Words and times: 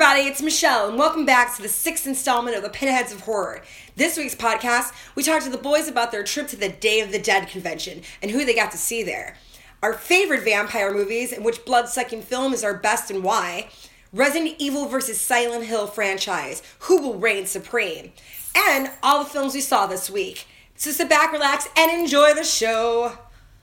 everybody, 0.00 0.28
it's 0.28 0.40
Michelle, 0.40 0.88
and 0.88 0.96
welcome 0.96 1.26
back 1.26 1.56
to 1.56 1.60
the 1.60 1.68
sixth 1.68 2.06
installment 2.06 2.56
of 2.56 2.62
the 2.62 2.68
Pinheads 2.68 3.12
of 3.12 3.22
Horror. 3.22 3.62
This 3.96 4.16
week's 4.16 4.32
podcast, 4.32 4.92
we 5.16 5.24
talked 5.24 5.44
to 5.44 5.50
the 5.50 5.58
boys 5.58 5.88
about 5.88 6.12
their 6.12 6.22
trip 6.22 6.46
to 6.48 6.56
the 6.56 6.68
Day 6.68 7.00
of 7.00 7.10
the 7.10 7.18
Dead 7.18 7.48
convention 7.48 8.02
and 8.22 8.30
who 8.30 8.44
they 8.44 8.54
got 8.54 8.70
to 8.70 8.78
see 8.78 9.02
there. 9.02 9.36
Our 9.82 9.92
favorite 9.92 10.44
vampire 10.44 10.94
movies, 10.94 11.32
and 11.32 11.44
which 11.44 11.64
blood 11.64 11.88
sucking 11.88 12.22
film 12.22 12.52
is 12.52 12.62
our 12.62 12.74
best 12.74 13.10
and 13.10 13.24
why. 13.24 13.70
Resident 14.12 14.54
Evil 14.60 14.86
vs. 14.86 15.20
Silent 15.20 15.64
Hill 15.64 15.88
franchise, 15.88 16.62
who 16.82 17.02
will 17.02 17.18
reign 17.18 17.46
supreme? 17.46 18.12
And 18.54 18.92
all 19.02 19.24
the 19.24 19.30
films 19.30 19.52
we 19.52 19.60
saw 19.60 19.88
this 19.88 20.08
week. 20.08 20.46
So 20.76 20.92
sit 20.92 21.08
back, 21.08 21.32
relax, 21.32 21.66
and 21.76 21.90
enjoy 21.90 22.34
the 22.34 22.44
show. 22.44 23.18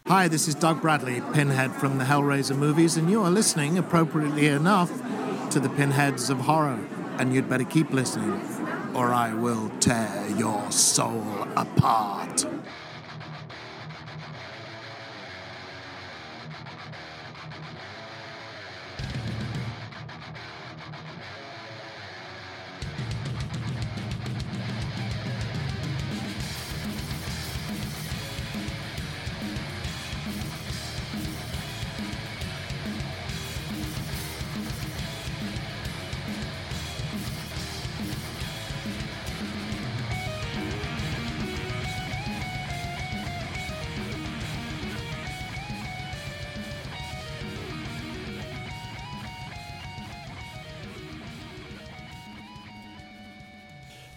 Hi, 0.05 0.27
this 0.27 0.49
is 0.49 0.55
Doug 0.55 0.81
Bradley, 0.81 1.21
Pinhead 1.31 1.71
from 1.71 1.97
the 1.97 2.03
Hellraiser 2.03 2.57
movies, 2.57 2.97
and 2.97 3.09
you 3.09 3.23
are 3.23 3.31
listening, 3.31 3.77
appropriately 3.77 4.47
enough, 4.47 4.91
to 5.51 5.59
the 5.59 5.69
Pinheads 5.69 6.29
of 6.29 6.39
Horror. 6.41 6.79
And 7.17 7.33
you'd 7.33 7.49
better 7.49 7.63
keep 7.63 7.91
listening, 7.91 8.41
or 8.93 9.13
I 9.13 9.33
will 9.33 9.69
tear 9.79 10.27
your 10.37 10.71
soul 10.71 11.47
apart. 11.55 12.45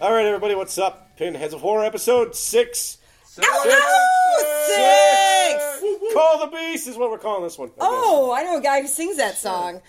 All 0.08 0.14
right, 0.14 0.24
everybody, 0.24 0.54
what's 0.54 0.78
up? 0.78 1.18
Pinheads 1.18 1.52
of 1.52 1.60
Horror, 1.60 1.84
episode 1.84 2.34
six. 2.34 2.96
Oh, 3.42 4.64
six! 4.66 6.14
Call 6.14 6.38
the 6.46 6.46
Beast 6.56 6.88
is 6.88 6.96
what 6.96 7.10
we're 7.10 7.18
calling 7.18 7.42
this 7.42 7.58
one. 7.58 7.70
Oh, 7.78 8.32
I 8.32 8.42
know 8.42 8.56
a 8.56 8.62
guy 8.62 8.80
who 8.80 8.86
sings 8.86 9.18
that 9.18 9.36
song. 9.36 9.82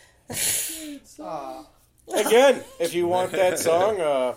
Again, 2.14 2.62
if 2.82 2.94
you 2.94 3.08
want 3.08 3.32
that 3.32 3.60
song, 3.60 4.02
uh, 4.02 4.34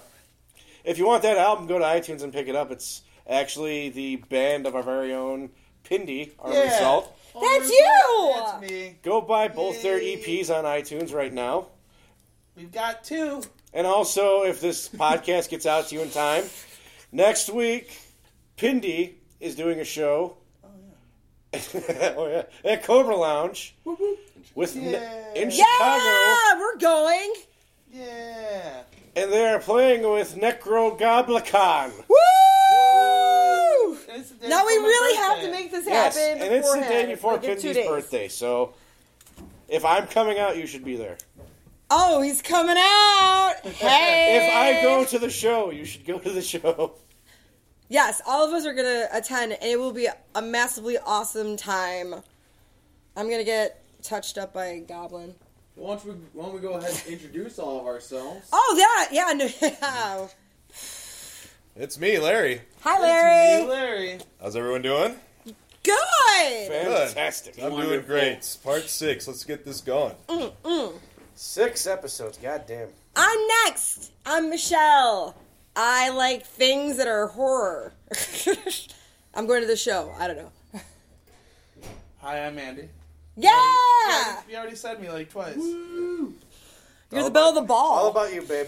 if 0.85 0.99
you 0.99 1.07
want 1.09 1.25
that 1.25 1.37
album, 1.37 1.67
go 1.67 1.81
to 1.81 1.85
iTunes 1.85 2.23
and 2.23 2.33
pick 2.33 2.47
it 2.47 2.55
up. 2.55 2.71
It's 2.71 3.03
actually 3.29 3.89
the 3.89 4.15
band 4.31 4.69
of 4.69 4.77
our 4.77 4.85
very 4.85 5.13
own 5.13 5.51
Pindy, 5.85 6.31
our 6.39 6.53
Yeah. 6.53 6.75
result. 6.75 7.13
That's 7.35 7.69
you! 7.69 8.33
That's 8.37 8.61
me. 8.71 8.99
Go 9.03 9.21
buy 9.21 9.49
both 9.49 9.83
their 9.83 10.01
Yay. 10.01 10.17
EPs 10.19 10.49
on 10.49 10.63
iTunes 10.63 11.13
right 11.13 11.33
now. 11.33 11.71
We've 12.57 12.73
got 12.73 13.05
two. 13.05 13.43
And 13.73 13.87
also, 13.87 14.43
if 14.43 14.61
this 14.61 14.89
podcast 14.89 15.49
gets 15.49 15.65
out 15.67 15.89
to 15.89 15.95
you 15.95 16.03
in 16.03 16.11
time, 16.11 16.45
next 17.11 17.49
week, 17.51 17.99
Pindy 18.59 19.15
is 19.41 19.55
doing 19.57 19.81
a 19.81 19.85
show. 19.85 20.37
Oh 20.63 20.69
yeah, 21.55 22.15
oh, 22.17 22.27
yeah. 22.65 22.71
at 22.71 22.83
Cobra 22.85 23.17
Lounge 23.17 23.75
with 24.55 24.77
Yeah. 24.77 25.33
in 25.35 25.51
Chicago, 25.51 26.05
Yeah, 26.05 26.59
we're 26.59 26.77
going. 26.79 27.35
Yeah. 27.93 28.83
and 29.17 29.33
they 29.33 29.47
are 29.47 29.59
playing 29.59 30.09
with 30.11 30.35
Necrogoblikon. 30.37 31.93
Woo! 32.09 33.97
And 34.11 34.21
it's 34.21 34.31
the 34.31 34.37
day 34.37 34.49
Now 34.49 34.67
we 34.67 34.73
before 34.75 34.83
my 34.83 34.87
really 34.89 35.17
have 35.17 35.41
to 35.43 35.51
make 35.51 35.71
this 35.71 35.87
Yes, 35.87 36.17
happen. 36.19 36.43
and 36.43 36.55
it's 36.55 36.73
the 36.73 36.81
day 36.81 37.07
before 37.07 37.33
like 37.33 37.43
Pindy's 37.43 37.87
birthday. 37.87 38.29
So, 38.29 38.75
if 39.69 39.85
I'm 39.85 40.07
coming 40.07 40.39
out, 40.39 40.57
you 40.57 40.67
should 40.67 40.85
be 40.85 40.97
there. 40.97 41.17
Oh, 41.95 42.23
he's 42.23 42.41
coming 42.41 42.77
out. 42.79 43.55
Hey. 43.65 44.39
If 44.49 44.51
I 44.55 44.83
go 44.83 45.05
to 45.05 45.19
the 45.19 45.29
show, 45.29 45.71
you 45.71 45.85
should 45.85 46.07
go 46.07 46.19
to 46.19 46.31
the 46.31 46.41
show. 46.41 46.95
Yes, 47.91 48.23
all 48.27 48.49
of 48.49 48.55
us 48.55 48.65
are 48.65 48.73
gonna 48.73 49.07
attend, 49.13 49.53
and 49.53 49.63
it 49.63 49.79
will 49.79 49.93
be 49.93 50.09
a 50.35 50.41
massively 50.41 50.97
awesome 50.97 51.59
time. 51.59 52.15
I'm 53.15 53.29
gonna 53.29 53.45
get 53.45 53.85
touched 54.03 54.39
up 54.39 54.55
by 54.55 54.65
a 54.69 54.81
goblin. 54.81 55.35
Why 55.75 55.97
don't 55.97 56.05
we, 56.07 56.13
why 56.33 56.45
don't 56.47 56.55
we 56.55 56.61
go 56.61 56.73
ahead 56.75 56.91
and 57.05 57.13
introduce 57.13 57.59
all 57.59 57.81
of 57.81 57.87
ourselves? 57.87 58.49
Oh, 58.51 58.75
that, 58.79 59.09
yeah, 59.13 59.33
no, 59.35 59.49
yeah. 59.61 60.29
It's 61.77 61.99
me, 61.99 62.19
Larry. 62.19 62.63
Hi, 62.81 62.95
It's 62.95 63.65
me, 63.65 63.69
Larry. 63.69 64.07
Larry. 64.09 64.21
How's 64.41 64.57
everyone 64.57 64.81
doing? 64.81 65.15
Good. 65.83 66.69
Fantastic. 66.69 67.59
I'm 67.59 67.73
Wonderful. 67.73 67.93
doing 67.97 68.07
great. 68.07 68.57
Part 68.65 68.85
six. 68.85 69.29
Let's 69.29 69.45
get 69.45 69.65
this 69.67 69.83
going. 69.83 70.15
Mm, 70.29 70.53
mm. 70.65 70.93
Six 71.35 71.87
episodes. 71.87 72.39
Goddamn. 72.39 72.89
I'm 73.17 73.39
next. 73.67 74.11
I'm 74.25 74.51
Michelle. 74.51 75.35
I 75.75 76.11
like 76.11 76.45
things 76.47 76.99
that 76.99 77.09
are 77.09 77.27
horror. 77.29 77.93
I'm 79.35 79.47
going 79.47 79.63
to 79.63 79.67
the 79.67 79.77
show. 79.77 80.15
I 80.19 80.27
don't 80.27 80.37
know. 80.37 80.81
Hi, 82.21 82.47
I'm 82.47 82.59
Andy. 82.59 82.89
Yeah, 83.37 84.43
You 84.49 84.57
already 84.57 84.77
said 84.77 85.01
me 85.01 85.09
like 85.11 85.31
twice. 85.31 85.57
you're 85.57 86.29
the 87.25 87.31
belle 87.31 87.49
of 87.49 87.55
the 87.55 87.63
ball. 87.63 87.93
All 87.93 88.09
about 88.11 88.33
you, 88.35 88.43
babe. 88.43 88.67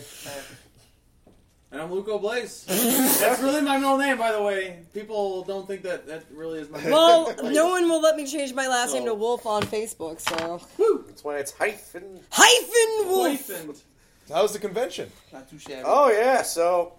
And 1.74 1.82
I'm 1.82 1.90
Luco 1.90 2.20
Blaze. 2.20 2.64
That's 2.68 3.42
really 3.42 3.60
my 3.60 3.78
middle 3.78 3.98
name, 3.98 4.16
by 4.16 4.30
the 4.30 4.40
way. 4.40 4.78
People 4.92 5.42
don't 5.42 5.66
think 5.66 5.82
that 5.82 6.06
that 6.06 6.22
really 6.32 6.60
is 6.60 6.70
my 6.70 6.80
name. 6.80 6.92
well, 6.92 7.34
no 7.42 7.68
one 7.68 7.88
will 7.88 8.00
let 8.00 8.14
me 8.14 8.24
change 8.28 8.54
my 8.54 8.68
last 8.68 8.94
name 8.94 9.06
to 9.06 9.14
Wolf 9.14 9.44
on 9.44 9.64
Facebook, 9.64 10.20
so 10.20 10.60
That's 11.08 11.24
why 11.24 11.38
it's 11.38 11.50
hyphen. 11.50 12.20
hyphen 12.30 13.08
Wolf. 13.10 13.48
Boyfriend. 13.48 13.82
How 14.28 14.42
was 14.42 14.52
the 14.52 14.60
convention? 14.60 15.10
Not 15.32 15.50
too 15.50 15.58
shabby. 15.58 15.82
Oh 15.84 16.12
yeah. 16.12 16.42
So 16.42 16.92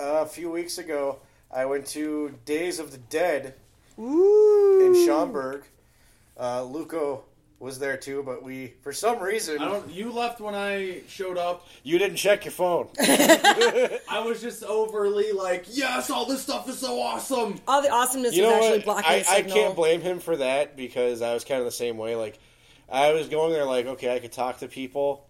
uh, 0.00 0.22
a 0.22 0.26
few 0.26 0.50
weeks 0.50 0.78
ago, 0.78 1.20
I 1.48 1.66
went 1.66 1.86
to 1.86 2.34
Days 2.44 2.80
of 2.80 2.90
the 2.90 2.98
Dead 2.98 3.54
Ooh. 4.00 4.84
in 4.84 5.06
Schaumburg. 5.06 5.62
Uh, 6.36 6.64
Luco 6.64 7.22
was 7.60 7.78
there 7.78 7.96
too, 7.96 8.22
but 8.22 8.42
we, 8.42 8.74
for 8.82 8.92
some 8.92 9.18
reason, 9.20 9.58
I 9.58 9.64
don't. 9.64 9.90
You 9.90 10.12
left 10.12 10.40
when 10.40 10.54
I 10.54 11.02
showed 11.08 11.36
up. 11.36 11.66
you 11.82 11.98
didn't 11.98 12.16
check 12.16 12.44
your 12.44 12.52
phone. 12.52 12.88
I 13.00 14.22
was 14.24 14.40
just 14.40 14.62
overly 14.62 15.32
like, 15.32 15.66
yes, 15.68 16.08
all 16.08 16.24
this 16.24 16.42
stuff 16.42 16.68
is 16.68 16.78
so 16.78 17.00
awesome. 17.00 17.60
All 17.66 17.82
the 17.82 17.90
awesomeness 17.90 18.34
you 18.34 18.44
was 18.44 18.52
know 18.52 18.56
actually 18.64 18.82
blocking 18.82 19.10
I, 19.10 19.22
the 19.22 19.30
I 19.30 19.42
can't 19.42 19.74
blame 19.74 20.00
him 20.00 20.20
for 20.20 20.36
that 20.36 20.76
because 20.76 21.20
I 21.20 21.34
was 21.34 21.44
kind 21.44 21.58
of 21.58 21.64
the 21.64 21.72
same 21.72 21.98
way. 21.98 22.14
Like, 22.14 22.38
I 22.88 23.12
was 23.12 23.28
going 23.28 23.52
there 23.52 23.64
like, 23.64 23.86
okay, 23.86 24.14
I 24.14 24.20
could 24.20 24.32
talk 24.32 24.58
to 24.58 24.68
people, 24.68 25.26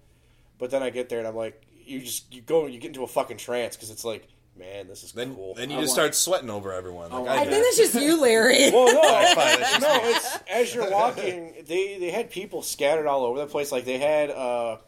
but 0.58 0.70
then 0.70 0.82
I 0.82 0.90
get 0.90 1.08
there 1.08 1.20
and 1.20 1.28
I'm 1.28 1.36
like, 1.36 1.62
you 1.86 2.00
just 2.00 2.32
you 2.34 2.42
go 2.42 2.66
you 2.66 2.78
get 2.78 2.88
into 2.88 3.04
a 3.04 3.08
fucking 3.08 3.38
trance 3.38 3.74
because 3.74 3.90
it's 3.90 4.04
like, 4.04 4.28
man, 4.58 4.88
this 4.88 5.02
is 5.04 5.12
Then, 5.12 5.34
cool. 5.34 5.54
then 5.54 5.70
you 5.70 5.78
I 5.78 5.80
just 5.80 5.90
want- 5.90 6.14
start 6.14 6.14
sweating 6.14 6.50
over 6.50 6.72
everyone. 6.72 7.10
Like 7.10 7.28
I 7.28 7.34
I, 7.34 7.36
I 7.40 7.44
did. 7.44 7.52
think 7.52 7.64
that's 7.64 7.76
just 7.76 7.94
you, 7.94 8.20
Larry. 8.20 8.70
well, 8.72 8.92
no, 8.92 9.00
Alright, 9.00 9.34
fine, 9.34 9.60
that's 9.60 9.70
just 9.78 9.80
no, 9.82 10.00
it's 10.10 10.38
as 10.50 10.74
you're 10.74 10.90
walking, 10.90 11.54
they 11.66 11.98
they 11.98 12.10
had 12.10 12.30
people 12.30 12.62
scattered 12.62 13.06
all 13.06 13.24
over 13.24 13.38
the 13.38 13.46
place. 13.46 13.70
Like 13.72 13.84
they 13.84 13.98
had, 13.98 14.30
uh, 14.30 14.78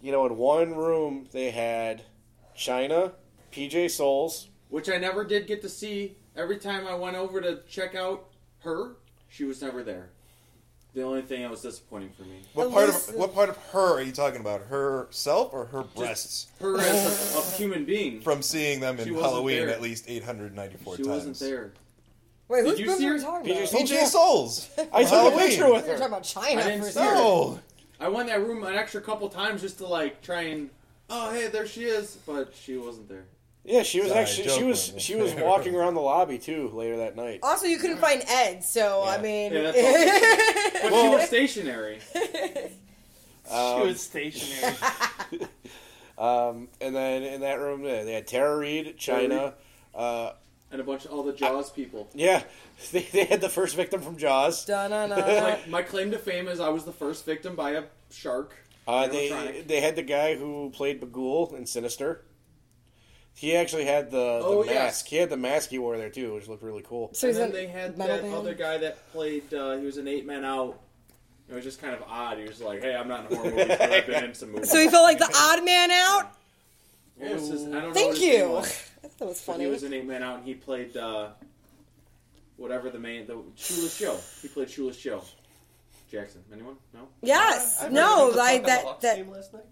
you 0.00 0.12
know, 0.12 0.26
in 0.26 0.36
one 0.36 0.74
room 0.74 1.26
they 1.32 1.50
had 1.50 2.02
China, 2.56 3.12
PJ 3.52 3.90
Soles. 3.90 4.48
Which 4.68 4.88
I 4.88 4.96
never 4.96 5.24
did 5.24 5.46
get 5.46 5.62
to 5.62 5.68
see. 5.68 6.16
Every 6.36 6.56
time 6.58 6.86
I 6.86 6.94
went 6.94 7.16
over 7.16 7.40
to 7.40 7.60
check 7.68 7.94
out 7.94 8.28
her, 8.60 8.96
she 9.28 9.44
was 9.44 9.62
never 9.62 9.82
there. 9.84 10.10
The 10.94 11.02
only 11.02 11.22
thing 11.22 11.42
that 11.42 11.50
was 11.50 11.60
disappointing 11.60 12.10
for 12.16 12.22
me. 12.22 12.40
What 12.52 12.70
part 12.70 12.88
of 12.88 13.14
what 13.16 13.34
part 13.34 13.48
of 13.48 13.56
her 13.72 13.98
are 13.98 14.02
you 14.02 14.12
talking 14.12 14.40
about? 14.40 14.62
Herself 14.62 15.52
or 15.52 15.64
her 15.66 15.82
breasts? 15.82 16.46
Her 16.60 16.78
as 16.78 17.34
a, 17.34 17.38
a 17.38 17.42
human 17.56 17.84
being. 17.84 18.20
From 18.20 18.42
seeing 18.42 18.78
them 18.78 18.96
She 18.98 19.08
in 19.08 19.14
wasn't 19.14 19.32
Halloween 19.32 19.56
there. 19.66 19.70
at 19.70 19.82
least 19.82 20.04
894 20.08 20.96
She 20.96 21.02
times. 21.02 21.08
wasn't 21.08 21.38
there. 21.40 21.72
Wait, 22.46 22.62
Did 22.64 22.70
who's 22.70 22.80
you 22.80 22.96
see 22.96 23.06
are 23.08 23.12
we 23.14 23.18
her? 23.18 23.24
talking 23.24 23.50
about? 23.56 23.68
PJ 23.68 23.86
PJ 23.88 24.04
Soles. 24.06 24.68
I 24.92 25.02
took 25.02 25.12
a 25.12 25.16
Halloween. 25.16 25.38
picture 25.48 25.72
with 25.72 25.82
We're 25.86 25.96
talking 25.96 26.00
her. 26.02 26.06
about 26.08 26.22
China 26.22 26.60
I 26.60 26.64
didn't 26.64 26.80
for 26.82 26.86
a 26.86 26.90
see 26.90 26.92
second. 26.94 27.08
her. 27.08 27.14
No. 27.16 27.60
I 28.00 28.08
went 28.08 28.28
in 28.30 28.40
that 28.40 28.46
room 28.46 28.62
an 28.64 28.74
extra 28.76 29.00
couple 29.00 29.28
times 29.28 29.62
just 29.62 29.78
to 29.78 29.86
like 29.86 30.22
try 30.22 30.42
and 30.42 30.70
oh 31.10 31.32
hey 31.32 31.48
there 31.48 31.66
she 31.66 31.84
is, 31.84 32.18
but 32.24 32.52
she 32.54 32.76
wasn't 32.76 33.08
there. 33.08 33.24
Yeah, 33.64 33.82
she 33.82 34.00
was 34.00 34.08
Sorry, 34.10 34.20
actually 34.20 34.48
she 34.50 34.62
was 34.64 34.92
on 34.92 34.98
she 34.98 35.16
was 35.16 35.32
walking 35.34 35.74
around 35.74 35.94
the 35.94 36.00
lobby 36.02 36.38
too 36.38 36.68
later 36.74 36.98
that 36.98 37.16
night. 37.16 37.40
Also, 37.42 37.66
you 37.66 37.78
couldn't 37.78 37.96
find 37.98 38.22
Ed, 38.28 38.62
so 38.62 39.02
I 39.06 39.20
mean, 39.20 39.52
Yeah, 39.52 39.70
that's 39.72 40.82
But 40.82 41.00
she 41.00 41.08
was 41.08 41.22
stationary. 41.26 41.98
Um, 43.50 43.80
she 43.82 43.86
was 43.88 44.00
stationary. 44.00 44.74
Um, 46.16 46.68
and 46.80 46.94
then 46.94 47.24
in 47.24 47.40
that 47.40 47.58
room 47.58 47.82
they 47.82 48.04
they 48.04 48.12
had 48.12 48.26
Tara 48.28 48.56
Reid, 48.56 48.96
China. 48.98 49.54
Uh, 49.94 50.32
And 50.70 50.80
a 50.80 50.84
bunch 50.84 51.04
of 51.04 51.10
all 51.12 51.24
the 51.24 51.32
Jaws 51.32 51.70
people. 51.70 52.08
yeah, 52.14 52.44
they, 52.92 53.02
they 53.02 53.24
had 53.24 53.40
the 53.40 53.48
first 53.48 53.74
victim 53.74 54.00
from 54.00 54.16
Jaws. 54.16 54.64
Da-na-na. 54.64 55.16
Like 55.16 55.68
my 55.68 55.82
claim 55.82 56.10
to 56.12 56.18
fame 56.18 56.46
is 56.48 56.60
I 56.60 56.68
was 56.68 56.84
the 56.84 56.92
first 56.92 57.26
victim 57.26 57.56
by 57.56 57.72
a 57.72 57.84
shark. 58.12 58.54
Uh, 58.86 59.08
they 59.08 59.64
they 59.66 59.80
had 59.80 59.96
the 59.96 60.02
guy 60.02 60.36
who 60.36 60.70
played 60.70 61.00
Bughuul 61.00 61.54
in 61.56 61.66
Sinister. 61.66 62.22
He 63.36 63.56
actually 63.56 63.84
had 63.84 64.10
the, 64.12 64.16
the 64.16 64.44
Oh, 64.44 64.58
mask. 64.64 64.72
yes. 64.74 65.04
He 65.06 65.16
had 65.16 65.28
the 65.30 65.36
mask 65.36 65.70
he 65.70 65.78
wore 65.78 65.96
there 65.96 66.08
too, 66.10 66.34
which 66.34 66.46
looked 66.48 66.62
really 66.62 66.84
cool. 66.86 67.10
So 67.14 67.28
and 67.28 67.36
then 67.36 67.52
they 67.52 67.66
had 67.66 67.98
metal 67.98 68.16
that 68.16 68.22
band? 68.22 68.34
other 68.34 68.54
guy 68.54 68.78
that 68.78 69.10
played. 69.12 69.52
Uh, 69.52 69.76
he 69.76 69.84
was 69.84 69.96
an 69.96 70.06
eight 70.08 70.24
man 70.26 70.44
out. 70.44 70.80
It 71.48 71.54
was 71.54 71.64
just 71.64 71.80
kind 71.80 71.94
of 71.94 72.02
odd. 72.08 72.38
He 72.38 72.44
was 72.44 72.60
like, 72.62 72.80
"Hey, 72.80 72.94
I'm 72.94 73.06
not 73.08 73.30
in 73.30 73.36
horror 73.36 73.50
movies, 73.50 73.66
but 73.68 73.92
I've 73.92 74.06
been 74.06 74.24
in 74.24 74.34
some 74.34 74.52
movies." 74.52 74.70
So 74.70 74.78
he 74.80 74.88
felt 74.88 75.02
like 75.02 75.18
the 75.18 75.30
odd 75.36 75.64
man 75.64 75.90
out. 75.90 76.30
What 77.16 77.32
was 77.34 77.48
his- 77.48 77.62
I 77.64 77.70
don't 77.70 77.82
know 77.88 77.92
Thank 77.92 78.06
what 78.12 78.16
his 78.18 78.20
name 78.28 78.40
you. 78.40 78.48
was. 78.50 78.90
That 79.18 79.26
was 79.28 79.40
But 79.44 79.52
funny. 79.52 79.64
He 79.64 79.70
was 79.70 79.82
an 79.82 79.92
eight 79.92 80.06
man 80.06 80.22
out, 80.22 80.38
and 80.38 80.44
he 80.46 80.54
played 80.54 80.96
uh, 80.96 81.28
whatever 82.56 82.88
the 82.90 82.98
main 82.98 83.26
the 83.26 83.36
Shoeless 83.56 83.98
Joe. 83.98 84.18
He 84.42 84.48
played 84.48 84.70
Shoeless 84.70 84.96
Joe. 84.96 85.22
Jackson. 86.10 86.42
Anyone? 86.52 86.76
No. 86.94 87.08
yes. 87.22 87.84
No. 87.90 88.32
Like 88.34 88.64
that. 88.66 89.00
That. 89.02 89.28
Last 89.30 89.52
night. 89.52 89.62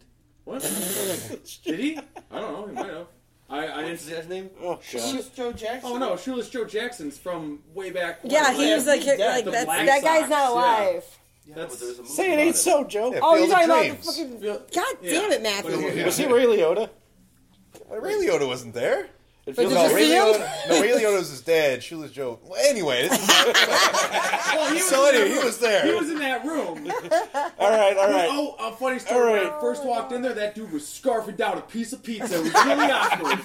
What? 0.44 0.60
Did 1.64 1.78
he? 1.78 1.98
I 2.30 2.40
don't 2.40 2.52
know. 2.52 2.66
He 2.66 2.72
might 2.72 2.86
have. 2.86 3.06
I, 3.52 3.80
I 3.80 3.82
didn't. 3.82 3.98
Say 4.00 4.16
his 4.16 4.28
name? 4.28 4.50
Oh 4.60 4.74
god! 4.74 4.82
Shoeless 4.82 5.28
Joe 5.28 5.52
Jackson. 5.52 5.90
Oh 5.92 5.98
no, 5.98 6.16
Shoeless 6.16 6.48
Joe 6.48 6.64
Jackson's 6.64 7.18
from 7.18 7.60
way 7.74 7.90
back. 7.90 8.20
Yeah, 8.24 8.48
when. 8.52 8.60
he 8.60 8.74
was 8.74 8.86
like, 8.86 9.00
he's 9.00 9.18
like 9.18 9.44
The 9.44 9.50
that's, 9.50 9.64
Black 9.66 9.86
that 9.86 10.02
guy's 10.02 10.20
Sox, 10.20 10.30
not 10.30 10.38
yeah. 10.38 10.50
alive. 10.50 11.04
Yeah, 11.44 11.54
That's- 11.56 11.72
but 11.72 11.80
there 11.80 11.88
a 11.98 12.02
movie 12.02 12.14
Say 12.14 12.30
it 12.30 12.34
about 12.34 12.42
ain't 12.46 12.56
so, 12.56 12.84
Joe. 12.84 13.12
Yeah, 13.12 13.20
Oh, 13.22 13.34
you're 13.36 13.44
of 13.44 13.50
talking 13.50 13.64
about 13.66 13.82
the 13.82 13.88
Dreams. 13.88 14.06
fucking. 14.06 14.42
Yeah. 14.42 14.56
God 14.74 14.96
damn 15.02 15.32
it, 15.32 15.42
Matthew. 15.42 15.76
Yeah. 15.90 16.04
Was 16.06 16.16
he 16.16 16.26
Ray 16.26 16.44
Liotta? 16.46 16.88
Ray 17.90 18.14
Liotta 18.14 18.46
wasn't 18.46 18.74
there. 18.74 19.08
It 19.44 19.56
But 19.56 19.68
feels 19.68 19.72
did 19.72 19.78
No, 19.82 19.88
you 19.88 19.94
Ray 19.96 20.04
see 20.04 20.12
him? 20.12 20.24
Liotta, 20.24 20.68
no, 20.68 20.80
Ray 20.80 20.90
Liotta 20.92 21.18
was 21.18 21.30
his 21.30 21.40
dad. 21.40 21.82
Shoeless 21.82 22.12
Joe. 22.12 22.38
Well, 22.44 22.60
anyway, 22.64 23.08
this 23.08 23.20
is, 23.20 23.28
Well, 24.52 24.68
he 24.68 24.74
was 24.74 24.88
so 24.88 25.06
anyway, 25.08 25.30
he 25.30 25.38
was 25.44 25.58
there. 25.58 25.84
He 25.84 25.92
was 25.94 26.10
in 26.10 26.18
that 26.20 26.44
room. 26.44 26.90
all 27.58 27.70
right, 27.70 27.96
all 27.96 28.10
right. 28.10 28.28
Oh, 28.30 28.54
a 28.60 28.72
funny 28.76 28.98
story. 29.00 29.40
All 29.40 29.44
When. 29.46 29.52
I 29.52 29.60
first 29.60 29.82
oh. 29.84 29.88
walked 29.88 30.12
in 30.12 30.22
there, 30.22 30.34
that 30.34 30.54
dude 30.54 30.70
was 30.70 30.84
scarfing 30.84 31.36
down 31.36 31.58
a 31.58 31.62
piece 31.62 31.92
of 31.92 32.02
pizza. 32.02 32.36
It 32.38 32.42
was 32.44 32.52
really 32.52 32.90
awkward. 32.90 33.40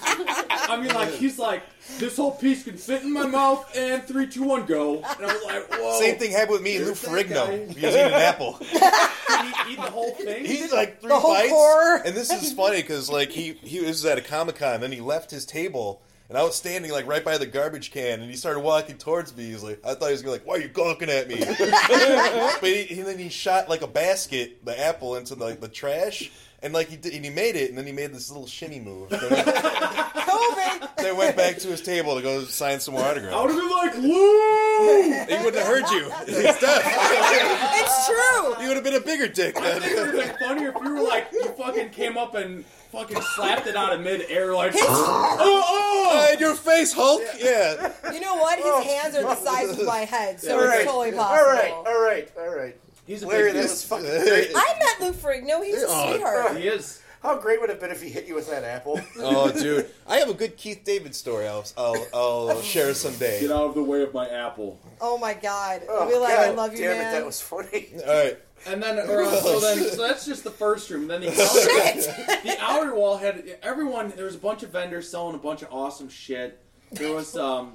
I 0.69 0.77
mean, 0.79 0.93
like, 0.93 1.13
he's 1.13 1.39
like, 1.39 1.63
this 1.97 2.17
whole 2.17 2.31
piece 2.31 2.63
can 2.63 2.77
fit 2.77 3.01
in 3.03 3.11
my 3.13 3.25
mouth, 3.25 3.75
and 3.75 4.03
three, 4.03 4.27
two, 4.27 4.43
one, 4.43 4.65
go. 4.65 4.95
And 4.97 5.05
I 5.05 5.33
was 5.33 5.43
like, 5.45 5.71
whoa. 5.79 5.99
Same 5.99 6.17
thing 6.17 6.31
happened 6.31 6.51
with 6.51 6.61
me 6.61 6.75
and 6.77 6.85
Lou 6.85 6.93
There's. 6.93 7.03
Ferrigno. 7.03 7.47
He 7.75 7.85
was 7.85 7.95
eating 7.95 8.07
an 8.07 8.13
apple. 8.13 8.57
Did 8.59 8.69
he 8.69 9.73
eat 9.73 9.75
the 9.77 9.81
whole 9.91 10.11
thing? 10.11 10.45
He's 10.45 10.71
like 10.73 10.99
three 10.99 11.09
The 11.09 11.19
whole 11.19 11.33
bites, 11.33 11.51
core. 11.51 11.95
and 12.05 12.15
this 12.15 12.31
is 12.31 12.51
funny 12.53 12.81
because 12.81 13.09
like 13.09 13.29
he 13.29 13.53
he 13.61 13.79
was 13.81 14.03
at 14.05 14.17
a 14.17 14.21
comic 14.21 14.55
con, 14.57 14.81
then 14.81 14.91
he 14.91 14.99
left 14.99 15.31
his 15.31 15.45
table, 15.45 15.96
and 16.29 16.37
I 16.37 16.43
was 16.43 16.55
standing 16.55 16.91
like 16.91 17.07
right 17.07 17.23
by 17.23 17.37
the 17.37 17.45
garbage 17.45 17.91
can, 17.91 18.21
and 18.21 18.29
he 18.29 18.35
started 18.35 18.59
walking 18.61 18.97
towards 18.97 19.35
me. 19.35 19.45
He's 19.45 19.63
like, 19.63 19.79
I 19.85 19.93
thought 19.93 20.07
he 20.07 20.11
was 20.13 20.21
gonna 20.21 20.33
like, 20.33 20.45
why 20.45 20.55
are 20.55 20.59
you 20.61 20.67
gawking 20.67 21.09
at 21.09 21.27
me? 21.27 21.39
but 22.59 22.63
he, 22.69 22.83
he- 22.83 23.01
then 23.01 23.17
he 23.19 23.29
shot 23.29 23.69
like 23.69 23.81
a 23.81 23.87
basket, 23.87 24.65
the 24.65 24.79
apple 24.79 25.15
into 25.15 25.35
the, 25.35 25.43
like 25.45 25.61
the 25.61 25.67
trash. 25.69 26.31
And 26.63 26.73
like 26.73 26.87
he 26.89 26.95
did, 26.97 27.13
and 27.13 27.23
he 27.23 27.29
made 27.29 27.55
it, 27.55 27.69
and 27.69 27.77
then 27.77 27.85
he 27.85 27.91
made 27.91 28.11
this 28.11 28.31
little 28.31 28.47
shimmy 28.47 28.79
move. 28.79 29.09
Then, 29.11 29.19
COVID. 29.29 30.95
then 30.97 31.15
went 31.15 31.37
back 31.37 31.57
to 31.57 31.67
his 31.67 31.81
table 31.81 32.15
to 32.15 32.21
go 32.23 32.43
sign 32.45 32.79
some 32.79 32.95
more 32.95 33.03
autographs. 33.03 33.35
I 33.35 33.41
would 33.43 33.51
have 33.51 33.59
been 33.59 33.69
like, 33.69 33.95
Lou! 33.97 35.03
He 35.37 35.43
wouldn't 35.45 35.55
have 35.55 35.67
heard 35.67 35.87
you. 35.91 36.09
He's 36.25 36.59
deaf. 36.59 36.81
It's 36.83 38.07
true. 38.07 38.55
He 38.55 38.67
would 38.67 38.75
have 38.75 38.83
been 38.83 38.95
a 38.95 38.99
bigger 38.99 39.27
dick. 39.27 39.55
I 39.57 39.79
think 39.79 39.91
it 39.91 39.97
would 39.97 40.15
have 40.15 40.39
been 40.39 40.47
funnier 40.47 40.69
if 40.69 40.83
you 40.83 40.95
were 40.95 41.01
like, 41.07 41.27
you 41.31 41.45
fucking 41.49 41.89
came 41.91 42.17
up 42.17 42.33
and 42.33 42.65
fucking 42.91 43.21
slapped 43.35 43.67
it 43.67 43.75
out 43.75 43.93
of 43.93 44.01
midair, 44.01 44.53
like, 44.53 44.73
oh, 44.75 45.37
oh! 45.39 45.73
Uh, 46.07 46.33
in 46.33 46.39
your 46.39 46.55
face, 46.55 46.93
Hulk. 46.93 47.21
Yeah. 47.37 47.91
You 48.13 48.21
know 48.21 48.35
what? 48.35 48.57
His 48.59 48.91
hands 48.93 49.15
are 49.15 49.23
the 49.23 49.35
size 49.35 49.77
of 49.77 49.85
my 49.85 49.99
head, 49.99 50.39
so 50.39 50.53
All 50.55 50.59
it's 50.63 50.69
right, 50.69 50.85
totally 50.85 51.11
all 51.11 51.17
possible. 51.25 51.51
right, 51.51 51.73
all 51.85 52.01
right, 52.01 52.31
all 52.39 52.55
right. 52.55 52.75
He's 53.05 53.23
a 53.23 53.27
Larry, 53.27 53.51
big 53.51 53.55
that 53.55 53.61
dude. 53.63 53.69
was 53.71 53.83
fucking 53.83 54.05
great. 54.23 54.51
I 54.55 54.75
met 54.79 55.01
Lou 55.01 55.11
Ferrigno. 55.13 55.63
He's 55.65 55.83
a 55.83 55.85
Oh, 55.89 56.11
sweetheart. 56.11 56.57
He 56.57 56.67
is. 56.69 57.01
How 57.21 57.35
great 57.37 57.59
would 57.59 57.69
it 57.69 57.73
have 57.73 57.81
been 57.81 57.91
if 57.91 58.01
he 58.01 58.09
hit 58.09 58.25
you 58.25 58.35
with 58.35 58.49
that 58.49 58.63
apple? 58.63 59.01
Oh, 59.19 59.51
dude, 59.51 59.89
I 60.07 60.17
have 60.17 60.29
a 60.29 60.33
good 60.33 60.55
Keith 60.55 60.83
David 60.85 61.13
story. 61.13 61.45
I'll 61.47 61.65
I'll, 61.77 62.07
I'll 62.13 62.61
share 62.61 62.93
someday. 62.93 63.41
Get 63.41 63.51
out 63.51 63.63
of 63.65 63.75
the 63.75 63.83
way 63.83 64.01
of 64.03 64.13
my 64.13 64.29
apple. 64.29 64.79
Oh 65.01 65.17
my 65.17 65.33
god. 65.33 65.81
Oh, 65.89 66.03
I'll 66.03 66.09
be 66.09 66.15
like, 66.15 66.35
God 66.37 66.47
I 66.47 66.51
love 66.51 66.71
you, 66.73 66.85
damn 66.85 66.97
man. 66.97 67.13
it, 67.13 67.17
that 67.17 67.25
was 67.25 67.41
funny. 67.41 67.87
All 68.07 68.13
right. 68.23 68.37
And 68.65 68.81
then, 68.81 68.97
or, 69.09 69.23
uh, 69.23 69.35
so 69.41 69.59
then, 69.59 69.77
so 69.91 70.07
that's 70.07 70.25
just 70.25 70.43
the 70.43 70.51
first 70.51 70.89
room. 70.89 71.07
Then 71.07 71.21
the 71.21 71.29
outer, 71.29 72.41
the 72.43 72.57
outer 72.59 72.95
wall 72.95 73.17
had 73.17 73.57
everyone. 73.61 74.09
There 74.15 74.25
was 74.25 74.35
a 74.35 74.39
bunch 74.39 74.63
of 74.63 74.69
vendors 74.71 75.09
selling 75.09 75.35
a 75.35 75.39
bunch 75.39 75.61
of 75.61 75.69
awesome 75.71 76.09
shit. 76.09 76.63
There 76.91 77.13
was 77.13 77.35
um, 77.37 77.73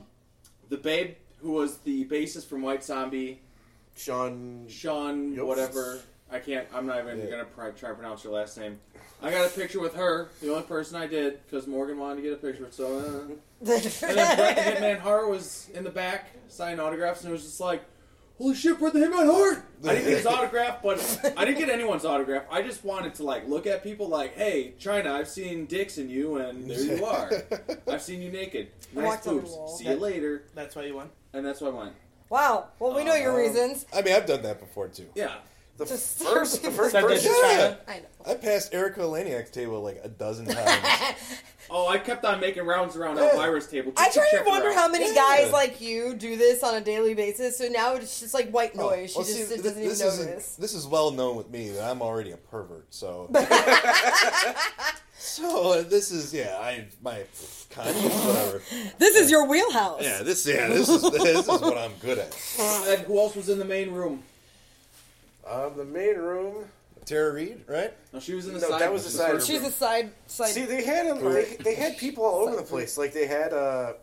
the 0.69 0.77
babe 0.77 1.15
who 1.41 1.53
was 1.53 1.79
the 1.79 2.05
bassist 2.07 2.47
from 2.47 2.63
White 2.63 2.85
Zombie, 2.85 3.41
Sean. 3.97 4.67
Sean, 4.69 5.33
Yost. 5.35 5.47
whatever. 5.49 6.01
I 6.31 6.39
can't. 6.39 6.67
I'm 6.75 6.87
not 6.87 6.99
even 7.01 7.19
Yeah. 7.19 7.27
gonna 7.31 7.47
try, 7.55 7.71
try 7.71 7.91
to 7.91 7.95
pronounce 7.95 8.23
her 8.23 8.31
last 8.31 8.57
name. 8.59 8.79
I 9.23 9.31
got 9.31 9.47
a 9.47 9.51
picture 9.51 9.81
with 9.81 9.95
her. 9.95 10.31
The 10.41 10.51
only 10.51 10.65
person 10.65 10.97
I 10.97 11.07
did 11.07 11.41
because 11.45 11.67
Morgan 11.67 11.99
wanted 11.99 12.17
to 12.17 12.23
get 12.23 12.33
a 12.33 12.37
picture. 12.37 12.67
So, 12.71 12.99
uh, 12.99 13.35
and 13.61 14.17
then 14.17 14.37
Bret 14.37 14.57
the 14.57 14.63
Hitman 14.63 14.99
Hart 14.99 15.29
was 15.29 15.69
in 15.75 15.85
the 15.85 15.91
back 15.91 16.31
signing 16.49 16.81
autographs, 16.81 17.21
and 17.21 17.29
it 17.31 17.33
was 17.33 17.43
just 17.45 17.61
like, 17.61 17.85
"Holy 18.39 18.55
shit, 18.55 18.79
Bret 18.79 18.93
the 18.93 19.01
Hitman 19.01 19.27
Hart!" 19.31 19.65
I 19.85 19.95
didn't 19.95 20.05
get 20.09 20.17
his 20.19 20.27
autograph, 20.27 20.83
but 20.83 21.35
I 21.37 21.45
didn't 21.45 21.59
get 21.59 21.69
anyone's 21.69 22.05
autograph. 22.05 22.45
I 22.51 22.63
just 22.63 22.85
wanted 22.85 23.15
to 23.17 23.25
like 23.25 23.49
look 23.49 23.67
at 23.67 23.83
people 23.83 24.09
like, 24.09 24.35
"Hey, 24.35 24.75
China, 24.79 25.13
I've 25.13 25.29
seen 25.29 25.67
dicks 25.67 25.99
in 25.99 26.09
you, 26.09 26.37
and 26.37 26.71
there 26.71 26.81
you 26.81 27.05
are. 27.05 27.31
I've 27.89 28.03
seen 28.03 28.23
you 28.23 28.31
naked. 28.31 28.69
Nice 28.95 29.05
walked 29.05 29.27
on 29.27 29.35
the 29.37 29.41
boobs. 29.43 29.53
wall. 29.53 29.69
See 29.69 29.89
you 29.89 29.97
later." 29.97 30.45
That's 30.55 30.75
why 30.77 30.85
you 30.85 30.95
won. 30.95 31.11
And 31.33 31.45
that's 31.47 31.61
what 31.61 31.75
I 31.75 31.77
went. 31.79 31.93
wow. 32.29 32.69
Well, 32.79 32.95
we 32.95 33.05
know 33.05 33.15
your 33.15 33.31
uh-huh. 33.31 33.41
reasons. 33.41 33.87
I 33.95 34.03
mean, 34.03 34.15
I've 34.15 34.27
done 34.27 34.43
that 34.43 34.61
before 34.61 34.89
too. 34.89 35.07
Yeah. 35.15 35.37
The 35.89 35.95
Just 35.95 36.23
first, 36.23 36.63
the 36.63 36.71
first 36.71 36.93
Send 36.93 37.07
person. 37.07 37.33
to 37.33 37.41
China. 37.43 37.79
I 37.89 37.97
know. 37.99 38.33
I 38.33 38.35
passed 38.35 38.73
Erica 38.75 39.01
Laniak's 39.01 39.51
table 39.51 39.83
like 39.83 40.01
a 40.03 40.09
dozen 40.09 40.47
times. 40.47 40.85
Oh, 41.75 41.89
I 41.89 41.97
kept 41.97 42.25
on 42.27 42.39
making 42.41 42.67
rounds 42.67 42.97
around 42.97 43.17
Elvira's 43.17 43.67
table. 43.67 43.93
I 43.97 44.07
just 44.07 44.15
to 44.15 44.21
try 44.21 44.31
to 44.31 44.39
her 44.45 44.45
wonder 44.51 44.69
out. 44.71 44.75
how 44.75 44.89
many 44.89 45.07
Yeah. 45.07 45.15
guys 45.15 45.53
like 45.53 45.81
you 45.81 46.13
do 46.15 46.37
this 46.37 46.63
on 46.63 46.75
a 46.75 46.83
daily 46.83 47.15
basis. 47.15 47.57
So 47.57 47.67
now 47.69 47.95
it's 47.95 48.21
just 48.21 48.35
like 48.35 48.51
white 48.51 48.73
Oh, 48.77 48.91
noise. 48.91 49.15
well, 49.17 49.25
she 49.25 49.33
just 49.35 49.49
see, 49.49 49.57
doesn't 49.57 49.75
th- 49.77 49.89
this 49.89 50.01
even 50.01 50.13
isn't- 50.13 50.27
notice. 50.29 50.57
This 50.57 50.75
is 50.75 50.87
well 50.87 51.13
known 51.13 51.37
with 51.37 51.49
me 51.51 51.71
that 51.71 51.85
I'm 51.89 52.03
already 52.03 52.33
a 52.33 52.37
pervert. 52.37 52.93
So, 52.93 53.31
so 55.19 55.73
uh, 55.73 55.83
this 55.83 56.11
is 56.11 56.35
yeah, 56.35 56.59
I 56.61 56.87
my 57.01 57.23
conscience, 57.71 58.15
whatever. 58.25 58.63
This 58.99 59.17
is 59.17 59.31
your 59.31 59.47
wheelhouse. 59.47 60.03
Yeah, 60.03 60.23
this 60.23 60.47
yeah, 60.47 60.69
this 60.69 60.89
is 60.89 61.03
this 61.11 61.39
is 61.39 61.47
what 61.49 61.79
I'm 61.79 61.93
good 62.01 62.19
at. 62.19 62.37
And 62.61 63.03
who 63.03 63.19
else 63.19 63.35
was 63.37 63.49
in 63.49 63.59
the 63.59 63.65
main 63.65 63.91
room? 63.93 64.23
Um, 65.53 65.77
the 65.77 65.85
main 65.85 66.17
room. 66.17 66.65
Tara 67.05 67.33
Reid, 67.33 67.65
right? 67.67 67.93
No, 68.13 68.21
she 68.21 68.33
was 68.35 68.47
in 68.47 68.55
the 68.55 68.61
No, 68.61 68.71
side. 68.71 68.81
that 68.81 68.93
was 68.93 69.05
the 69.05 69.11
side 69.11 69.33
room. 69.33 69.41
She's 69.41 69.63
a 69.65 69.71
side 69.73 70.11
side. 70.29 70.51
See, 70.51 70.65
they 70.65 70.85
had 70.85 71.07
'em- 71.07 71.23
they, 71.25 71.57
they 71.61 71.75
had 71.75 71.99
people 71.99 72.25
all 72.25 72.47
over 72.47 72.55
the 72.55 72.63
place. 72.63 72.97
Like 72.97 73.13
they 73.13 73.27
had 73.27 73.53
uh, 73.53 73.95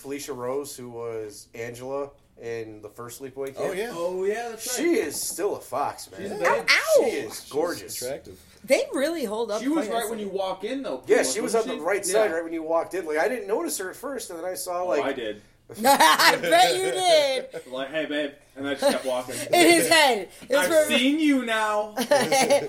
Felissa 0.00 0.34
Rose, 0.36 0.76
who 0.76 0.88
was 0.88 1.48
Angela 1.56 2.10
in 2.40 2.82
the 2.82 2.88
first 2.88 3.20
Sleepaway 3.20 3.46
Camp. 3.46 3.58
Oh 3.58 3.72
yeah, 3.72 3.90
Oh 3.92 4.24
yeah, 4.24 4.50
that's 4.50 4.66
right. 4.68 4.76
She 4.84 4.94
is 4.94 5.20
still 5.20 5.56
a 5.56 5.60
fox, 5.60 6.08
man. 6.12 6.20
She's 6.22 6.30
a 6.30 6.46
ow, 6.46 6.64
ow! 6.68 7.04
She 7.04 7.10
is 7.16 7.40
gorgeous. 7.50 8.00
attractive. 8.00 8.38
They 8.62 8.84
really 8.94 9.24
hold 9.24 9.50
up. 9.50 9.60
She 9.60 9.68
was 9.68 9.88
right 9.88 10.08
when 10.08 10.20
you 10.20 10.28
walk 10.28 10.62
in, 10.62 10.82
though. 10.82 11.02
Yeah, 11.08 11.24
she 11.24 11.40
was 11.40 11.54
on 11.56 11.62
wasn't 11.62 11.78
the 11.80 11.84
right 11.84 12.06
side 12.06 12.30
Yeah. 12.30 12.34
right 12.36 12.44
when 12.44 12.52
you 12.52 12.62
walked 12.62 12.94
in. 12.94 13.06
Like 13.06 13.18
I 13.18 13.26
didn't 13.26 13.48
notice 13.48 13.76
her 13.78 13.90
at 13.90 13.96
first, 13.96 14.30
and 14.30 14.38
then 14.38 14.46
I 14.46 14.54
saw 14.54 14.82
Oh, 14.82 14.86
like 14.88 15.02
I 15.04 15.12
did. 15.12 15.42
I 15.84 16.36
bet 16.40 16.76
you 16.76 16.90
did. 16.92 17.46
Like, 17.72 17.90
hey, 17.90 18.06
babe, 18.06 18.30
and 18.56 18.68
I 18.68 18.74
just 18.74 18.90
kept 18.92 19.04
walking. 19.04 19.34
In 19.52 19.66
his 19.68 19.88
head. 19.88 20.28
It 20.48 20.56
was 20.56 20.66
I've 20.66 20.86
for- 20.86 20.92
seen 20.96 21.18
you 21.18 21.44
now. 21.44 21.94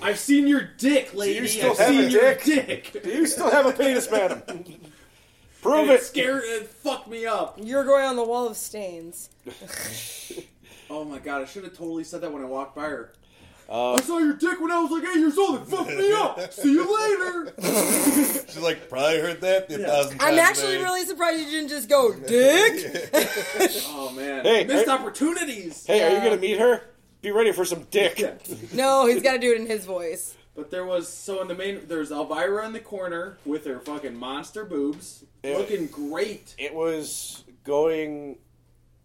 I've 0.02 0.18
seen 0.18 0.46
your 0.48 0.62
dick, 0.78 1.14
lady. 1.14 1.38
you 1.40 1.46
still 1.46 1.70
I've 1.72 1.78
have 1.78 1.88
seen 1.88 2.00
a 2.04 2.08
your 2.08 2.20
dick? 2.34 2.42
dick. 2.92 3.02
Do 3.04 3.10
you 3.10 3.26
still 3.26 3.50
have 3.50 3.66
a 3.66 3.72
penis, 3.72 4.10
madam? 4.10 4.42
Prove 5.62 5.80
And 5.80 5.90
it 5.90 5.94
it. 6.00 6.02
scared 6.04 6.42
it 6.44 6.68
fucked 6.68 7.08
me 7.08 7.24
up. 7.26 7.58
You're 7.62 7.84
going 7.84 8.04
on 8.04 8.16
the 8.16 8.24
wall 8.24 8.46
of 8.48 8.56
stains. 8.56 9.30
Oh 10.90 11.04
my 11.04 11.18
god, 11.18 11.42
I 11.42 11.44
should 11.44 11.64
have 11.64 11.74
totally 11.76 12.04
said 12.04 12.20
that 12.22 12.32
when 12.32 12.42
I 12.42 12.46
walked 12.46 12.74
by 12.74 12.84
her. 12.88 13.12
Uh, 13.68 13.94
I 13.94 14.00
saw 14.00 14.18
your 14.18 14.32
dick 14.32 14.58
when 14.60 14.70
I 14.70 14.80
was 14.80 14.90
like 14.90 15.04
eight 15.04 15.18
years 15.18 15.36
old. 15.36 15.60
It 15.60 15.64
fucked 15.66 15.90
me 15.90 16.10
up. 16.12 16.52
See 16.54 16.72
you 16.72 16.84
later. 16.84 17.52
She's 18.48 18.58
like 18.58 18.88
probably 18.88 19.20
heard 19.20 19.42
that 19.42 19.70
a 19.70 19.78
Yeah. 19.78 19.86
thousand 19.86 20.18
times. 20.18 20.32
I'm 20.32 20.38
a 20.38 20.40
actually 20.40 20.76
day. 20.78 20.82
really 20.82 21.04
surprised 21.04 21.40
you 21.40 21.50
didn't 21.50 21.68
just 21.68 21.88
go, 21.88 22.14
dick. 22.26 23.10
Oh 23.90 24.10
man, 24.16 24.42
Hey, 24.44 24.64
missed 24.64 24.88
I- 24.88 24.94
opportunities. 24.94 25.84
Hey, 25.86 26.02
are 26.02 26.10
you 26.16 26.18
gonna 26.26 26.40
meet 26.40 26.58
her? 26.58 26.80
Be 27.20 27.30
ready 27.30 27.52
for 27.52 27.64
some 27.66 27.86
dick. 27.90 28.18
Yeah. 28.18 28.34
no, 28.72 29.06
he's 29.06 29.22
got 29.22 29.32
to 29.32 29.38
do 29.40 29.52
it 29.52 29.60
in 29.60 29.66
his 29.66 29.84
voice. 29.84 30.36
But 30.54 30.70
there 30.70 30.84
was 30.86 31.08
so 31.08 31.42
in 31.42 31.48
the 31.48 31.54
main 31.54 31.82
there's 31.88 32.10
Elvira 32.10 32.64
in 32.64 32.72
the 32.72 32.80
corner 32.80 33.36
with 33.44 33.66
her 33.66 33.80
fucking 33.80 34.16
monster 34.16 34.64
boobs, 34.64 35.24
Yeah. 35.42 35.56
looking 35.58 35.88
great. 35.88 36.54
It 36.58 36.72
was 36.74 37.44
going 37.64 38.38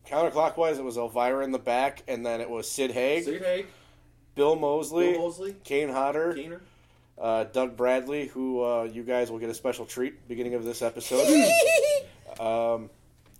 counterclockwise. 0.08 0.78
It 0.78 0.84
was 0.84 0.96
Elvira 0.98 1.44
in 1.44 1.52
the 1.52 1.60
back, 1.60 2.04
and 2.08 2.26
then 2.26 2.40
it 2.40 2.50
was 2.50 2.70
Sid 2.70 2.92
Haig, 2.92 3.24
Sid 3.26 3.42
Haig, 3.42 3.66
Bill 4.36 4.56
Moseley, 4.56 5.12
Bill 5.14 5.22
Moseley, 5.22 5.56
Kane 5.64 5.90
Hodder, 5.90 6.34
Gainer. 6.34 6.62
uh, 7.20 7.44
Doug 7.46 7.78
Bradley, 7.78 8.28
who 8.28 8.64
uh, 8.64 8.84
you 8.84 9.04
guys 9.04 9.30
will 9.32 9.40
get 9.40 9.50
a 9.50 9.54
special 9.54 9.86
treat 9.86 10.28
beginning 10.28 10.56
of 10.56 10.64
this 10.64 10.82
episode. 10.82 11.28
um, 12.40 12.90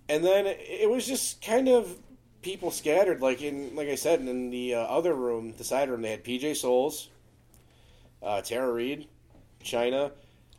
and 0.08 0.24
then 0.24 0.46
it, 0.46 0.60
it 0.60 0.90
was 0.90 1.06
just 1.06 1.42
kind 1.42 1.68
of 1.68 1.96
people 2.42 2.70
scattered, 2.70 3.20
like 3.20 3.42
in 3.42 3.74
like 3.74 3.88
I 3.88 3.94
said 3.96 4.20
in 4.20 4.50
the 4.50 4.74
uh, 4.74 4.80
other 4.80 5.14
room, 5.14 5.54
the 5.56 5.64
side 5.64 5.88
room. 5.90 6.02
They 6.02 6.10
had 6.10 6.24
PJ 6.24 6.56
Soles, 6.56 7.08
uh, 8.22 8.40
Tara 8.42 8.72
Reid, 8.72 9.08
China, 9.62 10.12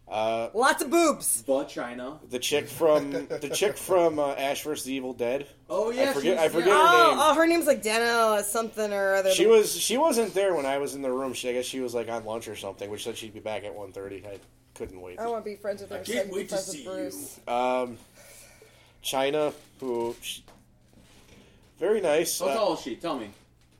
uh, 0.08 0.50
Lots 0.54 0.84
of 0.84 0.90
boobs. 0.92 1.42
But 1.48 1.70
China. 1.70 2.20
the 2.30 2.40
chick 2.40 2.68
from 2.68 3.12
the 3.12 3.50
chick 3.54 3.78
from 3.78 4.20
uh, 4.20 4.34
Ash 4.34 4.64
vs. 4.64 4.86
the 4.86 4.94
Evil 4.94 5.14
Dead. 5.14 5.48
Oh 5.70 5.90
yeah, 5.92 6.12
I 6.12 6.14
forget. 6.14 6.38
I 6.38 6.50
forget 6.50 6.68
yeah. 6.68 6.74
her 6.74 6.80
Oh, 7.06 7.10
name. 7.12 7.20
oh, 7.22 7.34
her 7.36 7.48
name's 7.48 7.66
like 7.68 7.82
Dana 7.82 8.44
something 8.44 8.94
or 8.94 9.16
other. 9.16 9.32
She 9.32 9.48
was 9.48 9.76
she 9.76 9.98
wasn't 9.98 10.34
there 10.34 10.54
when 10.54 10.66
I 10.66 10.78
was 10.78 10.94
in 10.96 11.02
the 11.02 11.12
room. 11.12 11.34
She 11.34 11.50
I 11.50 11.54
guess 11.54 11.66
she 11.66 11.80
was 11.80 11.94
like 11.96 12.08
on 12.10 12.24
lunch 12.26 12.48
or 12.48 12.56
something, 12.56 12.90
which 12.90 13.04
said 13.04 13.18
she'd 13.18 13.34
be 13.34 13.40
back 13.40 13.64
at 13.64 13.76
1.30. 13.76 14.26
I 14.28 14.38
couldn't 14.76 15.02
wait. 15.02 15.20
I 15.20 15.28
want 15.28 15.44
to 15.44 15.50
be 15.50 15.56
friends 15.56 15.82
with 15.82 15.90
her. 15.92 15.98
I 15.98 16.04
can't 16.04 16.30
wait 16.32 16.50
to 16.50 16.58
see 16.58 16.84
Bruce. 16.86 17.40
Um, 17.48 17.98
China, 19.02 19.54
who 19.80 20.16
she, 20.22 20.44
very 21.80 22.02
nice. 22.02 22.40
How 22.40 22.48
Uh, 22.48 22.54
tall 22.56 22.74
is 22.76 22.82
she? 22.82 22.96
Tell 22.96 23.18
me. 23.18 23.30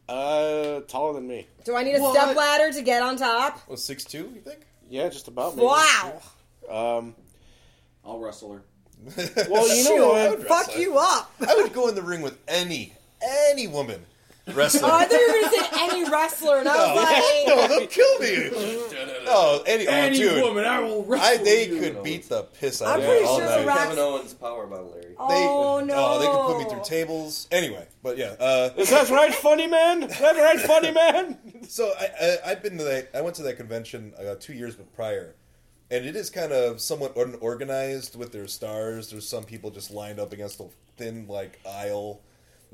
uh, 0.10 0.82
taller 0.82 1.14
than 1.14 1.28
me. 1.28 1.48
Do 1.64 1.76
I 1.76 1.84
need 1.84 1.96
a 1.96 2.02
What? 2.02 2.14
step 2.16 2.36
ladder 2.36 2.72
to 2.72 2.82
get 2.82 3.02
on 3.02 3.18
top? 3.18 3.68
Was 3.68 3.84
six 3.84 4.04
two? 4.04 4.32
You 4.36 4.42
think? 4.42 4.60
Yeah, 4.90 5.10
just 5.10 5.28
about. 5.28 5.56
maybe. 5.56 5.66
Wow. 5.68 6.22
Um, 6.70 7.16
I'll 8.04 8.20
wrestle 8.20 8.54
her. 8.54 8.64
well, 9.50 9.68
you 9.76 9.84
know 9.84 10.14
Shoot, 10.30 10.40
what? 10.40 10.48
Fuck 10.48 10.78
you 10.78 10.98
up. 10.98 11.32
I 11.48 11.56
would 11.56 11.74
go 11.74 11.88
in 11.90 11.96
the 11.96 12.02
ring 12.02 12.22
with 12.22 12.38
any 12.48 12.94
any 13.50 13.68
woman 13.68 14.06
wrestler. 14.54 14.90
Oh, 14.90 14.94
I 14.94 15.06
thought 15.06 15.12
you 15.12 15.28
were 15.28 15.34
going 15.34 15.44
to 15.44 15.50
say 15.50 15.68
any 15.80 16.10
wrestler, 16.10 16.58
and 16.60 16.68
I 16.68 16.94
was 16.94 17.04
like, 17.04 17.48
no, 17.48 17.68
they'll 17.68 17.88
kill 17.88 18.20
me. 18.20 18.86
No, 19.26 19.64
any, 19.66 19.88
oh, 19.88 19.92
Any 19.92 20.18
dude. 20.18 20.44
woman, 20.44 20.66
I 20.66 20.80
will 20.82 21.04
wrestle 21.04 21.28
I, 21.28 21.44
they 21.44 21.68
you. 21.68 21.80
could 21.80 22.04
beat 22.04 22.30
the 22.30 22.44
piss 22.44 22.82
out 22.82 22.96
I'm 22.96 23.00
of 23.00 23.06
pretty 23.08 23.26
all 23.26 23.38
sure 23.40 23.48
night. 23.48 23.66
the 23.66 23.72
Kevin 23.72 24.00
Owens 24.00 24.34
power 24.36 24.68
by 24.68 24.78
Larry. 24.78 25.02
They, 25.02 25.16
oh 25.18 25.84
no. 25.84 26.20
they 26.20 26.28
could 26.28 26.46
put 26.46 26.58
me 26.60 26.70
through 26.70 26.84
tables. 26.84 27.48
Anyway, 27.52 27.88
but 28.04 28.18
yeah. 28.18 28.36
Uh, 28.40 28.70
Is 28.78 28.90
that 28.92 29.10
right, 29.10 29.34
funny 29.34 29.66
man? 29.66 30.04
Is 30.04 30.20
that 30.20 30.36
right, 30.36 30.60
funny 30.60 30.92
man? 30.92 31.38
so 31.68 31.92
I, 32.00 32.10
I, 32.22 32.38
I've 32.52 32.62
been 32.64 32.78
to 32.78 32.84
that. 32.84 33.10
I 33.16 33.22
went 33.22 33.36
to 33.38 33.44
that 33.44 33.58
convention 33.58 34.14
uh, 34.20 34.36
two 34.40 34.54
years 34.54 34.76
prior, 34.96 35.34
and 35.90 36.06
it 36.06 36.16
is 36.16 36.30
kind 36.30 36.52
of 36.52 36.80
somewhat 36.80 37.16
unorganized 37.18 38.16
with 38.16 38.32
their 38.32 38.46
stars. 38.48 39.10
There's 39.10 39.28
some 39.28 39.44
people 39.44 39.72
just 39.72 39.90
lined 39.90 40.20
up 40.20 40.34
against 40.34 40.60
a 40.60 40.68
thin 40.98 41.26
like 41.28 41.60
aisle. 41.68 42.22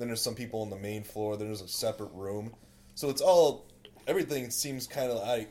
Then 0.01 0.07
there's 0.07 0.21
some 0.23 0.33
people 0.33 0.63
on 0.63 0.71
the 0.71 0.77
main 0.79 1.03
floor. 1.03 1.37
Then 1.37 1.45
there's 1.45 1.61
a 1.61 1.67
separate 1.67 2.09
room. 2.15 2.55
So 2.95 3.11
it's 3.11 3.21
all 3.21 3.67
everything 4.07 4.49
seems 4.49 4.87
kind 4.87 5.11
of 5.11 5.19
like 5.27 5.47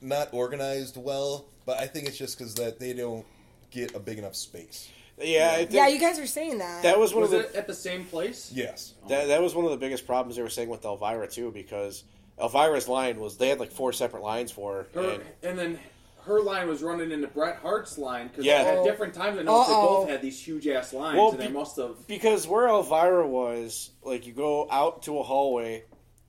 not 0.00 0.28
organized 0.32 0.96
well. 0.96 1.46
But 1.66 1.78
I 1.78 1.88
think 1.88 2.06
it's 2.06 2.16
just 2.16 2.38
because 2.38 2.54
that 2.54 2.78
they 2.78 2.92
don't 2.92 3.26
get 3.72 3.96
a 3.96 3.98
big 3.98 4.18
enough 4.18 4.36
space. 4.36 4.88
Yeah, 5.20 5.50
I 5.54 5.56
think 5.56 5.72
Yeah, 5.72 5.88
you 5.88 5.98
guys 5.98 6.20
were 6.20 6.26
saying 6.28 6.58
that. 6.58 6.84
that 6.84 7.00
was 7.00 7.12
one 7.12 7.22
Was 7.22 7.32
of 7.32 7.42
the 7.42 7.48
it 7.48 7.54
at 7.56 7.66
the 7.66 7.74
same 7.74 8.04
place? 8.04 8.52
Yes. 8.54 8.94
Oh. 9.04 9.08
that, 9.08 9.26
that 9.26 9.42
was 9.42 9.56
one 9.56 9.64
of 9.64 9.72
the 9.72 9.76
biggest 9.76 10.06
problems 10.06 10.36
they 10.36 10.42
were 10.42 10.48
saying 10.48 10.68
with 10.68 10.84
Elvira 10.84 11.26
too, 11.26 11.50
because 11.50 12.04
Elvira's 12.40 12.86
line 12.86 13.18
was 13.18 13.38
they 13.38 13.48
had 13.48 13.58
like 13.58 13.72
four 13.72 13.92
separate 13.92 14.22
lines 14.22 14.52
for 14.52 14.86
her. 14.94 15.02
Her, 15.02 15.10
and- 15.14 15.22
and 15.42 15.58
then 15.58 15.78
her 16.24 16.40
line 16.40 16.68
was 16.68 16.82
running 16.82 17.10
into 17.12 17.26
Bret 17.28 17.56
Hart's 17.56 17.96
line 17.98 18.28
because 18.28 18.44
Yeah. 18.44 18.62
at 18.62 18.84
different 18.84 19.14
times 19.14 19.38
I 19.38 19.42
know 19.42 19.64
they 19.66 19.72
Uh-oh. 19.72 19.98
both 20.00 20.08
had 20.08 20.22
these 20.22 20.40
huge 20.42 20.66
ass 20.68 20.92
lines, 20.92 21.16
Well, 21.18 21.30
and 21.30 21.40
they 21.40 21.46
be- 21.48 21.52
must 21.52 21.76
have. 21.76 22.06
because 22.06 22.46
where 22.46 22.68
Elvira 22.68 23.26
was, 23.26 23.90
like 24.02 24.26
you 24.26 24.32
go 24.32 24.68
out 24.70 25.02
to 25.04 25.18
a 25.18 25.22
hallway, 25.22 25.84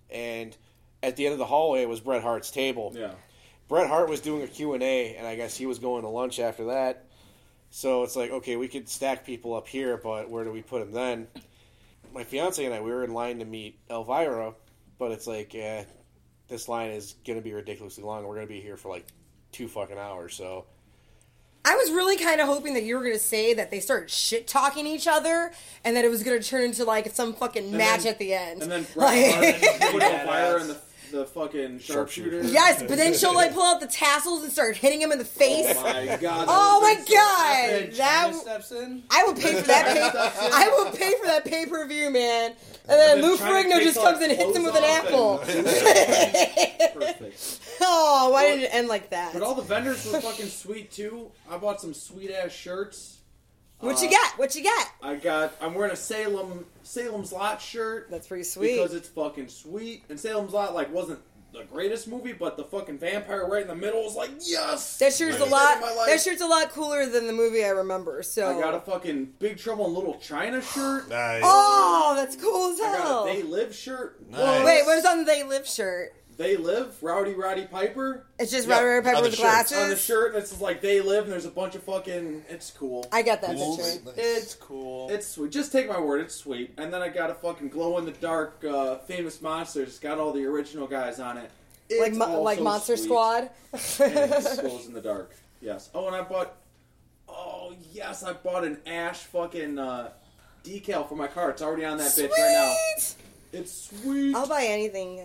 and 0.10 0.55
at 1.03 1.15
the 1.15 1.25
end 1.25 1.33
of 1.33 1.39
the 1.39 1.45
hallway 1.45 1.86
was 1.86 2.00
Bret 2.00 2.21
Hart's 2.21 2.51
table. 2.51 2.91
Yeah. 2.95 3.13
Bret 3.67 3.88
Hart 3.88 4.10
was 4.10 4.19
doing 4.21 4.41
a 4.43 4.48
Q&A, 4.48 5.15
and 5.15 5.25
I 5.25 5.36
guess 5.36 5.55
he 5.55 5.65
was 5.65 5.79
going 5.79 6.01
to 6.03 6.10
lunch 6.10 6.39
after 6.39 6.65
that. 6.65 7.05
So 7.69 8.03
it's 8.03 8.17
like, 8.17 8.29
okay, 8.31 8.57
we 8.57 8.67
could 8.67 8.89
stack 8.89 9.25
people 9.25 9.53
up 9.55 9.65
here, 9.67 9.95
but 9.95 10.29
where 10.29 10.43
do 10.43 10.51
we 10.51 10.62
put 10.62 10.79
them 10.81 10.91
then? 10.91 11.27
My 12.13 12.25
fiance 12.25 12.63
and 12.65 12.74
I, 12.74 12.81
we 12.81 12.91
were 12.91 13.05
in 13.05 13.13
line 13.13 13.39
to 13.39 13.45
meet 13.45 13.79
Elvira, 13.89 14.53
but 15.00 15.12
it's 15.12 15.25
like, 15.25 15.55
eh, 15.55 15.86
this 16.50 16.67
line 16.67 16.91
is 16.91 17.13
going 17.25 17.39
to 17.39 17.43
be 17.43 17.53
ridiculously 17.53 18.03
long. 18.03 18.25
We're 18.25 18.36
going 18.36 18.48
to 18.48 18.53
be 18.53 18.60
here 18.60 18.75
for 18.75 18.89
like 18.89 19.05
two 19.51 19.67
fucking 19.67 19.98
hours, 19.98 20.36
so... 20.36 20.65
I 21.63 21.75
was 21.75 21.91
really 21.91 22.17
kind 22.17 22.41
of 22.41 22.48
hoping 22.48 22.74
that 22.74 22.81
you 22.84 22.96
were 22.96 23.01
going 23.03 23.13
to 23.13 23.20
say 23.20 23.53
that 23.53 23.70
they 23.70 23.79
started 23.79 24.10
shit 24.10 24.48
talking 24.48 24.88
each 24.88 25.08
other 25.08 25.51
and 25.86 25.96
that 25.96 26.03
it 26.03 26.10
was 26.10 26.24
going 26.24 26.41
to 26.41 26.48
turn 26.48 26.63
into 26.63 26.84
like 26.86 27.12
some 27.13 27.34
fucking 27.34 27.72
match 27.77 28.01
then- 28.01 28.13
at 28.13 28.17
the 28.20 28.34
end. 28.34 28.63
And 28.63 28.72
then 28.72 28.88
Like- 28.96 29.38
Bret 29.39 29.62
Hart 29.62 29.91
put 29.91 30.01
Badass. 30.01 30.25
Elvira 30.25 30.62
in 30.62 30.67
the, 30.70 30.77
the 31.12 31.25
fucking 31.25 31.77
Sharpshooter. 31.79 32.31
sharpshooter. 32.41 32.48
yes, 32.51 32.81
but 32.81 32.98
then 32.98 33.13
she'll 33.13 33.36
like 33.36 33.53
pull 33.53 33.62
out 33.62 33.79
the 33.79 33.86
tassels 33.86 34.41
and 34.41 34.51
start 34.51 34.75
hitting 34.75 35.01
him 35.01 35.12
in 35.12 35.20
the 35.20 35.24
oh 35.24 35.27
face. 35.27 35.75
Oh 35.77 35.84
my 35.84 36.17
god. 36.20 36.46
Oh 36.50 36.79
my 36.81 36.96
god, 36.96 37.74
would've 37.84 37.98
that 37.98 38.22
China 38.24 38.34
steps 38.34 38.72
in. 38.72 39.03
I 39.12 39.24
will 39.24 39.36
pay 39.36 39.53
for 39.62 39.67
that. 39.67 39.86
Pay, 40.39 40.50
I 40.51 40.67
will 40.70 40.91
pay 40.93 41.13
for 41.20 41.27
that 41.27 41.46
pay 41.46 41.67
per 41.67 41.86
view, 41.86 42.10
man. 42.10 42.53
And 42.89 43.00
then 43.00 43.21
Lou 43.21 43.38
Ferrigno 43.38 43.81
just 43.81 44.00
comes 44.00 44.21
and 44.21 44.31
hits 44.31 44.55
him 44.55 44.63
with 44.63 44.75
an 44.75 44.83
apple. 44.83 45.38
perfect. 46.93 47.59
oh, 47.81 48.29
why 48.31 48.47
did 48.47 48.63
it 48.63 48.73
end 48.73 48.88
like 48.88 49.09
that? 49.11 49.33
But 49.33 49.43
all 49.43 49.55
the 49.55 49.61
vendors 49.61 50.11
were 50.11 50.19
fucking 50.21 50.47
sweet 50.47 50.91
too. 50.91 51.31
I 51.50 51.57
bought 51.57 51.81
some 51.81 51.93
sweet 51.93 52.31
ass 52.31 52.51
shirts. 52.51 53.17
What 53.79 54.01
you 54.01 54.09
uh, 54.09 54.11
got? 54.11 54.38
What 54.38 54.55
you 54.55 54.63
got? 54.63 54.88
I 55.01 55.15
got. 55.15 55.55
I'm 55.61 55.73
wearing 55.73 55.91
a 55.91 55.95
Salem 55.95 56.65
Salem's 56.83 57.31
Lot 57.31 57.61
shirt 57.61 58.09
That's 58.11 58.27
pretty 58.27 58.43
sweet. 58.43 58.75
because 58.75 58.93
it's 58.93 59.09
fucking 59.09 59.47
sweet. 59.47 60.03
And 60.09 60.19
Salem's 60.19 60.53
Lot 60.53 60.75
like 60.75 60.93
wasn't 60.93 61.19
the 61.53 61.63
greatest 61.63 62.08
movie, 62.08 62.34
but 62.34 62.55
the 62.58 62.63
fucking 62.63 62.98
vampire 62.98 63.48
right 63.48 63.63
in 63.63 63.67
the 63.67 63.75
middle 63.75 64.03
was 64.03 64.15
like 64.15 64.29
yes. 64.41 64.98
That 65.00 65.13
shirt's 65.13 65.39
a 65.39 65.46
lot. 65.46 65.75
in 65.75 65.81
my 65.81 65.93
life. 65.93 66.08
That 66.08 66.22
shirt's 66.22 66.41
a 66.41 66.48
lot 66.48 66.70
cooler 66.70 67.05
than 67.08 67.27
the 67.27 67.34
movie 67.34 67.63
I 67.65 67.70
remember. 67.70 68.24
So. 68.24 68.58
I 68.58 68.62
got 68.62 68.74
a 68.74 68.79
fucking 68.79 69.34
Big 69.39 69.58
Trouble 69.58 69.88
in 69.88 69.93
Little 69.93 70.17
China 70.20 70.62
shirt. 70.62 71.10
Nice. 71.10 71.41
Oh, 71.46 72.13
that's 72.15 72.36
cool 72.36 72.72
as 72.72 72.79
I 72.79 72.88
hell. 72.98 73.25
got 73.25 73.29
a 73.29 73.34
They 73.34 73.43
Live 73.43 73.75
shirt. 73.75 74.29
Nice. 74.29 74.65
Wait, 74.65 74.86
what 74.86 74.96
was 74.96 75.05
on 75.05 75.20
the 75.20 75.25
They 75.25 75.43
Live 75.43 75.67
shirt? 75.67 76.13
They 76.41 76.57
Live, 76.57 76.98
Rowdy 77.03 77.33
Roddy 77.36 77.67
Piper. 77.67 78.25
It's 78.39 78.50
just 78.51 78.67
Yeah, 78.67 78.77
Robert 78.77 79.03
Pepper 79.03 79.17
on 79.17 79.24
the 79.24 79.29
with 79.29 79.38
shirt. 79.38 79.43
glasses. 79.43 79.77
On 79.77 79.89
the 79.89 79.95
shirt, 79.95 80.33
and 80.33 80.41
it's 80.41 80.50
just 80.50 80.60
like 80.62 80.81
They 80.81 81.00
Live, 81.00 81.25
and 81.25 81.31
there's 81.33 81.45
a 81.45 81.51
bunch 81.51 81.75
of 81.75 81.83
fucking. 81.83 82.43
It's 82.50 82.71
cool. 82.71 83.05
I 83.12 83.21
got 83.21 83.41
that 83.41 83.55
Cool. 83.55 83.77
picture. 83.77 84.00
Nice. 84.05 84.13
It's 84.17 84.55
cool. 84.55 85.10
It's 85.12 85.27
sweet. 85.27 85.51
Just 85.51 85.71
take 85.71 85.88
my 85.88 86.00
word, 86.00 86.21
it's 86.21 86.33
sweet. 86.33 86.74
And 86.79 86.91
then 86.91 87.03
I 87.03 87.10
got 87.10 87.29
a 87.29 87.36
fucking 87.36 87.69
glow 87.69 88.00
in 88.00 88.05
the 88.05 88.12
dark, 88.13 88.63
uh, 88.67 88.98
famous 88.98 89.39
monsters. 89.39 89.89
It's 89.89 90.00
got 90.00 90.17
all 90.17 90.33
the 90.33 90.43
original 90.45 90.88
guys 90.88 91.19
on 91.19 91.38
it. 91.38 91.51
It's 91.89 92.01
Like 92.01 92.13
mo- 92.15 92.25
also 92.25 92.41
like 92.41 92.60
Monster 92.60 92.98
sweet. 92.98 93.05
Squad. 93.05 93.50
And 94.00 94.31
it 94.33 94.62
glows 94.62 94.86
in 94.88 94.93
the 94.93 95.01
dark. 95.01 95.36
Yes. 95.62 95.91
Oh, 95.93 96.07
and 96.07 96.15
I 96.15 96.24
bought. 96.24 96.55
Oh 97.29 97.75
yes, 97.93 98.24
I 98.24 98.33
bought 98.33 98.63
an 98.63 98.79
Ash 98.88 99.19
fucking 99.19 99.77
uh, 99.77 100.10
decal 100.63 101.07
for 101.07 101.15
my 101.15 101.27
car. 101.27 101.51
It's 101.51 101.62
already 101.62 101.86
on 101.86 102.00
that 102.00 102.07
bitch 102.07 102.31
right 102.31 102.51
now. 102.51 102.74
Sweet. 102.98 103.15
It's 103.53 103.89
sweet. 104.01 104.33
I'll 104.36 104.48
buy 104.48 104.63
anything. 104.63 105.21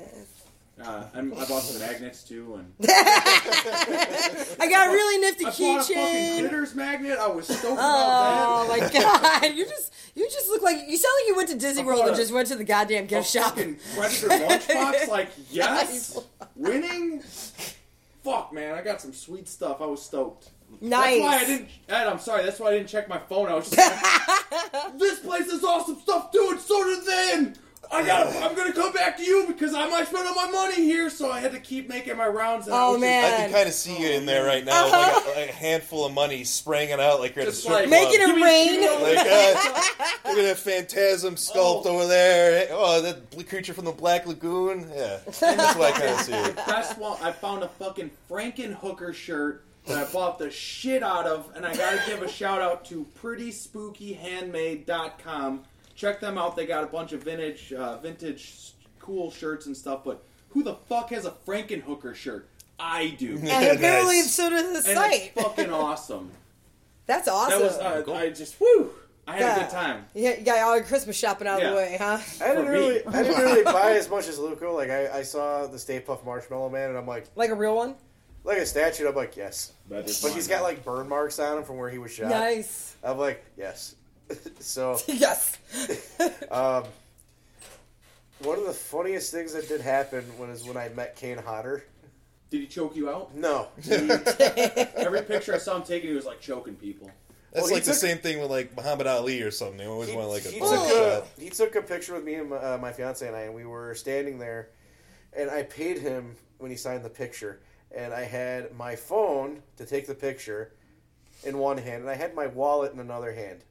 Uh, 0.82 1.04
I 1.14 1.20
bought 1.22 1.62
some 1.62 1.80
magnets 1.80 2.22
too, 2.22 2.54
and 2.56 2.74
I 2.86 4.66
got 4.68 4.88
a 4.88 4.90
really 4.90 5.18
nifty 5.22 5.46
I 5.46 5.48
bought 5.48 5.60
a 5.80 5.82
fucking 5.84 5.96
keychain. 5.96 6.38
glitters 6.40 6.74
magnet. 6.74 7.18
I 7.18 7.28
was 7.28 7.46
stoked 7.46 7.78
Oh 7.80 8.66
about 8.66 8.92
that. 8.92 8.92
my 8.92 9.00
god! 9.48 9.56
You 9.56 9.64
just 9.64 9.94
you 10.14 10.28
just 10.30 10.48
look 10.48 10.60
like 10.62 10.76
you 10.86 10.98
sound 10.98 11.14
like 11.22 11.28
you 11.28 11.36
went 11.36 11.48
to 11.48 11.56
Disney 11.56 11.82
World 11.82 12.06
and 12.06 12.14
just 12.16 12.30
went 12.32 12.48
to 12.48 12.56
the 12.56 12.64
goddamn 12.64 13.06
gift 13.06 13.30
shop. 13.30 13.54
fucking 13.56 13.78
Predator 13.96 14.28
lunchbox. 14.28 15.08
Like 15.08 15.30
yes, 15.50 16.18
winning. 16.54 17.22
Fuck 18.22 18.52
man, 18.52 18.74
I 18.74 18.82
got 18.82 19.00
some 19.00 19.14
sweet 19.14 19.48
stuff. 19.48 19.80
I 19.80 19.86
was 19.86 20.02
stoked. 20.02 20.50
Nice. 20.82 21.20
That's 21.20 21.20
why 21.22 21.36
I 21.36 21.44
didn't. 21.46 21.68
Ed, 21.88 22.06
I'm 22.08 22.18
sorry. 22.18 22.44
That's 22.44 22.58
why 22.60 22.68
I 22.68 22.72
didn't 22.72 22.88
check 22.88 23.08
my 23.08 23.18
phone. 23.18 23.46
I 23.48 23.54
was 23.54 23.70
just 23.70 23.78
like, 24.72 24.98
this 24.98 25.20
place 25.20 25.50
has 25.50 25.62
awesome 25.64 25.96
stuff 26.00 26.32
too, 26.32 26.48
and 26.50 26.60
so 26.60 26.84
do 26.84 27.00
them. 27.02 27.54
I 27.90 28.04
got. 28.06 28.30
to 28.32 28.38
I'm 28.40 28.54
gonna 28.56 28.72
come 28.72 28.92
back 28.92 29.16
to 29.18 29.24
you 29.24 29.44
because 29.46 29.72
I 29.74 29.88
might 29.88 30.06
spend 30.08 30.26
all 30.28 30.34
my 30.34 30.50
money 30.50 30.74
here, 30.76 31.08
so 31.10 31.30
I 31.30 31.38
had 31.40 31.52
to 31.52 31.60
keep 31.60 31.88
making 31.88 32.16
my 32.16 32.26
rounds. 32.26 32.66
And 32.66 32.74
I 32.74 32.82
Oh, 32.82 32.92
was 32.92 32.96
just- 32.96 33.00
man. 33.02 33.24
I 33.24 33.28
can 33.44 33.52
kind 33.52 33.68
of 33.68 33.74
see 33.74 33.96
you 34.00 34.08
in 34.10 34.26
there 34.26 34.44
right 34.44 34.64
now, 34.64 34.90
like 34.90 35.12
a, 35.12 35.16
like 35.40 35.48
a 35.50 35.52
handful 35.52 36.04
of 36.06 36.12
money 36.12 36.42
spraying 36.44 36.90
it 36.90 36.98
out 37.00 37.20
like 37.20 37.34
you're 37.36 37.42
at 37.42 37.48
a 37.48 37.52
Just 37.52 37.62
strip 37.62 37.80
like- 37.80 37.88
club. 37.88 38.00
Making 38.02 38.20
it 38.22 38.26
Give 38.26 38.36
me- 38.36 38.42
rain. 38.42 38.80
give 38.80 38.98
me- 39.00 39.16
Like, 39.16 39.26
uh, 39.26 39.54
look 40.28 40.38
at 40.38 40.42
that 40.44 40.58
phantasm 40.58 41.34
sculpt 41.36 41.82
Oh. 41.86 41.94
over 41.96 42.06
there. 42.06 42.68
Oh, 42.72 43.00
that 43.02 43.48
creature 43.48 43.72
from 43.74 43.84
the 43.86 43.92
Black 43.92 44.26
Lagoon. 44.26 44.90
Yeah, 44.94 45.18
that's 45.26 45.40
what 45.40 45.80
I 45.80 45.90
kind 45.92 46.10
of 46.10 46.20
see. 46.20 46.32
it. 46.32 46.56
best 46.56 46.98
one. 46.98 47.16
I 47.22 47.30
found 47.32 47.62
a 47.62 47.68
fucking 47.68 48.10
Frankenhooker 48.30 49.14
shirt 49.14 49.62
that 49.86 49.96
I 49.98 50.04
bought 50.12 50.38
the 50.40 50.50
shit 50.50 51.02
out 51.04 51.26
of, 51.26 51.48
and 51.54 51.64
I 51.64 51.74
gotta 51.76 52.00
give 52.06 52.20
a 52.22 52.28
shout 52.28 52.60
out 52.60 52.84
to 52.86 53.06
PrettySpookyHandmade.com. 53.22 55.64
Check 55.96 56.20
them 56.20 56.38
out. 56.38 56.54
They 56.56 56.66
got 56.66 56.84
a 56.84 56.86
bunch 56.86 57.12
of 57.12 57.22
vintage, 57.22 57.72
uh, 57.72 57.96
vintage, 57.98 58.72
cool 59.00 59.30
shirts 59.30 59.66
and 59.66 59.76
stuff. 59.76 60.04
But 60.04 60.22
who 60.50 60.62
the 60.62 60.74
fuck 60.74 61.10
has 61.10 61.24
a 61.24 61.30
Frankenhooker 61.30 62.14
shirt? 62.14 62.48
I 62.78 63.08
do. 63.18 63.34
And 63.38 63.48
And 63.48 63.76
apparently, 63.78 64.16
Nice. 64.18 64.30
so 64.32 64.50
does 64.50 64.72
the 64.84 64.90
it's 64.90 64.98
site. 65.00 65.32
fucking 65.34 65.70
awesome. 65.72 66.30
That's 67.06 67.26
awesome. 67.28 67.58
That 67.60 67.64
was 67.64 67.78
uh, 67.78 68.12
I 68.12 68.28
just 68.30 68.60
woo. 68.60 68.90
I 69.28 69.38
had 69.38 69.56
a 69.58 69.60
good 69.62 69.70
time. 69.70 70.04
Yeah, 70.14 70.36
you 70.38 70.44
got 70.44 70.58
all 70.60 70.76
your 70.76 70.84
Christmas 70.84 71.16
shopping 71.16 71.48
out 71.48 71.60
of 71.60 71.70
the 71.70 71.74
way, 71.76 71.96
huh? 71.98 72.18
I 72.40 72.48
didn't 72.48 72.66
really, 72.68 73.04
I 73.06 73.22
didn't 73.24 73.40
really 73.42 73.64
buy 73.64 73.92
as 73.92 74.08
much 74.08 74.28
as 74.28 74.38
Luco. 74.38 74.72
Like 74.76 74.90
I, 74.90 75.18
I 75.18 75.22
saw 75.22 75.66
the 75.66 75.78
Stay 75.80 75.98
Puft 76.00 76.24
Marshmallow 76.24 76.68
Man, 76.68 76.90
and 76.90 76.98
I'm 76.98 77.06
like, 77.08 77.26
Like 77.34 77.50
a 77.50 77.54
real 77.56 77.74
one. 77.74 77.96
like 78.44 78.58
a 78.58 78.66
statue. 78.66 79.08
I'm 79.08 79.16
like, 79.16 79.36
yes, 79.36 79.72
But, 79.88 80.04
he's 80.32 80.46
got 80.46 80.62
like 80.62 80.84
burn 80.84 81.08
marks 81.08 81.38
on 81.40 81.58
him 81.58 81.64
from 81.64 81.76
where 81.78 81.90
he 81.90 81.98
was 81.98 82.12
shot. 82.12 82.28
Nice. 82.28 82.94
I'm 83.02 83.18
like, 83.18 83.44
yes. 83.56 83.96
so, 84.60 84.98
yes. 85.06 85.58
um, 86.50 86.84
one 88.40 88.58
of 88.58 88.66
the 88.66 88.72
funniest 88.72 89.32
things 89.32 89.52
that 89.54 89.68
did 89.68 89.80
happen 89.80 90.24
was 90.38 90.64
when 90.64 90.76
I 90.76 90.88
met 90.90 91.16
Kane 91.16 91.38
Hodder. 91.38 91.84
Did 92.50 92.60
he 92.60 92.66
choke 92.66 92.94
you 92.94 93.10
out? 93.10 93.34
No. 93.34 93.68
Every 93.88 95.22
picture 95.22 95.54
I 95.54 95.58
saw 95.58 95.76
him 95.76 95.82
taking, 95.82 96.10
he 96.10 96.14
was 96.14 96.26
like 96.26 96.40
choking 96.40 96.76
people. 96.76 97.10
That's 97.52 97.62
Well, 97.62 97.68
he 97.68 97.74
like 97.76 97.84
the 97.84 97.92
took- 97.92 98.00
same 98.00 98.18
thing 98.18 98.40
with 98.40 98.50
like 98.50 98.76
Muhammad 98.76 99.06
Ali 99.06 99.40
or 99.42 99.50
something. 99.50 99.78
They 99.78 99.86
always 99.86 100.10
he, 100.10 100.16
want 100.16 100.28
like 100.28 100.44
a 100.44 100.48
he 100.50 100.60
butt 100.60 100.88
took 100.88 100.98
a, 101.38 101.40
he 101.40 101.48
took 101.48 101.74
a 101.74 101.82
picture 101.82 102.14
with 102.14 102.24
me 102.24 102.34
and 102.34 102.50
my, 102.50 102.56
uh, 102.56 102.78
my 102.78 102.92
fiance 102.92 103.26
and 103.26 103.34
I, 103.34 103.42
and 103.42 103.54
we 103.54 103.64
were 103.64 103.94
standing 103.94 104.38
there, 104.38 104.68
and 105.32 105.50
I 105.50 105.62
paid 105.62 105.98
him 105.98 106.36
when 106.58 106.70
he 106.70 106.76
signed 106.76 107.02
the 107.04 107.10
picture, 107.10 107.60
and 107.96 108.12
I 108.12 108.24
had 108.24 108.76
my 108.76 108.94
phone 108.94 109.62
to 109.78 109.86
take 109.86 110.06
the 110.06 110.14
picture 110.14 110.72
in 111.44 111.58
one 111.58 111.78
hand, 111.78 112.02
and 112.02 112.10
I 112.10 112.14
had 112.14 112.34
my 112.34 112.46
wallet 112.46 112.92
in 112.92 113.00
another 113.00 113.32
hand. 113.32 113.64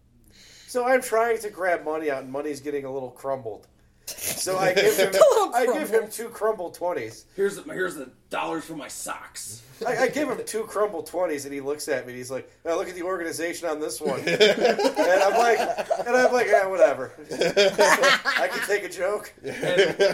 So 0.76 0.86
I'm 0.86 1.02
trying 1.02 1.40
to 1.40 1.50
grab 1.50 1.86
money 1.86 2.12
out, 2.12 2.24
and 2.24 2.30
money's 2.30 2.60
getting 2.60 2.84
a 2.84 2.92
little 2.92 3.10
crumbled. 3.10 3.66
So 4.08 4.58
I 4.58 4.74
give 4.74 4.98
him, 4.98 5.14
I 5.54 5.66
give 5.72 5.90
him 5.90 6.10
two 6.10 6.28
crumbled 6.28 6.74
twenties. 6.74 7.24
Here's 7.34 7.56
the, 7.56 7.64
here's 7.74 7.96
the 7.96 8.12
dollars 8.30 8.66
for 8.66 8.76
my 8.76 8.90
socks. 8.90 9.64
I, 9.88 9.98
I 9.98 10.08
give 10.10 10.30
him 10.30 10.38
two 10.46 10.64
crumble 10.64 11.02
twenties, 11.02 11.46
and 11.46 11.54
he 11.54 11.62
looks 11.62 11.88
at 11.88 12.06
me. 12.06 12.12
and 12.12 12.18
He's 12.18 12.30
like, 12.30 12.52
oh, 12.66 12.76
"Look 12.76 12.90
at 12.90 12.96
the 12.96 13.04
organization 13.04 13.70
on 13.70 13.80
this 13.80 14.02
one." 14.02 14.20
and 14.28 15.24
I'm 15.24 15.38
like, 15.38 15.60
and 16.06 16.14
I'm 16.14 16.34
like, 16.34 16.48
"Yeah, 16.48 16.68
whatever. 16.68 17.14
I 17.32 18.50
can 18.52 18.68
take 18.68 18.84
a 18.84 18.90
joke." 18.90 19.34
And 19.46 19.56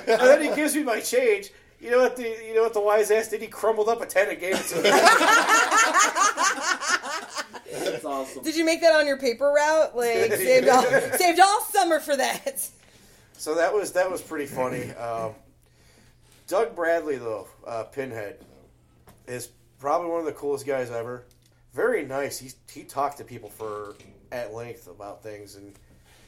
then 0.06 0.44
he 0.44 0.56
gives 0.56 0.75
me 0.75 0.84
my 0.84 1.00
change. 1.00 1.50
You 1.81 1.89
know 1.89 1.97
what 2.00 2.15
the 2.15 2.23
you 2.23 2.53
know 2.53 2.61
what 2.61 2.73
the 2.73 2.79
wise 2.79 3.09
ass 3.09 3.29
did? 3.29 3.41
He 3.41 3.47
crumbled 3.47 3.89
up 3.89 4.01
a 4.01 4.05
ten 4.05 4.29
and 4.29 4.39
gave 4.39 4.53
it 4.55 4.67
to 4.67 4.75
him. 4.75 4.83
That's 7.71 8.05
awesome. 8.05 8.43
Did 8.43 8.55
you 8.55 8.63
make 8.65 8.81
that 8.81 8.93
on 8.93 9.07
your 9.07 9.17
paper 9.17 9.51
route? 9.51 9.95
Like 9.95 10.33
saved 10.33 10.67
all 10.67 10.83
saved 10.83 11.39
all 11.39 11.61
summer 11.61 12.00
for 12.00 12.15
that. 12.15 12.69
so 13.33 13.55
that 13.55 13.73
was 13.73 13.93
that 13.93 14.09
was 14.11 14.21
pretty 14.21 14.45
funny. 14.45 14.91
Um, 14.91 15.33
Doug 16.47 16.75
Bradley, 16.75 17.17
though, 17.17 17.47
uh, 17.65 17.83
Pinhead, 17.85 18.38
is 19.27 19.50
probably 19.79 20.09
one 20.09 20.19
of 20.19 20.25
the 20.25 20.33
coolest 20.33 20.67
guys 20.67 20.91
ever. 20.91 21.23
Very 21.73 22.05
nice. 22.05 22.38
He 22.38 22.51
he 22.71 22.83
talked 22.83 23.17
to 23.17 23.23
people 23.23 23.50
for 23.50 23.95
at 24.31 24.53
length 24.53 24.88
about 24.88 25.23
things, 25.23 25.55
and 25.55 25.73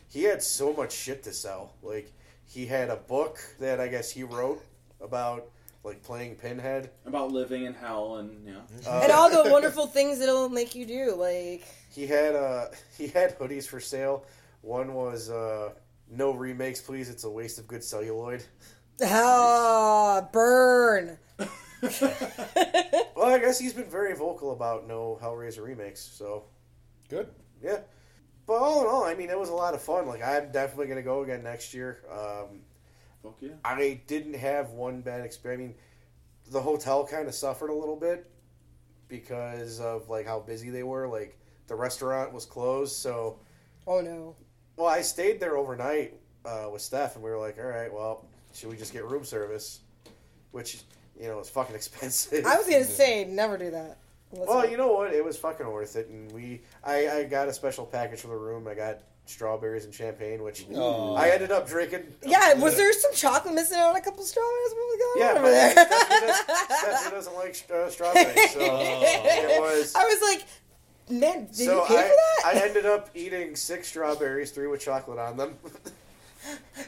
he 0.10 0.24
had 0.24 0.42
so 0.42 0.74
much 0.74 0.94
shit 0.94 1.24
to 1.24 1.34
sell. 1.34 1.74
Like 1.84 2.12
he 2.46 2.66
had 2.66 2.90
a 2.90 2.96
book 2.96 3.38
that 3.60 3.80
I 3.80 3.88
guess 3.88 4.10
he 4.10 4.24
wrote 4.24 4.64
about 5.04 5.50
like 5.84 6.02
playing 6.02 6.36
Pinhead. 6.36 6.90
About 7.06 7.32
living 7.32 7.66
in 7.66 7.74
hell 7.74 8.16
and 8.18 8.48
yeah. 8.48 8.62
Uh, 8.90 9.02
And 9.04 9.12
all 9.12 9.30
the 9.30 9.52
wonderful 9.52 9.86
things 9.86 10.22
it'll 10.22 10.50
make 10.50 10.76
you 10.76 10.86
do. 10.86 11.14
Like 11.16 11.66
He 11.92 12.08
had 12.08 12.36
uh 12.36 12.68
he 12.98 13.08
had 13.08 13.38
hoodies 13.38 13.68
for 13.68 13.80
sale. 13.80 14.26
One 14.62 14.94
was 14.94 15.30
uh 15.30 15.72
no 16.10 16.32
remakes, 16.34 16.80
please. 16.82 17.10
It's 17.10 17.24
a 17.24 17.30
waste 17.30 17.60
of 17.60 17.68
good 17.68 17.84
celluloid. 17.84 18.44
ah, 19.04 20.28
burn. 20.32 21.18
Well, 23.16 23.34
I 23.34 23.40
guess 23.40 23.60
he's 23.60 23.74
been 23.74 23.90
very 23.90 24.16
vocal 24.16 24.52
about 24.52 24.88
no 24.88 25.18
Hellraiser 25.22 25.64
remakes. 25.64 26.02
So 26.02 26.46
Good. 27.10 27.28
yeah. 27.62 27.80
But 28.46 28.54
all 28.56 28.82
in 28.82 28.88
all, 28.88 29.04
I 29.04 29.16
mean, 29.16 29.30
it 29.30 29.38
was 29.40 29.50
a 29.50 29.54
lot 29.54 29.74
of 29.74 29.82
fun. 29.82 30.08
Like 30.08 30.22
I'm 30.24 30.52
definitely 30.52 30.88
gonna 30.88 31.02
go 31.04 31.24
again 31.24 31.44
next 31.44 31.74
year. 31.74 32.00
Um, 32.12 32.62
Fuck 33.24 33.36
yeah. 33.40 33.52
I 33.64 34.02
didn't 34.08 34.36
have 34.36 34.72
one 34.72 35.02
bad 35.02 35.22
experience. 35.26 35.62
I 35.62 35.64
mean, 35.66 35.76
the 36.52 36.62
hotel 36.62 37.08
kind 37.08 37.28
of 37.28 37.34
suffered 37.34 37.70
a 37.70 37.74
little 37.74 37.96
bit 37.96 38.30
because 39.08 39.80
of 39.80 40.10
like 40.10 40.26
how 40.28 40.40
busy 40.40 40.70
they 40.70 40.84
were. 40.84 41.08
Like 41.08 41.38
the 41.68 41.76
restaurant 41.76 42.34
was 42.34 42.46
closed, 42.46 42.96
so 42.96 43.40
Oh 43.88 44.02
no. 44.02 44.36
well, 44.76 44.88
I 44.88 45.02
stayed 45.02 45.40
there 45.40 45.58
overnight 45.58 46.14
uh, 46.46 46.70
with 46.72 46.82
Steph, 46.82 47.16
and 47.16 47.24
we 47.24 47.30
were 47.30 47.38
like, 47.40 47.58
all 47.58 47.66
right, 47.66 47.92
well, 47.94 48.26
should 48.54 48.70
we 48.70 48.78
just 48.78 48.94
get 48.94 49.06
room 49.06 49.24
service? 49.24 49.80
Which 50.52 50.82
you 51.20 51.28
know 51.28 51.40
is 51.40 51.50
fucking 51.50 51.76
expensive. 51.82 52.46
I 52.46 52.58
was 52.58 52.68
gonna 52.68 52.84
say 52.84 53.26
never 53.26 53.58
do 53.58 53.72
that. 53.72 53.98
Let's 54.32 54.48
Well, 54.50 54.60
not. 54.60 54.72
you 54.72 54.78
know 54.78 54.92
what? 54.92 55.14
It 55.14 55.24
was 55.24 55.38
fucking 55.38 55.66
worth 55.70 55.96
it, 55.96 56.08
and 56.10 56.32
we 56.32 56.62
I, 56.84 57.08
I 57.10 57.24
got 57.24 57.48
a 57.48 57.54
special 57.54 57.86
package 57.86 58.20
for 58.22 58.28
the 58.28 58.36
room. 58.36 58.68
I 58.68 58.74
got 58.74 59.00
strawberries 59.26 59.86
and 59.86 59.94
champagne, 59.94 60.44
which 60.44 60.66
Aw. 60.74 61.16
I 61.16 61.30
ended 61.30 61.52
up 61.52 61.68
drinking. 61.68 62.04
Yeah, 62.26 62.54
was 62.56 62.76
there 62.76 62.92
some 62.94 63.14
chocolate 63.14 63.54
missing 63.54 63.78
out 63.78 63.92
on 63.92 63.96
a 63.96 64.02
couple 64.02 64.24
strawberries? 64.24 64.72
What 64.72 64.78
was 64.78 65.00
going 65.00 65.20
Yeah, 65.20 65.30
on 65.30 65.36
but 65.36 65.42
over 65.44 65.52
there? 65.52 65.72
Stephanie, 65.72 66.28
does, 66.28 66.80
Stephanie 66.80 67.12
doesn't 67.12 67.36
like 67.36 67.72
uh, 67.74 67.90
strawberries, 67.90 68.52
so 68.52 68.60
it 68.60 69.62
was. 69.62 69.96
I 69.96 70.04
was 70.06 70.22
like, 70.22 70.48
man, 71.10 71.46
did 71.46 71.56
so 71.56 71.82
you 71.82 71.88
pay 71.88 72.00
I, 72.00 72.04
for 72.04 72.10
that? 72.10 72.42
I 72.46 72.68
ended 72.68 72.86
up 72.86 73.10
eating 73.16 73.56
six 73.56 73.88
strawberries, 73.88 74.52
three 74.52 74.68
with 74.68 74.82
chocolate 74.82 75.20
on 75.20 75.38
them. 75.38 75.56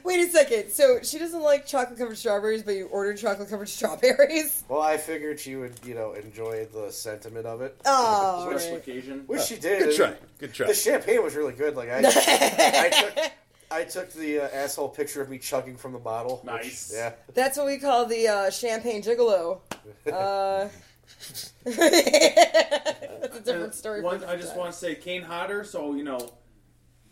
Wait 0.03 0.19
a 0.19 0.29
second. 0.29 0.69
So 0.71 0.99
she 1.03 1.17
doesn't 1.19 1.41
like 1.41 1.65
chocolate 1.65 1.97
covered 1.99 2.17
strawberries, 2.17 2.63
but 2.63 2.71
you 2.75 2.87
ordered 2.87 3.17
chocolate 3.17 3.49
covered 3.49 3.69
strawberries. 3.77 4.63
well, 4.67 4.81
I 4.81 4.97
figured 4.97 5.39
she 5.39 5.55
would, 5.55 5.73
you 5.85 5.93
know, 5.95 6.13
enjoy 6.13 6.65
the 6.73 6.91
sentiment 6.91 7.45
of 7.45 7.61
it, 7.61 7.79
Oh, 7.85 8.47
Special 8.49 8.73
right. 8.73 8.81
occasion. 8.81 9.23
which 9.27 9.41
she 9.43 9.55
did. 9.57 9.79
Good 9.83 9.95
try. 9.95 10.13
Good 10.39 10.53
try. 10.53 10.67
The 10.67 10.73
champagne 10.73 11.23
was 11.23 11.35
really 11.35 11.53
good. 11.53 11.75
Like 11.75 11.89
I, 11.89 11.99
I 11.99 12.89
took, 12.89 13.31
I 13.71 13.83
took 13.83 14.11
the 14.13 14.39
uh, 14.41 14.49
asshole 14.53 14.89
picture 14.89 15.21
of 15.21 15.29
me 15.29 15.37
chugging 15.39 15.77
from 15.77 15.93
the 15.93 15.99
bottle. 15.99 16.37
which- 16.43 16.53
Nice. 16.53 16.91
yeah. 16.93 17.13
That's 17.33 17.57
what 17.57 17.65
we 17.67 17.77
call 17.77 18.05
the 18.05 18.27
uh, 18.27 18.49
champagne 18.51 19.01
gigolo. 19.01 19.59
Uh, 20.11 20.67
that's 21.63 23.37
a 23.37 23.41
different 23.43 23.73
story. 23.75 24.01
for 24.01 24.05
One, 24.05 24.23
I 24.23 24.35
just 24.35 24.49
time. 24.49 24.57
want 24.59 24.71
to 24.73 24.77
say 24.77 24.95
Kane 24.95 25.21
Hodder. 25.23 25.63
So 25.63 25.93
you 25.95 26.03
know, 26.03 26.31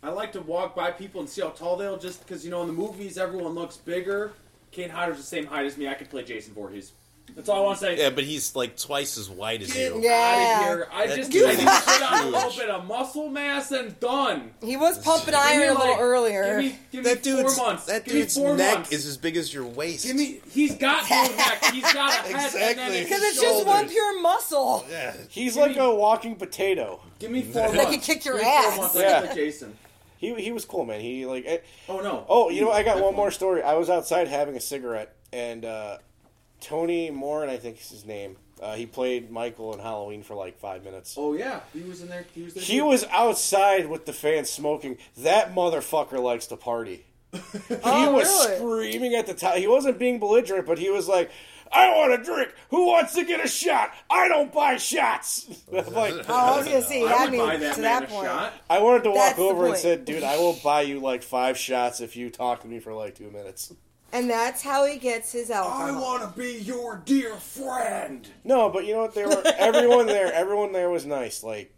I 0.04 0.10
like 0.10 0.34
to 0.34 0.42
walk 0.42 0.76
by 0.76 0.92
people 0.92 1.22
and 1.22 1.30
see 1.30 1.42
how 1.42 1.50
tall 1.50 1.78
they 1.78 1.86
are, 1.86 1.98
just 1.98 2.26
because 2.26 2.44
you 2.44 2.52
know 2.52 2.62
in 2.62 2.68
the 2.68 2.74
movies 2.74 3.18
everyone 3.18 3.54
looks 3.54 3.78
bigger. 3.78 4.34
Kane 4.72 4.89
Hodder's 4.89 5.18
the 5.18 5.24
same 5.24 5.46
height 5.46 5.66
as 5.66 5.78
me. 5.78 5.88
I 5.88 5.94
could 5.94 6.10
play 6.10 6.24
Jason 6.24 6.54
Voorhees. 6.54 6.92
That's 7.36 7.48
all 7.48 7.60
I 7.62 7.66
want 7.66 7.80
to 7.80 7.86
say. 7.86 7.98
Yeah, 7.98 8.10
but 8.10 8.26
he's 8.26 8.54
like 8.54 8.76
twice 8.76 9.18
as 9.18 9.30
wide 9.30 9.62
as 9.62 9.72
Get 9.72 9.96
you. 9.96 10.02
Yeah. 10.04 10.12
out 10.12 10.62
of 10.62 10.66
here! 10.68 10.88
I 10.92 11.08
That 11.08 11.16
just 11.16 11.32
dude 11.32 11.48
need 11.58 11.66
to 11.66 11.72
is 11.72 11.82
put 11.82 12.02
on 12.02 12.13
a 12.13 12.22
huge. 12.24 12.34
little 12.34 12.50
bit 12.52 12.70
of 12.70 12.86
muscle 12.86 13.30
mass 13.30 13.72
and 13.72 13.98
done. 14.02 14.52
He 14.62 14.76
was 14.76 14.98
pumping 14.98 15.28
Give 15.28 15.34
me, 15.36 15.39
iron 15.39 15.70
a 15.70 15.80
little 15.80 15.88
like- 15.94 16.00
earlier. 16.02 16.44
Give 16.62 16.72
me, 16.72 16.80
give 16.92 17.04
me 17.06 17.10
That 17.13 17.24
dude's 17.24 17.56
four 17.56 17.66
months. 17.68 17.86
that 17.86 18.04
give 18.04 18.13
me 18.13 18.20
dude's 18.22 18.36
four 18.36 18.58
neck 18.58 18.74
months. 18.76 18.92
is 18.92 19.06
as 19.08 19.16
big 19.16 19.38
as 19.38 19.54
your 19.54 19.66
waist. 19.66 20.06
Give 20.06 20.18
me. 20.18 20.42
He's 20.52 20.76
got 20.76 21.10
no 21.10 21.24
neck. 21.38 21.63
He's 21.72 21.94
got 21.94 22.12
a 22.12 22.13
head. 22.24 22.26
And 22.26 22.36
then 22.36 22.92
Exactly. 22.92 23.04
Because 23.04 23.22
it's 23.24 23.42
just 23.42 23.66
one 23.66 23.76
shoulders. 23.78 23.92
pure 23.94 24.22
muscle. 24.22 24.86
Yeah. 24.92 25.13
He's 25.30 25.54
Give 25.54 25.62
like 25.62 25.78
me- 25.78 25.82
a 25.86 25.89
walking 25.96 26.36
potato. 26.36 27.00
Give 27.20 27.32
me 27.32 27.42
four 27.44 27.70
They 27.70 27.78
months. 27.78 27.92
can 27.92 28.00
kick 28.02 28.26
your 28.26 28.36
Give 28.36 28.44
me 28.44 28.50
ass. 28.52 28.66
Four 28.76 28.78
months. 28.84 28.96
I 28.98 29.00
Yeah. 29.02 29.20
can 29.22 29.28
play 29.28 29.36
Jason. 29.36 29.78
He 30.23 30.33
he 30.41 30.51
was 30.51 30.63
cool, 30.65 30.86
man. 30.86 31.01
He 31.01 31.25
like. 31.25 31.43
eh, 31.45 31.57
Oh 31.89 31.99
no. 31.99 32.25
Oh, 32.29 32.49
you 32.49 32.62
know, 32.62 32.71
I 32.71 32.83
got 32.83 32.95
That's 32.95 33.03
one 33.05 33.15
more 33.15 33.29
story. 33.31 33.62
I 33.62 33.73
was 33.75 33.89
outside 33.89 34.27
having 34.27 34.55
a 34.55 34.62
cigarette, 34.62 35.15
and 35.33 35.65
uh, 35.65 35.97
Tony 36.62 37.12
Moran, 37.12 37.49
and 37.49 37.51
I 37.51 37.57
think 37.57 37.79
is 37.81 37.89
his 37.89 38.05
name. 38.05 38.38
Uh, 38.62 38.75
he 38.75 38.86
played 38.86 39.29
Michael 39.29 39.73
in 39.73 39.79
Halloween 39.79 40.23
for 40.23 40.36
like 40.36 40.57
five 40.59 40.86
minutes. 40.86 41.15
Oh 41.17 41.33
yeah, 41.33 41.59
he 41.73 41.81
was 41.81 42.01
in 42.01 42.07
there. 42.07 42.25
He 42.33 42.43
was 42.43 42.53
there. 42.53 42.63
He 42.63 42.77
too. 42.77 42.86
was 42.86 43.03
outside 43.12 43.88
with 43.89 44.05
the 44.05 44.13
fans 44.13 44.49
smoking. 44.49 44.97
That 45.17 45.53
motherfucker 45.53 46.21
likes 46.23 46.47
to 46.47 46.55
party. 46.57 47.05
He 47.33 47.39
Oh, 47.83 48.13
was 48.13 48.27
really? 48.27 48.55
screaming 48.91 49.15
at 49.15 49.25
the 49.27 49.33
top. 49.33 49.55
He 49.55 49.67
wasn't 49.67 49.99
being 49.99 50.19
belligerent, 50.19 50.65
but 50.65 50.77
he 50.77 50.89
was 50.89 51.07
like, 51.07 51.31
"I 51.73 51.89
want 51.95 52.13
a 52.13 52.23
drink. 52.23 52.53
Who 52.69 52.88
wants 52.88 53.13
to 53.15 53.23
get 53.25 53.43
a 53.43 53.47
shot? 53.47 53.93
I 54.09 54.27
don't 54.27 54.53
buy 54.53 54.77
shots." 54.77 55.47
I'm 55.71 55.86
like, 55.93 56.13
Oh, 56.29 56.53
I 56.53 56.57
was 56.57 56.67
gonna 56.67 56.81
say 56.83 56.99
he 56.99 57.05
I 57.07 57.09
had 57.13 57.23
would 57.25 57.31
me 57.31 57.38
buy 57.39 57.57
that 57.57 57.75
to 57.75 57.81
that 57.81 58.09
point. 58.09 58.25
shot. 58.27 58.53
I 58.69 58.79
wanted 58.79 59.03
to 59.05 59.09
walk 59.12 59.17
That's 59.19 59.38
the 59.38 59.43
over 59.43 59.67
and 59.67 59.77
said, 59.77 60.05
"Dude, 60.05 60.23
I 60.23 60.38
will 60.38 60.57
buy 60.63 60.81
you 60.81 60.99
like 60.99 61.23
five 61.23 61.57
shots 61.57 61.99
if 62.01 62.15
you 62.15 62.29
talk 62.29 62.62
to 62.62 62.67
me 62.67 62.79
for 62.79 62.93
like 62.93 63.15
two 63.15 63.29
minutes." 63.31 63.73
And 64.12 64.29
that's 64.29 64.62
how 64.62 64.86
he 64.86 64.97
gets 64.99 65.31
his 65.31 65.49
alcohol. 65.49 65.81
I 65.88 65.91
want 65.91 66.21
to 66.21 66.39
be 66.39 66.59
your 66.59 67.01
dear 67.03 67.33
friend. 67.36 68.27
No, 68.43 68.69
but 68.69 68.86
you 68.86 68.93
know 68.93 69.01
what? 69.01 69.15
They 69.15 69.25
were 69.25 69.41
everyone 69.57 70.05
there. 70.05 70.31
Everyone 70.31 70.71
there 70.71 70.91
was 70.91 71.03
nice. 71.07 71.41
Like 71.43 71.73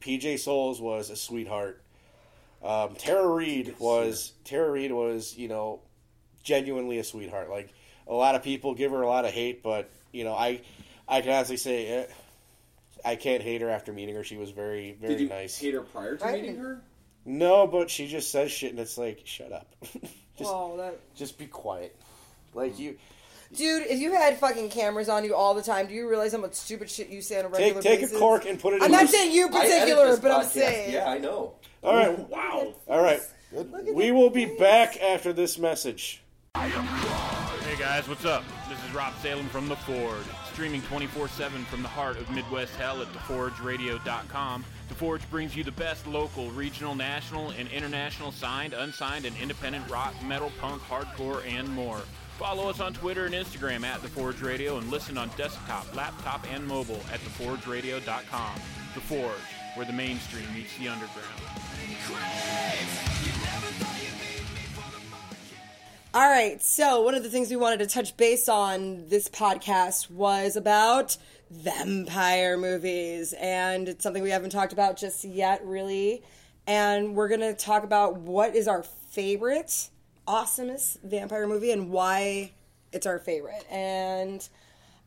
PJ 0.00 0.38
Soles 0.38 0.80
was 0.80 1.10
a 1.10 1.16
sweetheart. 1.16 1.82
Um, 2.62 2.94
Tara 2.94 3.26
Reid 3.26 3.74
was 3.80 4.34
Tara 4.44 4.70
Reid 4.70 4.92
was 4.92 5.36
you 5.36 5.48
know 5.48 5.80
genuinely 6.44 6.98
a 6.98 7.04
sweetheart. 7.04 7.50
Like 7.50 7.72
a 8.10 8.14
lot 8.14 8.34
of 8.34 8.42
people 8.42 8.74
give 8.74 8.90
her 8.90 9.00
a 9.00 9.06
lot 9.08 9.24
of 9.24 9.30
hate, 9.30 9.62
but 9.62 9.88
you 10.12 10.24
know 10.24 10.34
I 10.34 10.60
I 11.08 11.22
can 11.22 11.30
honestly 11.32 11.56
say 11.56 11.86
eh, 11.86 12.06
I 13.04 13.16
can't 13.16 13.42
hate 13.42 13.62
her 13.62 13.70
after 13.70 13.92
meeting 13.92 14.14
her. 14.16 14.24
She 14.24 14.36
was 14.36 14.50
very 14.50 14.92
very 15.00 15.14
Did 15.14 15.20
you 15.22 15.28
nice. 15.30 15.56
hate 15.58 15.72
her 15.74 15.80
prior 15.80 16.16
to 16.16 16.26
I 16.26 16.32
meeting 16.32 16.50
didn't- 16.56 16.64
her? 16.64 16.80
No, 17.26 17.66
but 17.66 17.90
she 17.90 18.06
just 18.08 18.30
says 18.32 18.50
shit, 18.50 18.70
and 18.70 18.78
it's 18.80 18.96
like 18.98 19.20
shut 19.24 19.52
up. 19.52 19.66
just 20.38 20.50
Oh, 20.50 20.76
that 20.78 20.98
just 21.14 21.38
be 21.38 21.46
quiet. 21.46 21.94
Like 22.54 22.78
you 22.78 22.96
dude! 23.54 23.82
If 23.88 24.00
you 24.00 24.12
had 24.14 24.38
fucking 24.38 24.70
cameras 24.70 25.08
on 25.10 25.24
you 25.24 25.34
all 25.34 25.54
the 25.54 25.62
time, 25.62 25.86
do 25.86 25.92
you 25.94 26.08
realize 26.08 26.32
how 26.32 26.38
much 26.38 26.54
stupid 26.54 26.88
shit 26.90 27.08
you 27.10 27.20
say 27.22 27.38
on 27.38 27.44
a 27.44 27.48
take 27.50 27.74
regular 27.74 27.82
take 27.82 28.00
basis? 28.00 28.16
a 28.16 28.18
cork 28.18 28.46
and 28.46 28.58
put 28.58 28.72
it. 28.72 28.76
In. 28.76 28.82
I'm 28.82 28.86
in 28.86 28.92
not 28.92 29.00
your- 29.02 29.08
saying 29.08 29.32
you 29.32 29.46
in 29.48 29.54
I 29.54 29.58
edit 29.58 29.70
particular, 29.70 30.06
this 30.08 30.18
but 30.20 30.30
I'm 30.32 30.40
podcast. 30.46 30.50
saying. 30.50 30.92
Yeah, 30.94 31.08
I 31.10 31.18
know. 31.18 31.54
All 31.82 31.94
right, 31.94 32.18
Wow. 32.28 32.74
all 32.88 33.02
right. 33.02 33.20
Look 33.52 33.72
at 33.88 33.94
We 33.94 34.08
that 34.08 34.14
will 34.14 34.30
be 34.30 34.46
face. 34.46 34.58
back 34.58 35.00
after 35.02 35.32
this 35.34 35.58
message. 35.58 36.22
Hey 37.62 37.76
guys, 37.78 38.08
what's 38.08 38.24
up? 38.24 38.42
This 38.68 38.82
is 38.84 38.94
Rob 38.94 39.12
Salem 39.20 39.46
from 39.48 39.68
The 39.68 39.76
Forge, 39.76 40.24
streaming 40.50 40.82
24 40.82 41.28
7 41.28 41.62
from 41.64 41.82
the 41.82 41.88
heart 41.88 42.16
of 42.16 42.28
Midwest 42.30 42.74
Hell 42.76 43.02
at 43.02 43.08
TheForgeRadio.com. 43.12 44.64
The 44.88 44.94
Forge 44.94 45.30
brings 45.30 45.54
you 45.54 45.62
the 45.62 45.70
best 45.72 46.06
local, 46.06 46.50
regional, 46.50 46.94
national, 46.94 47.50
and 47.50 47.68
international 47.68 48.32
signed, 48.32 48.72
unsigned, 48.72 49.26
and 49.26 49.36
independent 49.36 49.88
rock, 49.90 50.14
metal, 50.24 50.50
punk, 50.58 50.82
hardcore, 50.82 51.46
and 51.46 51.68
more. 51.68 52.00
Follow 52.38 52.70
us 52.70 52.80
on 52.80 52.94
Twitter 52.94 53.26
and 53.26 53.34
Instagram 53.34 53.84
at 53.84 54.00
The 54.00 54.08
Forge 54.08 54.40
Radio 54.40 54.78
and 54.78 54.90
listen 54.90 55.18
on 55.18 55.30
desktop, 55.36 55.94
laptop, 55.94 56.44
and 56.50 56.66
mobile 56.66 57.00
at 57.12 57.20
theforgeradio.com. 57.20 58.54
The 58.94 59.00
Forge, 59.00 59.32
where 59.74 59.86
the 59.86 59.92
mainstream 59.92 60.46
meets 60.54 60.76
the 60.78 60.88
underground. 60.88 61.28
All 66.12 66.28
right, 66.28 66.60
so 66.60 67.02
one 67.02 67.14
of 67.14 67.22
the 67.22 67.28
things 67.28 67.50
we 67.50 67.56
wanted 67.56 67.78
to 67.78 67.86
touch 67.86 68.16
base 68.16 68.48
on 68.48 69.08
this 69.08 69.28
podcast 69.28 70.10
was 70.10 70.56
about 70.56 71.16
vampire 71.52 72.58
movies, 72.58 73.32
and 73.34 73.88
it's 73.88 74.02
something 74.02 74.20
we 74.20 74.30
haven't 74.30 74.50
talked 74.50 74.72
about 74.72 74.96
just 74.96 75.22
yet, 75.22 75.64
really. 75.64 76.24
And 76.66 77.14
we're 77.14 77.28
gonna 77.28 77.54
talk 77.54 77.84
about 77.84 78.16
what 78.16 78.56
is 78.56 78.66
our 78.66 78.82
favorite, 78.82 79.88
awesomest 80.26 81.00
vampire 81.04 81.46
movie 81.46 81.70
and 81.70 81.90
why 81.90 82.50
it's 82.90 83.06
our 83.06 83.20
favorite. 83.20 83.64
And 83.70 84.46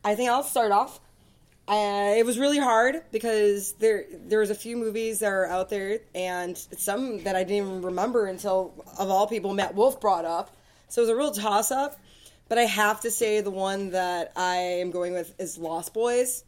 I 0.02 0.14
think 0.14 0.30
I'll 0.30 0.42
start 0.42 0.72
off. 0.72 1.00
Uh, 1.68 2.14
it 2.16 2.24
was 2.24 2.38
really 2.38 2.58
hard 2.58 3.02
because 3.12 3.72
there 3.74 4.06
there 4.26 4.38
was 4.38 4.48
a 4.48 4.54
few 4.54 4.78
movies 4.78 5.18
that 5.18 5.30
are 5.30 5.44
out 5.44 5.68
there, 5.68 5.98
and 6.14 6.56
some 6.56 7.24
that 7.24 7.36
I 7.36 7.44
didn't 7.44 7.66
even 7.66 7.82
remember 7.82 8.24
until, 8.24 8.72
of 8.98 9.10
all 9.10 9.26
people, 9.26 9.52
Matt 9.52 9.74
Wolf 9.74 10.00
brought 10.00 10.24
up. 10.24 10.56
So 10.88 11.02
it 11.02 11.04
was 11.04 11.10
a 11.10 11.16
real 11.16 11.32
toss 11.32 11.70
up. 11.70 11.98
But 12.48 12.58
I 12.58 12.62
have 12.62 13.00
to 13.02 13.10
say 13.10 13.40
the 13.40 13.50
one 13.50 13.90
that 13.90 14.32
I 14.36 14.56
am 14.56 14.90
going 14.90 15.12
with 15.12 15.34
is 15.40 15.56
Lost 15.56 15.94
Boys. 15.94 16.44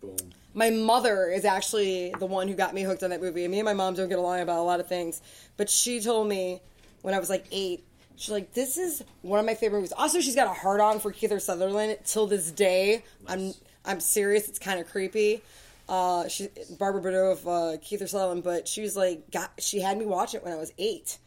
Boom. 0.00 0.16
My 0.54 0.70
mother 0.70 1.26
is 1.26 1.44
actually 1.44 2.12
the 2.18 2.26
one 2.26 2.48
who 2.48 2.54
got 2.54 2.74
me 2.74 2.82
hooked 2.82 3.02
on 3.02 3.10
that 3.10 3.20
movie. 3.20 3.44
And 3.44 3.52
me 3.52 3.58
and 3.60 3.64
my 3.64 3.74
mom 3.74 3.94
don't 3.94 4.08
get 4.08 4.18
along 4.18 4.40
about 4.40 4.58
a 4.58 4.62
lot 4.62 4.80
of 4.80 4.88
things, 4.88 5.22
but 5.56 5.70
she 5.70 6.00
told 6.00 6.28
me 6.28 6.60
when 7.02 7.14
I 7.14 7.18
was 7.18 7.30
like 7.30 7.46
eight. 7.52 7.84
She's 8.16 8.30
like, 8.30 8.52
"This 8.52 8.76
is 8.76 9.04
one 9.22 9.38
of 9.38 9.46
my 9.46 9.54
favorite 9.54 9.78
movies." 9.78 9.92
Also, 9.92 10.20
she's 10.20 10.34
got 10.34 10.48
a 10.48 10.52
hard 10.52 10.80
on 10.80 10.98
for 10.98 11.12
Keith 11.12 11.40
Sutherland 11.40 11.98
till 12.04 12.26
this 12.26 12.50
day. 12.50 13.04
I'm 13.28 13.54
I'm 13.84 14.00
serious. 14.00 14.48
It's 14.48 14.58
kind 14.58 14.80
of 14.80 14.88
creepy. 14.88 15.42
Uh, 15.88 16.28
she 16.28 16.48
Barbara 16.78 17.00
Bordeaux 17.00 17.30
of 17.30 17.48
uh, 17.48 17.76
Keith 17.80 18.06
Sutherland, 18.08 18.42
but 18.42 18.66
she 18.66 18.82
was 18.82 18.96
like, 18.96 19.30
got 19.30 19.52
she 19.58 19.80
had 19.80 19.96
me 19.96 20.04
watch 20.04 20.34
it 20.34 20.42
when 20.42 20.52
I 20.52 20.56
was 20.56 20.72
eight, 20.78 21.18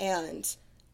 and 0.00 0.44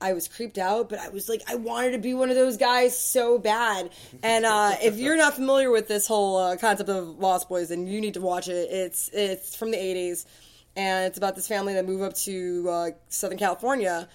I 0.01 0.13
was 0.13 0.29
creeped 0.29 0.59
out, 0.59 0.91
but 0.91 0.99
I 0.99 1.09
was 1.09 1.29
like, 1.29 1.43
I 1.49 1.55
wanted 1.55 1.93
to 1.93 1.99
be 1.99 2.13
one 2.13 2.29
of 2.29 2.37
those 2.37 2.59
guys 2.59 2.99
so 2.99 3.39
bad. 3.39 3.91
And 4.23 4.45
uh, 4.45 4.73
if 4.83 4.99
you're 4.99 5.17
not 5.17 5.35
familiar 5.35 5.71
with 5.71 5.89
this 5.89 6.07
whole 6.07 6.37
uh, 6.37 6.57
concept 6.57 6.91
of 6.91 7.19
Lost 7.19 7.49
Boys, 7.49 7.71
then 7.71 7.87
you 7.87 8.01
need 8.01 8.15
to 8.15 8.21
watch 8.21 8.49
it. 8.49 8.71
It's 8.71 9.09
it's 9.13 9.57
from 9.57 9.71
the 9.71 9.79
'80s, 9.79 10.27
and 10.77 11.07
it's 11.07 11.17
about 11.17 11.35
this 11.35 11.49
family 11.49 11.75
that 11.75 11.87
move 11.87 12.03
up 12.03 12.15
to 12.15 12.69
uh, 12.69 12.91
Southern 13.09 13.39
California, 13.39 14.07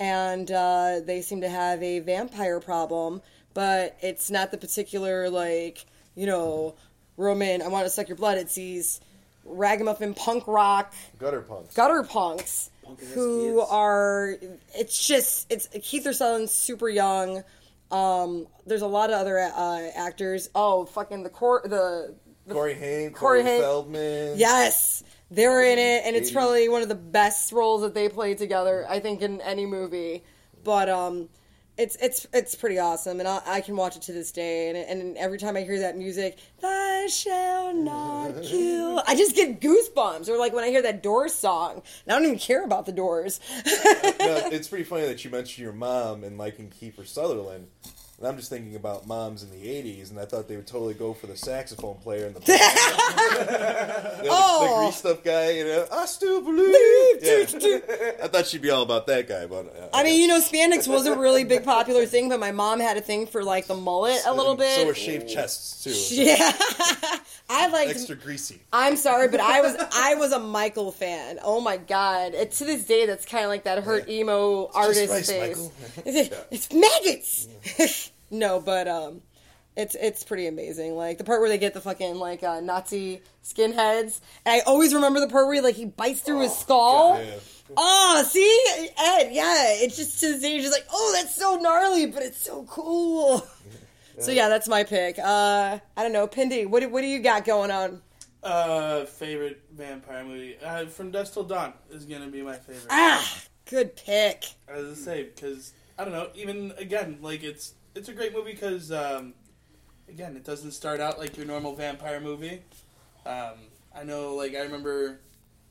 and 0.00 0.50
uh, 0.50 1.00
they 1.04 1.20
seem 1.22 1.42
to 1.42 1.48
have 1.48 1.80
a 1.82 2.00
vampire 2.00 2.58
problem. 2.58 3.22
But 3.54 3.96
it's 4.02 4.30
not 4.30 4.50
the 4.50 4.58
particular 4.58 5.30
like 5.30 5.86
you 6.16 6.26
know 6.26 6.74
Roman. 7.16 7.62
I 7.62 7.68
want 7.68 7.86
to 7.86 7.90
suck 7.90 8.08
your 8.08 8.16
blood. 8.16 8.38
It's 8.38 8.56
these 8.56 9.00
ragamuffin 9.44 10.14
punk 10.14 10.46
rock 10.46 10.92
Gutter 11.18 11.40
punks. 11.40 11.74
gutter 11.74 12.02
punks 12.02 12.70
who 13.14 13.60
are 13.60 14.36
it's 14.74 15.06
just 15.06 15.50
it's 15.50 15.68
Keith 15.82 16.04
Sutherland's 16.04 16.52
super 16.52 16.88
young. 16.88 17.42
Um, 17.90 18.46
there's 18.66 18.82
a 18.82 18.86
lot 18.86 19.10
of 19.10 19.16
other 19.16 19.38
uh, 19.38 19.88
actors. 19.94 20.50
Oh, 20.54 20.84
fucking 20.84 21.22
the 21.22 21.30
core 21.30 21.62
the 21.64 22.14
Corey 22.50 22.74
Haim, 22.74 23.12
Corey 23.12 23.40
Corey, 23.40 23.42
Haim. 23.42 23.60
Feldman. 23.60 24.38
yes, 24.38 25.02
they're 25.30 25.64
in 25.64 25.78
it, 25.78 26.06
and 26.06 26.16
it's 26.16 26.30
probably 26.30 26.68
one 26.68 26.82
of 26.82 26.88
the 26.88 26.94
best 26.94 27.52
roles 27.52 27.82
that 27.82 27.94
they 27.94 28.08
played 28.08 28.38
together. 28.38 28.86
I 28.88 29.00
think 29.00 29.22
in 29.22 29.40
any 29.40 29.66
movie, 29.66 30.24
but 30.64 30.88
um. 30.88 31.28
It's 31.78 31.96
it's 31.96 32.26
it's 32.32 32.56
pretty 32.56 32.80
awesome, 32.80 33.20
and 33.20 33.28
I, 33.28 33.40
I 33.46 33.60
can 33.60 33.76
watch 33.76 33.94
it 33.94 34.02
to 34.02 34.12
this 34.12 34.32
day. 34.32 34.68
And, 34.68 34.76
and 34.76 35.16
every 35.16 35.38
time 35.38 35.56
I 35.56 35.60
hear 35.60 35.78
that 35.78 35.96
music, 35.96 36.36
"Thou 36.60 37.06
shall 37.08 37.72
not 37.72 38.42
kill," 38.42 39.00
I 39.06 39.14
just 39.14 39.36
get 39.36 39.60
goosebumps. 39.60 40.28
Or 40.28 40.36
like 40.38 40.52
when 40.52 40.64
I 40.64 40.70
hear 40.70 40.82
that 40.82 41.04
Doors 41.04 41.32
song, 41.32 41.74
and 42.04 42.12
I 42.12 42.16
don't 42.16 42.24
even 42.26 42.38
care 42.38 42.64
about 42.64 42.84
the 42.86 42.92
Doors. 42.92 43.40
No, 44.18 44.48
it's 44.50 44.68
pretty 44.68 44.84
funny 44.84 45.06
that 45.06 45.24
you 45.24 45.30
mentioned 45.30 45.62
your 45.62 45.72
mom 45.72 46.22
and 46.24 46.36
liking 46.36 46.70
Kiefer 46.70 47.06
Sutherland. 47.06 47.68
And 48.18 48.26
I'm 48.26 48.36
just 48.36 48.50
thinking 48.50 48.74
about 48.74 49.06
moms 49.06 49.44
in 49.44 49.50
the 49.50 49.64
'80s, 49.64 50.10
and 50.10 50.18
I 50.18 50.24
thought 50.24 50.48
they 50.48 50.56
would 50.56 50.66
totally 50.66 50.94
go 50.94 51.14
for 51.14 51.28
the 51.28 51.36
saxophone 51.36 51.98
player 51.98 52.26
and 52.26 52.34
the, 52.34 52.40
the, 52.40 52.46
the 52.48 54.28
Oh. 54.28 54.82
grease 54.86 54.96
stuff 54.96 55.22
guy. 55.22 55.50
You 55.50 55.64
know, 55.66 55.86
I 55.92 56.06
still 56.06 56.40
believe. 56.40 56.74
Yeah. 57.20 57.44
I 58.22 58.28
thought 58.28 58.46
she'd 58.46 58.62
be 58.62 58.70
all 58.70 58.82
about 58.82 59.06
that 59.08 59.28
guy, 59.28 59.46
but 59.46 59.66
uh, 59.66 59.88
I 59.92 60.02
mean, 60.04 60.20
you 60.20 60.26
know, 60.28 60.40
spandex 60.40 60.86
was 60.88 61.06
a 61.06 61.16
really 61.18 61.44
big 61.44 61.64
popular 61.64 62.06
thing, 62.06 62.28
but 62.28 62.38
my 62.40 62.52
mom 62.52 62.80
had 62.80 62.96
a 62.96 63.00
thing 63.00 63.26
for 63.26 63.42
like 63.44 63.66
the 63.66 63.74
mullet 63.74 64.20
a 64.26 64.34
little 64.34 64.54
bit. 64.54 64.76
So 64.76 64.86
were 64.86 64.94
shaved 64.94 65.28
chests 65.28 65.82
too. 65.84 66.14
yeah, 66.14 66.52
I 67.48 67.68
like. 67.68 67.88
Extra 67.88 68.16
greasy. 68.16 68.60
I'm 68.72 68.96
sorry, 68.96 69.28
but 69.28 69.40
I 69.40 69.60
was 69.60 69.76
I 69.92 70.14
was 70.16 70.32
a 70.32 70.38
Michael 70.38 70.92
fan. 70.92 71.38
Oh 71.42 71.60
my 71.60 71.76
god! 71.76 72.34
It, 72.34 72.52
to 72.52 72.64
this 72.64 72.84
day, 72.84 73.06
that's 73.06 73.24
kind 73.26 73.44
of 73.44 73.48
like 73.50 73.64
that 73.64 73.82
hurt 73.84 74.08
emo 74.08 74.70
artist 74.74 75.10
rice, 75.10 75.30
face. 75.30 75.48
Michael. 75.56 75.72
it's 76.50 76.72
maggots. 76.72 78.07
No, 78.30 78.60
but 78.60 78.88
um, 78.88 79.22
it's 79.76 79.94
it's 79.94 80.24
pretty 80.24 80.46
amazing. 80.46 80.96
Like 80.96 81.18
the 81.18 81.24
part 81.24 81.40
where 81.40 81.48
they 81.48 81.58
get 81.58 81.74
the 81.74 81.80
fucking 81.80 82.16
like 82.16 82.42
uh, 82.42 82.60
Nazi 82.60 83.22
skinheads, 83.44 84.20
and 84.44 84.54
I 84.54 84.60
always 84.60 84.94
remember 84.94 85.20
the 85.20 85.28
part 85.28 85.46
where 85.46 85.62
like 85.62 85.76
he 85.76 85.84
bites 85.84 86.20
through 86.20 86.40
his 86.40 86.56
skull. 86.56 87.18
Yeah. 87.22 87.34
Oh, 87.76 88.24
see, 88.26 88.90
Ed, 88.98 89.28
yeah, 89.30 89.74
it's 89.74 89.96
just 89.96 90.20
to 90.20 90.32
the 90.32 90.38
stage. 90.38 90.62
Just 90.62 90.72
like, 90.72 90.86
oh, 90.90 91.12
that's 91.14 91.34
so 91.36 91.56
gnarly, 91.56 92.06
but 92.06 92.22
it's 92.22 92.40
so 92.40 92.64
cool. 92.64 93.46
So 94.20 94.32
yeah, 94.32 94.48
that's 94.48 94.66
my 94.66 94.82
pick. 94.82 95.16
Uh, 95.16 95.78
I 95.96 96.02
don't 96.02 96.12
know, 96.12 96.26
Pindy, 96.26 96.66
what 96.68 96.80
do, 96.80 96.88
what 96.88 97.02
do 97.02 97.06
you 97.06 97.20
got 97.20 97.44
going 97.44 97.70
on? 97.70 98.02
Uh, 98.42 99.04
favorite 99.04 99.62
vampire 99.72 100.24
movie 100.24 100.56
uh, 100.64 100.86
from 100.86 101.12
Dusk 101.12 101.34
Till 101.34 101.44
Dawn 101.44 101.72
is 101.90 102.04
gonna 102.04 102.26
be 102.26 102.42
my 102.42 102.56
favorite. 102.56 102.86
Ah, 102.90 103.42
good 103.64 103.94
pick. 103.96 104.44
As 104.66 104.90
I 104.90 104.94
say, 104.94 105.22
because 105.24 105.72
I 105.98 106.04
don't 106.04 106.12
know. 106.12 106.30
Even 106.34 106.72
again, 106.78 107.18
like 107.20 107.42
it's 107.42 107.74
it's 107.94 108.08
a 108.08 108.12
great 108.12 108.32
movie 108.32 108.52
because 108.52 108.92
um, 108.92 109.34
again, 110.08 110.36
it 110.36 110.44
doesn't 110.44 110.72
start 110.72 111.00
out 111.00 111.18
like 111.18 111.36
your 111.36 111.46
normal 111.46 111.74
vampire 111.74 112.20
movie. 112.20 112.62
Um, 113.26 113.54
I 113.94 114.04
know, 114.04 114.34
like 114.34 114.54
I 114.54 114.60
remember, 114.60 115.20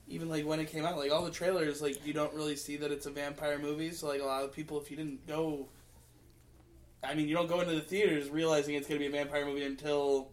even 0.08 0.30
like 0.30 0.46
when 0.46 0.60
it 0.60 0.70
came 0.70 0.86
out, 0.86 0.98
like 0.98 1.12
all 1.12 1.24
the 1.24 1.32
trailers, 1.32 1.82
like 1.82 2.06
you 2.06 2.14
don't 2.14 2.34
really 2.34 2.56
see 2.56 2.78
that 2.78 2.92
it's 2.92 3.06
a 3.06 3.12
vampire 3.12 3.60
movie. 3.60 3.92
So 3.92 4.08
like 4.08 4.22
a 4.22 4.26
lot 4.26 4.44
of 4.44 4.54
people, 4.54 4.80
if 4.80 4.92
you 4.92 4.98
didn't 4.98 5.26
go, 5.28 5.68
I 7.04 7.14
mean, 7.14 7.28
you 7.28 7.36
don't 7.36 7.48
go 7.48 7.62
into 7.62 7.76
the 7.76 7.82
theaters 7.82 8.30
realizing 8.30 8.76
it's 8.76 8.88
gonna 8.88 9.00
be 9.00 9.08
a 9.08 9.12
vampire 9.12 9.46
movie 9.46 9.64
until 9.64 10.30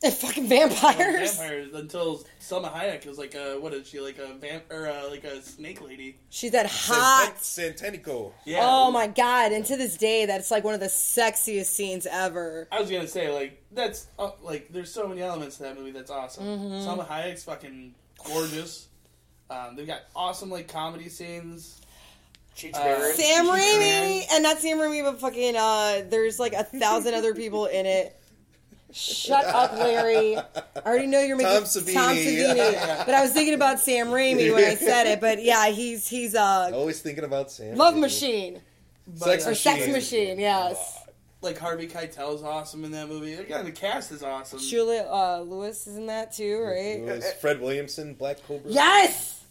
They're 0.00 0.12
fucking 0.12 0.48
well, 0.48 0.68
vampires. 0.68 1.36
vampires 1.36 1.74
until 1.74 2.24
Salma 2.40 2.72
Hayek 2.72 3.04
is 3.06 3.18
like 3.18 3.34
a 3.34 3.58
what 3.58 3.74
is 3.74 3.88
she 3.88 3.98
like 4.00 4.18
a 4.18 4.32
vamp 4.34 4.70
or 4.70 4.86
uh, 4.86 5.10
like 5.10 5.24
a 5.24 5.42
snake 5.42 5.80
lady? 5.80 6.18
She's 6.30 6.52
that 6.52 6.66
hot. 6.66 7.34
Santanico. 7.38 8.32
Yeah. 8.44 8.60
Oh 8.62 8.92
my 8.92 9.08
god! 9.08 9.50
And 9.50 9.64
to 9.66 9.76
this 9.76 9.96
day, 9.96 10.26
that's 10.26 10.52
like 10.52 10.62
one 10.62 10.74
of 10.74 10.80
the 10.80 10.86
sexiest 10.86 11.66
scenes 11.66 12.06
ever. 12.06 12.68
I 12.70 12.80
was 12.80 12.90
gonna 12.90 13.08
say 13.08 13.32
like 13.32 13.60
that's 13.72 14.06
uh, 14.18 14.30
like 14.40 14.68
there's 14.72 14.92
so 14.92 15.08
many 15.08 15.20
elements 15.20 15.56
to 15.56 15.64
that 15.64 15.76
movie 15.76 15.90
that's 15.90 16.12
awesome. 16.12 16.44
Mm-hmm. 16.44 16.88
Salma 16.88 17.06
Hayek's 17.06 17.42
fucking 17.42 17.94
gorgeous. 18.24 18.86
Um, 19.50 19.74
they've 19.74 19.86
got 19.86 20.02
awesome 20.14 20.50
like 20.50 20.68
comedy 20.68 21.08
scenes. 21.08 21.80
Uh, 22.74 23.12
Sam 23.12 23.46
Raimi, 23.46 24.24
and 24.32 24.42
not 24.42 24.58
Sam 24.58 24.78
Raimi, 24.78 25.04
but 25.04 25.20
fucking 25.20 25.54
uh, 25.56 26.02
there's 26.08 26.40
like 26.40 26.54
a 26.54 26.64
thousand 26.64 27.14
other 27.14 27.32
people 27.32 27.66
in 27.66 27.86
it. 27.86 28.16
Shut 28.90 29.44
up, 29.44 29.72
Larry. 29.74 30.36
I 30.36 30.42
already 30.86 31.06
know 31.06 31.20
you're 31.20 31.36
making 31.36 31.52
Tom 31.52 31.64
Savini. 31.64 31.94
Tom 31.94 32.16
Savini, 32.16 33.06
but 33.06 33.14
I 33.14 33.22
was 33.22 33.32
thinking 33.32 33.54
about 33.54 33.80
Sam 33.80 34.08
Raimi 34.08 34.52
when 34.52 34.64
I 34.64 34.74
said 34.76 35.06
it. 35.06 35.20
But 35.20 35.42
yeah, 35.42 35.68
he's 35.68 36.08
he's 36.08 36.34
uh, 36.34 36.70
Always 36.72 37.00
thinking 37.02 37.24
about 37.24 37.50
Sam. 37.50 37.76
Love 37.76 37.96
Machine 37.96 38.60
Sex 39.14 39.46
or 39.46 39.50
Machine. 39.50 39.76
Sex 39.76 39.92
Machine. 39.92 40.38
Yes, 40.38 41.06
Like 41.42 41.58
Harvey 41.58 41.86
Keitel 41.86 42.34
is 42.34 42.42
awesome 42.42 42.84
in 42.84 42.92
that 42.92 43.08
movie. 43.08 43.34
Again, 43.34 43.64
the 43.66 43.72
cast 43.72 44.10
is 44.10 44.22
awesome. 44.22 44.58
Julia 44.58 45.06
uh, 45.10 45.40
Lewis 45.40 45.86
is 45.86 45.96
in 45.96 46.06
that 46.06 46.32
too, 46.32 46.58
right? 46.62 47.02
was 47.02 47.30
Fred 47.34 47.60
Williamson, 47.60 48.14
Black 48.14 48.38
Cobra. 48.46 48.70
Yes. 48.70 49.44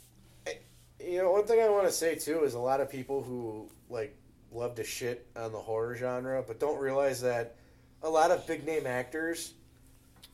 You 0.99 1.19
know, 1.19 1.31
one 1.31 1.45
thing 1.45 1.61
I 1.61 1.69
want 1.69 1.85
to 1.85 1.93
say 1.93 2.15
too 2.15 2.43
is 2.43 2.55
a 2.55 2.59
lot 2.59 2.81
of 2.81 2.89
people 2.89 3.21
who 3.21 3.69
like 3.89 4.17
love 4.51 4.75
to 4.75 4.83
shit 4.83 5.27
on 5.35 5.51
the 5.51 5.59
horror 5.59 5.95
genre, 5.95 6.43
but 6.45 6.59
don't 6.59 6.79
realize 6.79 7.21
that 7.21 7.55
a 8.03 8.09
lot 8.09 8.31
of 8.31 8.45
big 8.47 8.65
name 8.65 8.85
actors 8.85 9.53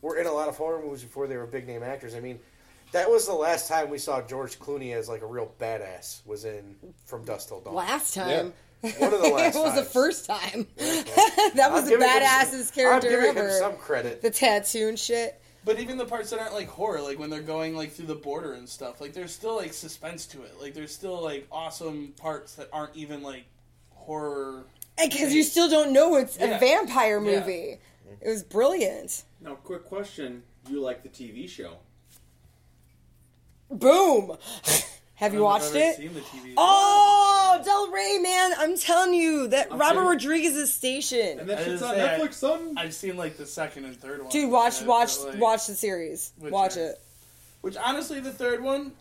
were 0.01 0.17
in 0.17 0.27
a 0.27 0.31
lot 0.31 0.49
of 0.49 0.57
horror 0.57 0.81
movies 0.81 1.03
before 1.03 1.27
they 1.27 1.37
were 1.37 1.45
big 1.45 1.67
name 1.67 1.83
actors. 1.83 2.13
I 2.15 2.19
mean, 2.19 2.39
that 2.91 3.09
was 3.09 3.25
the 3.25 3.33
last 3.33 3.67
time 3.67 3.89
we 3.89 3.97
saw 3.97 4.21
George 4.21 4.59
Clooney 4.59 4.93
as 4.93 5.09
like 5.09 5.21
a 5.21 5.25
real 5.25 5.51
badass 5.59 6.25
was 6.25 6.45
in 6.45 6.75
From 7.05 7.25
Dusk 7.25 7.47
Till 7.47 7.61
Dawn. 7.61 7.73
Last 7.73 8.13
time. 8.13 8.53
One 8.81 9.13
of 9.13 9.21
the 9.21 9.29
last 9.29 9.55
it 9.55 9.59
was 9.59 9.75
the 9.75 9.83
first 9.83 10.25
time. 10.25 10.67
that 10.77 11.69
was 11.71 11.83
I'm 11.83 11.85
the 11.85 11.89
giving 11.91 12.07
him 12.09 12.65
character 12.73 13.07
I'm 13.07 13.13
giving 13.13 13.37
ever. 13.37 13.47
him 13.47 13.59
some 13.59 13.77
credit. 13.77 14.21
the 14.21 14.29
tattoo 14.29 14.89
and 14.89 14.99
shit. 14.99 15.39
But 15.65 15.79
even 15.79 15.97
the 15.97 16.05
parts 16.05 16.31
that 16.31 16.39
aren't 16.39 16.53
like 16.53 16.67
horror, 16.67 17.01
like 17.01 17.17
when 17.17 17.29
they're 17.29 17.41
going 17.41 17.75
like 17.75 17.93
through 17.93 18.07
the 18.07 18.15
border 18.15 18.53
and 18.53 18.67
stuff, 18.67 18.99
like 18.99 19.13
there's 19.13 19.33
still 19.33 19.55
like 19.55 19.71
suspense 19.73 20.25
to 20.27 20.43
it. 20.43 20.55
Like 20.61 20.73
there's 20.73 20.93
still 20.93 21.21
like 21.23 21.47
awesome 21.51 22.13
parts 22.17 22.55
that 22.55 22.67
aren't 22.73 22.95
even 22.95 23.23
like 23.23 23.45
horror 23.91 24.65
Because 25.01 25.33
you 25.33 25.43
still 25.43 25.69
don't 25.69 25.91
know 25.91 26.15
it's 26.17 26.37
a 26.37 26.47
Yeah. 26.47 26.59
vampire 26.59 27.19
Yeah. 27.23 27.39
movie. 27.39 27.79
It 28.21 28.29
was 28.29 28.43
brilliant. 28.43 29.23
Now, 29.41 29.55
quick 29.55 29.85
question: 29.85 30.43
You 30.69 30.79
like 30.81 31.03
the 31.03 31.09
TV 31.09 31.47
show? 31.49 31.77
Boom. 33.69 34.37
Have 35.15 35.33
you 35.33 35.39
I've 35.39 35.43
watched 35.61 35.73
never 35.73 35.85
it? 35.91 35.95
Seen 35.97 36.13
the 36.13 36.19
TV. 36.21 36.53
Oh, 36.57 37.61
Del 37.63 37.91
Rey, 37.91 38.17
man! 38.19 38.51
I'm 38.57 38.77
telling 38.77 39.13
you 39.13 39.47
that 39.49 39.71
I'm 39.71 39.77
Robert 39.77 39.99
serious. 40.21 40.23
Rodriguez's 40.25 40.73
station. 40.73 41.39
And 41.39 41.49
that 41.49 41.59
I 41.59 41.63
shit's 41.63 41.71
was 41.73 41.83
on 41.83 41.95
gonna 41.95 42.17
say, 42.17 42.23
Netflix, 42.25 42.33
son. 42.33 42.73
I've 42.77 42.93
seen 42.93 43.15
like 43.15 43.37
the 43.37 43.45
second 43.45 43.85
and 43.85 43.95
third 43.99 44.21
one. 44.21 44.29
Dude, 44.31 44.51
watch, 44.51 44.81
Yeah, 44.81 44.87
watch, 44.87 45.19
like- 45.19 45.39
watch 45.39 45.67
the 45.67 45.75
series. 45.75 46.33
Which 46.39 46.51
Watch 46.51 46.75
one? 46.75 46.85
it. 46.85 47.01
Which 47.61 47.77
honestly, 47.77 48.19
the 48.19 48.31
third 48.33 48.61
one 48.63 48.91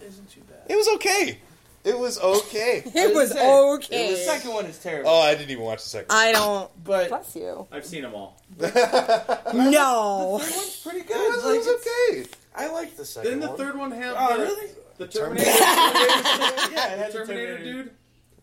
isn't 0.00 0.30
too 0.30 0.42
bad. 0.42 0.60
It 0.68 0.76
was 0.76 0.86
okay. 0.96 1.38
It 1.84 1.98
was 1.98 2.18
okay. 2.18 2.82
It 2.94 3.14
was 3.14 3.30
say, 3.32 3.46
okay. 3.74 4.10
The 4.12 4.16
second 4.16 4.52
one 4.54 4.64
is 4.66 4.78
terrible. 4.78 5.10
Oh, 5.10 5.20
I 5.20 5.34
didn't 5.34 5.50
even 5.50 5.64
watch 5.64 5.82
the 5.82 5.88
second. 5.90 6.08
one. 6.08 6.18
I 6.18 6.32
don't. 6.32 6.70
but 6.84 7.08
Bless 7.10 7.36
you. 7.36 7.66
I've 7.70 7.84
seen 7.84 8.02
them 8.02 8.14
all. 8.14 8.40
No. 8.58 10.38
The 10.38 10.44
third 10.44 10.56
one's 10.56 10.80
pretty 10.82 11.00
good. 11.02 11.16
It 11.16 11.36
was, 11.36 11.44
Like, 11.44 11.54
it 11.54 11.58
was 11.58 11.66
it's- 11.66 11.86
okay. 12.10 12.28
I 12.56 12.68
like 12.72 12.96
the 12.96 13.04
second 13.04 13.30
Didn't 13.30 13.40
the 13.40 13.48
one. 13.48 13.56
third 13.58 13.76
one 13.78 13.90
have 13.92 14.16
Oh, 14.18 14.36
the, 14.38 14.42
really? 14.44 14.70
the 14.98 15.06
Terminator? 15.08 15.50
yeah, 15.50 16.92
it 16.92 16.96
the 16.96 17.02
had 17.02 17.12
the 17.12 17.18
Terminator 17.18 17.58
dude. 17.58 17.90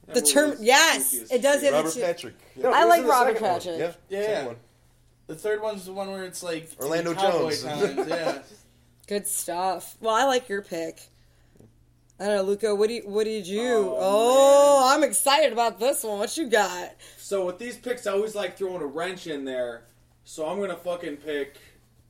That 0.08 0.14
The 0.16 0.22
movie 0.22 0.34
term, 0.34 0.50
was 0.52 0.62
yes, 0.62 1.12
goofy 1.12 1.24
as 1.24 1.32
it 1.32 1.42
does 1.42 1.62
shit. 1.62 1.74
have 1.74 1.86
Robert 1.86 1.94
the. 1.96 2.02
Patrick. 2.02 2.34
No, 2.58 2.72
I 2.74 2.82
it 2.82 2.86
was 2.86 2.90
like 2.90 3.00
in 3.00 3.04
the 3.06 3.10
Robert 3.12 3.34
second 3.38 3.48
one. 3.48 3.54
Patrick. 3.60 3.80
Yeah. 3.80 3.92
Yeah, 4.20 4.22
second 4.26 4.36
yeah. 4.42 4.46
one. 4.48 4.56
The 5.28 5.36
third 5.36 5.62
one's 5.62 5.86
the 5.86 5.94
one 5.94 6.12
where 6.12 6.24
it's 6.26 6.44
like 6.44 6.70
Orlando 6.82 7.14
cowboy 7.14 7.52
Jones. 7.52 7.64
Times, 7.64 8.08
yeah. 8.10 8.38
Good 9.08 9.28
stuff. 9.28 9.96
Well, 10.02 10.14
I 10.14 10.26
like 10.26 10.50
your 10.50 10.62
pick. 10.62 11.00
I 12.22 12.26
don't 12.26 12.36
know, 12.36 12.44
Luca. 12.44 12.76
What 12.76 12.88
do 12.90 12.94
you 12.96 13.02
what 13.02 13.24
did 13.24 13.48
you? 13.48 13.96
Oh, 13.98 13.98
Oh, 14.00 14.94
I'm 14.94 15.04
excited 15.04 15.52
about 15.54 15.80
this 15.80 16.04
one. 16.04 16.20
What 16.20 16.38
you 16.38 16.48
got? 16.48 16.92
So 17.18 17.46
with 17.48 17.58
these 17.58 17.78
picks, 17.78 18.06
I 18.06 18.12
always 18.12 18.36
like 18.36 18.58
throwing 18.58 18.82
a 18.82 18.86
wrench 18.86 19.26
in 19.26 19.44
there. 19.44 19.86
So 20.24 20.48
I'm 20.48 20.60
gonna 20.60 20.76
fucking 20.76 21.18
pick. 21.18 21.58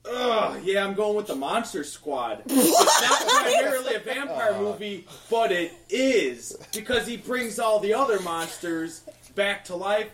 Ugh, 0.03 0.59
yeah, 0.63 0.83
I'm 0.83 0.95
going 0.95 1.15
with 1.15 1.27
the 1.27 1.35
Monster 1.35 1.83
Squad. 1.83 2.43
It's 2.49 3.01
not 3.09 3.43
primarily 3.43 3.95
a 3.95 3.99
vampire 3.99 4.53
uh. 4.53 4.59
movie, 4.59 5.07
but 5.29 5.51
it 5.51 5.73
is 5.89 6.57
because 6.73 7.07
he 7.07 7.17
brings 7.17 7.57
all 7.59 7.79
the 7.79 7.93
other 7.93 8.19
monsters 8.19 9.03
back 9.35 9.63
to 9.65 9.75
life. 9.75 10.09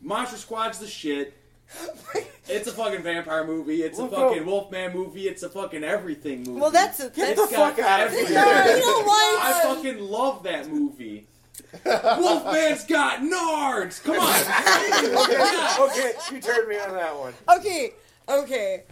Monster 0.00 0.36
Squad's 0.38 0.78
the 0.78 0.86
shit. 0.86 1.36
It's 2.48 2.66
a 2.66 2.72
fucking 2.72 3.02
vampire 3.02 3.46
movie. 3.46 3.82
It's 3.82 3.98
a 3.98 4.08
fucking 4.08 4.40
up. 4.40 4.46
Wolfman 4.46 4.92
movie. 4.92 5.28
It's 5.28 5.42
a 5.42 5.48
fucking 5.48 5.84
everything 5.84 6.42
movie. 6.44 6.60
Well, 6.60 6.70
that's 6.70 6.98
a, 7.00 7.10
Get 7.10 7.36
that's 7.36 7.50
the 7.50 7.56
fuck 7.56 7.78
out 7.78 8.06
of 8.08 8.12
here. 8.12 8.22
No, 8.24 8.28
you 8.30 8.80
don't 8.80 9.08
I 9.08 9.60
fucking 9.64 10.00
love 10.00 10.42
that 10.42 10.68
movie. 10.68 11.28
Wolfman's 11.84 12.84
got 12.84 13.20
nards. 13.20 14.02
Come 14.02 14.18
on. 14.18 15.82
okay, 15.88 16.12
okay, 16.12 16.12
you 16.34 16.40
turned 16.40 16.68
me 16.68 16.78
on 16.78 16.92
that 16.94 17.16
one. 17.16 17.34
okay. 17.58 17.92
Okay. 18.28 18.84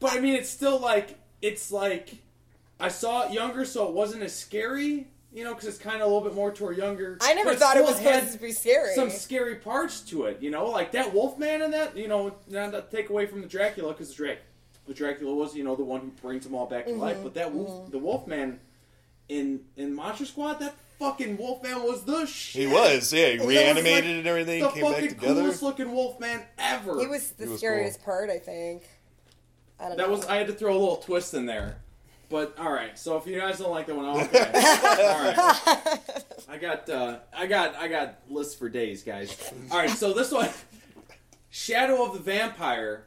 But 0.00 0.12
I 0.12 0.20
mean, 0.20 0.34
it's 0.34 0.50
still 0.50 0.78
like 0.78 1.18
it's 1.40 1.70
like 1.70 2.16
I 2.80 2.88
saw 2.88 3.26
it 3.26 3.32
younger, 3.32 3.64
so 3.64 3.86
it 3.88 3.94
wasn't 3.94 4.22
as 4.22 4.34
scary. 4.34 5.08
You 5.34 5.44
know, 5.44 5.54
because 5.54 5.68
it's 5.68 5.78
kind 5.78 5.96
of 5.96 6.02
a 6.02 6.04
little 6.04 6.20
bit 6.20 6.34
more 6.34 6.52
toward 6.52 6.76
younger. 6.76 7.16
I 7.22 7.32
never 7.32 7.54
thought 7.54 7.78
it 7.78 7.84
was 7.84 7.98
had 7.98 8.20
supposed 8.24 8.32
to 8.34 8.42
be 8.42 8.52
scary. 8.52 8.94
Some 8.94 9.08
scary 9.08 9.54
parts 9.56 10.00
to 10.02 10.26
it, 10.26 10.42
you 10.42 10.50
know, 10.50 10.66
like 10.66 10.92
that 10.92 11.14
Wolfman 11.14 11.62
and 11.62 11.72
that. 11.72 11.96
You 11.96 12.08
know, 12.08 12.34
not 12.48 12.72
to 12.72 12.84
take 12.90 13.08
away 13.08 13.24
from 13.26 13.40
the 13.40 13.48
Dracula 13.48 13.92
because 13.92 14.10
the 14.10 14.14
Drac, 14.14 14.38
the 14.86 14.92
Dracula 14.94 15.34
was 15.34 15.54
you 15.56 15.64
know 15.64 15.74
the 15.74 15.84
one 15.84 16.00
who 16.02 16.08
brings 16.20 16.44
them 16.44 16.54
all 16.54 16.66
back 16.66 16.84
to 16.86 16.92
life. 16.92 17.14
Mm-hmm. 17.14 17.24
But 17.24 17.34
that 17.34 17.52
Wolf, 17.52 17.70
mm-hmm. 17.70 17.90
the 17.92 17.98
Wolfman 17.98 18.60
in 19.30 19.60
in 19.76 19.94
Monster 19.94 20.26
Squad, 20.26 20.60
that 20.60 20.74
fucking 20.98 21.36
Wolfman 21.36 21.82
was 21.82 22.04
the 22.04 22.26
shit. 22.26 22.62
He 22.62 22.66
was, 22.68 23.12
yeah. 23.12 23.28
He 23.28 23.36
That 23.38 23.46
reanimated 23.46 24.04
like, 24.04 24.04
and 24.18 24.26
everything. 24.26 24.62
The 24.62 24.68
Came 24.68 24.82
back 24.82 24.92
fucking 24.94 25.08
together. 25.08 25.34
coolest 25.40 25.62
looking 25.62 25.92
Wolfman 25.92 26.42
ever. 26.58 27.00
He 27.00 27.06
was 27.06 27.30
the 27.32 27.44
He 27.44 27.50
was 27.50 27.58
scariest 27.58 28.04
part, 28.04 28.30
I 28.30 28.38
think. 28.38 28.84
I 29.80 29.88
don't 29.88 29.96
That 29.96 30.08
know. 30.08 30.12
was 30.14 30.26
I 30.26 30.36
had 30.36 30.46
to 30.48 30.52
throw 30.52 30.72
a 30.72 30.78
little 30.78 30.96
twist 30.96 31.34
in 31.34 31.46
there. 31.46 31.78
But 32.32 32.58
all 32.58 32.72
right, 32.72 32.98
so 32.98 33.18
if 33.18 33.26
you 33.26 33.38
guys 33.38 33.58
don't 33.58 33.70
like 33.70 33.86
that 33.88 33.94
one, 33.94 34.06
okay. 34.06 34.38
all 34.42 35.22
right. 35.22 35.98
I 36.48 36.56
got 36.58 36.88
uh, 36.88 37.18
I 37.36 37.46
got 37.46 37.76
I 37.76 37.88
got 37.88 38.14
lists 38.30 38.54
for 38.54 38.70
days, 38.70 39.02
guys. 39.02 39.52
All 39.70 39.76
right, 39.78 39.90
so 39.90 40.14
this 40.14 40.32
one, 40.32 40.48
Shadow 41.50 42.02
of 42.06 42.14
the 42.14 42.20
Vampire. 42.20 43.04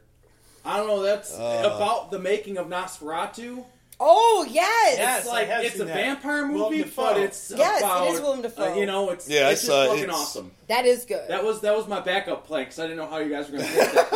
I 0.63 0.77
don't 0.77 0.85
know. 0.87 1.01
That's 1.01 1.33
Uh. 1.33 1.71
about 1.75 2.11
the 2.11 2.19
making 2.19 2.57
of 2.57 2.67
Nosferatu. 2.67 3.65
Oh 3.97 4.45
yes. 4.49 4.97
Yes. 4.97 5.19
It's 5.21 5.29
like 5.29 5.47
I 5.49 5.53
have 5.53 5.63
it's 5.63 5.75
a 5.75 5.77
seen 5.79 5.87
that. 5.87 5.95
vampire 5.95 6.47
Willem 6.47 6.71
movie, 6.71 6.83
Dafoe. 6.83 7.13
but 7.13 7.17
it's 7.21 7.53
Yes, 7.55 7.81
it 7.81 7.83
about 7.85 8.07
is 8.09 8.19
Willem 8.19 8.41
Dafoe. 8.41 8.73
uh, 8.73 8.75
you 8.75 8.85
know, 8.85 9.09
it's 9.11 9.29
Yeah, 9.29 9.49
it's 9.49 9.61
just 9.61 9.71
saw 9.71 9.83
it. 9.83 9.87
fucking 9.87 10.03
It's- 10.03 10.17
awesome. 10.19 10.51
That 10.67 10.85
is 10.85 11.05
good. 11.05 11.27
That 11.29 11.43
was 11.45 11.61
that 11.61 11.75
was 11.77 11.87
my 11.87 12.01
backup 12.01 12.45
plan 12.45 12.63
because 12.63 12.79
I 12.79 12.83
didn't 12.83 12.97
know 12.97 13.07
how 13.07 13.19
you 13.19 13.29
guys 13.29 13.49
were 13.49 13.57
going 13.57 13.69
to 13.69 13.73
pick 13.75 13.91
that. 13.93 14.11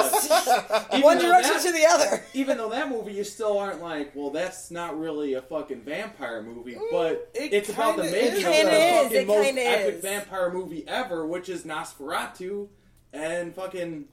But 0.67 0.87
even 0.93 1.01
One 1.03 1.17
though 1.17 1.27
direction 1.27 1.53
that- 1.53 1.61
to 1.63 1.71
the 1.71 1.85
other. 1.85 2.23
even 2.33 2.57
though 2.57 2.69
that 2.69 2.89
movie 2.89 3.13
you 3.13 3.23
still 3.23 3.57
aren't 3.57 3.81
like, 3.81 4.11
well, 4.15 4.31
that's 4.31 4.69
not 4.69 4.99
really 4.99 5.35
a 5.35 5.41
fucking 5.41 5.81
vampire 5.81 6.41
movie, 6.41 6.77
but 6.91 7.29
it 7.33 7.53
it's 7.53 7.69
about 7.69 7.95
the 7.97 8.03
kinda 8.03 8.17
making 8.17 8.37
is. 8.37 8.43
of 8.45 8.49
It 8.51 8.51
the 8.51 8.51
kinda 8.51 8.71
is, 8.73 9.03
fucking 9.03 9.17
it 9.21 9.27
most 9.27 9.45
kinda 9.45 9.61
epic 9.61 9.95
is. 9.95 10.01
vampire 10.01 10.49
movie 10.51 10.83
ever, 10.87 11.25
which 11.25 11.47
is 11.49 11.63
Nosferatu, 11.63 12.67
and 13.13 13.55
fucking, 13.55 14.05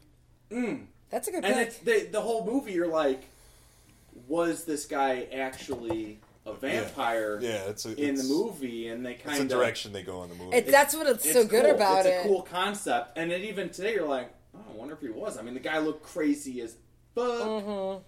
mm. 0.51 0.87
That's 1.11 1.29
a 1.29 1.31
good 1.33 1.45
and 1.45 1.55
pick. 1.55 1.69
it's 1.69 1.79
the 1.79 2.09
the 2.13 2.21
whole 2.21 2.45
movie. 2.45 2.73
You're 2.73 2.87
like, 2.89 3.23
was 4.27 4.65
this 4.65 4.87
guy 4.87 5.27
actually 5.33 6.21
a 6.45 6.55
vampire 6.55 7.39
Yeah, 7.41 7.65
it's 7.69 7.85
a, 7.87 7.95
in 7.97 8.15
the 8.15 8.25
movie? 8.25 8.89
And 8.89 9.05
they 9.05 9.15
It's 9.15 9.23
kind 9.23 9.39
the 9.39 9.43
of 9.43 9.49
direction 9.49 9.93
they 9.93 10.03
go 10.03 10.23
in 10.23 10.31
the 10.31 10.37
movie. 10.37 10.57
It's 10.57 10.71
that's 10.71 10.95
what 10.95 11.07
it's, 11.07 11.25
it's 11.25 11.35
so 11.35 11.45
good 11.45 11.65
cool. 11.65 11.75
about 11.75 12.07
it's 12.07 12.09
it. 12.09 12.21
a 12.25 12.29
cool 12.29 12.43
concept, 12.43 13.17
and 13.19 13.31
then 13.31 13.43
even 13.43 13.71
today 13.71 13.95
you're 13.95 14.09
like, 14.09 14.33
oh, 14.55 14.61
I 14.73 14.77
wonder 14.77 14.95
if 14.95 15.01
he 15.01 15.09
was. 15.09 15.39
I 15.39 15.43
mean, 15.43 15.55
the 15.55 15.61
guy 15.61 15.79
looked 15.79 16.03
crazy 16.05 16.61
as 16.61 16.77
fuck. 17.15 17.25
Mm-hmm. 17.25 18.03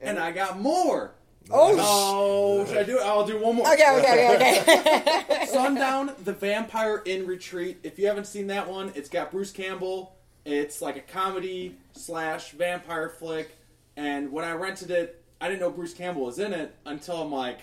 And 0.00 0.18
I 0.18 0.32
got 0.32 0.60
more. 0.60 1.14
Oh, 1.50 1.76
Oh, 1.78 2.66
should 2.66 2.78
I 2.78 2.82
do 2.84 2.98
it? 2.98 3.02
I'll 3.02 3.26
do 3.26 3.38
one 3.38 3.56
more. 3.56 3.72
okay, 3.72 3.98
okay, 3.98 4.34
okay, 4.34 4.60
okay. 4.62 5.46
Sundown, 5.52 6.12
The 6.24 6.32
Vampire 6.32 7.02
in 7.04 7.26
Retreat. 7.26 7.80
If 7.82 7.98
you 7.98 8.06
haven't 8.06 8.26
seen 8.26 8.46
that 8.46 8.68
one, 8.68 8.92
it's 8.94 9.08
got 9.08 9.30
Bruce 9.30 9.50
Campbell. 9.52 10.16
It's 10.44 10.80
like 10.80 10.96
a 10.96 11.00
comedy 11.00 11.76
slash 11.92 12.52
vampire 12.52 13.08
flick. 13.10 13.56
And 13.96 14.32
when 14.32 14.44
I 14.44 14.52
rented 14.52 14.90
it, 14.90 15.22
I 15.44 15.48
didn't 15.48 15.60
know 15.60 15.70
Bruce 15.70 15.92
Campbell 15.92 16.22
was 16.24 16.38
in 16.38 16.54
it 16.54 16.74
until 16.86 17.16
I'm 17.20 17.30
like, 17.30 17.58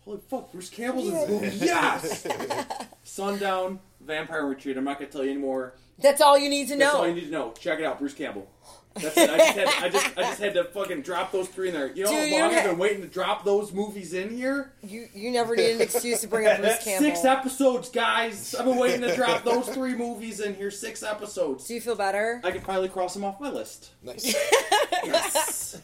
holy 0.00 0.18
fuck, 0.28 0.50
Bruce 0.50 0.68
Campbell's 0.68 1.06
in 1.06 1.14
this 1.14 1.28
movie. 1.28 1.64
Yes! 1.64 2.26
Sundown, 3.04 3.78
Vampire 4.00 4.44
Retreat. 4.44 4.76
I'm 4.76 4.82
not 4.82 4.98
going 4.98 5.08
to 5.08 5.16
tell 5.16 5.24
you 5.24 5.30
anymore. 5.30 5.74
That's 6.00 6.20
all 6.20 6.36
you 6.36 6.50
need 6.50 6.66
to 6.68 6.74
know. 6.74 6.86
That's 6.86 6.94
know. 6.94 7.00
all 7.02 7.06
you 7.08 7.14
need 7.14 7.26
to 7.26 7.30
know. 7.30 7.52
Check 7.52 7.78
it 7.78 7.84
out, 7.84 8.00
Bruce 8.00 8.14
Campbell. 8.14 8.50
That's 8.94 9.16
it. 9.16 9.30
I 9.30 9.36
just, 9.36 9.56
had, 9.56 9.68
I 9.68 9.88
just, 9.88 10.18
I 10.18 10.22
just 10.22 10.40
had 10.40 10.54
to 10.54 10.64
fucking 10.64 11.02
drop 11.02 11.30
those 11.30 11.46
three 11.46 11.68
in 11.68 11.74
there. 11.74 11.92
You 11.92 12.02
know 12.02 12.10
Dude, 12.10 12.18
how 12.18 12.24
you 12.24 12.32
long 12.40 12.42
I've 12.50 12.52
have- 12.54 12.70
been 12.72 12.78
waiting 12.78 13.02
to 13.02 13.06
drop 13.06 13.44
those 13.44 13.72
movies 13.72 14.12
in 14.12 14.36
here? 14.36 14.72
You 14.82 15.06
you 15.14 15.30
never 15.30 15.54
need 15.54 15.76
an 15.76 15.80
excuse 15.82 16.22
to 16.22 16.26
bring 16.26 16.48
up 16.48 16.58
Bruce 16.58 16.78
Campbell. 16.84 17.06
Six 17.10 17.24
episodes, 17.24 17.90
guys. 17.90 18.56
I've 18.56 18.64
been 18.64 18.76
waiting 18.78 19.02
to 19.02 19.14
drop 19.14 19.44
those 19.44 19.68
three 19.68 19.94
movies 19.94 20.40
in 20.40 20.56
here. 20.56 20.72
Six 20.72 21.04
episodes. 21.04 21.68
Do 21.68 21.74
you 21.74 21.80
feel 21.80 21.94
better? 21.94 22.40
I 22.42 22.50
can 22.50 22.62
finally 22.62 22.88
cross 22.88 23.14
them 23.14 23.22
off 23.22 23.40
my 23.40 23.50
list. 23.50 23.92
nice. 24.02 24.34
Yes. 25.04 25.80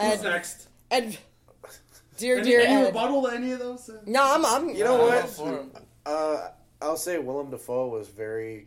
Who's 0.00 0.22
next? 0.22 0.68
and 0.90 1.16
dear 2.16 2.36
Any, 2.38 2.44
dear 2.48 2.60
any 2.60 2.72
Ed. 2.82 2.86
rebuttal 2.86 3.22
to 3.22 3.28
any 3.34 3.52
of 3.52 3.58
those? 3.58 3.90
No, 4.06 4.22
I'm 4.34 4.44
I'm. 4.46 4.70
You 4.70 4.84
know 4.84 5.00
I'll 5.00 5.06
what? 5.08 5.22
go 5.22 5.28
for 5.28 5.50
him. 5.58 5.70
Uh, 6.06 6.48
I'll 6.80 6.96
say 6.96 7.18
Willem 7.18 7.50
Dafoe 7.50 7.88
was 7.88 8.08
very 8.08 8.66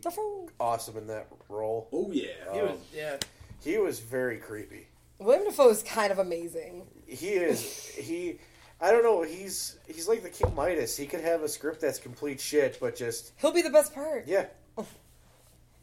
awesome 0.60 0.96
in 0.98 1.06
that 1.08 1.26
role. 1.48 1.88
Oh 1.92 2.10
yeah. 2.12 2.26
He 2.52 2.60
was, 2.60 2.78
yeah. 2.94 3.16
He 3.64 3.78
was 3.78 4.00
very 4.00 4.36
creepy. 4.38 4.86
Willem 5.18 5.44
Dafoe 5.44 5.70
is 5.70 5.82
kind 5.82 6.12
of 6.12 6.18
amazing. 6.18 6.86
He 7.06 7.28
is 7.30 7.88
he. 7.94 8.38
I 8.80 8.90
don't 8.90 9.02
know. 9.04 9.22
He's 9.22 9.78
he's 9.86 10.08
like 10.08 10.22
the 10.22 10.28
King 10.30 10.54
Midas. 10.54 10.96
He 10.96 11.06
could 11.06 11.20
have 11.20 11.42
a 11.42 11.48
script 11.48 11.80
that's 11.80 11.98
complete 11.98 12.40
shit, 12.40 12.78
but 12.80 12.96
just 12.96 13.32
He'll 13.36 13.52
be 13.52 13.62
the 13.62 13.70
best 13.70 13.94
part, 13.94 14.26
yeah. 14.26 14.46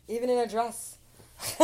even 0.07 0.29
in 0.29 0.37
a 0.37 0.47
dress. 0.47 0.97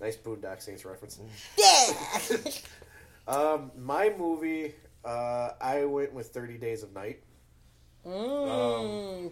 Nice 0.00 0.16
Boondock 0.16 0.60
Saints 0.62 0.84
reference. 0.84 1.18
yeah. 1.58 2.38
Um, 3.26 3.72
my 3.76 4.10
movie, 4.18 4.74
uh, 5.04 5.50
I 5.60 5.84
went 5.84 6.14
with 6.14 6.28
Thirty 6.28 6.56
Days 6.56 6.82
of 6.82 6.94
Night. 6.94 7.22
Mm. 8.06 9.30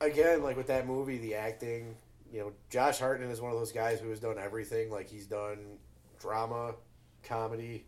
Again, 0.00 0.42
like 0.42 0.56
with 0.56 0.66
that 0.66 0.88
movie, 0.88 1.18
the 1.18 1.36
acting. 1.36 1.94
You 2.32 2.40
know, 2.40 2.52
Josh 2.68 2.98
Hartnett 2.98 3.30
is 3.30 3.40
one 3.40 3.52
of 3.52 3.58
those 3.58 3.70
guys 3.70 4.00
who 4.00 4.10
has 4.10 4.18
done 4.18 4.38
everything. 4.38 4.90
Like 4.90 5.08
he's 5.08 5.26
done 5.26 5.78
drama, 6.18 6.74
comedy. 7.22 7.84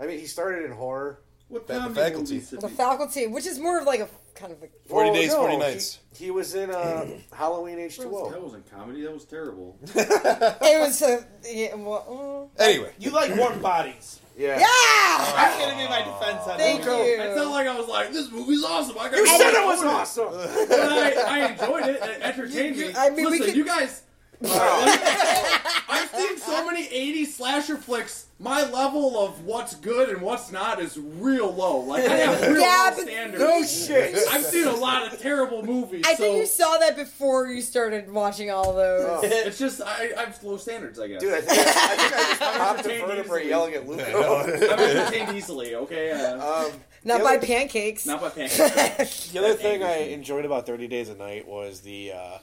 I 0.00 0.06
mean, 0.06 0.18
he 0.18 0.26
started 0.26 0.64
in 0.64 0.72
horror. 0.72 1.20
What 1.48 1.66
The 1.66 1.90
Faculty. 1.90 2.38
the 2.38 2.68
faculty, 2.70 3.26
which 3.26 3.44
is 3.44 3.58
more 3.58 3.78
of 3.78 3.84
like 3.84 4.00
a 4.00 4.08
kind 4.42 4.52
of 4.52 4.62
a. 4.62 4.68
40 4.88 5.08
Oh, 5.10 5.14
days, 5.14 5.28
no, 5.30 5.36
40 5.38 5.52
he- 5.54 5.58
nights. 5.60 5.98
He, 6.14 6.30
was 6.30 6.54
in 6.54 6.70
uh, 6.70 7.06
Halloween 7.32 7.78
H 7.78 7.96
two 7.98 8.14
O. 8.14 8.30
That 8.30 8.42
wasn't 8.42 8.70
comedy. 8.70 9.02
That 9.02 9.14
was 9.14 9.24
terrible. 9.24 9.76
It 9.94 10.80
was 10.80 11.00
a. 11.02 11.24
Yeah, 11.48 11.74
well, 11.76 12.50
mm. 12.58 12.60
Anyway, 12.62 12.92
You 12.98 13.10
like 13.10 13.34
warm 13.36 13.60
bodies. 13.62 14.18
Yeah. 14.36 14.58
Yeah! 14.58 14.64
I'm 14.66 15.58
gonna 15.60 15.76
be 15.76 15.88
my 15.88 15.98
defense 16.02 16.46
on 16.48 16.56
Thank 16.58 16.84
that. 16.84 16.90
you. 17.06 17.22
It's 17.22 17.36
not 17.36 17.50
like 17.50 17.66
I 17.66 17.78
was 17.78 17.86
like, 17.86 18.12
this 18.12 18.30
movie's 18.32 18.64
awesome. 18.64 18.96
I 18.98 19.10
got 19.10 19.16
You 19.18 19.26
said 19.26 19.52
it 19.52 19.64
was 19.66 19.82
awesome. 19.84 20.28
But 20.68 20.80
I, 20.80 21.12
I 21.46 21.50
enjoyed 21.52 21.84
it. 21.84 22.02
It 22.02 22.22
entertained 22.22 22.76
me. 22.78 22.92
I 22.96 23.10
mean, 23.10 23.26
we 23.26 23.32
Listen, 23.38 23.46
could- 23.46 23.56
you 23.56 23.64
guys. 23.66 24.02
I've 24.44 25.91
seen 26.14 26.38
so 26.38 26.64
many 26.66 26.86
80s 26.86 27.28
slasher 27.28 27.76
flicks. 27.76 28.26
My 28.38 28.68
level 28.68 29.24
of 29.24 29.44
what's 29.44 29.76
good 29.76 30.08
and 30.08 30.20
what's 30.20 30.50
not 30.50 30.80
is 30.80 30.98
real 30.98 31.52
low. 31.54 31.78
Like 31.78 32.04
I 32.08 32.16
have 32.16 32.40
real 32.42 32.60
Yeah, 32.60 32.88
low 32.90 32.96
but- 32.96 33.06
standards. 33.08 33.40
No 33.44 33.62
shit. 33.64 34.18
I've 34.32 34.44
seen 34.44 34.66
a 34.66 34.74
lot 34.74 35.12
of 35.12 35.20
terrible 35.20 35.64
movies. 35.64 36.04
I 36.06 36.14
so 36.14 36.22
think 36.24 36.38
you 36.38 36.46
saw 36.46 36.76
that 36.78 36.96
before 36.96 37.46
you 37.46 37.62
started 37.62 38.10
watching 38.10 38.50
all 38.50 38.72
those. 38.74 39.22
it's 39.24 39.58
just 39.58 39.80
I, 39.80 40.10
I 40.16 40.24
have 40.24 40.42
low 40.42 40.56
standards, 40.56 40.98
I 40.98 41.06
guess. 41.06 41.20
Dude, 41.20 41.34
I 41.34 41.40
think 41.40 41.58
I, 41.58 41.62
I, 41.62 41.96
think 41.96 42.12
I 42.12 42.16
just 42.16 42.40
popped 42.58 42.82
the 42.84 42.90
entertained 42.94 43.16
vertebrae 43.16 43.48
yelling 43.48 43.74
at 43.74 43.86
Luke. 43.88 44.00
I'm 44.04 44.78
entertained 44.80 45.36
easily. 45.36 45.74
Okay, 45.76 46.10
uh, 46.10 46.34
Um, 46.66 46.72
Not 47.04 47.18
the 47.18 47.24
by 47.24 47.36
other- 47.36 47.46
pancakes. 47.46 48.06
not 48.06 48.20
by 48.20 48.28
pancakes. 48.30 49.28
The 49.30 49.38
other 49.38 49.54
thing 49.54 49.84
I 49.84 49.98
enjoyed 50.08 50.44
about 50.44 50.66
Thirty 50.66 50.88
Days 50.88 51.08
a 51.10 51.14
Night 51.14 51.46
was 51.46 51.82
the 51.82 52.12
uh, 52.12 52.38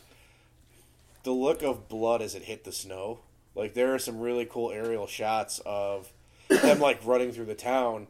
the 1.24 1.32
look 1.32 1.62
of 1.62 1.90
blood 1.90 2.22
as 2.22 2.36
it 2.36 2.44
hit 2.44 2.64
the 2.64 2.72
snow. 2.72 3.20
Like 3.60 3.74
there 3.74 3.94
are 3.94 4.00
some 4.00 4.20
really 4.20 4.46
cool 4.46 4.72
aerial 4.72 5.06
shots 5.06 5.60
of 5.66 6.12
them 6.48 6.80
like 6.80 7.06
running 7.06 7.32
through 7.32 7.46
the 7.46 7.56
town, 7.56 8.08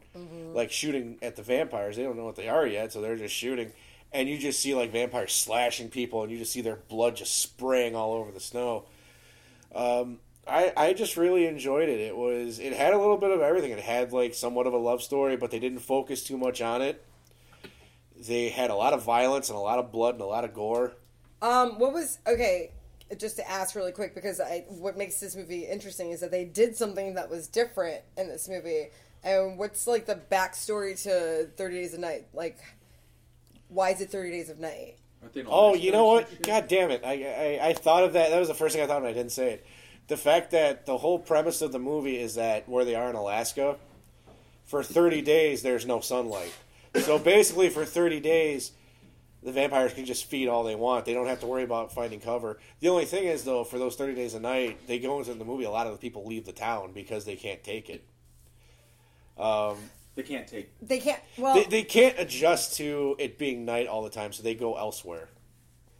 like 0.54 0.70
shooting 0.70 1.18
at 1.20 1.36
the 1.36 1.42
vampires. 1.42 1.96
They 1.96 2.04
don't 2.04 2.16
know 2.16 2.24
what 2.24 2.36
they 2.36 2.48
are 2.48 2.66
yet, 2.66 2.92
so 2.92 3.00
they're 3.00 3.16
just 3.16 3.34
shooting. 3.34 3.72
And 4.12 4.28
you 4.28 4.38
just 4.38 4.60
see 4.60 4.74
like 4.74 4.92
vampires 4.92 5.32
slashing 5.32 5.88
people, 5.90 6.22
and 6.22 6.32
you 6.32 6.38
just 6.38 6.52
see 6.52 6.60
their 6.60 6.76
blood 6.88 7.16
just 7.16 7.40
spraying 7.40 7.94
all 7.94 8.14
over 8.14 8.30
the 8.30 8.40
snow. 8.40 8.84
Um, 9.74 10.18
I 10.46 10.72
I 10.76 10.92
just 10.92 11.16
really 11.16 11.46
enjoyed 11.46 11.88
it. 11.88 12.00
It 12.00 12.16
was 12.16 12.58
it 12.58 12.72
had 12.72 12.92
a 12.92 12.98
little 12.98 13.18
bit 13.18 13.30
of 13.30 13.40
everything. 13.40 13.72
It 13.72 13.80
had 13.80 14.12
like 14.12 14.34
somewhat 14.34 14.66
of 14.66 14.72
a 14.72 14.78
love 14.78 15.02
story, 15.02 15.36
but 15.36 15.50
they 15.50 15.58
didn't 15.58 15.80
focus 15.80 16.22
too 16.22 16.38
much 16.38 16.62
on 16.62 16.80
it. 16.80 17.04
They 18.16 18.50
had 18.50 18.70
a 18.70 18.74
lot 18.74 18.92
of 18.92 19.02
violence 19.02 19.48
and 19.48 19.56
a 19.56 19.60
lot 19.60 19.78
of 19.78 19.90
blood 19.90 20.14
and 20.14 20.22
a 20.22 20.26
lot 20.26 20.44
of 20.44 20.54
gore. 20.54 20.92
Um, 21.42 21.78
what 21.78 21.92
was 21.92 22.18
okay? 22.26 22.70
Just 23.18 23.36
to 23.36 23.50
ask 23.50 23.74
really 23.74 23.92
quick 23.92 24.14
because 24.14 24.40
I 24.40 24.64
what 24.68 24.96
makes 24.96 25.18
this 25.18 25.34
movie 25.34 25.66
interesting 25.66 26.10
is 26.10 26.20
that 26.20 26.30
they 26.30 26.44
did 26.44 26.76
something 26.76 27.14
that 27.14 27.28
was 27.28 27.48
different 27.48 28.02
in 28.16 28.28
this 28.28 28.48
movie. 28.48 28.88
And 29.24 29.58
what's 29.58 29.86
like 29.86 30.06
the 30.06 30.20
backstory 30.30 31.00
to 31.02 31.48
Thirty 31.56 31.80
Days 31.80 31.92
of 31.92 32.00
Night? 32.00 32.26
Like, 32.32 32.58
why 33.68 33.90
is 33.90 34.00
it 34.00 34.10
Thirty 34.10 34.30
Days 34.30 34.48
of 34.48 34.58
Night? 34.60 34.96
Oh, 35.46 35.74
you 35.74 35.92
know 35.92 36.06
what? 36.06 36.42
God 36.42 36.68
damn 36.68 36.90
it! 36.90 37.02
I, 37.04 37.58
I 37.60 37.68
I 37.68 37.72
thought 37.74 38.04
of 38.04 38.14
that. 38.14 38.30
That 38.30 38.38
was 38.38 38.48
the 38.48 38.54
first 38.54 38.74
thing 38.74 38.82
I 38.82 38.86
thought, 38.86 38.98
and 38.98 39.06
I 39.06 39.12
didn't 39.12 39.32
say 39.32 39.54
it. 39.54 39.66
The 40.06 40.16
fact 40.16 40.52
that 40.52 40.86
the 40.86 40.96
whole 40.96 41.18
premise 41.18 41.60
of 41.62 41.72
the 41.72 41.78
movie 41.78 42.18
is 42.18 42.36
that 42.36 42.68
where 42.68 42.84
they 42.84 42.94
are 42.94 43.10
in 43.10 43.16
Alaska, 43.16 43.76
for 44.64 44.82
thirty 44.82 45.20
days 45.20 45.62
there's 45.62 45.84
no 45.84 46.00
sunlight. 46.00 46.52
So 46.94 47.18
basically, 47.18 47.68
for 47.68 47.84
thirty 47.84 48.20
days, 48.20 48.72
the 49.42 49.52
vampires 49.52 49.92
can 49.94 50.04
just 50.04 50.26
feed 50.26 50.48
all 50.48 50.62
they 50.64 50.74
want. 50.74 51.04
They 51.04 51.14
don't 51.14 51.26
have 51.26 51.40
to 51.40 51.46
worry 51.46 51.62
about 51.64 51.92
finding 51.92 52.20
cover. 52.20 52.58
The 52.80 52.88
only 52.88 53.04
thing 53.06 53.24
is, 53.24 53.44
though, 53.44 53.64
for 53.64 53.78
those 53.78 53.96
thirty 53.96 54.14
days 54.14 54.34
a 54.34 54.40
night, 54.40 54.86
they 54.86 54.98
go 54.98 55.18
into 55.18 55.34
the 55.34 55.44
movie. 55.44 55.64
A 55.64 55.70
lot 55.70 55.86
of 55.86 55.92
the 55.92 55.98
people 55.98 56.24
leave 56.26 56.44
the 56.46 56.52
town 56.52 56.92
because 56.92 57.24
they 57.24 57.36
can't 57.36 57.62
take 57.64 57.88
it. 57.90 58.04
Um, 59.38 59.76
They 60.14 60.22
can't 60.22 60.46
take. 60.46 60.70
They 60.82 60.98
can't. 60.98 61.20
Well, 61.38 61.54
they, 61.54 61.64
they 61.64 61.82
can't 61.82 62.16
adjust 62.18 62.76
to 62.76 63.16
it 63.18 63.38
being 63.38 63.64
night 63.64 63.86
all 63.86 64.02
the 64.02 64.10
time, 64.10 64.32
so 64.32 64.42
they 64.42 64.54
go 64.54 64.76
elsewhere. 64.76 65.28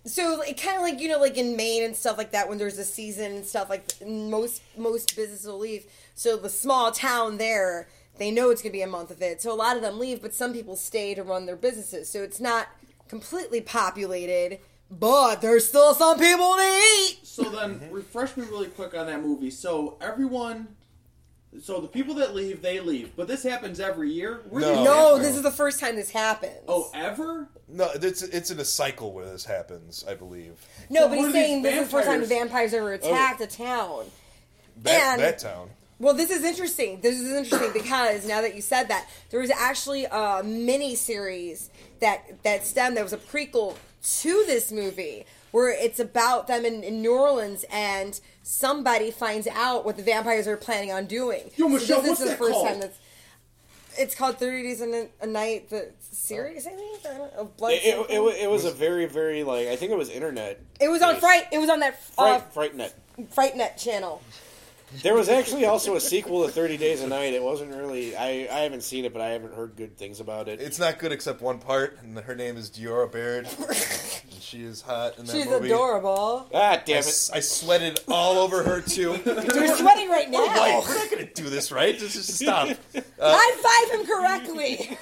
so 0.05 0.43
it 0.43 0.61
kind 0.61 0.77
of 0.77 0.83
like 0.83 1.01
you 1.01 1.09
know, 1.09 1.19
like 1.21 1.39
in 1.39 1.57
Maine 1.57 1.85
and 1.85 1.97
stuff 1.97 2.19
like 2.19 2.33
that, 2.33 2.49
when 2.49 2.59
there's 2.59 2.79
a 2.79 2.85
season 2.85 3.33
and 3.33 3.47
stuff 3.47 3.71
like 3.71 3.85
most 4.07 4.63
most 4.77 5.17
businesses 5.17 5.47
will 5.47 5.59
leave. 5.59 5.87
So 6.15 6.37
the 6.37 6.51
small 6.51 6.91
town 6.93 7.39
there, 7.39 7.89
they 8.19 8.31
know 8.31 8.51
it's 8.51 8.61
gonna 8.61 8.73
be 8.73 8.83
a 8.83 8.87
month 8.87 9.11
of 9.11 9.23
it. 9.23 9.41
So 9.41 9.53
a 9.53 9.55
lot 9.57 9.77
of 9.77 9.83
them 9.83 9.99
leave, 9.99 10.21
but 10.21 10.35
some 10.35 10.53
people 10.53 10.77
stay 10.77 11.15
to 11.15 11.23
run 11.23 11.47
their 11.47 11.57
businesses. 11.57 12.11
So 12.11 12.23
it's 12.23 12.41
not 12.41 12.69
completely 13.11 13.61
populated, 13.61 14.61
but 14.91 15.43
there's 15.43 15.67
still 15.67 15.95
some 15.95 16.19
people 16.19 16.55
to 16.55 16.63
eat. 16.63 17.19
So 17.25 17.43
then, 17.43 17.81
mm-hmm. 17.81 17.93
refresh 17.93 18.37
me 18.37 18.45
really 18.47 18.69
quick 18.69 18.95
on 18.95 19.07
that 19.07 19.21
movie. 19.21 19.51
So 19.51 19.99
everyone, 20.01 20.69
so 21.61 21.81
the 21.81 21.89
people 21.89 22.15
that 22.15 22.35
leave, 22.35 22.63
they 22.63 22.79
leave. 22.79 23.17
But 23.17 23.27
this 23.27 23.43
happens 23.43 23.81
every 23.81 24.11
year. 24.13 24.43
Where 24.49 24.63
No. 24.63 24.73
do 24.73 24.79
you- 24.79 24.85
No, 24.85 25.19
this 25.19 25.35
is 25.37 25.43
the 25.43 25.51
first 25.51 25.81
time 25.81 25.97
this 25.97 26.11
happens. 26.11 26.61
Oh, 26.69 26.89
ever? 26.95 27.49
No, 27.69 27.91
it's 27.95 28.23
it's 28.23 28.51
in 28.53 28.61
a 28.61 28.65
cycle 28.65 29.13
where 29.13 29.27
this 29.27 29.45
happens, 29.45 30.05
I 30.09 30.15
believe. 30.15 30.55
no, 30.89 31.01
so 31.03 31.09
but 31.09 31.11
what 31.11 31.19
he's 31.19 31.27
are 31.27 31.33
these 31.33 31.43
saying 31.43 31.63
this 31.63 31.75
is 31.75 31.87
the 31.87 31.91
first 31.91 32.07
time 32.07 32.21
the 32.21 32.27
vampires- 32.27 32.71
vampires 32.71 32.75
ever 32.75 32.93
attacked 32.93 33.41
oh. 33.41 33.45
a 33.45 33.47
town. 33.49 34.05
That, 34.83 35.13
And- 35.15 35.21
that 35.21 35.39
town. 35.41 35.71
Well, 36.01 36.15
this 36.15 36.31
is 36.31 36.45
interesting. 36.45 37.03
This 37.03 37.21
is 37.21 37.31
interesting 37.31 37.73
because 37.75 38.27
now 38.27 38.41
that 38.41 38.55
you 38.55 38.63
said 38.63 38.89
that, 38.89 39.07
there 39.29 39.39
was 39.39 39.51
actually 39.51 40.07
a 40.07 40.43
mini 40.43 40.95
series 40.95 41.69
that 42.01 42.43
that 42.43 42.65
stemmed. 42.65 42.97
There 42.97 43.05
was 43.05 43.13
a 43.13 43.19
prequel 43.19 43.77
to 44.23 44.45
this 44.47 44.73
movie 44.73 45.27
where 45.51 45.71
it's 45.71 46.01
about 46.01 46.47
them 46.47 46.65
in, 46.65 46.83
in 46.83 47.03
New 47.03 47.13
Orleans 47.13 47.67
and 47.71 48.19
somebody 48.43 49.11
finds 49.11 49.47
out 49.49 49.85
what 49.85 49.99
the 49.99 50.03
vampires 50.03 50.49
are 50.49 50.57
planning 50.57 50.91
on 50.91 51.05
doing. 51.05 51.51
Yo, 51.57 51.69
Michelle, 51.69 52.01
this 52.01 52.09
what's 52.09 52.21
is 52.21 52.25
the 52.25 52.31
that 52.31 52.39
first 52.39 52.53
called? 52.53 52.69
time 52.69 52.81
that's. 52.81 52.99
It's 53.99 54.15
called 54.15 54.39
Thirty 54.39 54.63
Days 54.63 54.81
and 54.81 54.95
a, 54.95 55.09
a 55.21 55.27
Night. 55.27 55.69
The 55.69 55.91
series, 56.01 56.67
I 56.67 56.71
think, 56.71 57.05
I 57.05 57.43
Blood. 57.59 57.73
It, 57.73 57.85
it, 57.85 58.11
it, 58.11 58.43
it 58.45 58.51
was 58.51 58.65
a 58.65 58.71
very, 58.71 59.05
very 59.05 59.43
like 59.45 59.69
I 59.69 59.77
think 59.77 59.93
it 59.93 59.99
was 59.99 60.09
internet. 60.09 60.61
It 60.81 60.89
was 60.89 61.03
on. 61.03 61.17
Fright. 61.17 61.45
It 61.53 61.59
was 61.59 61.69
on 61.69 61.81
that 61.81 62.01
uh, 62.17 62.41
Frightnet. 62.55 62.93
Frightnet 63.37 63.77
channel. 63.77 64.23
There 65.03 65.15
was 65.15 65.29
actually 65.29 65.67
also 65.67 65.95
a 65.95 66.01
sequel 66.01 66.45
to 66.45 66.51
Thirty 66.53 66.77
Days 66.77 67.01
a 67.03 67.07
Night. 67.07 67.33
It 67.33 67.43
wasn't 67.43 67.75
really. 67.75 68.17
I, 68.17 68.49
I 68.51 68.61
haven't 68.61 68.83
seen 68.83 69.05
it, 69.05 69.13
but 69.13 69.23
I 69.23 69.29
haven't 69.29 69.55
heard 69.55 69.77
good 69.77 69.97
things 69.97 70.19
about 70.19 70.49
it. 70.49 70.61
It's 70.61 70.79
not 70.81 70.99
good 70.99 71.13
except 71.13 71.41
one 71.41 71.59
part, 71.61 71.99
and 72.03 72.19
her 72.19 72.35
name 72.35 72.57
is 72.57 72.71
Diora 72.71 73.11
Baird. 73.11 73.47
and 73.47 74.41
she 74.43 74.63
is 74.65 74.83
hot 74.83 75.17
in 75.19 75.27
that 75.27 75.33
She's 75.37 75.47
movie. 75.47 75.69
adorable. 75.69 76.49
ah, 76.53 76.71
I, 76.73 76.77
damn 76.79 76.97
it! 76.97 77.07
s- 77.07 77.31
I 77.33 77.39
sweated 77.41 78.01
all 78.09 78.37
over 78.39 78.65
her 78.65 78.81
too. 78.81 79.19
You're 79.25 79.77
sweating 79.77 80.09
right 80.09 80.29
now. 80.29 80.41
Wait, 80.41 80.85
we're 80.89 80.95
not 80.97 81.11
gonna 81.11 81.25
do 81.33 81.49
this, 81.49 81.71
right? 81.71 81.97
Just, 81.97 82.17
just 82.17 82.37
stop. 82.39 82.69
I 83.23 83.87
five 83.91 84.01
him 84.01 84.07
correctly. 84.07 84.99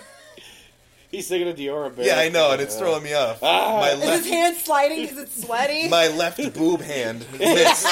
He's 1.10 1.26
thinking 1.26 1.48
of 1.48 1.56
Diora 1.56 1.94
Bear. 1.96 2.04
Yeah, 2.06 2.18
I 2.18 2.28
know, 2.28 2.50
and 2.52 2.60
it's 2.60 2.76
throwing 2.76 3.02
me 3.02 3.14
off. 3.14 3.42
Ah. 3.42 3.78
My 3.80 3.88
Is 3.92 4.00
his 4.00 4.08
left, 4.10 4.26
hand 4.26 4.56
sliding 4.58 5.00
because 5.02 5.18
it's 5.18 5.42
sweaty? 5.42 5.88
my 5.88 6.08
left 6.08 6.52
boob 6.52 6.82
hand 6.82 7.24
missed. 7.38 7.86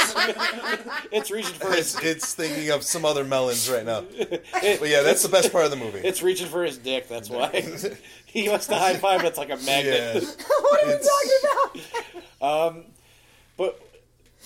It's 1.11 1.31
reaching 1.31 1.55
for 1.55 1.71
his. 1.73 1.95
It's, 1.97 2.05
it's 2.05 2.35
thinking 2.35 2.71
of 2.71 2.83
some 2.83 3.07
other 3.07 3.25
melons 3.25 3.71
right 3.71 3.87
now. 3.87 4.05
But 4.79 4.89
yeah, 4.89 5.01
that's 5.03 5.23
the 5.23 5.31
best 5.31 5.51
part 5.53 5.65
of 5.65 5.71
the 5.71 5.77
movie. 5.79 6.01
It's 6.01 6.23
reaching 6.23 6.47
for 6.49 6.63
his 6.63 6.77
dick. 6.77 7.09
That's 7.09 7.31
why 7.31 7.49
he 8.27 8.49
wants 8.51 8.67
to 8.67 8.75
high 8.75 8.95
five. 8.97 9.23
That's 9.23 9.39
like 9.39 9.49
a 9.49 9.57
yeah. 9.57 9.65
magnet. 9.67 10.25
what 10.49 10.83
are 10.85 10.87
we 10.87 10.93
It's- 10.93 11.09
talking 11.09 11.83
about? 12.41 12.85
But 13.57 13.81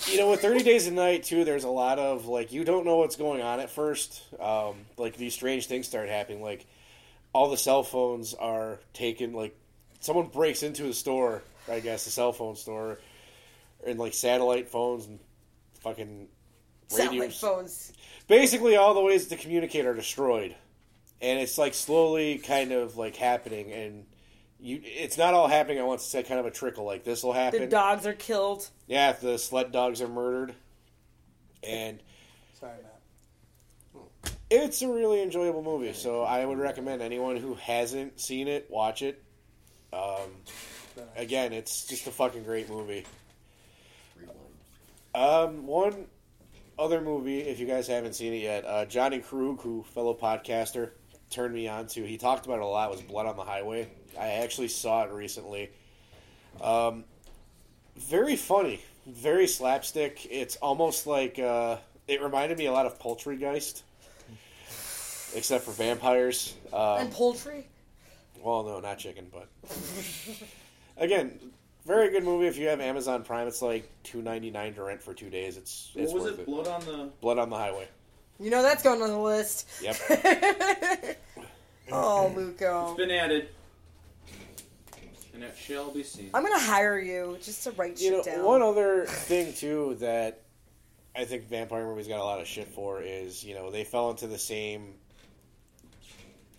you 0.07 0.17
know, 0.17 0.31
with 0.31 0.41
Thirty 0.41 0.63
Days 0.63 0.87
a 0.87 0.91
Night 0.91 1.23
too, 1.23 1.43
there's 1.43 1.65
a 1.65 1.69
lot 1.69 1.99
of 1.99 2.25
like 2.27 2.53
you 2.53 2.63
don't 2.63 2.85
know 2.85 2.97
what's 2.97 3.17
going 3.17 3.41
on 3.41 3.59
at 3.59 3.69
first. 3.69 4.21
Um, 4.39 4.75
like 4.97 5.17
these 5.17 5.33
strange 5.33 5.67
things 5.67 5.87
start 5.87 6.07
happening. 6.07 6.41
Like 6.41 6.65
all 7.33 7.49
the 7.49 7.57
cell 7.57 7.83
phones 7.83 8.33
are 8.33 8.79
taken. 8.93 9.33
Like 9.33 9.55
someone 9.99 10.27
breaks 10.27 10.63
into 10.63 10.87
a 10.87 10.93
store. 10.93 11.41
I 11.69 11.79
guess 11.79 12.07
a 12.07 12.09
cell 12.11 12.33
phone 12.33 12.55
store, 12.55 12.99
and 13.85 13.99
like 13.99 14.13
satellite 14.13 14.67
phones 14.69 15.05
and 15.05 15.19
fucking 15.81 16.27
Satellite 16.87 17.11
radios. 17.19 17.39
phones. 17.39 17.93
basically 18.27 18.75
all 18.75 18.93
the 18.93 19.01
ways 19.01 19.27
to 19.27 19.37
communicate 19.37 19.85
are 19.85 19.93
destroyed 19.93 20.55
and 21.21 21.39
it's 21.39 21.57
like 21.57 21.73
slowly 21.73 22.37
kind 22.39 22.71
of 22.73 22.97
like 22.97 23.15
happening 23.15 23.71
and 23.71 24.05
you 24.59 24.81
it's 24.83 25.17
not 25.17 25.33
all 25.33 25.47
happening 25.47 25.77
at 25.77 25.85
once 25.87 26.03
it's 26.03 26.13
like 26.13 26.27
kind 26.27 26.39
of 26.39 26.45
a 26.45 26.51
trickle 26.51 26.83
like 26.83 27.03
this 27.05 27.23
will 27.23 27.31
happen. 27.33 27.61
The 27.61 27.67
dogs 27.67 28.05
are 28.05 28.13
killed. 28.13 28.67
yeah 28.87 29.13
the 29.13 29.37
sled 29.37 29.71
dogs 29.71 30.01
are 30.01 30.07
murdered 30.09 30.53
and 31.63 31.99
Sorry, 32.59 32.73
Matt. 32.83 32.90
It's 34.51 34.81
a 34.81 34.87
really 34.87 35.21
enjoyable 35.21 35.63
movie 35.63 35.93
so 35.93 36.21
i 36.23 36.45
would 36.45 36.59
recommend 36.59 37.01
anyone 37.01 37.37
who 37.37 37.55
hasn't 37.55 38.19
seen 38.19 38.47
it 38.47 38.67
watch 38.69 39.01
it 39.01 39.23
um, 39.93 40.29
again 41.15 41.53
it's 41.53 41.85
just 41.87 42.05
a 42.05 42.11
fucking 42.11 42.43
great 42.43 42.69
movie 42.69 43.05
um, 45.13 45.67
one 45.67 46.05
other 46.79 47.01
movie, 47.01 47.41
if 47.41 47.59
you 47.59 47.67
guys 47.67 47.87
haven't 47.87 48.15
seen 48.15 48.33
it 48.33 48.41
yet, 48.41 48.65
uh, 48.65 48.85
Johnny 48.85 49.19
Krug, 49.19 49.61
who 49.61 49.83
fellow 49.83 50.13
podcaster, 50.13 50.91
turned 51.29 51.53
me 51.53 51.67
on 51.67 51.87
to. 51.87 52.03
He 52.03 52.17
talked 52.17 52.45
about 52.45 52.57
it 52.57 52.63
a 52.63 52.67
lot. 52.67 52.89
Was 52.89 53.01
Blood 53.01 53.25
on 53.25 53.35
the 53.35 53.43
Highway? 53.43 53.89
I 54.19 54.27
actually 54.27 54.67
saw 54.69 55.03
it 55.03 55.11
recently. 55.11 55.69
Um, 56.61 57.05
very 57.97 58.35
funny, 58.35 58.81
very 59.05 59.47
slapstick. 59.47 60.25
It's 60.29 60.55
almost 60.57 61.07
like 61.07 61.39
uh, 61.39 61.77
it 62.07 62.21
reminded 62.21 62.57
me 62.57 62.65
a 62.65 62.71
lot 62.71 62.85
of 62.85 62.99
Poultrygeist, 62.99 63.83
except 65.35 65.63
for 65.65 65.71
vampires. 65.71 66.55
Um, 66.73 66.99
and 66.99 67.11
poultry? 67.11 67.67
well, 68.43 68.63
no, 68.63 68.79
not 68.79 68.97
chicken, 68.97 69.27
but 69.31 69.47
again, 70.97 71.39
very 71.85 72.09
good 72.11 72.23
movie. 72.23 72.47
If 72.47 72.57
you 72.57 72.67
have 72.67 72.79
Amazon 72.81 73.23
Prime, 73.23 73.47
it's 73.47 73.61
like 73.61 73.89
two 74.03 74.21
ninety 74.21 74.49
nine 74.51 74.73
to 74.75 74.83
rent 74.83 75.01
for 75.01 75.13
two 75.13 75.29
days. 75.29 75.57
It's 75.57 75.91
it's 75.95 76.11
What 76.13 76.23
was 76.23 76.31
worth 76.31 76.39
it? 76.39 76.43
it. 76.43 76.45
Blood 76.47 76.67
on 76.67 76.85
the. 76.85 77.09
Blood 77.21 77.37
on 77.39 77.49
the 77.49 77.57
Highway. 77.57 77.87
You 78.39 78.49
know 78.49 78.61
that's 78.63 78.81
going 78.83 79.01
on 79.01 79.09
the 79.09 79.17
list. 79.19 79.67
Yep. 79.81 79.97
Oh, 81.93 82.31
Luco. 82.33 82.91
It's 82.91 82.97
been 82.97 83.11
added. 83.11 83.49
And 85.33 85.43
it 85.43 85.53
shall 85.57 85.91
be 85.91 86.03
seen. 86.03 86.29
I'm 86.33 86.41
gonna 86.41 86.57
hire 86.57 86.97
you 86.97 87.37
just 87.41 87.63
to 87.65 87.71
write 87.71 87.99
You 87.99 88.11
know, 88.11 88.23
shit 88.23 88.35
down. 88.35 88.45
one 88.45 88.61
other 88.61 89.05
thing 89.05 89.51
too 89.53 89.97
that 89.99 90.39
I 91.15 91.25
think 91.25 91.49
vampire 91.49 91.83
movies 91.85 92.07
got 92.07 92.19
a 92.19 92.23
lot 92.23 92.39
of 92.39 92.47
shit 92.47 92.69
for 92.69 93.01
is 93.01 93.43
you 93.43 93.55
know 93.55 93.71
they 93.71 93.83
fell 93.83 94.09
into 94.09 94.27
the 94.27 94.37
same 94.37 94.93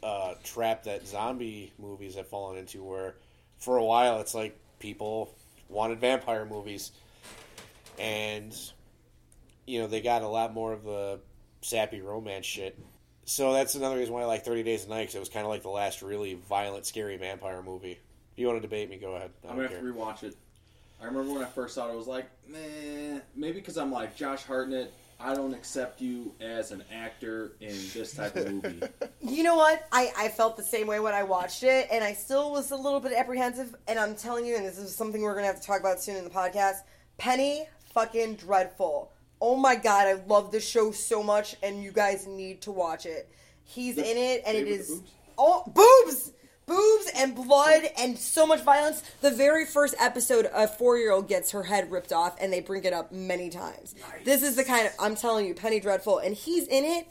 uh, 0.03 0.35
trap 0.43 0.85
that 0.85 1.07
zombie 1.07 1.73
movies 1.79 2.15
have 2.17 2.27
fallen 2.29 2.59
into, 2.59 2.83
where 2.83 3.15
for 3.59 3.77
a 3.77 3.85
while 3.85 4.21
it's 4.21 4.35
like 4.35 4.59
people 4.79 5.35
wanted 5.69 6.01
vampire 6.01 6.45
movies, 6.45 6.93
and 7.99 8.55
you 9.67 9.81
know 9.81 9.87
they 9.87 10.01
got 10.01 10.23
a 10.23 10.29
lot 10.29 10.53
more 10.53 10.73
of 10.73 10.85
the 10.85 11.21
sappy 11.61 12.01
romance 12.01 12.47
shit. 12.47 12.79
So 13.25 13.53
that's 13.53 13.77
another 13.77 13.97
reason 13.97 14.13
why 14.13 14.23
I 14.23 14.25
like 14.25 14.45
Thirty 14.45 14.63
Days 14.63 14.85
a 14.87 14.89
Night 14.89 15.03
because 15.03 15.15
it 15.15 15.21
was 15.21 15.29
kind 15.29 15.45
of 15.45 15.51
like 15.51 15.63
the 15.63 15.69
last 15.69 16.03
really 16.03 16.35
violent, 16.49 16.87
scary 16.87 17.17
vampire 17.17 17.63
movie. 17.63 17.93
If 18.33 18.39
you 18.39 18.47
want 18.47 18.61
to 18.61 18.67
debate 18.67 18.91
me, 18.91 18.97
go 18.97 19.15
ahead. 19.15 19.31
I 19.45 19.51
I'm 19.51 19.57
don't 19.57 19.67
gonna 19.67 19.77
have 19.77 19.85
to 19.85 19.93
rewatch 19.93 20.23
it. 20.25 20.37
I 21.01 21.07
remember 21.07 21.33
when 21.33 21.43
I 21.43 21.47
first 21.47 21.75
saw 21.75 21.89
it, 21.89 21.93
I 21.93 21.97
was 21.97 22.07
like, 22.07 22.27
meh. 22.49 23.19
Maybe 23.37 23.61
because 23.61 23.77
I'm 23.77 23.93
like 23.93 24.17
Josh 24.17 24.45
Hartnett. 24.45 24.93
I 25.23 25.35
don't 25.35 25.55
accept 25.55 26.01
you 26.01 26.35
as 26.41 26.73
an 26.73 26.83
actor 26.93 27.53
in 27.61 27.75
this 27.95 28.15
type 28.15 28.37
of 28.37 28.53
movie. 28.53 28.83
You 29.25 29.45
know 29.45 29.57
what? 29.57 29.87
I, 29.93 30.11
I 30.19 30.29
felt 30.29 30.57
the 30.57 30.65
same 30.65 30.89
way 30.89 30.99
when 30.99 31.15
I 31.15 31.23
watched 31.23 31.63
it, 31.63 31.87
and 31.93 32.03
I 32.03 32.13
still 32.13 32.51
was 32.51 32.73
a 32.73 32.77
little 32.77 32.99
bit 32.99 33.13
apprehensive. 33.13 33.75
And 33.87 33.99
I'm 33.99 34.17
telling 34.17 34.45
you, 34.45 34.57
and 34.57 34.67
this 34.67 34.79
is 34.79 34.95
something 34.95 35.23
we're 35.23 35.35
gonna 35.35 35.47
have 35.47 35.61
to 35.61 35.67
talk 35.67 35.81
about 35.81 36.03
soon 36.03 36.17
in 36.17 36.25
the 36.25 36.31
podcast. 36.31 36.79
Penny 37.19 37.67
fucking 37.95 38.35
dreadful. 38.37 39.13
Oh 39.41 39.57
my 39.57 39.77
god, 39.77 40.09
I 40.09 40.15
love 40.27 40.51
this 40.51 40.69
show 40.69 40.91
so 40.91 41.23
much, 41.23 41.57
and 41.63 41.83
you 41.83 41.93
guys 41.93 42.27
need 42.27 42.63
to 42.63 42.73
watch 42.73 43.07
it. 43.07 43.31
He's 43.65 43.97
The 43.97 44.11
in 44.11 44.17
it, 44.17 44.43
and 44.45 44.57
it 44.57 44.67
is 44.67 45.01
oh 45.39 45.63
boobs, 45.67 46.33
boobs, 46.67 47.11
and 47.17 47.35
blood, 47.35 47.83
and 47.99 48.19
so 48.19 48.47
much 48.47 48.63
violence. 48.63 49.03
The 49.21 49.31
very 49.31 49.67
first 49.67 49.95
episode, 50.01 50.49
a 50.53 50.69
four 50.69 50.99
year 50.99 51.13
old 51.13 51.29
gets 51.29 51.51
her 51.51 51.65
head 51.65 51.91
ripped 51.91 52.13
off, 52.13 52.37
and 52.41 52.53
they 52.53 52.61
bring 52.61 52.85
it 52.85 52.93
up 52.93 53.13
many 53.13 53.51
times. 53.51 53.95
This 54.25 54.43
is 54.43 54.57
the 54.57 54.65
kind 54.65 54.87
of 54.87 54.93
I'm 55.01 55.17
telling 55.17 55.47
you, 55.47 55.55
Penny 55.55 55.81
Dreadful, 55.81 56.19
and 56.19 56.35
he's 56.35 56.67
in 56.69 56.85
it 56.85 57.07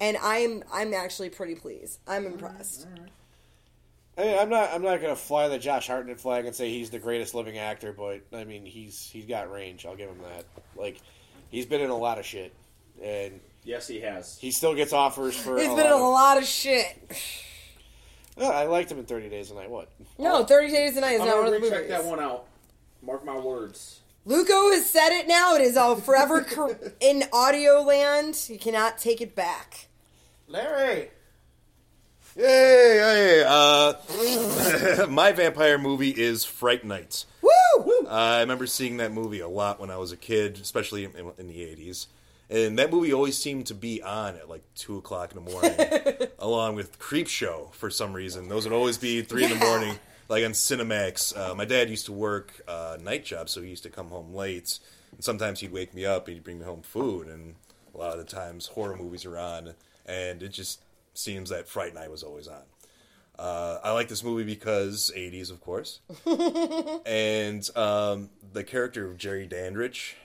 and 0.00 0.16
I'm 0.22 0.62
I'm 0.72 0.94
actually 0.94 1.30
pretty 1.30 1.54
pleased. 1.54 1.98
I'm 2.06 2.26
impressed. 2.26 2.86
Hey, 4.16 4.38
I'm 4.38 4.48
not. 4.48 4.70
I'm 4.72 4.82
not 4.82 5.00
gonna 5.00 5.16
fly 5.16 5.48
the 5.48 5.58
Josh 5.58 5.86
Hartnett 5.88 6.20
flag 6.20 6.46
and 6.46 6.54
say 6.54 6.70
he's 6.70 6.90
the 6.90 6.98
greatest 6.98 7.34
living 7.34 7.58
actor, 7.58 7.92
but 7.92 8.22
I 8.32 8.44
mean 8.44 8.64
he's 8.64 9.08
he's 9.10 9.26
got 9.26 9.50
range. 9.50 9.86
I'll 9.86 9.96
give 9.96 10.08
him 10.08 10.20
that. 10.22 10.44
Like 10.74 11.00
he's 11.50 11.66
been 11.66 11.80
in 11.80 11.90
a 11.90 11.96
lot 11.96 12.18
of 12.18 12.24
shit, 12.24 12.54
and 13.02 13.40
yes, 13.64 13.86
he 13.88 14.00
has. 14.00 14.38
he 14.38 14.50
still 14.50 14.74
gets 14.74 14.92
offers 14.92 15.36
for. 15.36 15.58
He's 15.58 15.70
a 15.70 15.74
been 15.74 15.86
in 15.86 15.92
lot 15.92 16.00
a 16.00 16.08
lot 16.08 16.38
of 16.38 16.44
shit. 16.44 16.96
Yeah, 18.36 18.48
I 18.50 18.64
liked 18.66 18.90
him 18.92 18.98
in 18.98 19.06
Thirty 19.06 19.28
Days 19.28 19.50
a 19.50 19.54
Night. 19.54 19.70
What? 19.70 19.90
No, 20.18 20.44
Thirty 20.44 20.70
Days 20.70 20.96
a 20.96 21.00
Night 21.00 21.14
is 21.14 21.20
I'm 21.22 21.28
not 21.28 21.36
one 21.38 21.46
of 21.46 21.52
the 21.52 21.60
recheck 21.60 21.72
movies. 21.82 21.90
that 21.90 22.04
one 22.04 22.20
out. 22.20 22.46
Mark 23.02 23.24
my 23.24 23.38
words. 23.38 24.00
Luco 24.24 24.70
has 24.72 24.88
said 24.88 25.10
it 25.10 25.28
now. 25.28 25.54
It 25.54 25.62
is 25.62 25.76
all 25.76 25.96
forever 25.96 26.42
cor- 26.42 26.78
in 27.00 27.24
audio 27.32 27.80
land. 27.80 28.44
You 28.48 28.58
cannot 28.58 28.98
take 28.98 29.20
it 29.20 29.34
back. 29.34 29.86
Larry. 30.48 31.10
Yay! 32.36 32.42
yay. 32.44 33.44
Uh, 33.46 35.06
my 35.08 35.32
vampire 35.32 35.78
movie 35.78 36.10
is 36.10 36.44
Fright 36.44 36.84
Nights. 36.84 37.24
Woo! 37.40 38.06
Uh, 38.06 38.08
I 38.10 38.40
remember 38.40 38.66
seeing 38.66 38.98
that 38.98 39.12
movie 39.12 39.40
a 39.40 39.48
lot 39.48 39.80
when 39.80 39.90
I 39.90 39.96
was 39.96 40.12
a 40.12 40.16
kid, 40.16 40.58
especially 40.60 41.04
in, 41.04 41.12
in 41.38 41.48
the 41.48 41.60
80s. 41.60 42.06
And 42.48 42.78
that 42.78 42.92
movie 42.92 43.12
always 43.12 43.36
seemed 43.36 43.66
to 43.66 43.74
be 43.74 44.02
on 44.02 44.36
at 44.36 44.48
like 44.48 44.62
2 44.76 44.98
o'clock 44.98 45.34
in 45.34 45.44
the 45.44 45.50
morning, 45.50 46.28
along 46.38 46.76
with 46.76 46.98
Creepshow 46.98 47.72
for 47.74 47.90
some 47.90 48.12
reason. 48.12 48.48
Those 48.48 48.64
would 48.64 48.72
always 48.72 48.98
be 48.98 49.22
3 49.22 49.44
in 49.44 49.50
the 49.50 49.56
morning, 49.56 49.98
like 50.28 50.44
on 50.44 50.52
Cinemax. 50.52 51.36
Uh, 51.36 51.54
my 51.54 51.64
dad 51.64 51.90
used 51.90 52.06
to 52.06 52.12
work 52.12 52.60
uh, 52.68 52.98
night 53.02 53.24
job, 53.24 53.48
so 53.48 53.62
he 53.62 53.68
used 53.70 53.82
to 53.82 53.90
come 53.90 54.08
home 54.08 54.32
late. 54.32 54.78
And 55.12 55.24
sometimes 55.24 55.60
he'd 55.60 55.72
wake 55.72 55.92
me 55.92 56.06
up 56.06 56.28
and 56.28 56.34
he'd 56.34 56.44
bring 56.44 56.60
me 56.60 56.64
home 56.64 56.82
food. 56.82 57.26
And 57.26 57.56
a 57.94 57.98
lot 57.98 58.12
of 58.12 58.18
the 58.18 58.24
times, 58.24 58.68
horror 58.68 58.96
movies 58.96 59.24
are 59.24 59.38
on. 59.38 59.74
And 60.04 60.40
it 60.42 60.50
just 60.50 60.82
seems 61.14 61.50
that 61.50 61.68
Fright 61.68 61.94
Night 61.94 62.10
was 62.10 62.22
always 62.22 62.46
on. 62.46 62.62
Uh, 63.38 63.78
I 63.82 63.92
like 63.92 64.08
this 64.08 64.24
movie 64.24 64.44
because 64.44 65.12
80s, 65.14 65.50
of 65.50 65.60
course 65.60 66.00
and 67.06 67.68
um, 67.76 68.30
the 68.52 68.64
character 68.64 69.10
of 69.10 69.18
Jerry 69.18 69.46
Dandridge, 69.46 70.16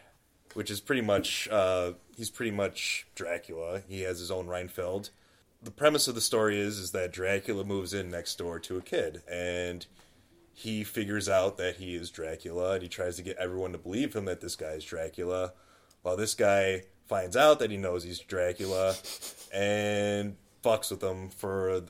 which 0.54 0.72
is 0.72 0.80
pretty 0.80 1.02
much 1.02 1.47
uh, 1.52 1.93
he's 2.16 2.30
pretty 2.30 2.52
much 2.52 3.08
Dracula. 3.16 3.82
He 3.88 4.02
has 4.02 4.20
his 4.20 4.32
own 4.32 4.47
Renfield. 4.47 5.10
The 5.64 5.72
premise 5.72 6.08
of 6.08 6.16
the 6.16 6.22
story 6.22 6.60
is 6.60 6.78
is 6.78 6.91
that 6.91 7.14
Dracula 7.14 7.64
moves 7.64 7.93
in 7.93 8.10
next 8.10 8.38
door 8.38 8.60
to 8.60 8.78
a 8.78 8.82
kid, 8.82 9.22
and 9.30 9.86
he 10.54 10.84
figures 10.84 11.30
out 11.30 11.58
that 11.58 11.78
he 11.78 11.95
is 11.95 12.10
Dracula, 12.10 12.74
and 12.74 12.84
he 12.84 12.89
tries 12.89 13.16
to 13.18 13.22
get 13.22 13.38
everyone 13.38 13.72
to 13.72 13.78
believe 13.78 14.16
him 14.16 14.26
that 14.26 14.41
this 14.41 14.56
guy 14.56 14.72
is 14.72 14.86
Dracula. 14.86 15.54
While 16.02 16.18
this 16.18 16.34
guy 16.34 16.84
finds 17.08 17.38
out 17.38 17.60
that 17.60 17.72
he 17.72 17.78
knows 17.78 18.04
he's 18.04 18.20
Dracula, 18.20 18.95
and 19.54 20.36
fucks 20.64 20.91
with 20.91 21.04
him 21.04 21.30
for 21.30 21.84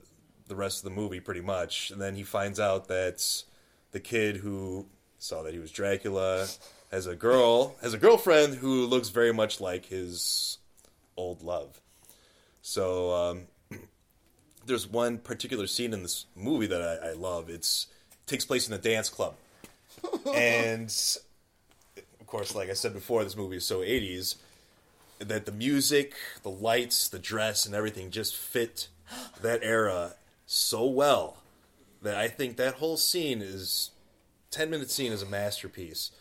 the 0.47 0.55
rest 0.55 0.79
of 0.79 0.83
the 0.83 0.95
movie, 0.95 1.19
pretty 1.19 1.41
much. 1.41 1.91
And 1.91 2.01
then 2.01 2.15
he 2.15 2.23
finds 2.23 2.59
out 2.59 2.87
that 2.89 3.43
the 3.91 3.99
kid 3.99 4.37
who 4.37 4.87
saw 5.17 5.43
that 5.43 5.53
he 5.53 5.59
was 5.59 5.71
Dracula 5.71 6.47
has 6.91 7.07
a 7.07 7.15
girl, 7.15 7.75
has 7.81 7.93
a 7.93 7.97
girlfriend 7.97 8.55
who 8.55 8.85
looks 8.85 9.09
very 9.09 9.33
much 9.33 9.61
like 9.61 9.85
his 9.85 10.57
old 11.15 11.41
love. 11.41 11.79
So 12.61 13.13
um, 13.13 13.43
there's 14.65 14.87
one 14.87 15.17
particular 15.17 15.67
scene 15.67 15.93
in 15.93 16.03
this 16.03 16.25
movie 16.35 16.67
that 16.67 16.81
I, 16.81 17.09
I 17.09 17.13
love. 17.13 17.49
It's 17.49 17.87
takes 18.27 18.45
place 18.45 18.67
in 18.67 18.73
a 18.73 18.77
dance 18.77 19.09
club, 19.09 19.33
and 20.35 20.93
of 22.19 22.27
course, 22.27 22.55
like 22.55 22.69
I 22.69 22.73
said 22.73 22.93
before, 22.93 23.23
this 23.23 23.35
movie 23.35 23.57
is 23.57 23.65
so 23.65 23.79
80s 23.79 24.35
that 25.19 25.45
the 25.45 25.51
music, 25.51 26.15
the 26.43 26.49
lights, 26.49 27.07
the 27.07 27.19
dress, 27.19 27.65
and 27.65 27.75
everything 27.75 28.09
just 28.11 28.35
fit 28.35 28.87
that 29.41 29.61
era 29.63 30.13
so 30.45 30.85
well 30.85 31.37
that 32.01 32.15
I 32.15 32.27
think 32.27 32.57
that 32.57 32.75
whole 32.75 32.97
scene 32.97 33.41
is 33.41 33.91
10 34.49 34.69
minute 34.69 34.89
scene 34.89 35.11
is 35.11 35.21
a 35.21 35.25
masterpiece 35.25 36.11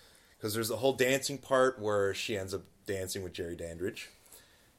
because 0.40 0.54
there's 0.54 0.68
the 0.68 0.78
whole 0.78 0.94
dancing 0.94 1.36
part 1.36 1.78
where 1.78 2.14
she 2.14 2.38
ends 2.38 2.54
up 2.54 2.62
dancing 2.86 3.22
with 3.22 3.34
Jerry 3.34 3.54
Dandridge 3.54 4.08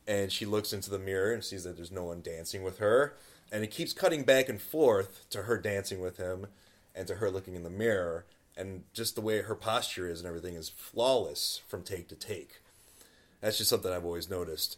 and 0.07 0.31
she 0.31 0.45
looks 0.45 0.73
into 0.73 0.89
the 0.89 0.97
mirror 0.97 1.31
and 1.31 1.43
sees 1.43 1.63
that 1.63 1.75
there's 1.75 1.91
no 1.91 2.05
one 2.05 2.21
dancing 2.21 2.63
with 2.63 2.79
her 2.79 3.13
and 3.51 3.63
it 3.63 3.69
keeps 3.69 3.93
cutting 3.93 4.23
back 4.23 4.49
and 4.49 4.59
forth 4.59 5.29
to 5.29 5.43
her 5.43 5.57
dancing 5.59 6.01
with 6.01 6.17
him 6.17 6.47
and 6.95 7.07
to 7.07 7.15
her 7.15 7.29
looking 7.29 7.55
in 7.55 7.63
the 7.63 7.69
mirror 7.69 8.25
and 8.57 8.83
just 8.93 9.15
the 9.15 9.21
way 9.21 9.41
her 9.41 9.55
posture 9.55 10.09
is 10.09 10.19
and 10.19 10.27
everything 10.27 10.55
is 10.55 10.69
flawless 10.69 11.61
from 11.67 11.83
take 11.83 12.07
to 12.07 12.15
take. 12.15 12.61
That's 13.39 13.57
just 13.57 13.69
something 13.69 13.91
I've 13.91 14.05
always 14.05 14.29
noticed. 14.29 14.77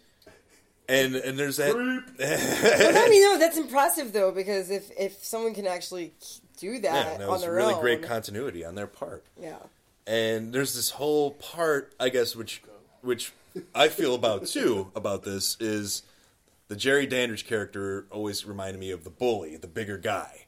And 0.90 1.16
and 1.16 1.40
there's 1.40 1.58
that 1.58 1.74
Well, 2.20 3.06
I 3.06 3.10
mean, 3.10 3.22
no, 3.24 3.40
that's 3.40 3.58
impressive 3.58 4.12
though 4.12 4.32
because 4.32 4.70
if 4.70 4.92
if 5.00 5.24
someone 5.24 5.54
can 5.54 5.66
actually 5.66 6.14
do 6.58 6.80
that, 6.80 7.08
yeah, 7.08 7.18
that 7.18 7.22
on 7.22 7.30
was 7.30 7.42
their 7.42 7.54
really 7.54 7.74
own, 7.74 7.82
great 7.82 8.02
continuity 8.04 8.66
on 8.66 8.76
their 8.76 8.88
part. 8.88 9.24
Yeah. 9.40 9.56
And 10.08 10.52
there's 10.54 10.74
this 10.76 10.90
whole 10.92 11.32
part 11.32 11.94
i 12.00 12.10
guess 12.10 12.36
which 12.36 12.62
which 13.02 13.32
i 13.74 13.88
feel 13.88 14.16
about 14.16 14.46
too 14.56 14.92
about 14.96 15.24
this 15.24 15.56
is 15.60 16.04
the 16.68 16.76
jerry 16.76 17.06
dandridge 17.06 17.46
character 17.46 18.06
always 18.12 18.46
reminded 18.46 18.80
me 18.80 18.92
of 18.92 19.04
the 19.04 19.10
bully 19.10 19.58
the 19.58 19.68
bigger 19.68 19.98
guy. 19.98 20.46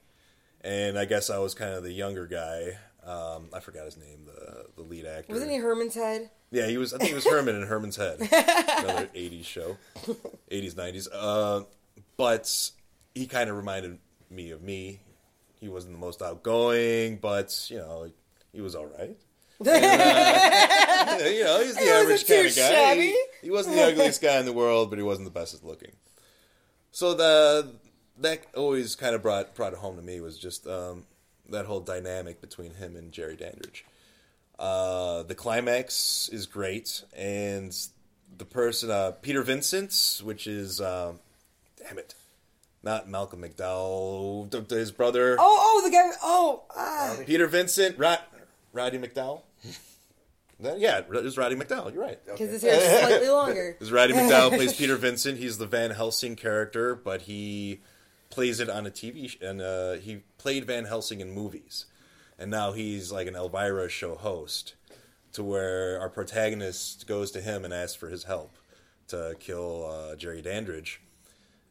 And 0.61 0.97
i 0.97 1.05
guess 1.05 1.29
i 1.29 1.37
was 1.37 1.53
kind 1.53 1.73
of 1.73 1.83
the 1.83 1.91
younger 1.91 2.25
guy. 2.25 2.77
Um, 3.05 3.49
i 3.53 3.59
forgot 3.59 3.85
his 3.85 3.97
name 3.97 4.25
the 4.25 4.65
the 4.75 4.81
lead 4.81 5.05
actor. 5.05 5.31
Wasn't 5.33 5.51
he 5.51 5.57
Herman's 5.57 5.93
head? 5.95 6.31
yeah 6.51 6.67
he 6.67 6.77
was 6.77 6.93
i 6.93 6.97
think 6.97 7.09
he 7.09 7.15
was 7.15 7.25
herman 7.29 7.55
in 7.55 7.67
herman's 7.67 7.95
head. 7.95 8.17
Another 8.19 9.07
80s 9.15 9.45
show. 9.45 9.77
80s 10.51 10.73
90s 10.73 11.07
uh, 11.13 11.63
but 12.17 12.71
he 13.13 13.27
kind 13.27 13.49
of 13.49 13.57
reminded 13.57 13.99
me 14.29 14.51
of 14.51 14.61
me. 14.61 14.99
He 15.59 15.67
wasn't 15.69 15.93
the 15.93 15.99
most 15.99 16.21
outgoing 16.21 17.17
but 17.17 17.67
you 17.69 17.77
know 17.77 18.09
he 18.51 18.61
was 18.61 18.73
all 18.75 18.87
right 18.87 19.15
you 19.59 21.43
know, 21.43 21.61
he's 21.63 21.75
the 21.75 21.81
He 21.81 21.89
average 21.89 22.27
kind 22.27 22.45
of 22.47 22.55
guy. 22.55 22.69
shabby. 22.69 23.01
He, 23.01 23.23
he 23.43 23.51
wasn't 23.51 23.75
the 23.75 23.83
ugliest 23.83 24.21
guy 24.21 24.39
in 24.39 24.45
the 24.45 24.53
world, 24.53 24.89
but 24.89 24.99
he 24.99 25.03
wasn't 25.03 25.25
the 25.25 25.31
bestest 25.31 25.63
looking. 25.63 25.91
So 26.91 27.13
the 27.13 27.73
that 28.19 28.45
always 28.55 28.95
kind 28.95 29.15
of 29.15 29.21
brought 29.21 29.55
brought 29.55 29.73
it 29.73 29.79
home 29.79 29.97
to 29.97 30.01
me 30.01 30.19
was 30.21 30.37
just 30.37 30.67
um, 30.67 31.05
that 31.49 31.65
whole 31.65 31.81
dynamic 31.81 32.41
between 32.41 32.73
him 32.75 32.95
and 32.95 33.11
Jerry 33.11 33.35
Dandridge. 33.35 33.85
Uh, 34.57 35.23
the 35.23 35.35
climax 35.35 36.29
is 36.31 36.45
great, 36.45 37.03
and 37.15 37.75
the 38.37 38.45
person 38.45 38.89
uh, 38.89 39.11
Peter 39.21 39.41
Vincent, 39.43 40.21
which 40.23 40.47
is 40.47 40.79
um, 40.79 41.19
damn 41.77 41.97
it, 41.97 42.15
not 42.83 43.09
Malcolm 43.09 43.41
McDowell, 43.41 44.69
his 44.69 44.91
brother. 44.91 45.35
Oh, 45.39 45.59
oh, 45.77 45.81
the 45.83 45.91
guy. 45.91 46.11
Oh, 46.23 46.63
ah. 46.75 47.17
Peter 47.25 47.47
Vincent, 47.47 47.97
Rod, 47.97 48.19
Roddy 48.71 48.97
McDowall. 48.97 49.41
That- 50.59 50.79
yeah, 50.79 50.99
it 50.99 51.09
was 51.09 51.37
Roddy 51.37 51.55
McDowall. 51.55 51.93
You're 51.93 52.03
right. 52.03 52.19
Because 52.25 52.49
his 52.49 52.61
hair 52.61 52.75
is 52.75 52.99
slightly 53.09 53.29
longer. 53.29 53.73
Because 53.73 53.91
Roddy 53.91 54.13
McDowall 54.13 54.55
plays 54.55 54.73
Peter 54.77 54.95
Vincent. 54.95 55.37
He's 55.37 55.57
the 55.57 55.65
Van 55.67 55.91
Helsing 55.91 56.35
character, 56.35 56.95
but 56.95 57.23
he 57.23 57.81
plays 58.29 58.59
it 58.59 58.69
on 58.69 58.85
a 58.85 58.89
TV 58.91 59.29
sh- 59.29 59.37
and 59.41 59.61
uh, 59.61 59.93
he 59.93 60.23
played 60.37 60.65
Van 60.65 60.85
Helsing 60.85 61.19
in 61.21 61.31
movies, 61.31 61.85
and 62.39 62.49
now 62.51 62.71
he's 62.73 63.11
like 63.11 63.27
an 63.27 63.35
Elvira 63.35 63.89
show 63.89 64.15
host, 64.15 64.75
to 65.33 65.43
where 65.43 65.99
our 65.99 66.09
protagonist 66.09 67.05
goes 67.07 67.31
to 67.31 67.41
him 67.41 67.65
and 67.65 67.73
asks 67.73 67.95
for 67.95 68.09
his 68.09 68.23
help 68.23 68.57
to 69.09 69.35
kill 69.39 69.85
uh, 69.89 70.15
Jerry 70.15 70.41
Dandridge. 70.41 71.01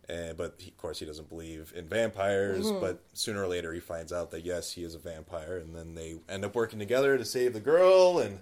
And, 0.07 0.37
but 0.37 0.57
he, 0.59 0.69
of 0.71 0.77
course, 0.77 0.99
he 0.99 1.07
doesn't 1.07 1.31
believe 1.31 1.73
in 1.75 1.89
vampires. 1.89 2.71
But 2.71 3.03
sooner 3.15 3.43
or 3.43 3.49
later, 3.49 3.73
he 3.73 3.81
finds 3.81 4.13
out 4.13 4.31
that 4.33 4.45
yes, 4.45 4.71
he 4.73 4.85
is 4.85 4.95
a 4.95 4.99
vampire, 4.99 5.57
and 5.57 5.75
then 5.75 5.95
they 5.95 6.17
end 6.29 6.45
up 6.45 6.55
working 6.55 6.79
together 6.79 7.17
to 7.17 7.25
save 7.25 7.55
the 7.55 7.61
girl 7.61 8.19
and 8.19 8.39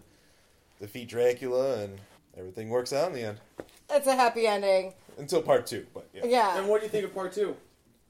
defeat 0.83 1.09
Dracula, 1.09 1.79
and 1.85 1.99
everything 2.37 2.69
works 2.69 2.93
out 2.93 3.09
in 3.09 3.15
the 3.15 3.23
end. 3.23 3.39
It's 3.89 4.07
a 4.07 4.15
happy 4.17 4.47
ending. 4.47 4.93
Until 5.17 5.41
part 5.43 5.67
two, 5.67 5.87
but 5.95 6.09
yeah. 6.13 6.23
Yeah. 6.27 6.59
And 6.59 6.69
what 6.69 6.81
do 6.81 6.87
you 6.87 6.91
think 6.91 7.05
of 7.05 7.15
part 7.15 7.33
two 7.33 7.57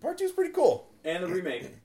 Part 0.01 0.19
two 0.19 0.25
is 0.25 0.33
pretty 0.33 0.53
cool. 0.53 0.89
and 1.05 1.23
the 1.23 1.29
remake? 1.29 1.71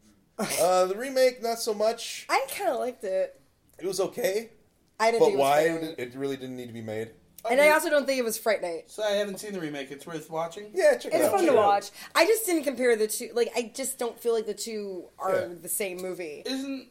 Uh, 0.61 0.85
the 0.85 0.95
remake, 0.95 1.41
not 1.41 1.57
so 1.57 1.73
much. 1.73 2.27
I 2.29 2.45
kind 2.55 2.69
of 2.69 2.79
liked 2.79 3.03
it. 3.03 3.41
It 3.79 3.87
was 3.87 3.99
okay, 3.99 4.51
I 4.99 5.09
didn't 5.09 5.19
but 5.21 5.25
think 5.25 5.33
it 5.33 5.37
was 5.39 5.41
why 5.49 5.67
frightening. 5.69 5.89
it, 5.97 5.99
it 5.99 6.15
really 6.15 6.37
didn't 6.37 6.55
need 6.57 6.67
to 6.67 6.73
be 6.73 6.81
made? 6.83 7.09
And 7.49 7.59
I 7.59 7.69
also 7.71 7.89
don't 7.89 8.05
think 8.05 8.19
it 8.19 8.23
was 8.23 8.37
Fright 8.37 8.61
Night. 8.61 8.83
So 8.91 9.01
I 9.01 9.11
haven't 9.13 9.39
seen 9.39 9.53
the 9.53 9.59
remake. 9.59 9.89
It's 9.89 10.05
worth 10.05 10.29
watching. 10.29 10.65
Yeah, 10.75 10.95
check 10.97 11.11
it 11.11 11.17
It's 11.17 11.25
out. 11.25 11.31
fun 11.31 11.39
check 11.41 11.49
to 11.49 11.55
it 11.55 11.59
out. 11.59 11.65
watch. 11.67 11.89
I 12.13 12.25
just 12.25 12.45
didn't 12.45 12.65
compare 12.65 12.95
the 12.95 13.07
two. 13.07 13.31
Like, 13.33 13.49
I 13.55 13.71
just 13.73 13.97
don't 13.97 14.19
feel 14.19 14.33
like 14.33 14.45
the 14.45 14.53
two 14.53 15.05
are 15.17 15.33
Yeah. 15.33 15.47
the 15.59 15.69
same 15.69 15.97
movie. 15.97 16.43
Isn't 16.45 16.87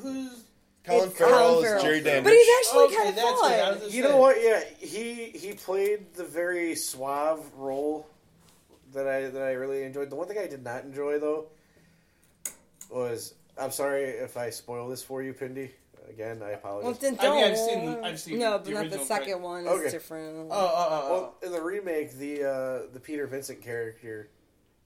who's 0.00 0.44
Colin 0.88 1.08
It's 1.08 1.18
Farrell 1.18 1.54
Colin 1.54 1.76
is 1.76 1.82
Jerry 1.82 2.00
Dandridge. 2.00 2.24
But 2.24 2.32
he's 2.32 2.48
actually 2.58 2.84
Okay, 2.86 2.96
kind 2.96 3.08
of 3.10 3.14
that's 3.16 3.40
what 3.40 3.80
fun. 3.80 3.90
You 3.90 4.02
know 4.02 4.16
what? 4.16 4.36
Yeah, 4.42 4.62
he 4.78 5.26
he 5.26 5.52
played 5.52 6.14
the 6.14 6.24
very 6.24 6.74
suave 6.74 7.44
role 7.56 8.08
that 8.92 9.06
I 9.06 9.28
that 9.28 9.42
I 9.42 9.52
really 9.52 9.82
enjoyed. 9.84 10.10
The 10.10 10.16
one 10.16 10.26
thing 10.28 10.38
I 10.38 10.46
did 10.46 10.64
not 10.64 10.84
enjoy 10.84 11.18
though 11.18 11.46
was 12.90 13.34
I'm 13.60 13.70
sorry 13.70 14.04
if 14.04 14.36
I 14.36 14.50
spoil 14.50 14.88
this 14.88 15.02
for 15.02 15.22
you, 15.22 15.34
Pindy. 15.34 15.70
Again, 16.08 16.40
I 16.42 16.50
apologize. 16.52 16.84
Well, 16.84 16.94
then 16.94 17.18
I 17.20 17.22
mean, 17.22 17.40
don't. 17.42 17.50
I've 17.50 17.58
seen- 17.58 18.04
I've 18.04 18.20
seen 18.20 18.38
No, 18.38 18.52
the 18.58 18.70
but 18.72 18.82
not 18.82 18.90
the 18.90 19.04
second 19.04 19.32
Fright- 19.32 19.40
one. 19.42 19.68
Okay. 19.68 19.82
It's 19.84 19.92
different. 19.92 20.48
Oh, 20.50 20.54
oh, 20.54 20.74
oh, 20.76 20.88
oh. 20.90 21.12
well, 21.12 21.34
in 21.42 21.52
the 21.52 21.60
remake, 21.60 22.12
the 22.16 22.44
uh, 22.44 22.78
the 22.94 23.00
Peter 23.00 23.26
Vincent 23.26 23.60
character 23.60 24.30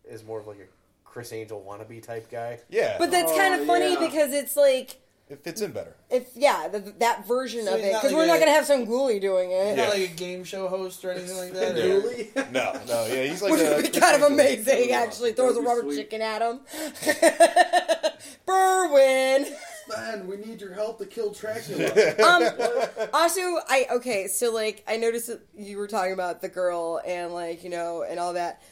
is 0.04 0.24
more 0.24 0.40
of 0.40 0.48
like 0.48 0.58
a 0.58 1.08
Criss 1.08 1.32
Angel 1.32 1.64
wannabe 1.64 2.02
type 2.02 2.28
guy. 2.28 2.58
Yeah, 2.70 2.96
But 2.98 3.12
that's 3.12 3.30
Oh, 3.30 3.36
kind 3.36 3.54
of 3.54 3.66
funny 3.68 3.92
yeah. 3.92 4.00
because 4.00 4.32
it's 4.32 4.56
like 4.56 4.96
it 5.32 5.42
fits 5.42 5.60
in 5.60 5.72
better. 5.72 5.96
if 6.10 6.28
yeah, 6.34 6.68
the, 6.68 6.78
that 6.98 7.26
version 7.26 7.64
So 7.64 7.74
of 7.74 7.80
he's 7.80 7.88
it 7.88 7.92
not 7.92 8.02
because 8.02 8.12
like 8.12 8.18
we're 8.20 8.26
not 8.26 8.36
a- 8.36 8.40
gonna 8.40 8.52
have 8.52 8.66
some 8.66 8.86
ghoulie 8.86 9.20
doing 9.20 9.50
it. 9.50 9.76
Not 9.76 9.88
like 9.90 10.10
a 10.10 10.14
game 10.14 10.44
show 10.44 10.68
host 10.68 11.04
or 11.04 11.10
anything 11.12 11.36
like 11.36 11.52
that. 11.54 11.76
Yeah. 11.76 11.84
or- 11.84 12.00
Really? 12.00 12.30
No, 12.52 12.78
no, 12.86 13.06
yeah, 13.06 13.24
he's 13.24 13.40
like 13.42 13.52
Which 13.52 13.62
a 13.62 13.76
would 13.76 13.92
be 13.92 13.98
kind 14.00 14.22
of 14.22 14.30
amazing, 14.30 14.90
Yeah, 14.90 15.00
actually. 15.00 15.32
Throws 15.32 15.56
a 15.56 15.60
that'd 15.60 15.64
be 15.64 15.68
rubber 15.68 15.82
sweet. 15.82 15.96
chicken 15.96 16.20
at 16.22 16.42
him. 16.42 16.60
Berwin. 18.46 19.46
Man, 19.88 20.26
we 20.26 20.36
need 20.36 20.60
your 20.60 20.74
help 20.74 20.98
to 20.98 21.06
kill 21.06 21.32
Dracula. 21.32 21.90
Um, 22.22 23.08
also, 23.12 23.40
I 23.68 23.86
okay. 23.92 24.28
So 24.28 24.52
like, 24.52 24.84
I 24.86 24.96
noticed 24.96 25.26
that 25.28 25.40
you 25.56 25.76
were 25.78 25.86
talking 25.88 26.12
about 26.12 26.40
the 26.40 26.48
girl 26.48 27.00
and 27.06 27.32
like 27.32 27.64
you 27.64 27.70
know 27.70 28.02
and 28.02 28.18
all 28.20 28.34
that. 28.34 28.62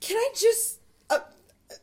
Can 0.00 0.16
I 0.16 0.28
just? 0.36 0.78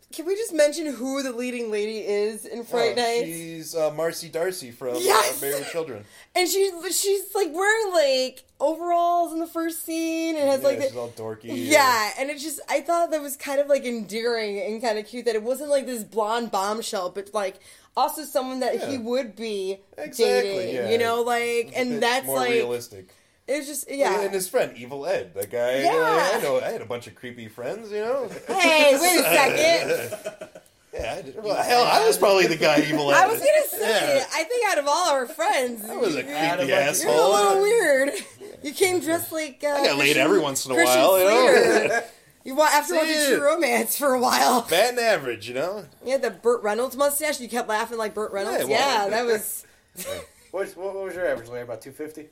Uh, 0.10 0.16
can 0.16 0.26
we 0.26 0.36
just 0.36 0.54
mention 0.54 0.86
who 0.94 1.22
the 1.22 1.32
leading 1.32 1.70
lady 1.72 2.00
is 2.00 2.46
in 2.46 2.64
Fright 2.64 2.94
Oh, 2.98 3.02
Night? 3.02 3.24
She's 3.26 3.76
uh, 3.76 3.92
Marcy 3.92 4.30
D'Arcy 4.30 4.72
from 4.72 4.96
Yes! 5.00 5.42
uh, 5.42 5.46
Married 5.46 5.60
with 5.60 5.70
Children. 5.72 6.06
And 6.36 6.48
she's 6.48 6.72
she's 7.00 7.36
like 7.36 7.54
wearing 7.54 7.94
like 7.94 8.44
overalls 8.60 9.34
in 9.34 9.40
the 9.40 9.48
first 9.48 9.86
scene 9.86 10.36
and 10.36 10.48
has 10.50 10.62
Yeah, 10.62 10.68
like 10.68 10.80
the, 10.80 10.98
all 11.00 11.10
dorky. 11.10 11.46
Yeah, 11.46 12.12
and 12.18 12.30
it 12.30 12.40
just 12.40 12.60
I 12.70 12.82
thought 12.82 13.12
that 13.12 13.22
was 13.22 13.36
kind 13.38 13.60
of 13.60 13.68
like 13.68 13.86
endearing 13.86 14.60
and 14.60 14.82
kind 14.82 14.98
of 14.98 15.06
cute 15.06 15.26
that 15.26 15.36
it 15.36 15.44
wasn't 15.44 15.70
like 15.70 15.86
this 15.86 16.04
blonde 16.04 16.52
bombshell, 16.52 17.10
but 17.10 17.32
like 17.34 17.60
also 17.96 18.24
someone 18.24 18.60
that 18.62 18.80
he 18.84 18.98
would 18.98 19.36
be 19.36 19.80
Exactly, 19.98 20.44
dating. 20.50 20.76
yeah. 20.76 20.90
You 20.90 20.98
know, 21.00 21.22
like 21.22 21.72
and 21.76 22.02
that's 22.02 22.26
more 22.26 22.38
like 22.38 22.52
realistic. 22.52 23.10
It 23.48 23.58
was 23.58 23.68
just 23.68 23.90
yeah. 23.90 24.22
And 24.22 24.34
his 24.34 24.48
friend 24.50 24.76
Evil 24.78 25.06
Ed, 25.06 25.34
that 25.36 25.52
guy. 25.52 25.84
Yeah. 25.84 26.32
I 26.34 26.42
know. 26.42 26.60
I 26.60 26.70
had 26.72 26.82
a 26.82 26.86
bunch 26.86 27.08
of 27.08 27.16
creepy 27.16 27.48
friends. 27.48 27.92
You 27.92 28.02
know. 28.02 28.30
hey, 28.48 28.98
wait 29.00 29.20
a 29.20 29.24
second. 29.24 30.50
Yeah, 30.94 31.16
I 31.20 31.22
did. 31.22 31.44
Well, 31.44 31.56
hell, 31.62 31.84
I 31.84 32.08
was 32.08 32.18
probably 32.18 32.48
the 32.48 32.56
guy 32.56 32.80
Evil 32.82 33.12
Ed. 33.12 33.18
I 33.24 33.28
was 33.28 33.38
gonna 33.40 33.68
say, 33.70 34.18
Yeah. 34.18 34.26
I 34.34 34.44
think 34.46 34.72
out 34.72 34.80
of 34.80 34.88
all 34.88 35.10
our 35.10 35.28
friends, 35.28 35.86
I 35.88 35.96
was 35.96 36.16
a 36.16 36.24
creepy 36.24 36.36
Add 36.36 36.60
a 36.60 36.68
bunch 36.68 37.04
you're 37.04 37.12
a 37.12 37.28
little 37.28 37.62
weird. 37.62 38.12
You 38.64 38.74
came 38.74 39.00
dressed 39.00 39.32
like 39.32 39.64
uh, 39.64 39.68
I 39.68 39.86
got 39.86 39.98
laid 39.98 40.18
every 40.18 40.40
once 40.40 40.66
in 40.66 40.72
a 40.72 40.76
Christian 40.76 41.00
while, 41.00 41.20
you 41.20 41.26
know. 41.88 42.02
You 42.46 42.56
wa- 42.56 42.64
after 42.64 42.96
watching 42.96 43.14
See? 43.14 43.36
True 43.36 43.44
Romance 43.44 43.98
for 43.98 44.14
a 44.14 44.20
while. 44.22 44.62
Bad 44.70 44.92
and 44.92 45.00
average, 45.00 45.50
you 45.50 45.54
know. 45.54 45.84
You 46.06 46.14
had 46.14 46.22
the 46.22 46.32
Burt 46.32 46.64
Reynolds 46.64 46.96
mustache. 46.96 47.42
You 47.42 47.50
kept 47.50 47.68
laughing 47.68 47.98
like 47.98 48.14
Burt 48.14 48.32
Reynolds. 48.32 48.70
Yeah, 48.70 49.04
Yeah, 49.04 49.10
that 49.10 49.26
was. 49.26 49.66
What, 50.52 50.70
what, 50.78 50.96
what 50.96 51.04
was 51.04 51.14
your 51.16 51.28
average? 51.28 51.50
Like 51.50 51.64
about 51.64 51.82
two 51.82 51.92
fifty. 51.92 52.28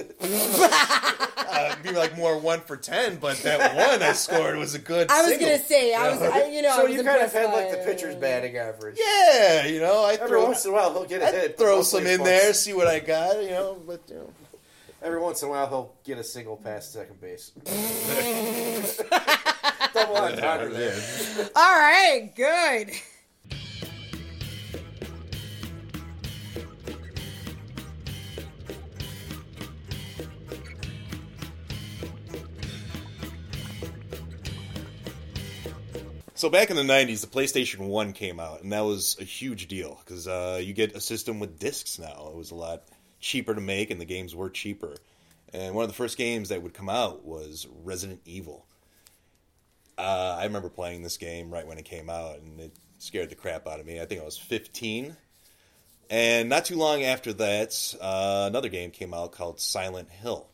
Uh, 0.00 1.68
it'd 1.72 1.82
be 1.84 1.92
like 1.92 2.16
more 2.16 2.36
one 2.38 2.60
for 2.60 2.76
ten, 2.76 3.16
but 3.16 3.36
that 3.38 3.76
one 3.76 4.02
I 4.02 4.12
scored 4.12 4.56
was 4.56 4.74
a 4.74 4.78
good. 4.80 5.08
I 5.10 5.20
was 5.22 5.30
single. 5.32 5.48
gonna 5.48 5.62
say, 5.62 5.94
I 5.94 6.08
was, 6.10 6.20
I, 6.22 6.46
you 6.48 6.62
know, 6.62 6.70
I 6.70 6.76
So 6.76 6.84
was 6.86 6.94
you 6.96 7.02
kind 7.04 7.22
of 7.22 7.32
had 7.32 7.52
like 7.52 7.70
the 7.70 7.76
pitcher's 7.84 8.16
batting 8.16 8.56
average. 8.56 8.98
Yeah, 8.98 9.66
you 9.66 9.78
know, 9.80 10.04
I 10.04 10.14
Every 10.14 10.28
throw, 10.28 10.44
once 10.46 10.64
in 10.64 10.70
a 10.72 10.74
while 10.74 10.92
he'll 10.92 11.04
get 11.04 11.22
a 11.22 11.28
I 11.28 11.30
hit. 11.30 11.56
throw 11.58 11.82
some 11.82 12.06
in 12.06 12.24
there, 12.24 12.52
see 12.54 12.72
what 12.72 12.88
I 12.88 12.98
got, 12.98 13.40
you 13.42 13.50
know. 13.50 13.80
But 13.86 14.00
you 14.08 14.16
know, 14.16 14.30
Every 15.02 15.20
once 15.20 15.42
in 15.42 15.48
a 15.48 15.50
while 15.52 15.68
he'll 15.68 15.94
get 16.04 16.18
a 16.18 16.24
single 16.24 16.56
past 16.56 16.92
second 16.92 17.20
base. 17.20 17.50
Double 19.92 20.16
entendre 20.16 20.70
there. 20.70 20.98
All 21.54 21.72
right, 21.78 22.32
good. 22.34 22.90
So 36.36 36.50
back 36.50 36.68
in 36.68 36.76
the 36.76 36.82
'90s, 36.82 37.20
the 37.20 37.28
PlayStation 37.28 37.86
One 37.86 38.12
came 38.12 38.40
out, 38.40 38.62
and 38.62 38.72
that 38.72 38.80
was 38.80 39.16
a 39.20 39.24
huge 39.24 39.68
deal 39.68 40.00
because 40.04 40.26
uh, 40.26 40.60
you 40.60 40.72
get 40.72 40.96
a 40.96 41.00
system 41.00 41.38
with 41.38 41.60
discs 41.60 41.96
now. 41.96 42.26
It 42.28 42.34
was 42.34 42.50
a 42.50 42.56
lot 42.56 42.82
cheaper 43.20 43.54
to 43.54 43.60
make, 43.60 43.90
and 43.90 44.00
the 44.00 44.04
games 44.04 44.34
were 44.34 44.50
cheaper. 44.50 44.94
And 45.52 45.76
one 45.76 45.84
of 45.84 45.88
the 45.88 45.94
first 45.94 46.18
games 46.18 46.48
that 46.48 46.60
would 46.60 46.74
come 46.74 46.88
out 46.88 47.24
was 47.24 47.68
Resident 47.84 48.20
Evil. 48.24 48.66
Uh, 49.96 50.36
I 50.36 50.44
remember 50.44 50.68
playing 50.68 51.02
this 51.02 51.18
game 51.18 51.52
right 51.52 51.64
when 51.64 51.78
it 51.78 51.84
came 51.84 52.10
out, 52.10 52.40
and 52.40 52.60
it 52.60 52.72
scared 52.98 53.30
the 53.30 53.36
crap 53.36 53.68
out 53.68 53.78
of 53.78 53.86
me. 53.86 54.00
I 54.00 54.04
think 54.04 54.20
I 54.20 54.24
was 54.24 54.36
15. 54.36 55.16
And 56.10 56.48
not 56.48 56.64
too 56.64 56.76
long 56.76 57.04
after 57.04 57.32
that, 57.34 57.94
uh, 58.00 58.46
another 58.48 58.68
game 58.68 58.90
came 58.90 59.14
out 59.14 59.30
called 59.30 59.60
Silent 59.60 60.10
Hill. 60.10 60.48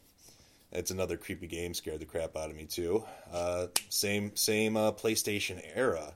It's 0.72 0.90
another 0.92 1.16
creepy 1.16 1.48
game, 1.48 1.74
scared 1.74 2.00
the 2.00 2.06
crap 2.06 2.36
out 2.36 2.50
of 2.50 2.56
me 2.56 2.64
too. 2.64 3.04
Uh, 3.32 3.66
same 3.88 4.36
same 4.36 4.76
uh, 4.76 4.92
PlayStation 4.92 5.60
era, 5.74 6.14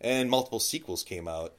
and 0.00 0.30
multiple 0.30 0.60
sequels 0.60 1.02
came 1.02 1.26
out. 1.26 1.54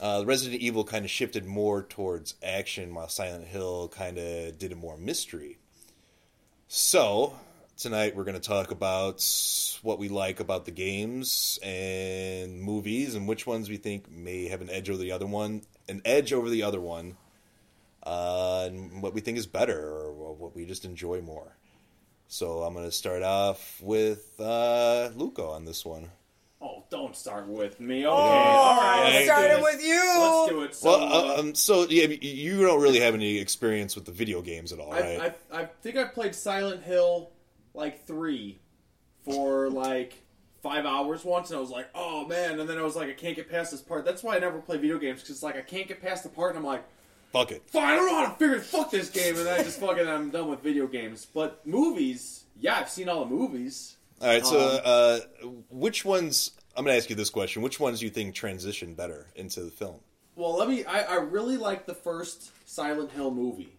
Uh, 0.00 0.22
Resident 0.26 0.60
Evil 0.60 0.84
kind 0.84 1.04
of 1.04 1.10
shifted 1.10 1.44
more 1.44 1.82
towards 1.82 2.34
action, 2.42 2.94
while 2.94 3.08
Silent 3.08 3.46
Hill 3.46 3.88
kind 3.88 4.18
of 4.18 4.58
did 4.58 4.70
a 4.70 4.76
more 4.76 4.96
mystery. 4.96 5.58
So 6.68 7.34
tonight 7.76 8.14
we're 8.14 8.24
going 8.24 8.40
to 8.40 8.48
talk 8.48 8.70
about 8.70 9.24
what 9.82 9.98
we 9.98 10.08
like 10.08 10.38
about 10.38 10.66
the 10.66 10.70
games 10.70 11.58
and 11.62 12.60
movies, 12.60 13.14
and 13.14 13.26
which 13.26 13.46
ones 13.46 13.68
we 13.68 13.76
think 13.76 14.10
may 14.10 14.48
have 14.48 14.60
an 14.60 14.70
edge 14.70 14.88
over 14.88 14.98
the 14.98 15.12
other 15.12 15.26
one, 15.26 15.62
an 15.88 16.00
edge 16.04 16.32
over 16.32 16.48
the 16.48 16.62
other 16.62 16.80
one, 16.80 17.16
uh, 18.06 18.68
and 18.70 19.02
what 19.02 19.12
we 19.12 19.20
think 19.20 19.36
is 19.36 19.46
better 19.46 19.78
or 19.78 20.32
what 20.32 20.54
we 20.54 20.64
just 20.64 20.84
enjoy 20.84 21.20
more. 21.20 21.56
So 22.28 22.62
I'm 22.62 22.72
going 22.72 22.86
to 22.86 22.92
start 22.92 23.22
off 23.22 23.80
with 23.82 24.32
uh, 24.40 25.10
Luco 25.14 25.50
on 25.50 25.64
this 25.64 25.84
one. 25.84 26.10
oh, 26.62 26.84
don't 26.88 27.14
start 27.16 27.46
with 27.48 27.78
me. 27.80 27.98
Okay, 27.98 28.06
all 28.06 28.76
right. 28.76 29.02
I 29.04 29.10
let's 29.12 29.26
started 29.26 29.62
with 29.62 29.84
you. 29.84 30.18
Let's 30.18 30.50
do 30.50 30.62
it. 30.62 30.74
So, 30.74 30.88
Well, 30.88 31.12
uh, 31.12 31.40
um, 31.40 31.54
so 31.54 31.86
yeah, 31.88 32.06
you 32.06 32.62
don't 32.62 32.80
really 32.80 33.00
have 33.00 33.14
any 33.14 33.38
experience 33.38 33.94
with 33.94 34.04
the 34.04 34.12
video 34.12 34.40
games 34.40 34.72
at 34.72 34.78
all, 34.78 34.92
right? 34.92 35.34
I, 35.52 35.56
I, 35.56 35.62
I 35.62 35.64
think 35.82 35.96
I 35.96 36.04
played 36.04 36.34
Silent 36.34 36.82
Hill 36.82 37.30
like 37.74 38.06
three 38.06 38.60
for 39.24 39.68
like 39.68 40.14
five 40.62 40.86
hours 40.86 41.24
once, 41.24 41.50
and 41.50 41.58
I 41.58 41.60
was 41.60 41.70
like, 41.70 41.88
oh 41.94 42.26
man, 42.26 42.58
and 42.58 42.68
then 42.68 42.78
I 42.78 42.82
was 42.82 42.96
like, 42.96 43.08
I 43.08 43.12
can't 43.12 43.36
get 43.36 43.50
past 43.50 43.70
this 43.70 43.82
part. 43.82 44.04
That's 44.04 44.22
why 44.22 44.36
I 44.36 44.38
never 44.40 44.58
play 44.60 44.78
video 44.78 44.98
games 44.98 45.20
because 45.22 45.42
like 45.42 45.56
I 45.56 45.62
can't 45.62 45.86
get 45.86 46.00
past 46.02 46.22
the 46.24 46.28
part, 46.28 46.50
and 46.50 46.58
I'm 46.58 46.64
like, 46.64 46.84
Fuck 47.36 47.52
it. 47.52 47.68
fine, 47.68 47.84
I 47.84 47.96
don't 47.96 48.06
know 48.06 48.14
how 48.14 48.30
to 48.30 48.38
figure 48.38 48.60
fuck 48.60 48.90
this 48.90 49.10
game, 49.10 49.36
and 49.36 49.46
then 49.46 49.60
I 49.60 49.62
just 49.62 49.78
fucking 49.78 50.08
I'm 50.08 50.30
done 50.30 50.48
with 50.48 50.62
video 50.62 50.86
games. 50.86 51.26
But 51.26 51.66
movies, 51.66 52.44
yeah, 52.58 52.78
I've 52.78 52.88
seen 52.88 53.10
all 53.10 53.26
the 53.26 53.30
movies. 53.30 53.96
All 54.22 54.28
right, 54.28 54.46
so 54.46 54.58
Um, 54.58 54.80
uh, 54.84 55.48
which 55.68 56.02
ones? 56.02 56.52
I'm 56.74 56.84
going 56.84 56.94
to 56.94 56.98
ask 56.98 57.10
you 57.10 57.16
this 57.16 57.28
question: 57.28 57.60
Which 57.60 57.78
ones 57.78 58.00
do 58.00 58.06
you 58.06 58.10
think 58.10 58.34
transition 58.34 58.94
better 58.94 59.26
into 59.34 59.60
the 59.60 59.70
film? 59.70 60.00
Well, 60.34 60.56
let 60.56 60.66
me. 60.66 60.86
I, 60.86 61.02
I 61.02 61.14
really 61.16 61.58
like 61.58 61.84
the 61.84 61.94
first 61.94 62.52
Silent 62.66 63.12
Hill 63.12 63.30
movie. 63.30 63.76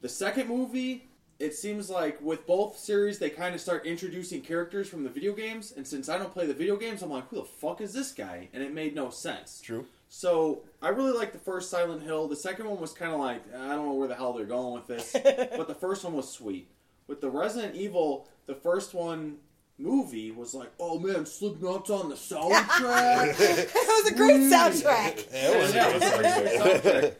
The 0.00 0.08
second 0.08 0.48
movie, 0.48 1.06
it 1.38 1.54
seems 1.54 1.90
like 1.90 2.18
with 2.22 2.46
both 2.46 2.78
series, 2.78 3.18
they 3.18 3.28
kind 3.28 3.54
of 3.54 3.60
start 3.60 3.84
introducing 3.84 4.40
characters 4.40 4.88
from 4.88 5.04
the 5.04 5.10
video 5.10 5.34
games. 5.34 5.74
And 5.76 5.86
since 5.86 6.08
I 6.08 6.16
don't 6.16 6.32
play 6.32 6.46
the 6.46 6.54
video 6.54 6.76
games, 6.76 7.02
I'm 7.02 7.10
like, 7.10 7.28
who 7.28 7.36
the 7.36 7.44
fuck 7.44 7.82
is 7.82 7.92
this 7.92 8.12
guy? 8.12 8.48
And 8.54 8.62
it 8.62 8.72
made 8.72 8.94
no 8.94 9.10
sense. 9.10 9.60
True. 9.62 9.86
So 10.16 10.62
I 10.80 10.90
really 10.90 11.10
like 11.10 11.32
the 11.32 11.38
first 11.40 11.70
Silent 11.70 12.00
Hill. 12.00 12.28
The 12.28 12.36
second 12.36 12.68
one 12.70 12.80
was 12.80 12.92
kind 12.92 13.12
of 13.12 13.18
like 13.18 13.42
I 13.52 13.74
don't 13.74 13.86
know 13.86 13.94
where 13.94 14.06
the 14.06 14.14
hell 14.14 14.32
they're 14.32 14.46
going 14.46 14.74
with 14.74 14.86
this, 14.86 15.10
but 15.56 15.66
the 15.66 15.74
first 15.74 16.04
one 16.04 16.12
was 16.12 16.30
sweet. 16.30 16.70
With 17.08 17.20
the 17.20 17.28
Resident 17.28 17.74
Evil, 17.74 18.28
the 18.46 18.54
first 18.54 18.94
one 18.94 19.38
movie 19.76 20.30
was 20.30 20.54
like, 20.54 20.70
oh 20.78 21.00
man, 21.00 21.26
Slipknot's 21.26 21.90
on 21.90 22.08
the 22.10 22.14
soundtrack. 22.14 23.34
it 23.40 23.74
was 23.74 24.12
a 24.12 24.14
great 24.14 24.40
soundtrack. 24.42 25.26
Yeah, 25.32 25.50
it 25.50 25.60
was 25.60 25.74
Yeah, 25.74 25.88
it 25.88 25.94
was 25.94 26.02
a 26.04 26.16
great 26.16 26.82
soundtrack. 26.84 27.14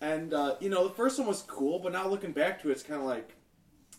And 0.00 0.34
uh, 0.34 0.56
you 0.58 0.70
know, 0.70 0.88
the 0.88 0.94
first 0.94 1.20
one 1.20 1.28
was 1.28 1.42
cool, 1.42 1.78
but 1.78 1.92
now 1.92 2.08
looking 2.08 2.32
back 2.32 2.60
to 2.62 2.70
it, 2.70 2.72
it's 2.72 2.82
kind 2.82 3.00
of 3.00 3.06
like 3.06 3.32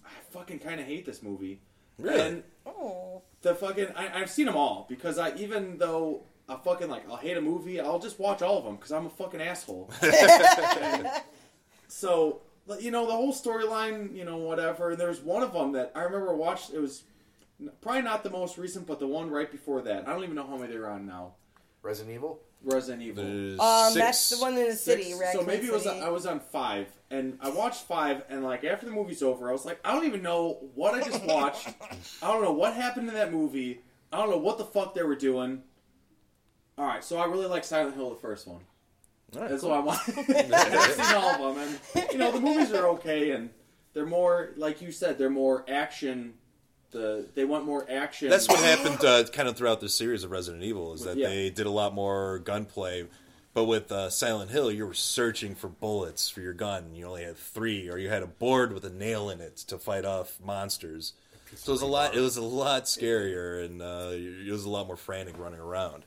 I 0.06 0.10
fucking 0.32 0.60
kind 0.60 0.82
of 0.82 0.86
hate 0.86 1.06
this 1.06 1.24
movie. 1.24 1.62
Really? 1.98 2.20
And 2.20 2.44
Oh. 2.66 3.22
the 3.44 3.56
fucking 3.56 3.88
I, 3.96 4.20
I've 4.20 4.30
seen 4.30 4.46
them 4.46 4.58
all 4.58 4.86
because 4.90 5.18
I 5.18 5.34
even 5.38 5.78
though 5.78 6.24
I 6.52 6.58
fucking 6.58 6.90
like 6.90 7.10
I'll 7.10 7.16
hate 7.16 7.38
a 7.38 7.42
movie, 7.42 7.80
I'll 7.80 8.00
just 8.00 8.20
watch 8.20 8.42
all 8.42 8.58
of 8.58 8.66
them 8.66 8.76
because 8.76 8.92
I'm 8.92 9.06
a 9.06 9.10
fucking 9.10 9.42
asshole. 9.42 9.90
So 11.88 12.42
you 12.80 12.92
know 12.92 13.06
the 13.06 13.12
whole 13.12 13.34
storyline, 13.34 14.16
you 14.16 14.24
know 14.24 14.38
whatever. 14.38 14.92
And 14.92 15.00
there's 15.00 15.20
one 15.22 15.44
of 15.44 15.52
them 15.54 15.74
that 15.74 15.92
I 15.96 16.04
remember 16.04 16.34
watched. 16.34 16.74
It 16.74 16.80
was 16.80 17.04
probably 17.82 18.02
not 18.04 18.24
the 18.24 18.30
most 18.30 18.58
recent, 18.58 18.88
but 18.88 19.00
the 19.00 19.08
one 19.08 19.30
right 19.30 19.52
before 19.52 19.82
that. 19.82 20.08
I 20.08 20.14
don't 20.14 20.24
even 20.24 20.36
know 20.36 20.48
how 20.48 20.58
many 20.58 20.72
they're 20.72 20.90
on 20.90 21.06
now. 21.06 21.34
Resident 21.82 22.16
Evil. 22.16 22.40
Resident 22.64 23.02
Evil. 23.04 23.24
There's 23.26 23.60
Um, 23.60 23.92
six. 23.92 23.96
that's 24.06 24.30
the 24.30 24.38
one 24.38 24.58
in 24.58 24.70
the 24.70 24.76
city, 24.76 25.04
Six. 25.04 25.20
right? 25.20 25.34
So 25.34 25.42
maybe 25.44 25.66
it 25.68 25.74
was 25.74 25.86
I 25.88 26.10
was 26.10 26.26
on 26.26 26.40
five, 26.40 26.88
and 27.10 27.38
I 27.42 27.50
watched 27.50 27.82
five, 27.86 28.24
and 28.30 28.44
like 28.44 28.64
after 28.64 28.86
the 28.86 28.92
movie's 28.94 29.22
over, 29.24 29.50
I 29.50 29.52
was 29.52 29.66
like, 29.66 29.80
I 29.84 29.92
don't 29.94 30.06
even 30.06 30.22
know 30.22 30.60
what 30.76 30.94
I 30.94 31.02
just 31.04 31.24
watched. 31.26 31.68
I 32.22 32.32
don't 32.32 32.42
know 32.44 32.54
what 32.54 32.74
happened 32.76 33.10
in 33.10 33.16
that 33.16 33.34
movie. 33.34 33.82
I 34.14 34.18
don't 34.18 34.30
know 34.30 34.38
what 34.38 34.58
the 34.58 34.66
fuck 34.66 34.94
they 34.94 35.04
were 35.04 35.16
doing. 35.16 35.64
All 36.82 36.88
right, 36.88 37.04
so 37.04 37.20
I 37.20 37.26
really 37.26 37.46
like 37.46 37.64
Silent 37.64 37.96
Hill, 37.96 38.10
the 38.10 38.16
first 38.16 38.48
one. 38.48 38.62
All 39.36 39.42
right, 39.42 39.52
That's 39.52 39.62
cool. 39.62 39.70
what 39.70 39.78
I 39.82 39.84
want. 39.84 40.00
I've 40.52 40.92
seen 40.94 41.16
all 41.16 41.46
of 41.50 41.56
them, 41.56 41.78
and 41.96 42.12
you 42.12 42.18
know 42.18 42.32
the 42.32 42.40
movies 42.42 42.74
are 42.74 42.88
okay, 42.94 43.32
and 43.32 43.52
they're 43.94 44.08
more 44.08 44.50
like 44.58 44.82
you 44.82 44.92
said, 44.92 45.20
they're 45.20 45.30
more 45.30 45.64
action. 45.70 46.34
The 46.90 47.28
they 47.36 47.46
want 47.46 47.66
more 47.66 47.86
action. 47.88 48.32
That's 48.32 48.48
what 48.48 48.60
happened 48.62 49.06
uh, 49.06 49.26
kind 49.26 49.48
of 49.48 49.58
throughout 49.58 49.80
the 49.80 49.90
series 49.90 50.24
of 50.24 50.32
Resident 50.32 50.64
Evil 50.64 50.94
is 50.96 51.04
that 51.04 51.18
Yeah. 51.18 51.30
they 51.30 51.52
did 51.52 51.68
a 51.68 51.72
lot 51.72 51.94
more 51.94 52.40
gunplay. 52.40 53.06
But 53.54 53.66
with 53.66 53.92
uh, 53.92 54.10
Silent 54.10 54.50
Hill, 54.50 54.72
you 54.72 54.88
were 54.88 54.96
searching 54.96 55.54
for 55.54 55.68
bullets 55.68 56.30
for 56.32 56.42
your 56.42 56.54
gun. 56.54 56.96
You 56.96 57.06
only 57.06 57.26
had 57.26 57.38
three, 57.38 57.90
or 57.90 58.00
you 58.00 58.10
had 58.10 58.24
a 58.24 58.28
board 58.28 58.74
with 58.74 58.86
a 58.86 58.90
nail 58.90 59.30
in 59.30 59.40
it 59.40 59.58
to 59.68 59.78
fight 59.78 60.04
off 60.04 60.40
monsters. 60.44 61.14
So 61.56 61.74
it 61.74 61.76
was 61.76 61.82
a 61.84 61.86
lot. 61.86 62.16
It 62.16 62.22
was 62.22 62.38
a 62.38 62.42
lot 62.42 62.86
scarier, 62.86 63.64
and 63.64 63.84
uh, 63.84 64.14
it 64.14 64.52
was 64.52 64.66
a 64.66 64.70
lot 64.70 64.88
more 64.88 64.98
frantic 64.98 65.38
running 65.38 65.60
around. 65.60 66.06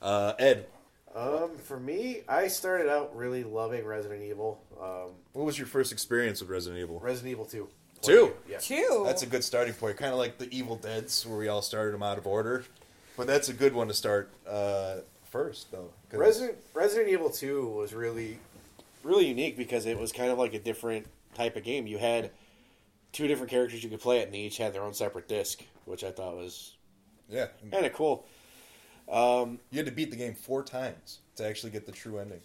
Uh, 0.00 0.32
Ed, 0.38 0.66
Um, 1.14 1.56
for 1.58 1.78
me, 1.78 2.22
I 2.28 2.48
started 2.48 2.88
out 2.88 3.14
really 3.16 3.44
loving 3.44 3.84
Resident 3.84 4.22
Evil. 4.22 4.62
Um, 4.80 5.12
what 5.32 5.44
was 5.44 5.58
your 5.58 5.66
first 5.66 5.92
experience 5.92 6.40
with 6.40 6.50
Resident 6.50 6.80
Evil? 6.80 7.00
Resident 7.00 7.32
Evil 7.32 7.44
Two. 7.44 7.68
Two. 8.00 8.32
Yeah. 8.48 8.58
Two. 8.58 9.02
That's 9.04 9.22
a 9.22 9.26
good 9.26 9.44
starting 9.44 9.74
point. 9.74 9.96
Kind 9.96 10.12
of 10.12 10.18
like 10.18 10.38
the 10.38 10.48
Evil 10.56 10.76
Dead's, 10.76 11.26
where 11.26 11.36
we 11.36 11.48
all 11.48 11.62
started 11.62 11.92
them 11.92 12.02
out 12.02 12.16
of 12.16 12.26
order. 12.26 12.64
But 13.16 13.26
that's 13.26 13.48
a 13.48 13.52
good 13.52 13.74
one 13.74 13.88
to 13.88 13.94
start 13.94 14.30
uh, 14.48 14.98
first, 15.30 15.70
though. 15.70 15.90
Resident 16.12 16.56
Resident 16.72 17.10
Evil 17.10 17.28
Two 17.28 17.68
was 17.68 17.92
really 17.92 18.38
really 19.02 19.26
unique 19.26 19.56
because 19.56 19.86
it 19.86 19.98
was 19.98 20.12
kind 20.12 20.30
of 20.30 20.38
like 20.38 20.54
a 20.54 20.58
different 20.58 21.06
type 21.34 21.56
of 21.56 21.64
game. 21.64 21.86
You 21.86 21.98
had 21.98 22.30
two 23.12 23.26
different 23.26 23.50
characters 23.50 23.82
you 23.82 23.90
could 23.90 24.00
play 24.00 24.20
it, 24.20 24.26
and 24.26 24.34
they 24.34 24.38
each 24.38 24.58
had 24.58 24.72
their 24.72 24.82
own 24.82 24.94
separate 24.94 25.28
disc, 25.28 25.62
which 25.84 26.04
I 26.04 26.10
thought 26.10 26.36
was 26.36 26.76
yeah, 27.28 27.46
kind 27.70 27.84
of 27.84 27.92
cool. 27.92 28.24
Um, 29.10 29.58
you 29.70 29.78
had 29.78 29.86
to 29.86 29.92
beat 29.92 30.10
the 30.10 30.16
game 30.16 30.34
four 30.34 30.62
times 30.62 31.18
to 31.36 31.44
actually 31.46 31.70
get 31.72 31.86
the 31.86 31.92
true 31.92 32.18
ending. 32.18 32.40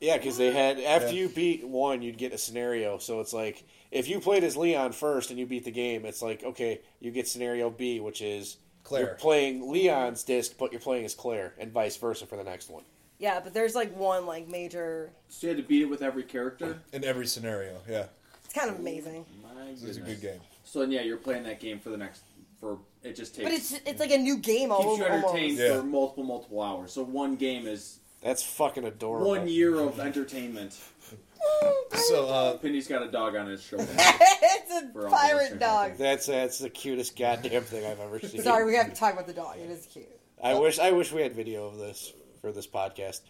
yeah, 0.00 0.16
because 0.16 0.36
they 0.38 0.52
had 0.52 0.78
after 0.80 1.08
Yeah. 1.08 1.12
you 1.14 1.28
beat 1.28 1.66
one, 1.66 2.02
you'd 2.02 2.18
get 2.18 2.32
a 2.32 2.38
scenario. 2.38 2.98
So 2.98 3.20
it's 3.20 3.32
like 3.32 3.64
if 3.90 4.08
you 4.08 4.20
played 4.20 4.44
as 4.44 4.56
Leon 4.56 4.92
first 4.92 5.30
and 5.30 5.38
you 5.38 5.44
beat 5.46 5.64
the 5.64 5.70
game, 5.70 6.04
it's 6.06 6.22
like 6.22 6.42
okay, 6.44 6.80
you 7.00 7.10
get 7.10 7.26
scenario 7.28 7.68
B, 7.70 8.00
which 8.00 8.22
is 8.22 8.56
Claire. 8.84 9.04
You're 9.06 9.14
playing 9.16 9.70
Leon's 9.70 10.22
disc, 10.24 10.52
but 10.58 10.72
you're 10.72 10.80
playing 10.80 11.04
as 11.04 11.14
Claire, 11.14 11.52
and 11.58 11.72
vice 11.72 11.96
versa 11.96 12.26
for 12.26 12.36
the 12.36 12.44
next 12.44 12.70
one. 12.70 12.84
yeah, 13.18 13.40
but 13.40 13.52
there's 13.52 13.74
like 13.74 13.94
one 13.96 14.24
like 14.24 14.48
major. 14.48 15.10
So 15.28 15.48
you 15.48 15.54
had 15.54 15.62
to 15.62 15.68
beat 15.68 15.82
it 15.82 15.86
with 15.90 16.00
every 16.02 16.22
character. 16.22 16.78
In 16.92 17.02
every 17.04 17.26
scenario, 17.26 17.80
yeah. 17.88 18.06
It's 18.44 18.54
kind 18.54 18.70
of 18.70 18.78
amazing, 18.78 19.26
My 19.42 19.64
It 19.70 19.82
was 19.82 19.96
a 19.98 20.00
good 20.00 20.22
game. 20.22 20.40
So 20.64 20.82
yeah, 20.82 21.02
you're 21.02 21.16
playing 21.18 21.42
that 21.42 21.60
game 21.60 21.80
for 21.80 21.90
the 21.90 21.96
next 21.98 22.22
for 22.60 22.78
it 23.02 23.14
just 23.16 23.34
takes 23.34 23.44
but 23.44 23.52
it's 23.52 23.72
it's 23.86 24.00
like 24.00 24.10
a 24.10 24.18
new 24.18 24.36
game 24.38 24.72
all 24.72 24.96
keeps 24.96 24.98
you 24.98 25.04
entertained 25.04 25.52
Almost. 25.52 25.58
Yeah. 25.60 25.76
for 25.80 25.82
multiple 25.84 26.24
multiple 26.24 26.62
hours. 26.62 26.92
So 26.92 27.02
one 27.04 27.36
game 27.36 27.66
is 27.66 28.00
That's 28.22 28.42
fucking 28.42 28.84
adorable. 28.84 29.28
one 29.28 29.48
year 29.48 29.78
of 29.78 30.00
entertainment. 30.00 30.78
So, 32.08 32.26
uh, 32.28 32.56
Pindy's 32.58 32.88
got 32.88 33.02
a 33.02 33.10
dog 33.10 33.36
on 33.36 33.46
his 33.46 33.62
shoulder. 33.62 33.86
it's 33.96 34.92
For 34.92 35.02
a 35.02 35.04
all 35.04 35.10
those 35.10 35.20
pirate 35.20 35.48
things, 35.50 35.60
dog. 35.60 35.96
That's 35.96 36.26
that's 36.26 36.58
the 36.58 36.68
cutest 36.68 37.16
goddamn 37.18 37.62
thing 37.62 37.86
I've 37.86 38.00
ever 38.00 38.20
seen. 38.20 38.42
Sorry, 38.42 38.64
we 38.66 38.74
have 38.74 38.88
to 38.92 38.94
talk 38.94 39.12
about 39.14 39.26
the 39.26 39.32
dog. 39.32 39.56
It 39.56 39.70
is 39.70 39.86
cute. 39.86 40.08
I 40.42 40.54
wish 40.54 40.78
I 40.78 40.92
wish 40.92 41.12
we 41.12 41.22
had 41.22 41.34
video 41.34 41.66
of 41.66 41.78
this 41.78 42.12
for 42.40 42.52
this 42.52 42.66
podcast. 42.66 43.20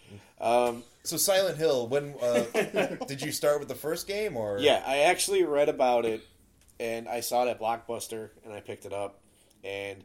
Um, 0.41 0.83
so 1.03 1.17
Silent 1.17 1.57
Hill. 1.59 1.87
When 1.89 2.15
uh, 2.21 2.45
did 3.07 3.23
you 3.23 3.33
start 3.33 3.61
with 3.61 3.69
the 3.69 3.75
first 3.75 4.07
game, 4.07 4.37
or 4.37 4.59
yeah, 4.59 4.83
I 4.87 4.99
actually 5.01 5.45
read 5.45 5.69
about 5.69 6.05
it, 6.05 6.23
and 6.81 7.09
I 7.09 7.21
saw 7.21 7.45
it 7.45 7.51
at 7.51 7.61
Blockbuster, 7.61 8.31
and 8.45 8.53
I 8.53 8.61
picked 8.61 8.87
it 8.87 8.93
up. 8.93 9.21
And 9.65 10.05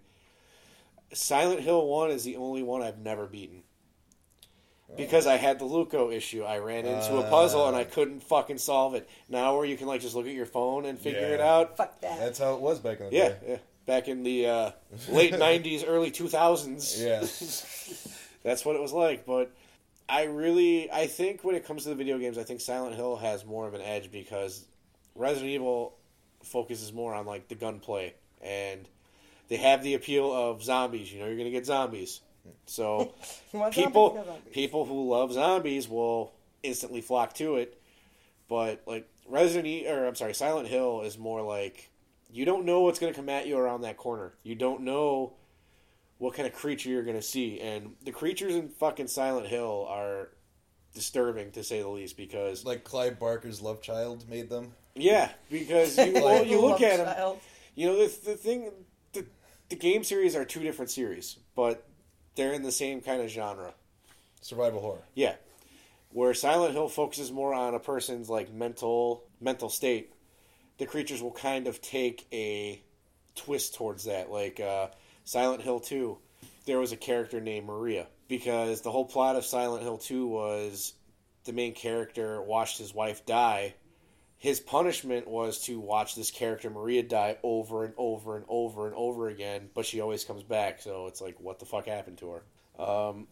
Silent 1.13 1.61
Hill 1.61 1.86
One 1.88 2.09
is 2.11 2.24
the 2.24 2.38
only 2.38 2.63
one 2.63 2.82
I've 2.82 2.97
never 2.99 3.28
beaten 3.28 3.63
because 4.97 5.26
I 5.28 5.38
had 5.38 5.59
the 5.59 5.65
Luco 5.65 6.11
issue. 6.11 6.43
I 6.43 6.59
ran 6.59 6.86
into 6.86 7.17
a 7.17 7.24
puzzle 7.30 7.67
and 7.67 7.76
I 7.76 7.84
couldn't 7.84 8.21
fucking 8.21 8.57
solve 8.59 8.93
it. 8.95 9.09
Now, 9.30 9.55
where 9.55 9.65
you 9.65 9.76
can 9.78 9.88
like 9.88 10.01
just 10.01 10.15
look 10.15 10.28
at 10.28 10.34
your 10.34 10.45
phone 10.45 10.86
and 10.86 10.99
figure 10.99 11.19
Yeah. 11.21 11.34
it 11.36 11.39
out. 11.41 11.78
Fuck 11.78 12.01
that. 12.01 12.19
That's 12.19 12.39
how 12.39 12.53
it 12.55 12.61
was 12.61 12.80
back 12.80 12.99
in 12.99 13.09
the 13.09 13.15
Yeah, 13.15 13.30
day. 13.30 13.38
yeah. 13.47 13.57
Back 13.86 14.07
in 14.07 14.24
the 14.24 14.45
uh, 14.47 14.71
late 15.09 15.34
'90s, 15.34 15.84
early 15.88 16.11
2000s. 16.11 16.99
Yeah. 17.03 17.19
that's 18.43 18.65
what 18.65 18.76
it 18.76 18.82
was 18.82 18.93
like. 18.93 19.26
But 19.26 19.51
I 20.07 20.24
really, 20.26 20.91
I 20.91 21.07
think 21.07 21.43
when 21.43 21.55
it 21.55 21.65
comes 21.65 21.84
to 21.84 21.89
the 21.89 21.95
video 21.95 22.17
games, 22.19 22.38
I 22.38 22.43
think 22.43 22.61
Silent 22.61 22.95
Hill 22.95 23.15
has 23.17 23.45
more 23.45 23.67
of 23.67 23.74
an 23.74 23.82
edge 23.82 24.11
because 24.11 24.65
Resident 25.15 25.51
Evil 25.51 25.95
focuses 26.44 26.94
more 26.94 27.14
on 27.14 27.26
like 27.26 27.48
the 27.48 27.56
gunplay 27.56 28.14
and 28.41 28.88
they 29.50 29.58
have 29.58 29.84
the 29.84 29.94
appeal 29.94 30.32
of 30.32 30.64
zombies. 30.64 31.12
You 31.12 31.20
know, 31.20 31.28
you're 31.28 31.38
gonna 31.38 31.50
get 31.52 31.66
zombies, 31.66 32.22
so 32.66 33.14
You 33.54 33.60
want 33.60 33.74
zombies? 33.74 33.86
people 33.86 34.16
zombies. 34.26 34.54
people 34.54 34.86
who 34.86 35.10
love 35.10 35.34
zombies 35.34 35.88
will 35.89 36.34
instantly 36.64 37.02
flock 37.02 37.34
to 37.36 37.56
it. 37.58 37.80
But 38.50 38.82
like 38.86 39.08
Resident 39.28 39.68
Evil, 39.68 39.91
or 39.94 40.06
I'm 40.08 40.16
sorry, 40.16 40.34
Silent 40.34 40.68
Hill 40.68 41.02
is 41.02 41.18
more 41.18 41.41
like 41.41 41.89
you 42.32 42.46
don't 42.46 42.66
know 42.66 42.82
what's 42.82 43.00
gonna 43.00 43.14
come 43.14 43.30
at 43.30 43.48
you 43.48 43.58
around 43.58 43.82
that 43.82 43.98
corner. 43.98 44.34
You 44.44 44.56
don't 44.56 44.82
know 44.82 45.34
what 46.18 46.34
kind 46.36 46.48
of 46.48 46.54
creature 46.54 46.89
you're 46.89 47.04
gonna 47.04 47.22
see, 47.22 47.60
and 47.60 47.96
the 48.04 48.12
creatures 48.12 48.56
in 48.56 48.70
fucking 48.70 49.08
Silent 49.08 49.48
Hill 49.48 49.86
are 49.89 50.30
disturbing 50.94 51.52
to 51.52 51.64
say 51.64 51.82
the 51.82 51.88
least. 51.89 52.18
Because 52.18 52.66
Like 52.66 52.84
Clive 52.84 53.20
Barker's 53.20 53.62
Love 53.62 53.82
Child 53.82 54.28
made 54.30 54.50
them. 54.50 54.74
yeah, 54.96 55.32
because 55.50 55.98
you 55.98 56.14
well, 56.14 56.46
you 56.46 56.60
look 56.62 56.80
Love 56.80 56.84
at 56.84 56.98
them, 56.98 57.16
child. 57.16 57.39
you 57.76 57.88
know 57.88 57.98
the, 57.98 58.06
the 58.26 58.36
thing 58.36 58.72
the, 59.14 59.26
the 59.70 59.76
game 59.76 60.04
series 60.04 60.36
are 60.36 60.46
two 60.46 60.62
different 60.62 60.91
series, 60.91 61.38
but 61.56 61.88
they're 62.36 62.54
in 62.54 62.64
the 62.64 62.72
same 62.72 63.02
kind 63.02 63.22
of 63.22 63.30
genre. 63.30 63.74
Survival 64.41 64.82
horror. 64.82 65.04
Yeah. 65.16 65.36
Where 66.12 66.34
Silent 66.36 66.74
Hill 66.74 66.89
focuses 66.89 67.32
more 67.32 67.54
on 67.56 67.74
a 67.74 67.80
person's 67.80 68.30
like 68.30 68.52
mental 68.54 69.24
mental 69.41 69.70
state, 69.70 70.14
the 70.78 70.86
creatures 70.86 71.22
will 71.24 71.32
kind 71.32 71.66
of 71.68 71.82
take 71.82 72.28
a 72.32 72.82
twist 73.36 73.74
towards 73.76 74.04
that. 74.06 74.30
Like 74.30 74.60
uh, 74.60 74.88
Silent 75.24 75.64
Hill 75.64 75.80
2, 75.80 76.18
there 76.68 76.78
was 76.78 76.91
a 76.91 76.98
character 76.98 77.39
named 77.41 77.66
Maria 77.66 78.06
because 78.38 78.82
the 78.82 78.90
whole 78.90 79.06
plot 79.06 79.36
of 79.36 79.46
Silent 79.46 79.84
Hill 79.84 80.00
2 80.00 80.26
was 80.26 80.94
the 81.44 81.54
main 81.54 81.76
character 81.76 82.42
watched 82.42 82.80
his 82.80 82.92
wife 82.92 83.28
die. 83.28 83.76
His 84.38 84.60
punishment 84.60 85.28
was 85.28 85.60
to 85.66 85.80
watch 85.80 86.16
this 86.16 86.32
character 86.32 86.72
Maria 86.72 87.04
die 87.04 87.38
over 87.44 87.86
and 87.86 87.94
over 87.96 88.36
and 88.36 88.44
over 88.50 88.88
and 88.88 88.96
over 88.96 89.28
again, 89.28 89.70
but 89.76 89.86
she 89.86 90.02
always 90.02 90.24
comes 90.24 90.42
back. 90.42 90.82
So 90.82 91.06
it's 91.06 91.22
like, 91.22 91.40
what 91.40 91.60
the 91.60 91.66
fuck 91.66 91.86
happened 91.86 92.18
to 92.18 92.32
her? 92.32 92.84
Um, 92.84 93.28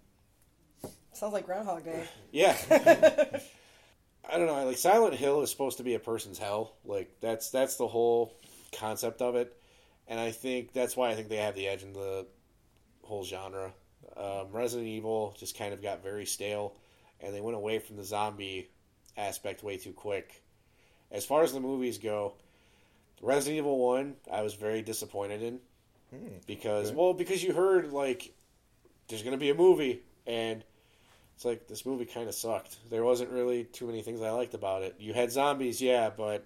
Sounds 1.13 1.33
like 1.33 1.47
Groundhog 1.47 1.83
Day. 1.83 2.03
yeah. 2.31 2.55
I 2.69 4.37
don't 4.37 4.45
know. 4.45 4.65
Like 4.65 4.77
Silent 4.77 5.15
Hill 5.15 5.41
is 5.41 5.49
supposed 5.49 5.77
to 5.77 5.83
be 5.83 5.95
a 5.95 5.99
person's 5.99 6.37
hell. 6.37 6.75
Like 6.85 7.09
that's 7.21 7.49
that's 7.49 7.75
the 7.77 7.87
whole 7.87 8.37
concept 8.71 9.23
of 9.23 9.35
it, 9.35 9.59
and 10.07 10.19
I 10.19 10.29
think 10.29 10.73
that's 10.73 10.95
why 10.95 11.09
I 11.09 11.15
think 11.15 11.27
they 11.27 11.37
have 11.37 11.55
the 11.55 11.67
edge 11.67 11.81
in 11.81 11.91
the 11.91 12.27
whole 13.01 13.25
genre. 13.25 13.73
Um, 14.17 14.47
Resident 14.51 14.87
Evil 14.87 15.35
just 15.37 15.57
kind 15.57 15.73
of 15.73 15.81
got 15.81 16.03
very 16.03 16.25
stale, 16.25 16.73
and 17.21 17.33
they 17.33 17.41
went 17.41 17.55
away 17.57 17.79
from 17.79 17.97
the 17.97 18.03
zombie 18.03 18.69
aspect 19.17 19.63
way 19.63 19.77
too 19.77 19.93
quick. 19.93 20.41
as 21.11 21.25
far 21.25 21.43
as 21.43 21.51
the 21.53 21.59
movies 21.59 21.97
go, 21.97 22.33
Resident 23.21 23.57
Evil 23.57 23.77
One, 23.79 24.15
I 24.31 24.41
was 24.41 24.53
very 24.53 24.81
disappointed 24.81 25.41
in 25.43 25.59
because 26.47 26.91
well, 26.97 27.13
because 27.13 27.43
you 27.43 27.53
heard 27.53 27.91
like 27.93 28.33
there's 29.07 29.23
gonna 29.23 29.37
be 29.37 29.49
a 29.49 29.55
movie, 29.55 30.01
and 30.25 30.63
it's 31.35 31.45
like 31.45 31.67
this 31.67 31.85
movie 31.85 32.05
kind 32.05 32.27
of 32.27 32.35
sucked. 32.35 32.77
There 32.89 33.03
wasn't 33.03 33.31
really 33.31 33.63
too 33.65 33.85
many 33.87 34.01
things 34.01 34.21
I 34.21 34.31
liked 34.31 34.53
about 34.53 34.83
it. 34.83 34.95
You 34.99 35.13
had 35.13 35.31
zombies, 35.31 35.81
yeah, 35.81 36.09
but 36.15 36.45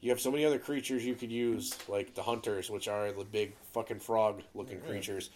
you 0.00 0.10
have 0.10 0.20
so 0.20 0.30
many 0.30 0.44
other 0.44 0.58
creatures 0.58 1.04
you 1.04 1.14
could 1.14 1.30
use, 1.30 1.76
like 1.88 2.14
the 2.14 2.22
hunters, 2.22 2.70
which 2.70 2.88
are 2.88 3.12
the 3.12 3.24
big 3.24 3.54
fucking 3.72 4.00
frog-looking 4.00 4.80
creatures. 4.80 5.30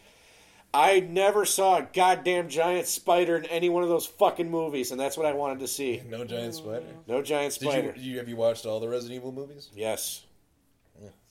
I 0.75 1.01
never 1.01 1.45
saw 1.45 1.79
a 1.79 1.89
goddamn 1.93 2.49
giant 2.49 2.89
spider 2.89 3.37
in 3.37 3.45
any 3.47 3.69
one 3.69 3.85
of 3.85 3.89
those 3.89 4.07
fucking 4.07 4.51
movies, 4.51 4.91
and 4.91 4.99
that's 5.01 5.17
what 5.17 5.25
I 5.25 5.33
wanted 5.33 5.61
to 5.61 5.69
see. 5.69 6.03
No 6.09 6.25
giant 6.25 6.55
spider. 6.55 6.87
No 7.07 7.23
giant 7.23 7.55
Did 7.59 7.69
spider. 7.69 7.95
you, 7.97 8.13
you 8.13 8.19
have 8.19 8.29
you 8.29 8.35
watched 8.37 8.67
all 8.67 8.81
the 8.81 8.89
Resident 8.89 9.17
Evil 9.17 9.31
movies? 9.33 9.69
Yes. 9.75 10.23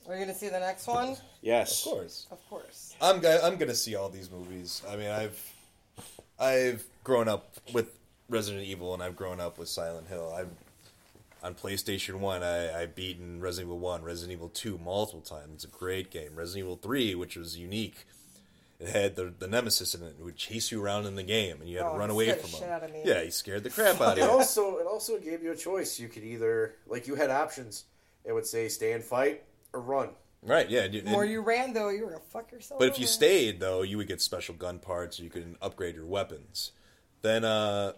Are 0.06 0.14
you 0.14 0.20
gonna 0.20 0.34
see 0.34 0.48
the 0.48 0.60
next 0.60 0.86
one? 0.86 1.16
Yes. 1.40 1.84
Of 1.86 1.92
course. 1.92 2.26
Of 2.30 2.48
course. 2.50 2.94
I'm 3.00 3.20
go- 3.20 3.40
I'm 3.42 3.56
gonna 3.56 3.74
see 3.74 3.94
all 3.94 4.08
these 4.10 4.30
movies. 4.30 4.82
I 4.88 4.96
mean, 4.96 5.08
I've 5.10 5.52
I've 6.38 6.84
grown 7.04 7.26
up 7.28 7.54
with 7.72 7.98
Resident 8.28 8.64
Evil 8.64 8.92
and 8.94 9.02
I've 9.02 9.16
grown 9.16 9.40
up 9.40 9.58
with 9.58 9.68
Silent 9.68 10.08
Hill. 10.08 10.32
I've 10.36 10.48
on 11.42 11.54
PlayStation 11.54 12.16
One, 12.16 12.42
I 12.42 12.82
I 12.82 12.86
beaten 12.86 13.40
Resident 13.40 13.68
Evil 13.68 13.78
One, 13.78 14.02
Resident 14.02 14.32
Evil 14.32 14.48
Two 14.50 14.78
multiple 14.84 15.20
times. 15.22 15.52
It's 15.54 15.64
a 15.64 15.68
great 15.68 16.10
game. 16.10 16.30
Resident 16.34 16.64
Evil 16.64 16.76
Three, 16.76 17.14
which 17.14 17.36
was 17.36 17.56
unique, 17.56 18.06
it 18.80 18.88
had 18.88 19.16
the 19.16 19.32
the 19.38 19.46
nemesis 19.46 19.94
in 19.94 20.02
it 20.02 20.14
who 20.18 20.24
would 20.24 20.36
chase 20.36 20.70
you 20.72 20.82
around 20.82 21.06
in 21.06 21.14
the 21.16 21.22
game, 21.22 21.60
and 21.60 21.68
you 21.68 21.78
had 21.78 21.86
Oh, 21.86 21.92
to 21.92 21.98
run 21.98 22.10
away 22.10 22.32
from 22.32 22.50
shit 22.50 22.60
him. 22.62 22.70
out 22.70 22.82
of 22.82 22.92
me. 22.92 23.02
Yeah, 23.04 23.22
he 23.22 23.30
scared 23.30 23.62
the 23.64 23.70
crap 23.70 24.00
out 24.00 24.18
of 24.18 24.24
you. 24.24 24.30
also 24.30 24.78
it 24.78 24.86
also 24.86 25.18
gave 25.18 25.42
you 25.42 25.52
a 25.52 25.56
choice. 25.56 25.98
You 26.00 26.08
could 26.08 26.24
either 26.24 26.74
like 26.86 27.06
you 27.06 27.14
had 27.14 27.30
options. 27.30 27.84
It 28.24 28.32
would 28.32 28.46
say 28.46 28.68
stay 28.68 28.92
and 28.92 29.04
fight 29.04 29.42
or 29.72 29.80
run. 29.80 30.10
Right? 30.42 30.68
Yeah. 30.68 30.88
dude, 30.88 31.04
The 31.06 31.10
more 31.10 31.24
you 31.24 31.40
ran, 31.40 31.72
though, 31.72 31.88
you 31.88 32.04
were 32.04 32.10
gonna 32.12 32.22
fuck 32.30 32.52
yourself. 32.52 32.78
But 32.78 32.88
if 32.88 32.98
you 32.98 33.06
stayed, 33.06 33.60
though, 33.60 33.80
you 33.82 33.96
would 33.96 34.08
get 34.08 34.20
special 34.20 34.54
gun 34.54 34.78
parts. 34.78 35.18
You 35.18 35.30
could 35.30 35.56
upgrade 35.62 35.94
your 35.94 36.04
weapons. 36.06 36.72
Then 37.22 37.44
uh, 37.46 37.94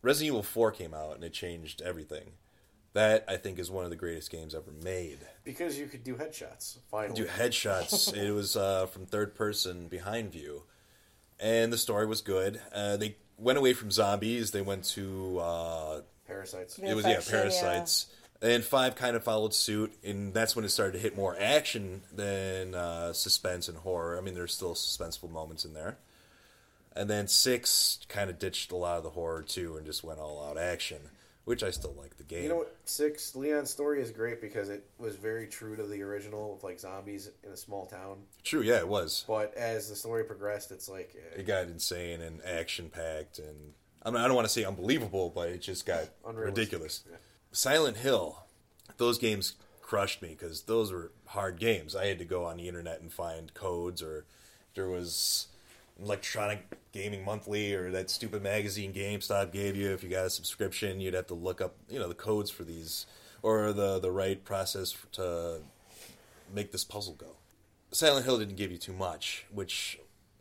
Resident 0.00 0.28
Evil 0.28 0.42
4 0.42 0.70
came 0.72 0.94
out, 0.94 1.16
and 1.16 1.24
it 1.24 1.34
changed 1.34 1.82
everything. 1.82 2.30
That, 2.96 3.26
I 3.28 3.36
think, 3.36 3.58
is 3.58 3.70
one 3.70 3.84
of 3.84 3.90
the 3.90 3.96
greatest 3.96 4.30
games 4.30 4.54
ever 4.54 4.70
made. 4.82 5.18
Because 5.44 5.78
you 5.78 5.84
could 5.86 6.02
do 6.02 6.14
headshots. 6.14 6.78
Finally. 6.90 7.14
Do 7.14 7.26
headshots. 7.26 8.16
it 8.16 8.32
was 8.32 8.56
uh, 8.56 8.86
from 8.86 9.04
third 9.04 9.34
person 9.34 9.88
behind 9.88 10.32
view. 10.32 10.62
And 11.38 11.70
the 11.70 11.76
story 11.76 12.06
was 12.06 12.22
good. 12.22 12.58
Uh, 12.74 12.96
they 12.96 13.16
went 13.36 13.58
away 13.58 13.74
from 13.74 13.90
zombies. 13.90 14.52
They 14.52 14.62
went 14.62 14.84
to... 14.94 15.38
Uh, 15.38 16.00
Parasites. 16.26 16.76
The 16.76 16.88
it 16.88 16.96
was, 16.96 17.04
yeah, 17.04 17.16
infection, 17.16 17.38
Parasites. 17.38 18.06
And 18.40 18.64
5 18.64 18.96
kind 18.96 19.14
of 19.14 19.22
followed 19.22 19.52
suit. 19.52 19.92
And 20.02 20.32
that's 20.32 20.56
when 20.56 20.64
it 20.64 20.70
started 20.70 20.92
to 20.94 20.98
hit 20.98 21.14
more 21.14 21.36
action 21.38 22.00
than 22.14 22.74
uh, 22.74 23.12
suspense 23.12 23.68
and 23.68 23.76
horror. 23.76 24.16
I 24.16 24.22
mean, 24.22 24.32
there's 24.32 24.54
still 24.54 24.72
suspenseful 24.72 25.30
moments 25.30 25.66
in 25.66 25.74
there. 25.74 25.98
And 26.96 27.10
then 27.10 27.28
six 27.28 27.98
kind 28.08 28.30
of 28.30 28.38
ditched 28.38 28.72
a 28.72 28.76
lot 28.76 28.96
of 28.96 29.02
the 29.02 29.10
horror 29.10 29.42
too, 29.42 29.76
and 29.76 29.84
just 29.84 30.02
went 30.02 30.18
all 30.18 30.42
out 30.42 30.56
action, 30.56 31.10
which 31.46 31.62
I 31.62 31.70
still 31.70 31.94
like 31.96 32.16
the 32.16 32.24
game. 32.24 32.42
You 32.42 32.48
know 32.48 32.56
what? 32.56 32.76
Six 32.84 33.36
Leon's 33.36 33.70
story 33.70 34.02
is 34.02 34.10
great 34.10 34.40
because 34.40 34.68
it 34.68 34.84
was 34.98 35.14
very 35.14 35.46
true 35.46 35.76
to 35.76 35.84
the 35.84 36.02
original 36.02 36.54
of 36.54 36.64
like 36.64 36.80
zombies 36.80 37.30
in 37.44 37.52
a 37.52 37.56
small 37.56 37.86
town. 37.86 38.18
True, 38.42 38.62
yeah, 38.62 38.78
it 38.78 38.88
was. 38.88 39.24
But 39.28 39.54
as 39.54 39.88
the 39.88 39.94
story 39.94 40.24
progressed, 40.24 40.72
it's 40.72 40.88
like 40.88 41.14
eh, 41.14 41.40
It 41.40 41.46
got 41.46 41.68
insane 41.68 42.20
and 42.20 42.40
action 42.44 42.90
packed, 42.90 43.38
and 43.38 43.74
I, 44.02 44.10
mean, 44.10 44.20
I 44.20 44.26
don't 44.26 44.34
want 44.34 44.46
to 44.48 44.52
say 44.52 44.64
unbelievable, 44.64 45.30
but 45.32 45.48
it 45.48 45.62
just 45.62 45.86
got 45.86 46.08
ridiculous. 46.24 47.04
Silent 47.52 47.98
Hill, 47.98 48.42
those 48.96 49.16
games 49.16 49.54
crushed 49.80 50.20
me 50.22 50.30
because 50.30 50.62
those 50.62 50.90
were 50.90 51.12
hard 51.26 51.60
games. 51.60 51.94
I 51.94 52.06
had 52.06 52.18
to 52.18 52.24
go 52.24 52.44
on 52.44 52.56
the 52.56 52.66
internet 52.66 53.00
and 53.00 53.12
find 53.12 53.54
codes, 53.54 54.02
or 54.02 54.24
there 54.74 54.88
was 54.88 55.46
electronic 56.02 56.66
gaming 56.96 57.24
monthly 57.24 57.74
or 57.74 57.90
that 57.90 58.08
stupid 58.08 58.42
magazine 58.42 58.92
GameStop 58.92 59.52
gave 59.52 59.76
you 59.76 59.92
if 59.92 60.02
you 60.02 60.08
got 60.08 60.24
a 60.24 60.30
subscription 60.30 61.00
you'd 61.00 61.14
have 61.14 61.26
to 61.26 61.34
look 61.34 61.60
up 61.60 61.76
you 61.90 61.98
know 61.98 62.08
the 62.08 62.14
codes 62.14 62.50
for 62.50 62.64
these 62.64 63.06
or 63.42 63.72
the 63.72 63.98
the 63.98 64.10
right 64.10 64.42
process 64.44 64.96
to 65.12 65.60
make 66.52 66.72
this 66.72 66.84
puzzle 66.84 67.14
go. 67.14 67.36
Silent 67.92 68.24
Hill 68.24 68.38
didn't 68.38 68.56
give 68.56 68.72
you 68.72 68.78
too 68.78 68.92
much 68.92 69.44
which 69.50 69.98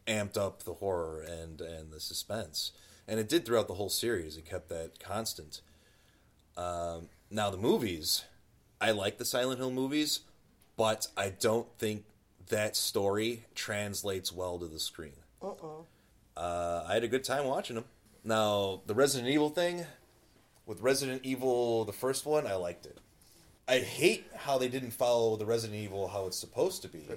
amped 0.07 0.37
up 0.37 0.63
the 0.63 0.75
horror 0.75 1.21
and 1.21 1.59
and 1.59 1.91
the 1.91 1.99
suspense. 1.99 2.71
And 3.07 3.19
it 3.19 3.29
did 3.29 3.45
throughout 3.45 3.67
the 3.67 3.75
whole 3.75 3.89
series. 3.89 4.35
It 4.35 4.45
kept 4.45 4.69
that 4.69 4.99
constant. 4.99 5.61
Um, 6.57 7.09
now 7.29 7.49
the 7.49 7.57
movies 7.57 8.23
I 8.79 8.91
like 8.91 9.17
the 9.17 9.25
Silent 9.25 9.59
Hill 9.59 9.71
movies 9.71 10.21
but 10.77 11.07
I 11.15 11.29
don't 11.29 11.67
think 11.77 12.05
that 12.47 12.75
story 12.75 13.45
translates 13.55 14.31
well 14.31 14.57
to 14.59 14.67
the 14.67 14.79
screen 14.79 15.17
uh, 16.37 16.83
I 16.87 16.93
had 16.93 17.03
a 17.03 17.07
good 17.07 17.23
time 17.23 17.45
watching 17.45 17.75
them. 17.75 17.85
Now, 18.23 18.81
the 18.85 18.95
Resident 18.95 19.29
Evil 19.29 19.49
thing, 19.49 19.85
with 20.65 20.81
Resident 20.81 21.21
Evil, 21.23 21.85
the 21.85 21.93
first 21.93 22.25
one, 22.25 22.47
I 22.47 22.55
liked 22.55 22.85
it. 22.85 22.99
I 23.67 23.79
hate 23.79 24.25
how 24.35 24.57
they 24.57 24.67
didn't 24.67 24.91
follow 24.91 25.35
the 25.37 25.45
Resident 25.45 25.79
Evil 25.79 26.07
how 26.07 26.27
it's 26.27 26.37
supposed 26.37 26.81
to 26.83 26.87
be, 26.87 27.07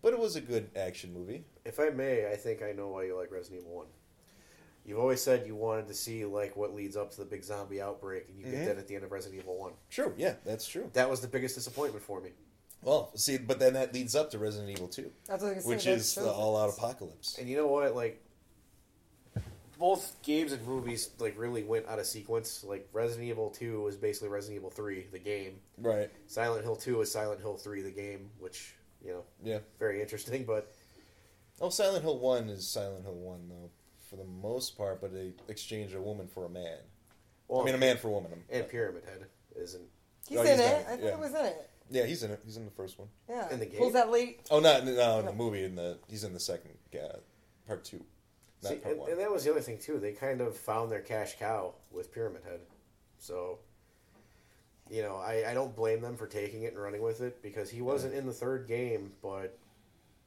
but 0.00 0.12
it 0.12 0.18
was 0.18 0.36
a 0.36 0.40
good 0.40 0.70
action 0.76 1.12
movie. 1.12 1.44
if 1.64 1.78
I 1.78 1.90
may, 1.90 2.30
I 2.30 2.36
think 2.36 2.62
I 2.62 2.72
know 2.72 2.88
why 2.88 3.04
you 3.04 3.18
like 3.18 3.30
Resident 3.30 3.62
Evil 3.62 3.76
One. 3.76 3.86
You've 4.84 4.98
always 4.98 5.22
said 5.22 5.46
you 5.46 5.54
wanted 5.54 5.86
to 5.88 5.94
see 5.94 6.24
like 6.24 6.56
what 6.56 6.74
leads 6.74 6.96
up 6.96 7.10
to 7.12 7.18
the 7.18 7.24
big 7.24 7.44
zombie 7.44 7.80
outbreak, 7.80 8.26
and 8.28 8.38
you 8.38 8.44
get 8.44 8.66
that 8.66 8.78
at 8.78 8.88
the 8.88 8.94
end 8.94 9.04
of 9.04 9.12
Resident 9.12 9.40
Evil 9.40 9.58
One. 9.58 9.72
Sure, 9.90 10.12
yeah, 10.16 10.34
that's 10.44 10.66
true. 10.66 10.90
That 10.94 11.08
was 11.08 11.20
the 11.20 11.28
biggest 11.28 11.54
disappointment 11.54 12.04
for 12.04 12.20
me. 12.20 12.30
Well, 12.82 13.12
see, 13.14 13.38
but 13.38 13.60
then 13.60 13.74
that 13.74 13.94
leads 13.94 14.16
up 14.16 14.30
to 14.32 14.38
Resident 14.38 14.70
Evil 14.70 14.88
2, 14.88 15.08
That's 15.28 15.42
what 15.42 15.52
I 15.52 15.54
was 15.54 15.64
gonna 15.64 15.76
which 15.76 15.84
say, 15.84 15.90
that 15.92 15.96
is 15.98 16.12
shows 16.12 16.24
the 16.24 16.32
all 16.32 16.56
out 16.56 16.68
apocalypse. 16.68 17.38
And 17.38 17.48
you 17.48 17.56
know 17.56 17.68
what? 17.68 17.94
Like, 17.94 18.20
both 19.82 20.22
games 20.22 20.52
and 20.52 20.64
movies 20.64 21.10
like 21.18 21.36
really 21.36 21.64
went 21.64 21.88
out 21.88 21.98
of 21.98 22.06
sequence. 22.06 22.62
Like 22.62 22.88
Resident 22.92 23.28
Evil 23.28 23.50
Two 23.50 23.82
was 23.82 23.96
basically 23.96 24.28
Resident 24.28 24.58
Evil 24.60 24.70
Three, 24.70 25.08
the 25.10 25.18
game. 25.18 25.56
Right. 25.76 26.08
Silent 26.28 26.62
Hill 26.62 26.76
Two 26.76 27.00
is 27.00 27.10
Silent 27.10 27.40
Hill 27.40 27.56
Three, 27.56 27.82
the 27.82 27.90
game, 27.90 28.30
which 28.38 28.74
you 29.04 29.10
know, 29.12 29.24
Yeah. 29.42 29.58
very 29.80 30.00
interesting. 30.00 30.44
But 30.44 30.72
Oh, 31.60 31.68
Silent 31.68 32.02
Hill 32.04 32.18
1 32.18 32.48
is 32.48 32.66
Silent 32.68 33.04
Hill 33.04 33.14
1, 33.14 33.48
though, 33.48 33.70
for 34.08 34.16
the 34.16 34.24
most 34.24 34.76
part, 34.76 35.00
but 35.00 35.12
they 35.12 35.32
exchange 35.48 35.94
a 35.94 36.00
woman 36.00 36.26
for 36.28 36.44
a 36.44 36.48
man. 36.48 36.78
well, 37.48 37.60
I 37.62 37.64
mean, 37.64 37.74
a 37.74 37.78
man 37.78 37.96
for 37.98 38.08
a 38.08 38.10
woman. 38.12 38.44
and 38.50 38.68
Pyramid 38.68 39.04
Head 39.04 39.26
isn't 39.56 39.82
He's 40.28 40.38
Oh, 40.38 40.42
in 40.42 40.46
he's 40.48 40.58
it. 40.60 40.62
not- 40.62 40.72
I 40.72 40.82
thought 40.96 41.00
yeah. 41.02 41.08
it 41.10 41.18
was 41.18 41.30
in 41.34 41.44
it. 41.46 41.70
Yeah, 41.90 42.06
he's 42.06 42.22
in 42.22 42.30
it. 42.30 42.40
He's 42.44 42.56
in 42.56 42.64
the 42.64 42.70
first 42.70 42.98
one. 42.98 43.08
Yeah. 43.28 43.50
In 43.52 43.58
the 43.58 43.66
game? 43.66 43.78
Pulls 43.80 43.92
that 43.94 44.10
late. 44.10 44.46
Oh, 44.52 44.60
not 44.60 44.84
no, 44.84 45.18
in 45.18 45.26
the 45.26 45.32
movie. 45.32 45.64
In 45.64 45.74
the 45.74 45.98
he's 46.08 46.22
in 46.24 46.32
the 46.32 46.40
second 46.40 46.78
uh, 46.94 47.16
part 47.66 47.84
two, 47.84 47.98
not 47.98 48.04
See, 48.62 48.78
and, 48.84 49.00
and 49.08 49.18
that 49.20 49.30
was 49.30 49.44
the 49.44 49.50
other 49.50 49.60
thing 49.60 49.78
too. 49.78 49.98
They 49.98 50.12
kind 50.12 50.40
of 50.40 50.56
found 50.56 50.90
their 50.90 51.00
cash 51.00 51.36
cow 51.38 51.74
with 51.90 52.12
Pyramid 52.14 52.42
Head, 52.44 52.60
so 53.18 53.58
you 54.90 55.02
know 55.02 55.16
I, 55.16 55.50
I 55.50 55.54
don't 55.54 55.74
blame 55.74 56.00
them 56.00 56.16
for 56.16 56.26
taking 56.26 56.62
it 56.62 56.72
and 56.72 56.82
running 56.82 57.02
with 57.02 57.20
it 57.22 57.42
because 57.42 57.70
he 57.70 57.82
wasn't 57.82 58.14
in 58.14 58.24
the 58.26 58.32
third 58.32 58.68
game, 58.68 59.12
but 59.22 59.58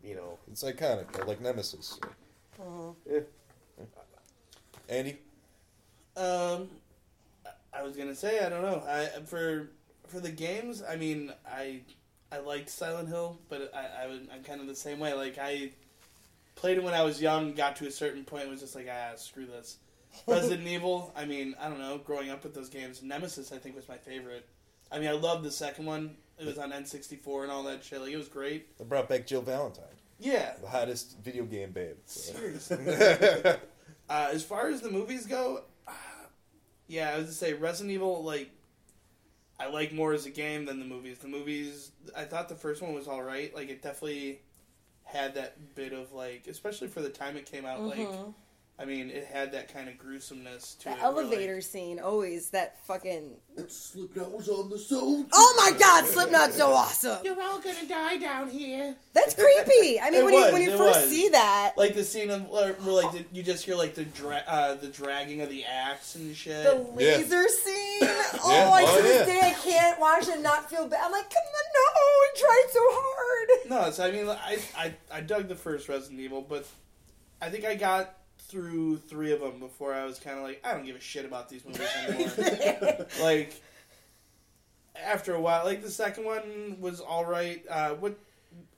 you 0.03 0.15
know 0.15 0.37
it's 0.51 0.63
iconic, 0.63 1.11
though, 1.13 1.25
like 1.25 1.39
Nemesis. 1.41 1.99
eh, 3.09 3.21
Andy, 4.89 5.17
Um, 6.17 6.69
I 7.73 7.83
was 7.83 7.95
gonna 7.97 8.15
say 8.15 8.39
I 8.45 8.49
don't 8.49 8.61
know. 8.61 8.83
I 8.87 9.05
for 9.25 9.69
for 10.07 10.19
the 10.19 10.31
games, 10.31 10.83
I 10.87 10.95
mean, 10.97 11.31
I 11.49 11.81
I 12.31 12.39
liked 12.39 12.69
Silent 12.69 13.07
Hill, 13.07 13.39
but 13.49 13.71
I, 13.73 14.03
I 14.03 14.19
I'm 14.33 14.43
kind 14.43 14.61
of 14.61 14.67
the 14.67 14.75
same 14.75 14.99
way. 14.99 15.13
Like 15.13 15.37
I 15.41 15.71
played 16.65 16.77
it 16.79 16.83
when 16.83 16.95
I 16.95 17.03
was 17.03 17.21
young, 17.21 17.53
got 17.53 17.75
to 17.75 17.85
a 17.85 17.91
certain 17.91 18.23
point, 18.23 18.49
was 18.49 18.59
just 18.59 18.73
like, 18.73 18.87
ah, 18.91 19.15
screw 19.17 19.45
this. 19.45 19.77
Resident 20.27 20.67
Evil. 20.67 21.13
I 21.15 21.25
mean, 21.25 21.53
I 21.61 21.69
don't 21.69 21.77
know. 21.77 21.99
Growing 21.99 22.31
up 22.31 22.43
with 22.43 22.55
those 22.55 22.69
games, 22.69 23.03
Nemesis, 23.03 23.51
I 23.51 23.59
think 23.59 23.75
was 23.75 23.87
my 23.87 23.97
favorite. 23.97 24.49
I 24.91 24.97
mean, 24.97 25.07
I 25.07 25.11
loved 25.11 25.43
the 25.43 25.51
second 25.51 25.85
one. 25.85 26.17
It 26.39 26.47
was 26.47 26.57
on 26.57 26.71
N64 26.71 27.43
and 27.43 27.51
all 27.51 27.61
that 27.65 27.83
shit. 27.83 28.01
Like 28.01 28.11
it 28.11 28.17
was 28.17 28.29
great. 28.29 28.75
they 28.79 28.83
brought 28.83 29.07
back 29.07 29.27
Jill 29.27 29.43
Valentine, 29.43 29.83
Yeah, 30.19 30.53
the 30.59 30.67
hottest 30.67 31.19
video 31.19 31.43
game 31.43 31.69
babe. 31.69 31.97
So. 32.07 32.33
Seriously. 32.33 32.77
uh, 34.09 34.29
as 34.33 34.43
far 34.43 34.69
as 34.69 34.81
the 34.81 34.89
movies 34.89 35.27
go, 35.27 35.65
uh, 35.87 35.91
yeah, 36.87 37.11
I 37.11 37.17
was 37.19 37.27
to 37.27 37.33
say 37.33 37.53
Resident 37.53 37.93
Evil. 37.93 38.23
Like, 38.23 38.49
I 39.59 39.69
like 39.69 39.93
more 39.93 40.13
as 40.13 40.25
a 40.25 40.31
game 40.31 40.65
than 40.65 40.79
the 40.79 40.85
movies. 40.85 41.19
The 41.19 41.27
movies, 41.27 41.91
I 42.17 42.23
thought 42.23 42.49
the 42.49 42.55
first 42.55 42.81
one 42.81 42.95
was 42.95 43.07
all 43.07 43.21
right. 43.21 43.53
Like, 43.53 43.69
it 43.69 43.83
definitely 43.83 44.39
had 45.05 45.35
that 45.35 45.75
bit 45.75 45.93
of 45.93 46.11
like, 46.11 46.47
especially 46.47 46.89
for 46.89 47.01
the 47.01 47.09
time 47.09 47.37
it 47.37 47.45
came 47.45 47.65
out. 47.65 47.81
Like, 47.81 47.99
mm-hmm. 47.99 48.31
I 48.77 48.83
mean, 48.83 49.09
it 49.09 49.23
had 49.31 49.53
that 49.53 49.73
kind 49.73 49.87
of 49.87 49.97
gruesomeness 49.97 50.75
to 50.79 50.89
The 50.89 50.91
it. 50.91 50.97
where, 50.99 51.11
like- 51.13 51.15
elevator 51.23 51.61
scene, 51.61 51.97
always 51.97 52.49
that 52.49 52.77
fucking. 52.85 53.37
Slipknot 53.69 54.31
was 54.33 54.49
on 54.49 54.69
the 54.69 54.77
zone. 54.77 55.27
Oh 55.31 55.53
my 55.71 55.77
god, 55.79 56.05
Slipknot's 56.05 56.57
so 56.57 56.73
awesome. 56.73 57.19
You're 57.23 57.41
all 57.41 57.59
gonna 57.59 57.85
die 57.87 58.17
down 58.17 58.49
here. 58.49 58.93
That's 59.13 59.33
creepy. 59.33 59.97
I 60.01 60.09
mean, 60.11 60.19
It 60.19 60.25
when 60.25 60.33
was, 60.33 60.45
you 60.47 60.53
when 60.53 60.61
you 60.63 60.71
it 60.71 60.77
first 60.77 60.99
was. 61.03 61.09
see 61.09 61.29
that, 61.29 61.75
Like 61.77 61.95
the 61.95 62.03
scene 62.03 62.29
of 62.29 62.49
where, 62.49 62.73
where 62.73 63.03
like 63.03 63.11
the, 63.13 63.23
you 63.31 63.43
just 63.43 63.63
hear 63.63 63.75
like 63.75 63.95
the 63.95 64.03
dra- 64.03 64.43
uh, 64.45 64.73
the 64.75 64.87
dragging 64.87 65.39
of 65.39 65.49
the 65.49 65.63
axe 65.63 66.15
and 66.15 66.35
shit. 66.35 66.65
the 66.65 66.75
Yeah. 67.01 67.15
laser 67.17 67.47
scene. 67.47 67.99
Oh, 68.01 68.51
Yeah. 68.51 68.69
I 68.71 68.83
Oh, 68.85 68.97
to 68.97 69.03
this 69.03 69.25
yeah. 69.25 69.33
day 69.33 69.39
I 69.41 69.53
can't 69.53 69.99
watch 70.01 70.23
it 70.27 70.33
and 70.33 70.43
not 70.43 70.69
feel 70.69 70.85
bad. 70.87 70.99
I'm 71.01 71.13
like, 71.13 71.29
come 71.29 71.43
on, 71.43 71.63
no, 71.95 72.01
we 72.19 72.41
tried 72.41 72.67
so 72.73 72.79
hard. 72.91 73.69
No, 73.85 73.91
so 73.91 74.05
I 74.05 74.11
mean, 74.11 74.27
I, 74.27 74.59
I 74.77 74.93
I 75.09 75.21
dug 75.21 75.47
the 75.47 75.55
first 75.55 75.87
Resident 75.87 76.19
Evil, 76.19 76.41
but 76.41 76.65
I 77.41 77.49
think 77.49 77.63
I 77.63 77.75
got 77.75 78.17
through 78.47 78.97
three 78.97 79.31
of 79.31 79.39
them 79.41 79.59
before 79.59 79.93
I 79.93 80.05
was 80.05 80.19
kind 80.19 80.37
of 80.37 80.43
like, 80.43 80.61
I 80.63 80.73
don't 80.73 80.85
give 80.85 80.95
a 80.95 80.99
shit 81.01 81.25
about 81.25 81.49
these 81.49 81.65
movies 81.65 81.87
anymore. 82.07 83.05
like 83.21 83.53
after 85.03 85.33
a 85.35 85.41
while, 85.41 85.65
like 85.65 85.81
the 85.81 85.89
second 85.91 86.25
one 86.25 86.77
was 86.79 86.99
all 87.01 87.25
right. 87.25 87.63
Uh, 87.69 87.89
what 87.95 88.17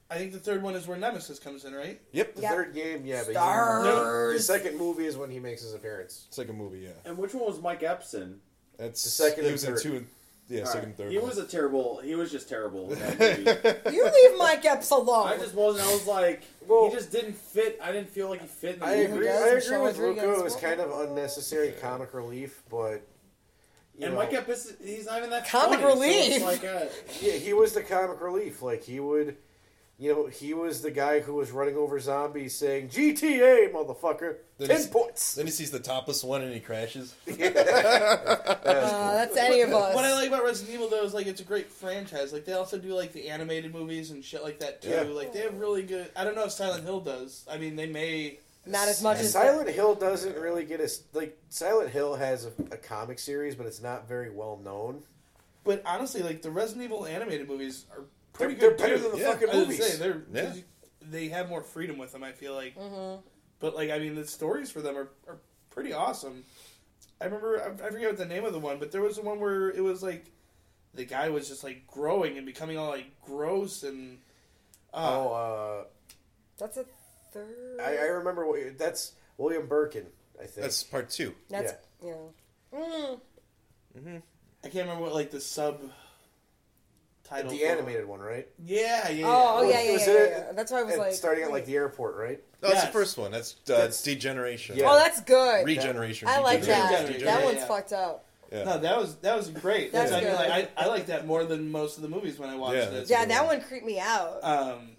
I 0.09 0.17
think 0.17 0.31
the 0.31 0.39
third 0.39 0.63
one 0.63 0.73
is 0.75 0.87
where 0.87 0.97
Nemesis 0.97 1.37
comes 1.39 1.65
in, 1.65 1.73
right? 1.73 1.99
Yep, 2.13 2.35
the 2.35 2.41
Yep. 2.43 2.51
third 2.51 2.73
game, 2.73 3.05
yeah. 3.05 3.23
But 3.25 3.33
Stars. 3.33 4.31
He, 4.31 4.37
the 4.37 4.43
second 4.43 4.77
movie 4.77 5.05
is 5.05 5.17
when 5.17 5.29
he 5.29 5.39
makes 5.39 5.61
his 5.61 5.73
appearance. 5.73 6.27
Second 6.29 6.57
movie, 6.57 6.79
yeah. 6.79 6.91
And 7.05 7.17
which 7.17 7.33
one 7.33 7.45
was 7.45 7.61
Mike 7.61 7.81
Epson? 7.81 8.37
That's 8.77 9.03
The 9.03 9.09
second 9.09 9.43
He 9.43 9.49
and 9.49 9.53
was 9.53 9.63
in 9.65 9.73
third. 9.73 9.81
two. 9.83 9.95
and- 9.97 10.07
Yeah, 10.49 10.61
All 10.61 10.65
second, 10.67 10.89
right. 10.89 10.97
third. 10.97 11.11
He 11.11 11.17
one. 11.17 11.27
was 11.27 11.37
a 11.39 11.45
terrible. 11.45 11.99
He 12.03 12.15
was 12.15 12.31
just 12.31 12.47
terrible. 12.47 12.91
In 12.93 12.99
that 12.99 13.19
movie. 13.85 13.95
You 13.97 14.05
leave 14.05 14.37
Mike 14.37 14.63
Epps 14.65 14.91
alone. 14.91 15.27
I 15.27 15.37
just 15.37 15.53
wasn't. 15.53 15.87
I 15.89 15.91
was 15.93 16.07
like, 16.07 16.43
Well- 16.67 16.89
he 16.89 16.95
just 16.95 17.11
didn't 17.11 17.35
fit. 17.35 17.77
I 17.83 17.91
didn't 17.91 18.09
feel 18.09 18.29
like 18.29 18.41
he 18.41 18.47
fit 18.47 18.75
in 18.75 18.79
the 18.79 18.85
I 18.85 18.95
movie. 18.95 19.03
agree. 19.11 19.25
does, 19.27 19.41
I 19.41 19.45
agree 19.47 19.55
Michelle 19.55 19.83
with 19.83 19.97
Rodriguez. 19.97 20.23
Luca. 20.25 20.39
It 20.39 20.43
was 20.43 20.55
kind 20.55 20.79
of 20.79 20.99
unnecessary 21.09 21.73
comic 21.81 22.13
relief, 22.13 22.63
but 22.69 23.01
you 23.97 24.05
And 24.05 24.13
know, 24.13 24.19
Mike 24.21 24.33
Epps, 24.33 24.71
he's 24.83 25.05
not 25.07 25.17
even 25.17 25.31
that 25.31 25.49
Comic 25.49 25.79
funny, 25.79 25.91
relief. 25.93 26.35
it's 26.35 26.43
like 26.45 26.63
a, 26.63 26.87
yeah, 27.21 27.33
he 27.33 27.51
was 27.53 27.73
the 27.73 27.81
comic 27.83 28.21
relief. 28.21 28.61
Like 28.61 28.83
he 28.83 28.99
would, 29.01 29.35
you 29.99 30.13
know, 30.13 30.27
he 30.27 30.53
was 30.53 30.81
the 30.81 30.91
guy 30.91 31.21
who 31.21 31.33
was 31.33 31.51
running 31.51 31.75
over 31.75 31.99
zombies, 31.99 32.55
saying 32.55 32.89
"GTA, 32.89 33.71
motherfucker, 33.71 34.35
Then 34.59 34.69
ten 34.69 34.87
points." 34.89 35.33
Then 35.33 35.47
he 35.47 35.51
sees 35.51 35.71
the 35.71 35.79
topless 35.79 36.23
one 36.23 36.43
and 36.43 36.53
he 36.53 36.59
crashes. 36.59 37.15
Uh, 38.67 39.13
that's 39.13 39.37
any 39.37 39.61
of 39.61 39.71
us. 39.71 39.95
What 39.95 40.03
I 40.03 40.13
like 40.13 40.27
about 40.27 40.43
Resident 40.43 40.75
Evil 40.75 40.89
though 40.89 41.03
is 41.03 41.13
like 41.13 41.25
it's 41.25 41.39
a 41.39 41.45
great 41.45 41.71
franchise. 41.71 42.33
Like 42.33 42.43
they 42.43 42.51
also 42.53 42.77
do 42.77 42.93
like 42.93 43.13
the 43.13 43.29
animated 43.29 43.73
movies 43.73 44.11
and 44.11 44.23
shit 44.23 44.43
like 44.43 44.59
that 44.59 44.81
too. 44.81 44.89
Yeah. 44.89 45.03
Like 45.03 45.31
they 45.31 45.39
have 45.39 45.57
really 45.57 45.83
good. 45.83 46.11
I 46.15 46.25
don't 46.25 46.35
know 46.35 46.43
if 46.43 46.51
Silent 46.51 46.83
Hill 46.83 46.99
does. 46.99 47.45
I 47.49 47.57
mean, 47.57 47.77
they 47.77 47.87
may. 47.87 48.39
Not 48.65 48.89
as 48.89 49.01
much 49.01 49.19
as 49.19 49.31
Silent 49.31 49.69
Hill 49.69 49.95
doesn't 49.95 50.35
really 50.35 50.65
get 50.65 50.81
us 50.81 51.03
like 51.13 51.37
Silent 51.49 51.89
Hill 51.91 52.15
has 52.15 52.45
a, 52.45 52.51
a 52.71 52.77
comic 52.77 53.19
series, 53.19 53.55
but 53.55 53.65
it's 53.65 53.81
not 53.81 54.07
very 54.07 54.29
well 54.29 54.59
known. 54.61 55.03
But 55.63 55.81
honestly, 55.85 56.21
like 56.21 56.41
the 56.41 56.51
Resident 56.51 56.83
Evil 56.83 57.05
animated 57.05 57.47
movies 57.47 57.85
They're, 57.89 58.03
pretty 58.33 58.55
they're 58.55 58.69
good 58.71 58.77
better 58.77 58.97
too. 58.97 59.03
than 59.03 59.11
the 59.13 59.17
Yeah. 59.19 59.31
fucking 59.33 59.49
I 59.49 59.55
was 59.55 59.67
movies. 59.67 59.85
say, 59.87 59.97
they're, 59.97 60.23
Yeah. 60.31 60.45
'cause 60.45 60.57
you- 60.57 60.63
they 61.01 61.27
have 61.29 61.47
more 61.49 61.61
freedom 61.63 61.97
with 61.97 62.11
them. 62.11 62.23
I 62.23 62.31
feel 62.33 62.53
like, 62.53 62.75
Mm-hmm. 62.75 63.21
but 63.59 63.75
like 63.75 63.89
I 63.91 63.99
mean, 63.99 64.15
the 64.15 64.27
stories 64.27 64.69
for 64.71 64.81
them 64.81 64.97
are, 64.97 65.09
are 65.27 65.37
pretty 65.69 65.93
awesome. 65.93 66.43
I 67.21 67.25
remember 67.25 67.61
I, 67.61 67.85
I 67.87 67.89
forget 67.89 68.09
what 68.09 68.17
the 68.17 68.25
name 68.25 68.43
of 68.45 68.53
the 68.53 68.59
one, 68.59 68.77
but 68.79 68.91
there 68.91 69.01
was 69.01 69.15
the 69.15 69.21
one 69.23 69.39
where 69.39 69.69
it 69.69 69.81
was 69.83 70.03
like 70.03 70.25
the 70.93 71.05
guy 71.05 71.29
was 71.29 71.47
just 71.47 71.63
like 71.63 71.85
growing 71.87 72.37
and 72.37 72.45
becoming 72.45 72.77
all 72.77 72.89
like 72.89 73.19
gross 73.21 73.83
and. 73.83 74.19
Uh, 74.93 74.97
oh, 74.97 75.85
That's 76.57 76.77
a 76.77 76.85
third. 77.31 77.77
uh, 77.79 77.83
I, 77.83 77.91
I 77.97 78.05
remember 78.05 78.45
what 78.47 78.77
that's 78.77 79.13
William 79.37 79.67
Birkin. 79.67 80.07
I 80.39 80.43
think 80.45 80.55
That's 80.61 80.83
part 80.83 81.09
two. 81.09 81.33
That's 81.49 81.73
yeah. 82.03 82.13
Mm. 82.73 83.19
I 84.63 84.69
can't 84.69 84.75
remember 84.87 85.03
what 85.03 85.13
like 85.13 85.31
the 85.31 85.41
sub 85.41 85.81
title. 87.27 87.51
the 87.51 87.59
for- 87.59 87.65
animated 87.65 88.05
one, 88.07 88.19
right? 88.19 88.47
Yeah, 88.63 89.09
yeah. 89.09 89.25
Oh, 89.27 89.55
Well, 89.61 89.65
yeah, 89.69 89.81
yeah, 89.83 89.91
was 89.93 90.07
yeah, 90.07 90.13
it- 90.13 90.29
yeah. 90.47 90.51
That's 90.53 90.71
why 90.71 90.79
I 90.79 90.83
was 90.83 90.93
And 90.93 91.03
like 91.03 91.13
starting 91.13 91.43
at 91.43 91.51
like 91.51 91.65
the 91.65 91.75
airport, 91.75 92.15
right? 92.15 92.41
No, 92.61 92.69
that's 92.69 92.75
Yes. 92.75 92.85
the 92.87 92.91
first 92.93 93.17
one. 93.17 93.31
That's, 93.31 93.53
uh, 93.53 93.73
That's- 93.73 94.01
degeneration. 94.03 94.77
Yeah. 94.77 94.89
Oh, 94.89 94.95
that's 94.95 95.21
good. 95.21 95.65
Regeneration. 95.65 96.27
I 96.27 96.39
like 96.39 96.61
that. 96.63 96.91
Degeneration. 96.91 97.25
That 97.25 97.43
one's 97.43 97.57
yeah. 97.57 97.67
fucked 97.67 97.93
up. 97.93 98.25
Yeah. 98.51 98.63
No, 98.63 98.77
that 98.79 98.97
was 98.97 99.15
that 99.17 99.35
was 99.35 99.49
great. 99.49 99.91
That's 99.91 100.11
I 100.11 100.21
mean, 100.21 100.29
good. 100.29 100.35
like 100.35 100.49
I, 100.77 100.83
I 100.83 100.85
like 100.87 101.07
that 101.07 101.27
more 101.27 101.43
than 101.43 101.69
most 101.69 101.97
of 101.97 102.03
the 102.03 102.07
movies 102.09 102.39
when 102.39 102.49
I 102.49 102.55
watched 102.55 102.77
Yeah, 102.77 102.83
it. 102.85 102.91
that's 102.91 103.09
Yeah, 103.09 103.25
that 103.25 103.45
one. 103.45 103.57
one 103.57 103.67
creeped 103.67 103.85
me 103.85 103.99
out. 103.99 104.39
Um, 104.41 104.91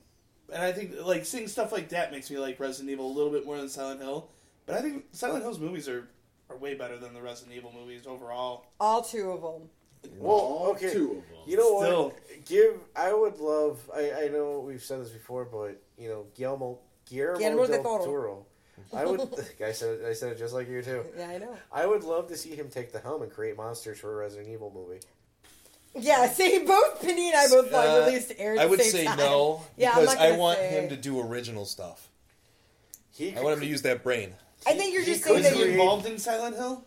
and 0.52 0.62
I 0.62 0.70
think 0.72 0.92
like 1.00 1.24
seeing 1.24 1.48
stuff 1.48 1.72
like 1.72 1.88
that 1.88 2.12
makes 2.12 2.30
me 2.30 2.38
like 2.38 2.60
Resident 2.60 2.90
Evil 2.90 3.06
a 3.10 3.14
little 3.14 3.30
bit 3.32 3.46
more 3.46 3.56
than 3.56 3.70
Silent 3.70 4.02
Hill. 4.02 4.28
But 4.66 4.76
I 4.76 4.82
think 4.82 5.06
Silent 5.12 5.42
Hill's 5.42 5.58
movies 5.58 5.88
are, 5.88 6.06
are 6.50 6.56
way 6.58 6.74
better 6.74 6.98
than 6.98 7.14
the 7.14 7.22
Resident 7.22 7.56
Evil 7.56 7.72
movies 7.74 8.06
overall. 8.06 8.66
All 8.78 9.00
two 9.02 9.30
of 9.30 9.40
them. 9.40 9.70
Well, 10.18 10.68
okay. 10.74 10.92
two 10.92 11.04
of 11.10 11.16
them. 11.16 11.22
You 11.46 11.56
know 11.56 11.82
Still. 11.82 12.04
what? 12.04 12.44
Give 12.46 12.74
I 12.96 13.12
would 13.12 13.38
love. 13.38 13.78
I, 13.94 14.24
I 14.24 14.28
know 14.28 14.60
we've 14.66 14.82
said 14.82 15.00
this 15.00 15.10
before, 15.10 15.44
but 15.44 15.80
you 15.98 16.08
know 16.08 16.26
Guillermo 16.34 16.78
Guillermo, 17.08 17.38
Guillermo 17.38 17.66
del 17.66 17.82
del 17.82 17.82
Toro. 17.82 18.04
Toro. 18.04 18.46
I 18.94 19.04
would. 19.04 19.20
I 19.64 19.72
said 19.72 20.00
it, 20.00 20.06
I 20.06 20.12
said 20.12 20.32
it 20.32 20.38
just 20.38 20.54
like 20.54 20.68
you 20.68 20.82
too. 20.82 21.04
Yeah, 21.16 21.28
I 21.28 21.38
know. 21.38 21.56
I 21.72 21.86
would 21.86 22.04
love 22.04 22.28
to 22.28 22.36
see 22.36 22.54
him 22.54 22.68
take 22.68 22.92
the 22.92 23.00
helm 23.00 23.22
and 23.22 23.30
create 23.32 23.56
monsters 23.56 23.98
for 23.98 24.12
a 24.12 24.16
Resident 24.16 24.48
Evil 24.48 24.72
movie. 24.74 25.00
Yeah, 25.94 26.28
see, 26.28 26.58
both 26.64 27.00
Penny 27.02 27.28
and 27.28 27.36
I 27.36 27.48
both 27.48 27.70
thought 27.70 27.86
Uh, 27.86 28.06
released 28.06 28.32
aired 28.38 28.58
I 28.58 28.66
would 28.66 28.80
same 28.80 28.90
say 28.92 29.04
time. 29.04 29.16
no 29.18 29.62
Yeah, 29.76 29.98
because 29.98 30.14
I 30.16 30.32
want 30.36 30.58
say- 30.58 30.68
him 30.82 30.88
to 30.90 30.96
do 30.96 31.20
original 31.20 31.64
stuff. 31.64 32.08
He 33.10 33.34
I 33.36 33.42
want 33.42 33.54
him 33.54 33.60
to 33.60 33.66
use 33.66 33.82
that 33.82 34.04
brain. 34.04 34.32
I 34.66 34.74
think 34.74 34.94
you're 34.94 35.04
just 35.04 35.24
could 35.24 35.42
saying 35.42 35.54
that 35.54 35.56
you're 35.58 35.70
involved 35.72 36.06
in 36.06 36.18
Silent 36.18 36.56
Hill? 36.56 36.84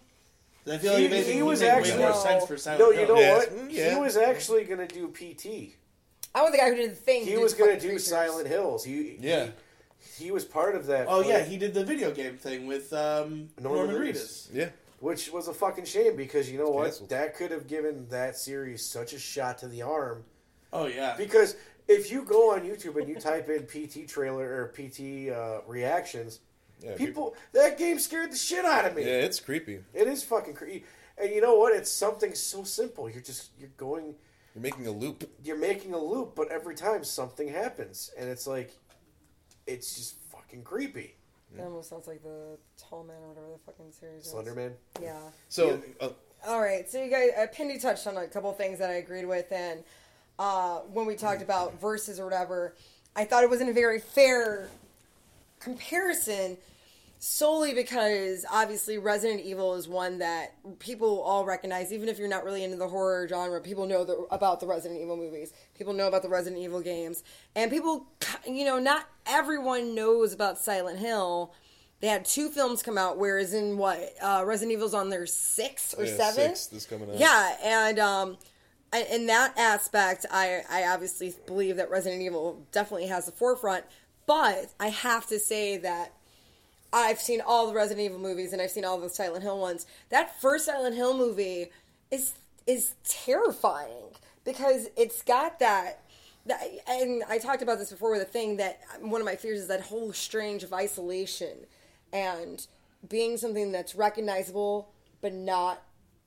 I 0.70 0.78
feel 0.78 0.96
He- 0.96 1.08
like 1.08 1.12
it 1.20 1.26
he 1.34 1.42
was 1.42 1.62
made 1.62 1.68
actually- 1.70 1.92
way 1.94 1.98
more 2.00 2.10
No. 2.12 2.24
sense 2.24 2.46
for 2.46 2.58
Silent 2.58 2.80
no, 2.82 2.92
Hill. 2.92 3.02
you 3.02 3.08
know 3.08 3.20
Yeah. 3.20 3.38
what? 3.38 3.50
Mm, 3.50 3.70
He 3.94 4.00
was 4.00 4.18
actually 4.18 4.64
going 4.66 4.86
to 4.88 4.94
do 4.94 5.08
PT. 5.08 5.76
I 6.36 6.44
was 6.44 6.52
the 6.52 6.58
guy 6.58 6.70
who 6.70 6.76
did 6.76 6.92
the 6.92 6.96
thing. 6.96 7.26
He 7.26 7.38
was 7.38 7.54
going 7.54 7.72
to 7.76 7.80
do 7.82 7.88
creatures. 7.90 8.08
Silent 8.08 8.48
Hills. 8.48 8.84
He 8.84 9.18
Yeah. 9.20 9.48
He, 10.18 10.26
he 10.26 10.32
was 10.32 10.46
part 10.46 10.76
of 10.76 10.86
that. 10.88 11.08
Oh 11.10 11.22
play, 11.24 11.32
yeah, 11.34 11.44
he 11.44 11.58
did 11.58 11.74
the 11.74 11.84
video 11.84 12.12
game 12.12 12.38
thing 12.38 12.68
with 12.68 12.94
um, 12.94 13.50
Norman 13.60 13.88
Norman, 13.88 13.96
Reedus. 13.96 14.16
Reedus. 14.16 14.48
Yeah. 14.54 14.70
which 15.00 15.32
was 15.32 15.48
a 15.48 15.54
fucking 15.54 15.86
shame 15.86 16.16
because 16.16 16.50
you 16.52 16.60
know 16.60 16.70
what? 16.70 16.86
canceled. 16.86 17.10
That 17.10 17.36
could 17.36 17.50
have 17.52 17.68
given 17.68 18.08
that 18.10 18.38
series 18.38 18.86
such 18.86 19.14
a 19.14 19.20
shot 19.20 19.58
to 19.60 19.68
the 19.68 19.82
arm. 19.82 20.24
Oh 20.72 20.86
yeah. 20.86 21.16
Because 21.18 21.56
if 21.88 22.12
you 22.12 22.22
go 22.24 22.52
on 22.54 22.62
YouTube 22.62 22.96
and 22.98 23.10
you 23.10 23.16
type 23.16 23.50
in 23.50 23.64
PT 23.66 24.08
trailer 24.08 24.46
or 24.46 24.68
PT 24.74 25.30
uh, 25.32 25.62
reactions, 25.68 26.40
Yeah, 26.82 26.96
people 26.96 27.36
that 27.54 27.78
game 27.78 28.00
scared 28.00 28.32
the 28.32 28.36
shit 28.38 28.66
out 28.66 28.86
of 28.86 28.96
me. 28.96 29.04
Yeah, 29.04 29.20
it's 29.22 29.40
creepy. 29.40 29.80
It 29.94 30.08
is 30.08 30.24
fucking 30.24 30.56
creepy. 30.56 30.84
And 31.22 31.32
you 31.32 31.42
know 31.42 31.56
what? 31.56 31.76
It's 31.76 31.92
something 31.92 32.34
so 32.34 32.64
simple. 32.64 33.10
You're 33.10 33.22
just 33.22 33.52
you're 33.60 33.70
going 33.78 34.16
You're 34.56 34.64
making 34.64 34.88
a 34.88 34.92
loop. 34.92 35.30
you're 35.44 35.60
making 35.60 35.94
a 35.94 36.00
loop, 36.00 36.34
but 36.36 36.50
every 36.52 36.74
time 36.76 37.04
something 37.04 37.48
happens 37.50 38.12
and 38.18 38.28
it's 38.30 38.48
like 38.48 38.72
it's 39.68 39.96
just 39.96 40.16
fucking 40.32 40.64
creepy. 40.64 41.16
That 41.56 41.66
almost 41.66 41.90
sounds 41.90 42.08
like 42.08 42.24
the 42.24 42.58
Tall 42.78 43.04
Man 43.04 43.18
or 43.24 43.28
whatever 43.30 43.48
the 43.52 43.60
fucking 43.66 43.92
series 43.92 44.26
is. 44.26 44.34
Slenderman. 44.34 44.72
Yeah. 45.02 45.18
So, 45.50 45.82
uh, 46.00 46.10
All 46.48 46.62
right, 46.62 46.90
so 46.90 47.04
you 47.04 47.12
guys, 47.12 47.32
uh, 47.38 47.48
Pindy 47.54 47.80
touched 47.80 48.08
on 48.08 48.16
a 48.16 48.26
couple 48.28 48.52
things 48.54 48.80
that 48.80 48.90
I 48.90 48.94
agreed 48.94 49.26
with, 49.26 49.52
and 49.52 49.84
uh, 50.40 50.78
when 50.94 51.06
we 51.06 51.16
talked 51.16 51.42
about 51.42 51.80
verses 51.82 52.22
or 52.22 52.24
whatever, 52.24 52.74
I 53.18 53.26
thought 53.26 53.44
it 53.44 53.50
wasn't 53.50 53.70
a 53.70 53.74
very 53.74 54.00
fair 54.00 54.70
comparison, 55.60 56.58
solely 57.24 57.72
because 57.76 58.48
obviously 58.52 58.98
Resident 58.98 59.42
Evil 59.42 59.76
is 59.76 59.88
one 59.88 60.18
that 60.18 60.56
people 60.80 61.22
all 61.22 61.46
recognize, 61.46 61.94
even 61.94 62.10
if 62.10 62.18
you're 62.18 62.28
not 62.28 62.44
really 62.44 62.64
into 62.64 62.78
the 62.78 62.88
horror 62.88 63.28
genre. 63.28 63.62
People 63.62 63.86
know 63.86 64.04
the, 64.04 64.26
about 64.32 64.60
the 64.60 64.66
Resident 64.66 65.00
Evil 65.00 65.16
movies. 65.16 65.54
People 65.76 65.94
know 65.94 66.08
about 66.08 66.24
the 66.24 66.30
Resident 66.30 66.60
Evil 66.60 66.82
games, 66.82 67.24
and 67.56 67.70
people, 67.70 68.08
you 68.48 68.66
know, 68.66 68.80
not 68.80 69.08
everyone 69.28 69.94
knows 69.94 70.34
about 70.34 70.58
Silent 70.58 70.98
Hill. 70.98 71.54
They 72.00 72.08
had 72.08 72.26
two 72.26 72.50
films 72.50 72.82
come 72.82 72.98
out, 72.98 73.20
whereas 73.20 73.54
in 73.54 73.78
what 73.78 74.16
uh, 74.20 74.42
Resident 74.44 74.74
Evil's 74.76 74.96
on 74.96 75.10
their 75.10 75.28
sixth 75.28 75.94
or 76.00 76.06
Yeah, 76.06 76.18
seventh. 76.18 76.58
sixth 76.58 76.74
is 76.74 76.86
coming 76.88 77.08
out. 77.12 77.18
Yeah, 77.20 77.56
and 77.64 78.00
um, 78.00 78.38
in 79.12 79.28
that 79.28 79.54
aspect, 79.60 80.26
I 80.32 80.64
I 80.68 80.88
obviously 80.88 81.36
believe 81.46 81.76
that 81.78 81.92
Resident 81.92 82.24
Evil 82.24 82.66
definitely 82.72 83.06
has 83.10 83.28
the 83.28 83.32
forefront. 83.32 83.86
But 84.26 84.74
I 84.80 84.88
have 84.88 85.28
to 85.28 85.38
say 85.38 85.78
that 85.78 86.14
I've 86.94 87.20
seen 87.20 87.42
all 87.42 87.68
the 87.68 87.74
Resident 87.74 88.06
Evil 88.06 88.20
movies 88.20 88.54
and 88.54 88.62
I've 88.62 88.72
seen 88.72 88.86
all 88.86 89.00
the 89.00 89.10
Silent 89.10 89.44
Hill 89.44 89.60
ones. 89.60 89.86
That 90.10 90.40
first 90.42 90.66
Silent 90.66 90.96
Hill 90.96 91.18
movie 91.18 91.68
is 92.10 92.34
is 92.68 92.94
terrifying 93.04 94.16
because 94.44 94.90
it's 94.96 95.22
got 95.22 95.60
that. 95.60 96.02
that 96.46 96.62
and 96.88 97.24
I 97.30 97.38
talked 97.38 97.62
about 97.62 97.80
this 97.80 97.92
before 97.92 98.12
with 98.12 98.22
a 98.22 98.26
thing 98.26 98.58
that 98.58 98.82
one 99.00 99.22
of 99.22 99.26
my 99.26 99.36
fears 99.36 99.62
is 99.62 99.68
that 99.68 99.82
whole 99.82 100.14
strange 100.14 100.64
of 100.64 100.74
isolation 100.74 101.66
and 102.12 102.68
being 103.08 103.38
something 103.38 103.72
that's 103.72 103.96
recognizable 103.96 104.90
but 105.22 105.34
not 105.34 105.84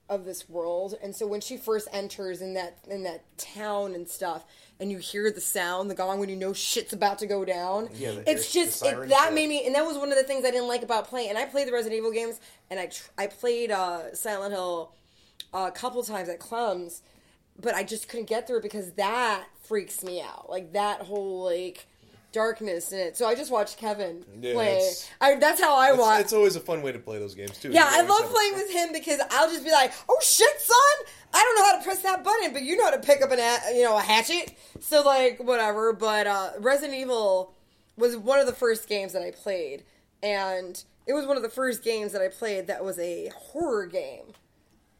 of 0.08 0.24
this 0.24 0.48
world. 0.48 0.94
And 1.02 1.14
so 1.14 1.26
when 1.26 1.40
she 1.40 1.56
first 1.56 1.88
enters 1.92 2.40
in 2.40 2.54
that 2.54 2.78
in 2.88 3.02
that 3.04 3.24
town 3.38 3.94
and 3.94 4.08
stuff, 4.08 4.44
and 4.80 4.90
you 4.90 4.98
hear 4.98 5.30
the 5.30 5.40
sound, 5.40 5.90
the 5.90 5.94
gong, 5.94 6.18
when 6.18 6.28
you 6.28 6.36
know 6.36 6.52
shit's 6.52 6.92
about 6.92 7.18
to 7.20 7.26
go 7.26 7.44
down, 7.44 7.88
Yeah, 7.94 8.12
the- 8.12 8.30
it's 8.30 8.52
just 8.52 8.84
it, 8.84 9.08
that 9.08 9.32
made 9.32 9.48
me. 9.48 9.64
And 9.66 9.74
that 9.74 9.84
was 9.86 9.96
one 9.96 10.10
of 10.10 10.16
the 10.18 10.24
things 10.24 10.44
I 10.44 10.50
didn't 10.50 10.68
like 10.68 10.82
about 10.82 11.08
playing. 11.08 11.30
And 11.30 11.38
I 11.38 11.44
played 11.44 11.68
the 11.68 11.72
Resident 11.72 11.98
Evil 11.98 12.12
games, 12.12 12.40
and 12.70 12.80
I 12.80 12.86
tr- 12.86 13.10
I 13.16 13.26
played 13.28 13.70
uh, 13.70 14.14
Silent 14.14 14.52
Hill 14.52 14.92
a 15.52 15.70
couple 15.70 16.02
times 16.02 16.28
at 16.28 16.40
Clem's, 16.40 17.02
but 17.60 17.74
I 17.74 17.84
just 17.84 18.08
couldn't 18.08 18.26
get 18.28 18.46
through 18.46 18.58
it 18.58 18.62
because 18.62 18.92
that 18.92 19.44
freaks 19.62 20.02
me 20.02 20.20
out. 20.20 20.50
Like 20.50 20.72
that 20.72 21.02
whole 21.02 21.44
like 21.44 21.86
darkness 22.34 22.92
in 22.92 22.98
it. 22.98 23.16
So 23.16 23.26
I 23.26 23.34
just 23.34 23.50
watched 23.50 23.78
Kevin 23.78 24.24
Yeah, 24.42 24.52
play. 24.52 24.76
it's- 24.76 25.08
I, 25.20 25.36
that's 25.36 25.60
how 25.60 25.74
I 25.76 25.92
watch. 25.92 26.20
it's 26.20 26.32
always 26.34 26.56
a 26.56 26.60
fun 26.60 26.82
way 26.82 26.92
to 26.92 26.98
play 26.98 27.18
those 27.18 27.34
games 27.34 27.58
too. 27.58 27.70
Yeah, 27.70 27.86
I 27.88 28.02
love 28.02 28.30
playing 28.30 28.54
with 28.54 28.70
him 28.70 28.90
because 28.92 29.20
I'll 29.30 29.48
just 29.50 29.64
be 29.64 29.70
like, 29.70 29.92
"Oh 30.08 30.18
shit, 30.22 30.60
son! 30.60 31.06
I 31.32 31.42
don't 31.42 31.56
know 31.56 31.64
how 31.72 31.78
to 31.78 31.84
press 31.84 32.00
that 32.02 32.22
button, 32.22 32.52
but 32.52 32.62
you 32.62 32.76
know 32.76 32.84
how 32.84 32.90
to 32.90 32.98
pick 32.98 33.22
up 33.22 33.30
an 33.30 33.38
a- 33.38 33.74
you 33.76 33.84
know 33.84 33.96
a 33.96 34.02
hatchet." 34.02 34.52
So 34.80 35.02
like 35.02 35.38
whatever. 35.42 35.92
But 35.94 36.26
uh, 36.26 36.50
Resident 36.58 36.98
Evil 36.98 37.54
was 37.96 38.16
one 38.16 38.38
of 38.40 38.46
the 38.46 38.52
first 38.52 38.88
games 38.88 39.12
that 39.14 39.22
I 39.22 39.30
played, 39.30 39.84
and 40.22 40.82
it 41.06 41.12
was 41.14 41.26
one 41.26 41.36
of 41.36 41.42
the 41.42 41.48
first 41.48 41.82
games 41.84 42.12
that 42.12 42.20
I 42.22 42.28
played 42.28 42.66
that 42.66 42.84
was 42.84 42.98
a 42.98 43.30
horror 43.36 43.86
game. 43.86 44.32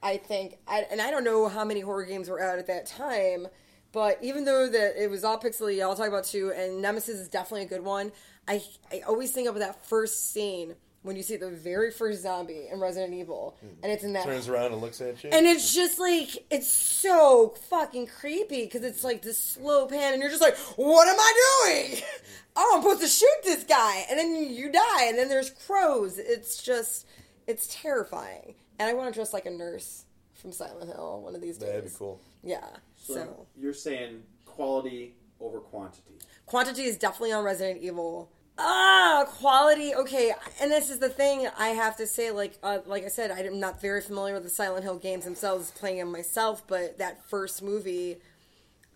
I 0.03 0.19
think, 0.19 0.59
I, 0.69 0.87
and 0.91 1.01
I 1.01 1.11
don't 1.11 1.25
know 1.25 1.49
how 1.49 1.65
many 1.65 1.81
horror 1.81 2.05
games 2.05 2.29
were 2.29 2.39
out 2.39 2.59
at 2.59 2.67
that 2.67 2.85
time, 2.85 3.49
but 3.95 4.19
even 4.21 4.45
though 4.45 4.69
that 4.69 5.03
it 5.03 5.09
was 5.09 5.23
all 5.23 5.39
pixely, 5.39 5.81
I'll 5.81 5.95
talk 5.95 6.09
about 6.09 6.25
two, 6.25 6.53
and 6.53 6.83
Nemesis 6.83 7.21
is 7.21 7.29
definitely 7.29 7.63
a 7.63 7.69
good 7.69 7.85
one. 7.85 8.11
I 8.47 8.61
I 8.93 9.03
always 9.07 9.31
think 9.31 9.49
of 9.49 9.55
that 9.55 9.87
first 9.87 10.33
scene 10.33 10.75
when 11.03 11.17
you 11.17 11.23
see 11.23 11.37
the 11.37 11.51
very 11.51 11.93
first 11.93 12.23
zombie 12.23 12.67
in 12.73 12.81
Resident 12.81 13.15
Evil, 13.15 13.57
hmm. 13.61 13.85
and 13.85 13.93
it's 13.93 14.03
in 14.03 14.13
that 14.15 14.25
Turns 14.25 14.49
around 14.49 14.73
and 14.73 14.81
looks 14.81 15.01
at 15.01 15.23
you. 15.23 15.31
and 15.31 15.47
it's 15.47 15.73
just 15.73 16.01
like 16.01 16.29
it's 16.51 16.69
so 16.69 17.55
fucking 17.71 18.09
creepy 18.09 18.65
because 18.65 18.83
it's 18.83 19.05
like 19.05 19.23
this 19.23 19.39
slow 19.39 19.87
pan, 19.87 20.13
and 20.13 20.21
you're 20.21 20.31
just 20.31 20.43
like, 20.43 20.57
"What 20.77 21.07
am 21.07 21.17
I 21.19 21.69
doing? 21.69 21.99
Hmm. 21.99 22.25
Oh, 22.57 22.73
I'm 22.77 22.83
supposed 22.83 23.01
to 23.01 23.09
shoot 23.09 23.45
this 23.45 23.65
guy," 23.65 24.07
and 24.11 24.19
then 24.19 24.35
you 24.35 24.73
die, 24.73 25.05
and 25.05 25.17
then 25.17 25.29
there's 25.29 25.51
crows. 25.51 26.19
It's 26.19 26.63
just, 26.63 27.07
it's 27.47 27.69
terrifying. 27.83 28.55
And 28.79 28.89
I 28.89 28.95
want 28.95 29.13
to 29.13 29.17
dress 29.17 29.33
like 29.33 29.47
a 29.47 29.51
nurse 29.51 30.05
from 30.35 30.53
Silent 30.53 30.89
Hill 30.89 31.21
one 31.23 31.35
of 31.35 31.41
these 31.41 31.59
days. 31.59 31.69
That'd 31.69 31.85
be 31.85 31.91
cool. 31.97 32.21
Yeah. 32.43 32.67
So, 33.05 33.15
So, 33.15 33.47
you're 33.61 33.75
saying 33.75 34.23
quality 34.47 35.15
over 35.39 35.59
quantity. 35.61 36.15
quantity 36.47 36.85
is 36.85 36.97
definitely 36.97 37.33
on 37.33 37.45
Resident 37.45 37.83
Evil. 37.83 38.31
Ah, 38.57 39.27
quality. 39.29 39.95
Okay, 39.95 40.33
and 40.61 40.71
this 40.71 40.89
is 40.89 41.01
the 41.01 41.09
thing 41.11 41.47
I 41.59 41.69
have 41.69 41.97
to 41.99 42.07
say. 42.07 42.31
Like, 42.31 42.55
uh, 42.63 42.79
like 42.87 43.05
I 43.05 43.09
said, 43.09 43.31
I'm 43.31 43.61
not 43.61 43.81
very 43.83 44.01
familiar 44.01 44.33
with 44.33 44.45
the 44.45 44.49
Silent 44.49 44.85
Hill 44.85 44.97
games 44.97 45.25
themselves, 45.25 45.71
playing 45.73 45.99
them 45.99 46.11
myself. 46.11 46.67
But 46.67 46.97
that 46.99 47.23
first 47.29 47.63
movie, 47.63 48.19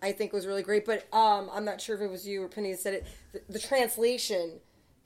I 0.01 0.11
think 0.11 0.33
was 0.33 0.47
really 0.47 0.63
great. 0.63 0.85
But 0.85 1.05
um, 1.13 1.49
I'm 1.53 1.65
not 1.65 1.79
sure 1.81 1.95
if 1.95 2.01
it 2.01 2.09
was 2.09 2.25
you 2.27 2.41
or 2.41 2.47
Penny 2.47 2.71
that 2.71 2.79
said 2.79 2.93
it. 2.95 3.05
The, 3.33 3.41
the 3.49 3.59
translation 3.59 4.59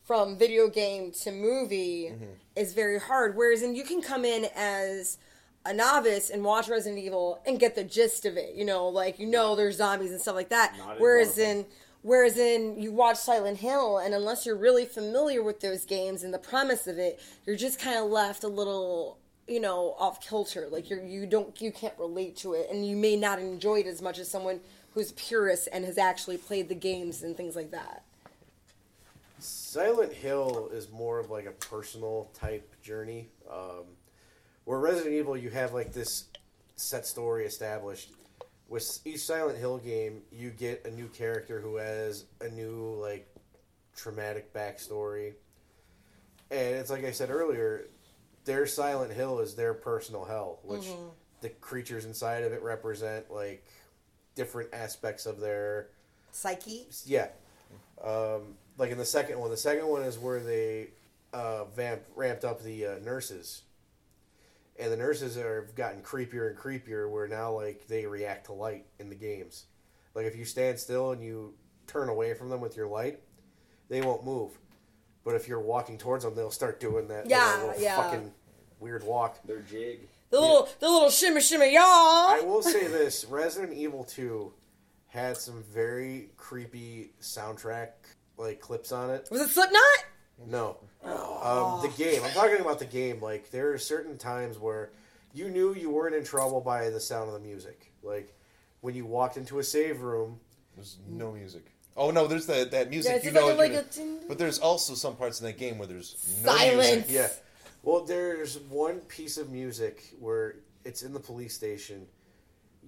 from 0.06 0.38
video 0.38 0.70
game 0.70 1.12
to 1.24 1.32
movie 1.32 2.14
is 2.56 2.74
very 2.74 3.00
hard. 3.00 3.36
Whereas, 3.36 3.64
in 3.64 3.76
you 3.76 3.84
can 3.84 4.02
come 4.02 4.24
in 4.24 4.46
as 4.56 5.18
a 5.66 5.74
novice 5.74 6.30
and 6.30 6.44
watch 6.44 6.68
Resident 6.68 7.02
Evil 7.02 7.42
and 7.46 7.60
get 7.60 7.76
the 7.76 7.84
gist 7.84 8.26
of 8.26 8.38
it. 8.38 8.56
You 8.56 8.66
know, 8.66 8.88
like 8.88 9.20
you 9.20 9.28
know 9.28 9.56
there's 9.56 9.78
zombies 9.78 10.12
and 10.12 10.22
stuff 10.22 10.36
like 10.36 10.50
that. 10.50 10.76
Not 10.78 11.00
Whereas 11.00 11.30
one 11.30 11.32
of 11.32 11.38
them. 11.38 11.58
in 11.60 11.66
Whereas 12.04 12.38
in 12.38 12.82
you 12.82 12.92
watch 12.92 13.16
Silent 13.16 13.60
Hill, 13.60 13.98
and 13.98 14.14
unless 14.14 14.46
you're 14.46 14.58
really 14.58 14.86
familiar 14.86 15.42
with 15.42 15.62
those 15.62 15.86
games 15.86 16.24
and 16.24 16.34
the 16.34 16.40
premise 16.40 16.86
of 16.86 17.00
it, 17.00 17.22
you're 17.46 17.56
just 17.56 17.80
kind 17.80 17.98
of 17.98 18.12
left 18.12 18.44
a 18.44 18.50
little, 18.50 19.20
you 19.48 19.62
know, 19.62 19.96
off 19.98 20.20
kilter. 20.20 20.68
Like 20.70 20.90
you're 20.90 21.02
you 21.02 21.26
don't 21.26 21.60
you 21.62 21.72
can't 21.72 21.98
relate 21.98 22.36
to 22.38 22.54
it, 22.56 22.68
and 22.70 22.86
you 22.86 22.98
may 22.98 23.16
not 23.16 23.40
enjoy 23.40 23.80
it 23.80 23.88
as 23.88 24.02
much 24.02 24.20
as 24.20 24.30
someone 24.30 24.60
who's 24.94 25.12
a 25.12 25.14
purist 25.14 25.70
and 25.72 25.86
has 25.86 25.98
actually 25.98 26.38
played 26.38 26.68
the 26.68 26.76
games 26.76 27.24
and 27.24 27.38
things 27.38 27.56
like 27.56 27.72
that. 27.72 28.04
Silent 29.40 30.12
Hill 30.12 30.72
is 30.74 30.92
more 30.92 31.20
of 31.20 31.30
like 31.30 31.46
a 31.46 31.52
personal 31.52 32.30
type 32.34 32.70
journey. 32.82 33.30
Um, 33.50 33.86
where 34.66 34.80
Resident 34.80 35.14
Evil, 35.14 35.36
you 35.38 35.50
have 35.50 35.74
like 35.74 35.94
this 35.94 36.26
set 36.76 37.06
story 37.06 37.46
established. 37.46 38.12
With 38.70 39.00
each 39.06 39.20
Silent 39.22 39.58
Hill 39.58 39.78
game, 39.78 40.22
you 40.32 40.50
get 40.50 40.86
a 40.86 40.92
new 40.92 41.08
character 41.08 41.60
who 41.60 41.76
has 41.76 42.26
a 42.42 42.50
new 42.50 42.98
like 43.00 43.28
traumatic 43.96 44.54
backstory, 44.54 45.34
and 46.50 46.76
it's 46.76 46.90
like 46.90 47.04
I 47.06 47.12
said 47.12 47.30
earlier, 47.30 47.86
their 48.46 48.66
Silent 48.66 49.14
Hill 49.14 49.40
is 49.40 49.56
their 49.56 49.74
personal 49.74 50.26
hell, 50.26 50.60
which 50.64 50.88
the 51.42 51.50
creatures 51.50 52.06
inside 52.06 52.44
of 52.44 52.52
it 52.52 52.64
represent 52.64 53.32
like 53.32 53.64
different 54.36 54.74
aspects 54.74 55.26
of 55.26 55.40
their 55.40 55.90
Psyche. 56.32 56.88
yeah. 57.06 57.28
Um, 58.04 58.56
like 58.78 58.92
in 58.92 58.98
the 58.98 59.06
second 59.06 59.40
one, 59.40 59.52
the 59.52 59.58
second 59.58 59.88
one 59.88 60.02
is 60.02 60.18
where 60.18 60.40
they 60.40 60.88
uh, 61.32 61.66
vamp, 61.66 62.02
ramped 62.16 62.44
up 62.44 62.64
the 62.64 62.86
uh, 62.86 62.96
nurses, 63.04 63.62
and 64.80 64.92
the 64.92 64.98
nurses 64.98 65.38
are, 65.38 65.62
have 65.66 65.76
gotten 65.76 66.02
creepier 66.02 66.50
and 66.50 66.58
creepier. 66.58 67.10
Where 67.10 67.28
now 67.28 67.52
like 67.54 67.88
they 67.88 68.06
react 68.06 68.46
to 68.48 68.54
light 68.54 68.86
in 69.00 69.10
the 69.10 69.16
games. 69.16 69.66
Like 70.16 70.26
if 70.26 70.36
you 70.36 70.46
stand 70.46 70.80
still 70.80 71.12
and 71.12 71.24
you 71.24 71.54
turn 71.88 72.10
away 72.10 72.34
from 72.34 72.50
them 72.50 72.62
with 72.62 72.78
your 72.78 72.88
light, 72.88 73.20
they 73.90 74.02
won't 74.02 74.24
move. 74.26 74.52
But 75.24 75.36
if 75.36 75.48
you're 75.48 75.62
walking 75.62 75.98
towards 75.98 76.24
them, 76.24 76.36
they'll 76.36 76.52
start 76.52 76.80
doing 76.80 77.08
that 77.08 77.28
Yeah, 77.30 77.58
little 77.66 77.82
yeah. 77.82 77.96
fucking 77.96 78.32
weird 78.80 79.04
walk. 79.04 79.40
Their 79.46 79.62
jig. 79.62 80.08
The 80.30 80.40
little 80.42 80.68
the 80.80 80.90
little 80.90 81.10
shimmy 81.12 81.42
shimmy 81.42 81.74
y'all. 81.74 81.84
I 81.84 82.42
will 82.44 82.64
say 82.64 82.88
this: 82.88 83.24
Resident 83.26 83.74
Evil 83.74 84.04
Two 84.04 84.54
had 85.08 85.38
some 85.38 85.64
very 85.72 86.32
creepy 86.38 87.12
soundtrack 87.22 87.90
like 88.38 88.60
clips 88.60 88.92
on 88.92 89.12
it. 89.12 89.28
Was 89.32 89.42
it 89.42 89.50
Slipknot? 89.50 89.82
No, 90.48 90.78
um, 91.06 91.82
the 91.82 91.92
game. 91.98 92.22
I'm 92.24 92.32
talking 92.32 92.60
about 92.60 92.80
the 92.80 92.86
game. 92.86 93.22
Like 93.22 93.52
there 93.52 93.72
are 93.74 93.78
certain 93.78 94.18
times 94.18 94.58
where 94.60 94.92
you 95.34 95.50
knew 95.50 95.74
you 95.74 95.90
weren't 95.90 96.16
in 96.16 96.24
trouble 96.24 96.62
by 96.62 96.90
the 96.90 97.00
sound 97.00 97.28
of 97.28 97.34
the 97.34 97.40
music. 97.48 97.92
Like 98.04 98.34
when 98.82 98.96
you 98.96 99.06
walked 99.06 99.38
into 99.38 99.60
a 99.60 99.64
save 99.64 100.02
room. 100.02 100.40
There's 100.76 100.98
no 101.08 101.32
music. 101.32 101.68
Oh 101.96 102.10
no, 102.10 102.26
there's 102.26 102.48
that 102.48 102.72
that 102.72 102.90
music. 102.90 103.10
Yeah, 103.12 103.16
it's 103.18 103.26
you 103.26 103.32
like 103.32 103.42
know, 103.42 103.54
a- 103.54 103.56
like 103.56 103.72
you're- 103.74 104.20
a 104.24 104.28
but 104.28 104.38
there's 104.40 104.58
also 104.60 104.96
some 104.96 105.16
parts 105.16 105.40
in 105.40 105.46
that 105.46 105.58
game 105.60 105.78
where 105.78 105.88
there's 105.88 106.16
no 106.44 106.52
Silence. 106.56 106.82
music. 106.88 107.06
Yeah. 107.10 107.28
Well, 107.84 108.04
there's 108.06 108.58
one 108.60 109.00
piece 109.02 109.38
of 109.38 109.52
music 109.52 110.16
where 110.20 110.56
it's 110.86 111.04
in 111.04 111.14
the 111.14 111.20
police 111.20 111.54
station. 111.54 112.08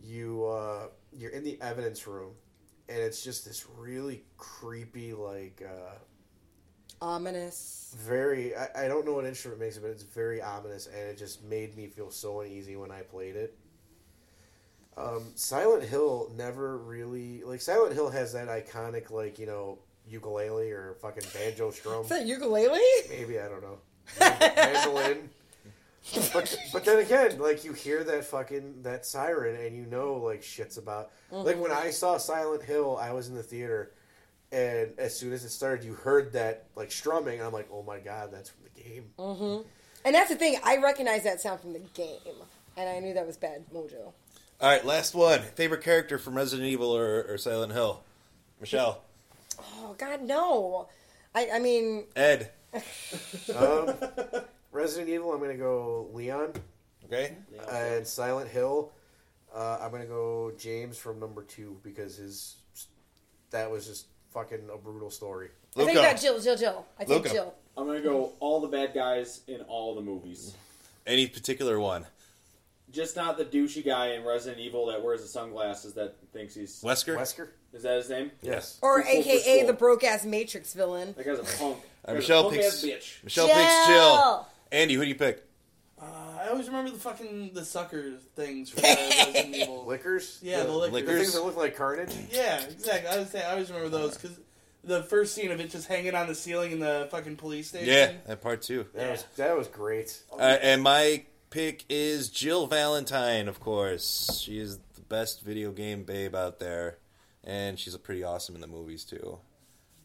You 0.03 0.45
uh, 0.45 0.87
you're 1.13 1.31
in 1.31 1.43
the 1.43 1.59
evidence 1.61 2.07
room, 2.07 2.31
and 2.89 2.97
it's 2.97 3.23
just 3.23 3.45
this 3.45 3.65
really 3.77 4.23
creepy, 4.37 5.13
like 5.13 5.61
uh, 5.65 5.95
Ominous. 7.05 7.95
very. 7.99 8.55
I, 8.55 8.85
I 8.85 8.87
don't 8.87 9.05
know 9.05 9.13
what 9.13 9.25
instrument 9.25 9.61
makes 9.61 9.77
it, 9.77 9.81
but 9.81 9.91
it's 9.91 10.03
very 10.03 10.41
ominous, 10.41 10.87
and 10.87 10.97
it 11.09 11.17
just 11.17 11.43
made 11.43 11.77
me 11.77 11.87
feel 11.87 12.09
so 12.09 12.41
uneasy 12.41 12.75
when 12.75 12.91
I 12.91 13.01
played 13.01 13.35
it. 13.35 13.55
Um, 14.97 15.23
Silent 15.35 15.83
Hill 15.83 16.31
never 16.35 16.77
really 16.77 17.43
like 17.43 17.61
Silent 17.61 17.93
Hill 17.93 18.09
has 18.09 18.33
that 18.33 18.47
iconic 18.47 19.11
like 19.11 19.37
you 19.37 19.45
know 19.45 19.77
ukulele 20.09 20.71
or 20.71 20.95
fucking 21.01 21.23
banjo 21.33 21.71
strum. 21.71 22.03
Is 22.03 22.09
that 22.09 22.25
ukulele? 22.25 22.79
Maybe 23.09 23.39
I 23.39 23.47
don't 23.47 23.61
know. 23.61 23.77
Mandolin. 24.19 25.29
But 26.33 26.55
but 26.71 26.85
then 26.85 26.99
again, 26.99 27.39
like 27.39 27.63
you 27.63 27.73
hear 27.73 28.03
that 28.03 28.25
fucking 28.25 28.83
that 28.83 29.07
siren 29.07 29.55
and 29.55 29.75
you 29.75 29.87
know 29.87 30.13
like 30.17 30.43
shit's 30.43 30.77
about. 30.77 31.09
Like 31.31 31.59
when 31.59 31.71
I 31.71 31.89
saw 31.89 32.17
Silent 32.17 32.61
Hill, 32.61 32.95
I 33.01 33.11
was 33.11 33.27
in 33.27 33.33
the 33.33 33.41
theater, 33.41 33.91
and 34.51 34.91
as 34.97 35.17
soon 35.17 35.33
as 35.33 35.43
it 35.43 35.49
started, 35.49 35.83
you 35.85 35.93
heard 35.93 36.33
that 36.33 36.65
like 36.75 36.91
strumming. 36.91 37.41
I'm 37.41 37.51
like, 37.53 37.67
oh 37.71 37.83
my 37.83 37.99
god, 37.99 38.29
that's 38.31 38.49
from 38.49 38.63
the 38.73 38.81
game. 38.81 39.65
And 40.05 40.13
that's 40.13 40.29
the 40.29 40.35
thing. 40.35 40.57
I 40.63 40.77
recognize 40.77 41.23
that 41.23 41.41
sound 41.41 41.59
from 41.61 41.73
the 41.73 41.79
game, 41.93 42.19
and 42.77 42.87
I 42.89 42.99
knew 42.99 43.13
that 43.15 43.25
was 43.25 43.37
bad 43.37 43.65
mojo. 43.73 44.13
All 44.61 44.69
right, 44.69 44.85
last 44.85 45.13
one. 45.15 45.41
Favorite 45.41 45.81
character 45.83 46.17
from 46.17 46.35
Resident 46.35 46.67
Evil 46.67 46.95
or, 46.95 47.23
or 47.27 47.37
Silent 47.37 47.73
Hill? 47.73 48.01
Michelle, 48.61 49.01
Oh 49.59 49.95
God, 49.97 50.21
no. 50.21 50.87
I 51.33 51.49
I 51.55 51.59
mean, 51.59 52.05
Ed. 52.15 52.51
Um, 53.55 53.93
Resident 54.71 55.09
Evil, 55.09 55.33
I'm 55.33 55.39
gonna 55.39 55.55
go 55.55 56.09
Leon, 56.13 56.53
Okay. 57.05 57.35
and 57.69 58.05
Silent 58.05 58.49
Hill, 58.49 58.91
uh, 59.53 59.77
I'm 59.81 59.91
gonna 59.91 60.05
go 60.05 60.51
James 60.57 60.97
from 60.97 61.19
number 61.19 61.43
two 61.43 61.77
because 61.83 62.17
his 62.17 62.55
that 63.51 63.69
was 63.71 63.85
just 63.87 64.07
fucking 64.35 64.69
a 64.71 64.77
brutal 64.77 65.09
story. 65.09 65.47
I 65.75 65.79
think 65.79 65.89
Luca. 65.89 66.01
that 66.01 66.21
Jill, 66.21 66.39
Jill, 66.39 66.57
Jill. 66.57 66.85
I 66.99 67.05
think 67.05 67.23
Luca. 67.23 67.33
Jill. 67.33 67.53
I'm 67.77 67.87
gonna 67.87 68.01
go 68.01 68.33
all 68.39 68.59
the 68.61 68.67
bad 68.67 68.93
guys 68.93 69.41
in 69.47 69.61
all 69.61 69.95
the 69.95 70.01
movies. 70.01 70.53
Any 71.07 71.25
particular 71.27 71.79
one? 71.79 72.05
Just 72.91 73.15
not 73.15 73.37
the 73.37 73.45
douchey 73.45 73.83
guy 73.85 74.13
in 74.13 74.23
Resident 74.23 74.61
Evil 74.61 74.85
that 74.87 75.01
wears 75.03 75.21
the 75.21 75.27
sunglasses 75.27 75.93
that 75.93 76.15
thinks 76.33 76.53
he's. 76.55 76.81
Wesker. 76.81 77.17
Wesker, 77.17 77.47
Is 77.73 77.83
that 77.83 77.97
his 77.97 78.09
name? 78.09 78.31
yes. 78.41 78.77
Or 78.81 79.01
Too 79.01 79.07
cool 79.09 79.19
AKA 79.21 79.57
school. 79.57 79.67
the 79.67 79.73
broke 79.73 80.03
ass 80.03 80.25
Matrix 80.25 80.73
villain. 80.73 81.13
That 81.17 81.25
guy's 81.25 81.39
a 81.39 81.43
punk. 81.57 81.77
That 82.03 82.13
guy's 82.13 82.15
Michelle 82.21 82.39
a 82.41 82.43
punk 82.43 82.55
picks. 82.55 82.67
ass 82.83 82.83
bitch. 82.85 83.23
Michelle 83.23 83.47
picks 83.47 83.87
Jill. 83.87 84.47
Andy, 84.71 84.93
who 84.95 85.01
do 85.03 85.07
you 85.07 85.15
pick? 85.15 85.44
I 86.45 86.47
I 86.47 86.51
always 86.51 86.67
remember 86.67 86.91
the 86.91 86.99
fucking 86.99 87.51
the 87.53 87.65
sucker 87.65 88.13
things 88.35 88.69
from 88.69 88.83
the 88.83 88.87
Resident 89.25 89.55
Evil. 89.55 89.85
Lickers? 89.85 90.39
Yeah, 90.41 90.63
the 90.63 90.71
lickers. 90.71 91.05
The 91.07 91.13
things 91.17 91.33
that 91.33 91.43
look 91.43 91.57
like 91.57 91.75
carnage? 91.75 92.13
Yeah, 92.31 92.61
exactly. 92.63 93.09
I 93.09 93.17
would 93.17 93.29
say 93.29 93.43
I 93.43 93.51
always 93.51 93.69
remember 93.69 93.89
those 93.89 94.15
because 94.17 94.39
the 94.83 95.03
first 95.03 95.33
scene 95.33 95.51
of 95.51 95.59
it 95.59 95.69
just 95.71 95.87
hanging 95.87 96.13
on 96.13 96.27
the 96.27 96.35
ceiling 96.35 96.71
in 96.71 96.79
the 96.79 97.07
fucking 97.11 97.37
police 97.37 97.69
station. 97.69 97.87
Yeah, 97.89 98.11
that 98.27 98.41
part 98.41 98.61
too. 98.61 98.85
That 98.93 99.11
was 99.11 99.25
that 99.37 99.57
was 99.57 99.67
great. 99.67 100.21
Uh, 100.31 100.41
and 100.61 100.81
my 100.83 101.23
pick 101.49 101.85
is 101.89 102.29
Jill 102.29 102.67
Valentine, 102.67 103.47
of 103.47 103.59
course. 103.59 104.39
She 104.43 104.59
is 104.59 104.77
the 104.93 105.01
best 105.01 105.41
video 105.41 105.71
game 105.71 106.03
babe 106.03 106.35
out 106.35 106.59
there, 106.59 106.97
and 107.43 107.79
she's 107.79 107.97
pretty 107.97 108.23
awesome 108.23 108.55
in 108.55 108.61
the 108.61 108.67
movies 108.67 109.03
too. 109.03 109.39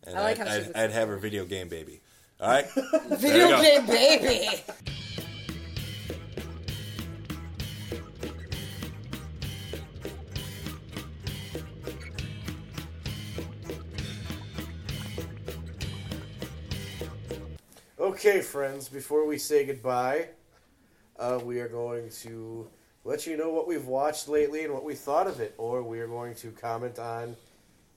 And 0.05 0.17
I 0.19 0.23
like 0.23 0.41
I'd, 0.41 0.49
how 0.49 0.55
she's 0.57 0.69
I'd, 0.69 0.77
a- 0.77 0.81
I'd 0.85 0.91
have 0.93 1.09
her 1.09 1.17
video 1.19 1.45
game 1.45 1.69
baby. 1.69 2.01
All 2.41 2.49
right, 2.49 2.67
Video 3.11 3.61
game 3.61 3.85
baby. 3.87 4.49
Okay, 18.11 18.41
friends, 18.41 18.89
before 18.89 19.25
we 19.25 19.39
say 19.39 19.65
goodbye, 19.65 20.27
uh, 21.17 21.39
we 21.45 21.61
are 21.61 21.69
going 21.69 22.11
to 22.23 22.69
let 23.05 23.25
you 23.25 23.37
know 23.37 23.51
what 23.51 23.69
we've 23.69 23.87
watched 23.87 24.29
lately 24.29 24.65
and 24.65 24.75
what 24.75 24.83
we 24.83 24.97
thought 24.97 25.29
of 25.29 25.39
it, 25.39 25.55
or 25.59 25.85
we 25.85 26.01
are 26.01 26.09
going 26.09 26.35
to 26.35 26.51
comment 26.51 26.99
on 26.99 27.37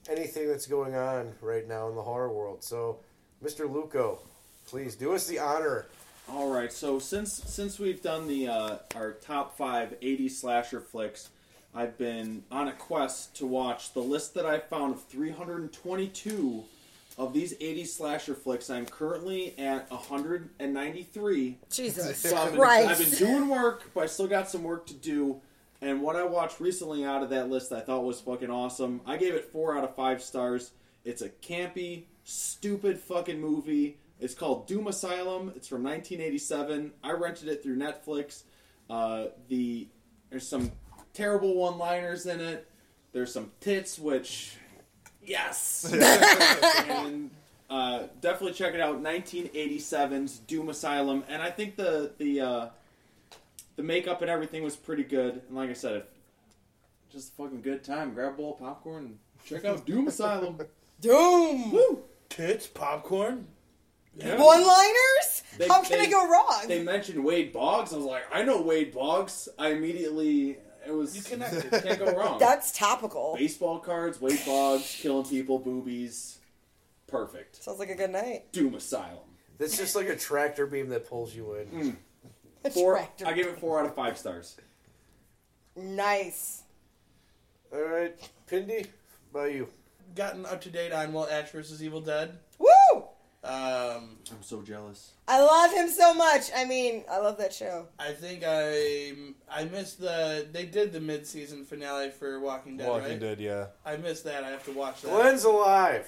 anything 0.07 0.47
that's 0.47 0.68
going 0.68 0.93
on 0.93 1.34
right 1.41 1.68
now 1.68 1.89
in 1.89 1.95
the 1.95 2.01
horror 2.03 2.32
world. 2.32 2.64
So, 2.64 2.99
Mr. 3.43 3.68
Luco, 3.68 4.20
please 4.68 4.95
do 4.95 5.16
us 5.16 5.26
the 5.26 5.39
honor. 5.39 5.88
All 6.30 6.51
right, 6.51 6.72
so 6.72 6.99
since 6.99 7.34
since 7.34 7.80
we've 7.80 8.03
done 8.03 8.28
the 8.28 8.49
uh, 8.49 8.78
our 8.93 9.14
top 9.14 9.57
five 9.57 9.95
80 9.99 10.30
slasher 10.30 10.80
flicks, 10.80 11.32
I've 11.74 11.97
been 11.97 12.43
on 12.51 12.68
a 12.68 12.74
quest 12.74 13.36
to 13.38 13.47
watch 13.47 13.93
the 13.93 14.03
list 14.03 14.36
that 14.36 14.45
I 14.45 14.59
found 14.59 14.93
of 14.93 15.03
322 15.05 16.66
of 17.18 17.34
these 17.34 17.53
80 17.59 17.86
slasher 17.86 18.36
flicks. 18.36 18.70
I'm 18.70 18.86
currently 18.86 19.57
at 19.59 19.89
193. 19.91 21.57
Jesus 21.70 22.18
So 22.18 22.36
I've 22.36 22.51
been, 22.51 22.59
Christ. 22.59 22.89
I've 22.89 23.09
been 23.09 23.28
doing 23.28 23.49
work, 23.49 23.91
but 23.93 24.03
I 24.03 24.05
still 24.07 24.28
got 24.28 24.49
some 24.49 24.64
work 24.64 24.86
to 24.88 24.93
do. 24.93 25.41
And 25.82 26.01
what 26.01 26.16
I 26.16 26.24
watched 26.24 26.59
recently 26.59 27.03
out 27.03 27.24
of 27.24 27.30
that 27.32 27.49
list 27.49 27.72
I 27.72 27.82
thought 27.82 28.03
was 28.03 28.22
fucking 28.22 28.49
awesome. 28.49 29.01
I 29.05 29.18
gave 29.18 29.34
it 29.34 29.45
four 29.51 29.78
out 29.78 29.84
of 29.84 29.95
five 29.95 30.24
stars. 30.24 30.72
It's 31.03 31.22
a 31.22 31.30
campy, 31.30 32.05
stupid 32.24 32.97
fucking 32.99 33.39
movie. 33.39 33.97
It's 34.20 34.34
called 34.34 34.68
Doom 34.68 34.88
Asylum. 34.88 35.51
It's 35.55 35.68
from 35.68 35.84
1987. 35.84 36.93
I 37.03 37.11
rented 37.11 37.49
it 37.49 37.61
through 37.61 37.76
Netflix. 37.76 38.43
Uh, 38.89 39.26
the 39.49 39.88
there's 40.30 40.47
some 40.47 40.72
terrible 41.14 41.55
one-liners 41.55 42.26
in 42.26 42.39
it. 42.39 42.68
There's 43.11 43.32
some 43.32 43.51
tits, 43.59 43.99
which 43.99 44.55
yes, 45.26 45.92
and 45.94 47.30
uh, 47.70 48.04
definitely 48.22 48.54
check 48.54 48.74
it 48.74 48.80
out. 48.80 49.02
1987's 49.04 50.40
Doom 50.40 50.70
Asylum, 50.70 51.24
and 51.28 51.42
I 51.42 51.50
think 51.52 51.76
the 51.76 52.12
the 52.18 52.42
uh, 52.42 52.70
the 53.76 53.84
makeup 53.84 54.22
and 54.22 54.30
everything 54.30 54.64
was 54.64 54.76
pretty 54.76 55.04
good. 55.04 55.42
And 55.48 55.56
like 55.58 55.70
I 55.70 55.74
said, 55.74 55.96
if, 55.98 56.04
just 57.12 57.34
a 57.34 57.36
fucking 57.36 57.62
good 57.62 57.84
time. 57.84 58.14
Grab 58.14 58.34
a 58.34 58.38
bowl 58.38 58.54
of 58.54 58.60
popcorn 58.60 59.06
and 59.06 59.18
check 59.46 59.66
out 59.66 59.86
Doom 59.86 60.08
Asylum. 60.08 60.58
Doom. 61.02 61.72
Woo! 61.72 62.04
Tits, 62.30 62.66
popcorn. 62.68 63.48
Yeah. 64.16 64.42
One 64.42 64.66
liners? 64.66 65.44
They- 65.58 65.68
How 65.68 65.82
can 65.82 66.00
they- 66.00 66.06
it 66.06 66.12
go 66.12 66.28
wrong? 66.30 66.64
They 66.68 66.84
mentioned 66.84 67.24
Wade 67.24 67.52
Boggs. 67.52 67.94
I 67.94 67.98
was 67.98 68.06
like, 68.06 68.24
I 68.32 68.44
know 68.44 68.62
Wade 68.62 68.94
Boggs. 68.94 69.50
I 69.58 69.70
immediately 69.70 70.58
it 70.88 70.92
was 70.92 71.16
You 71.16 71.22
connected. 71.24 71.70
Can't 71.84 72.00
go 72.00 72.14
wrong. 72.16 72.40
That's 72.40 72.72
topical. 72.78 73.36
Baseball 73.38 73.80
cards, 73.80 74.20
Wade 74.22 74.40
Boggs, 74.46 74.98
killing 75.00 75.26
people, 75.26 75.60
boobies. 75.60 76.40
Perfect. 77.08 77.64
Sounds 77.64 77.80
like 77.80 77.90
a 77.90 77.96
good 77.96 78.10
night. 78.12 78.52
Doom 78.52 78.76
Asylum. 78.76 79.18
That's 79.60 79.78
just 79.78 79.96
like 79.96 80.08
a 80.08 80.16
tractor 80.16 80.66
beam 80.66 80.90
that 80.90 81.08
pulls 81.08 81.36
you 81.36 81.54
in. 81.56 81.68
Hmm. 81.68 81.90
A 82.66 82.70
Four. 82.72 82.94
tractor. 82.96 83.28
I 83.28 83.34
give 83.34 83.48
it 83.48 83.60
four 83.60 83.80
out 83.80 83.86
of 83.86 83.94
five 83.94 84.18
stars. 84.18 84.58
Nice. 85.76 86.64
All 87.74 87.82
right, 87.82 88.16
Pindy, 88.50 88.88
by 89.32 89.48
you. 89.48 89.68
Gotten 90.16 90.46
up 90.46 90.62
to 90.62 90.70
date 90.70 90.92
on 90.92 91.12
well 91.14 91.28
Ash 91.30 91.50
vs 91.52 91.82
Evil 91.84 92.02
Dead. 92.02 92.38
Woo! 92.60 92.68
Um, 93.44 94.18
I'm 94.32 94.41
so 94.41 94.62
jealous. 94.62 95.12
I 95.28 95.41
love 95.41 95.74
him 95.74 95.89
so 95.89 96.14
much. 96.14 96.44
I 96.56 96.64
mean, 96.64 97.04
I 97.12 97.18
love 97.20 97.38
that 97.39 97.54
show. 97.54 97.88
I 98.00 98.14
think 98.14 98.44
I 98.48 99.14
I 99.52 99.66
missed 99.66 100.00
the 100.00 100.48
they 100.52 100.66
did 100.66 100.94
the 100.94 101.02
mid 101.02 101.28
season 101.28 101.66
finale 101.66 102.10
for 102.10 102.39
Walking 102.39 102.78
Dead. 102.78 102.88
Walking 102.88 103.10
right? 103.10 103.20
Dead, 103.20 103.41
yeah. 103.41 103.66
I 103.86 103.98
missed 103.98 104.24
that. 104.24 104.46
I 104.46 104.50
have 104.52 104.64
to 104.66 104.72
watch 104.72 105.02
that. 105.02 105.10
Glenn's 105.12 105.44
alive. 105.44 106.08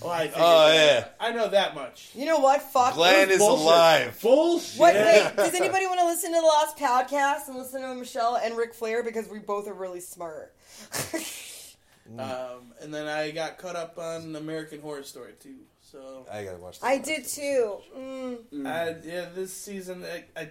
Oh, 0.00 0.08
I 0.08 0.30
Oh, 0.34 0.68
that. 0.68 1.16
I 1.20 1.32
know 1.32 1.48
that 1.48 1.74
much. 1.74 2.10
You 2.14 2.24
know 2.24 2.38
what? 2.38 2.62
Fuck. 2.62 2.94
Glenn 2.94 3.30
is 3.30 3.38
Bullshit. 3.38 3.66
alive. 3.66 4.18
Bullshit. 4.22 4.80
What? 4.80 4.94
Wait, 4.94 5.32
does 5.36 5.54
anybody 5.54 5.86
want 5.86 6.00
to 6.00 6.06
listen 6.06 6.32
to 6.32 6.40
the 6.40 6.46
last 6.46 6.78
podcast 6.78 7.48
and 7.48 7.58
listen 7.58 7.82
to 7.82 7.94
Michelle 7.94 8.36
and 8.36 8.56
Ric 8.56 8.72
Flair 8.74 9.02
because 9.02 9.28
we 9.28 9.38
both 9.40 9.68
are 9.68 9.74
really 9.74 10.00
smart? 10.00 10.54
Um, 12.18 12.72
and 12.82 12.92
then 12.92 13.06
I 13.06 13.30
got 13.30 13.56
caught 13.58 13.76
up 13.76 13.96
on 13.96 14.36
American 14.36 14.80
Horror 14.82 15.02
Story 15.02 15.32
too. 15.40 15.54
So 15.92 16.26
I 16.32 16.42
gotta 16.44 16.56
watch. 16.58 16.80
That 16.80 16.86
I 16.86 16.98
did 16.98 17.26
too. 17.26 17.76
Mm, 17.96 18.66
I, 18.66 18.96
yeah, 19.04 19.26
this 19.34 19.52
season 19.52 20.04
I, 20.04 20.24
I 20.34 20.42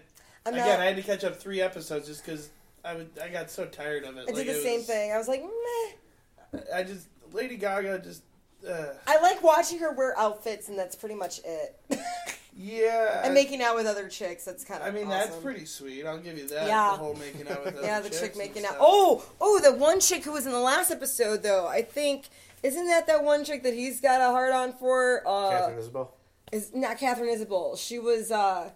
again 0.45 0.57
not, 0.67 0.79
I 0.79 0.85
had 0.85 0.95
to 0.97 1.01
catch 1.01 1.23
up 1.23 1.35
three 1.37 1.61
episodes 1.61 2.07
just 2.07 2.23
because 2.23 2.49
I 2.85 2.93
would 2.95 3.09
I 3.21 3.27
got 3.29 3.49
so 3.49 3.65
tired 3.65 4.03
of 4.03 4.17
it. 4.17 4.21
I 4.29 4.31
Like, 4.31 4.45
did 4.45 4.55
the 4.55 4.61
same 4.61 4.77
was- 4.79 4.87
thing. 4.87 5.11
I 5.11 5.17
was 5.17 5.27
like, 5.27 5.41
meh. 5.43 6.59
I 6.75 6.83
just 6.83 7.07
Lady 7.33 7.57
Gaga 7.57 7.99
just. 7.99 8.21
Uh, 8.67 8.93
I 9.07 9.19
like 9.21 9.41
watching 9.41 9.79
her 9.79 9.91
wear 9.93 10.15
outfits, 10.19 10.69
and 10.69 10.77
that's 10.77 10.95
pretty 10.95 11.15
much 11.15 11.39
it. 11.43 11.79
yeah, 12.55 13.25
and 13.25 13.33
making 13.33 13.59
out 13.61 13.75
with 13.75 13.87
other 13.87 14.07
chicks. 14.07 14.45
That's 14.45 14.63
kind 14.63 14.81
of. 14.83 14.87
I 14.87 14.91
mean, 14.91 15.07
awesome. 15.07 15.31
that's 15.31 15.35
pretty 15.41 15.65
sweet. 15.65 16.05
I'll 16.05 16.19
give 16.19 16.37
you 16.37 16.47
that. 16.49 16.67
Yeah. 16.67 16.91
The 16.91 16.97
whole 16.97 17.15
making 17.15 17.47
out 17.47 17.65
with 17.65 17.79
Yeah, 17.83 17.97
other 17.97 18.09
the 18.09 18.19
chick 18.19 18.37
making 18.37 18.63
out. 18.65 18.73
stuff. 18.73 18.77
Oh, 18.81 19.25
oh, 19.41 19.59
the 19.59 19.73
one 19.73 19.99
chick 19.99 20.23
who 20.23 20.33
was 20.33 20.45
in 20.45 20.51
the 20.51 20.59
last 20.59 20.91
episode, 20.91 21.41
though. 21.41 21.65
I 21.67 21.81
think 21.81 22.29
isn't 22.63 22.87
that 22.87 23.07
that 23.07 23.23
one 23.23 23.43
chick 23.43 23.63
that 23.63 23.73
he's 23.73 23.99
got 24.01 24.21
a 24.21 24.25
heart 24.31 24.51
on 24.53 24.73
for? 24.73 25.23
Uh, 25.25 25.49
Katharine 25.51 25.79
Isabelle. 25.79 26.13
is 26.51 26.73
not 26.73 26.97
Katharine 26.99 27.29
Isabelle. 27.29 27.75
She 27.75 27.99
was. 27.99 28.31
uh 28.31 28.69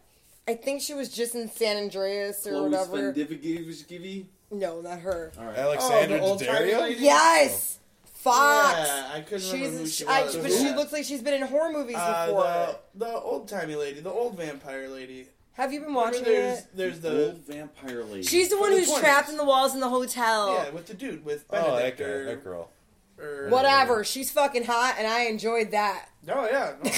I 0.48 0.54
think 0.54 0.82
she 0.82 0.94
was 0.94 1.10
just 1.10 1.34
in 1.34 1.50
San 1.50 1.78
Andreas 1.78 2.46
or 2.46 2.52
Chloe 2.52 2.70
whatever. 2.70 3.14
Spendivigivi. 3.14 4.26
No, 4.52 4.80
not 4.82 5.00
her. 5.00 5.32
All 5.40 5.46
right. 5.46 5.58
Alexandra 5.58 6.20
Oh, 6.22 6.38
Daddario? 6.38 6.96
Yes, 7.00 7.80
Fox. 8.14 8.78
Yeah, 8.88 9.10
I 9.14 9.22
couldn't 9.22 9.52
remember 9.52 9.78
who 9.80 9.86
She's, 9.86 9.96
she 9.96 10.06
I, 10.06 10.24
was. 10.24 10.38
but 10.38 10.52
she 10.52 10.70
looks 10.74 10.94
like 10.94 11.04
she's 11.04 11.24
been 11.24 11.34
in 11.34 11.48
horror 11.48 11.72
movies 11.72 11.96
Uh, 11.98 12.28
before. 12.28 12.44
the, 12.44 13.06
the 13.06 13.12
old 13.20 13.48
timey 13.48 13.76
lady, 13.76 14.02
the 14.02 14.12
old 14.12 14.38
vampire 14.38 14.88
lady. 14.88 15.28
Have 15.54 15.74
you 15.74 15.80
been 15.80 15.88
Remember 15.90 16.12
watching 16.12 16.26
there's, 16.26 16.60
it? 16.60 16.66
There's 16.76 17.00
the 17.00 17.28
Old 17.28 17.38
vampire 17.48 18.04
lady. 18.04 18.24
She's 18.24 18.50
the 18.50 18.58
one 18.60 18.72
from 18.72 18.80
the 18.82 18.86
who's 18.86 18.94
20s. 18.96 19.00
trapped 19.00 19.30
in 19.30 19.38
the 19.38 19.46
walls 19.46 19.74
in 19.74 19.80
the 19.80 19.90
hotel. 19.90 20.54
yeah 20.54 20.70
with 20.72 20.86
the 20.88 20.94
dude 20.94 21.24
with 21.26 21.46
Oh, 21.50 21.76
that 21.78 21.98
Benedict 21.98 22.00
guy, 22.00 22.32
that 22.34 22.44
girl. 22.44 22.70
Or 23.20 23.50
Whatever. 23.50 24.04
She's 24.04 24.32
fucking 24.32 24.66
hot, 24.66 24.96
and 24.98 25.08
I 25.08 25.26
enjoyed 25.26 25.72
that. 25.72 26.10
Oh 26.28 26.46
yeah, 26.46 26.74
no, 26.84 26.92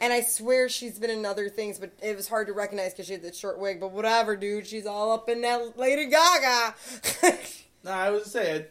And 0.00 0.12
I 0.12 0.20
swear 0.22 0.68
she's 0.68 0.98
been 0.98 1.10
in 1.10 1.24
other 1.24 1.48
things, 1.48 1.78
but 1.78 1.92
it 2.02 2.16
was 2.16 2.28
hard 2.28 2.48
to 2.48 2.52
recognize 2.52 2.92
because 2.92 3.06
she 3.06 3.12
had 3.12 3.22
the 3.22 3.32
short 3.32 3.58
wig. 3.58 3.80
But 3.80 3.92
whatever, 3.92 4.36
dude. 4.36 4.66
She's 4.66 4.86
all 4.86 5.12
up 5.12 5.28
in 5.28 5.40
that 5.42 5.78
Lady 5.78 6.06
Gaga. 6.06 6.74
no. 7.84 7.90
I 7.90 8.10
was 8.10 8.26
saying, 8.26 8.64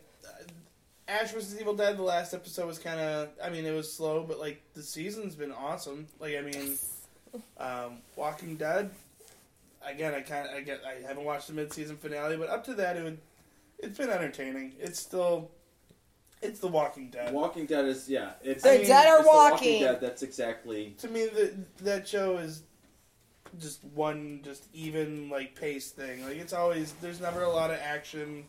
Ash 1.08 1.32
vs 1.32 1.60
Evil 1.60 1.76
Dead. 1.76 1.98
The 1.98 2.04
last 2.04 2.34
episode 2.34 2.68
was 2.68 2.80
kind 2.80 3.00
of. 3.00 3.30
I 3.44 3.50
mean, 3.50 3.66
it 3.66 3.74
was 3.74 3.92
slow, 3.92 4.24
but 4.24 4.40
like 4.40 4.62
the 4.74 4.84
season's 4.84 5.36
been 5.36 5.52
awesome. 5.52 6.08
Like 6.20 6.36
I 6.36 6.42
mean, 6.42 6.78
um, 7.58 7.98
Walking 8.16 8.56
Dead. 8.56 8.90
Again, 9.86 10.14
I 10.14 10.22
kind 10.22 10.48
of 10.48 10.56
I 10.56 10.62
get 10.62 10.82
I 10.86 11.06
haven't 11.06 11.26
watched 11.26 11.48
the 11.48 11.54
mid 11.54 11.74
season 11.74 11.98
finale, 11.98 12.38
but 12.38 12.50
up 12.50 12.64
to 12.66 12.74
that, 12.76 12.96
it 12.96 13.04
would. 13.04 13.18
It's 13.80 13.98
been 13.98 14.10
entertaining. 14.10 14.74
It's 14.80 15.00
still. 15.00 15.52
It's 16.44 16.60
The 16.60 16.68
Walking 16.68 17.10
Dead. 17.10 17.34
Walking 17.34 17.66
Dead 17.66 17.86
is 17.86 18.10
yeah. 18.10 18.32
It's 18.44 18.64
The 18.64 18.74
I 18.74 18.78
mean, 18.80 18.88
dead 18.88 19.08
are 19.08 19.20
it's 19.20 19.26
The 19.26 19.34
walking. 19.34 19.82
Dead. 19.82 20.02
That's 20.02 20.24
exactly. 20.24 20.96
to 21.00 21.08
me 21.08 21.28
the, 21.28 21.54
that 21.84 22.08
show 22.08 22.38
is 22.38 22.64
just 23.60 23.84
one 23.84 24.42
just 24.44 24.66
even 24.74 25.30
like 25.30 25.56
pace 25.56 25.92
thing 25.92 26.26
like 26.26 26.38
it's 26.38 26.54
always 26.54 26.94
there's 26.94 27.22
never 27.22 27.44
a 27.44 27.50
lot 27.50 27.70
of 27.70 27.78
action 27.78 28.46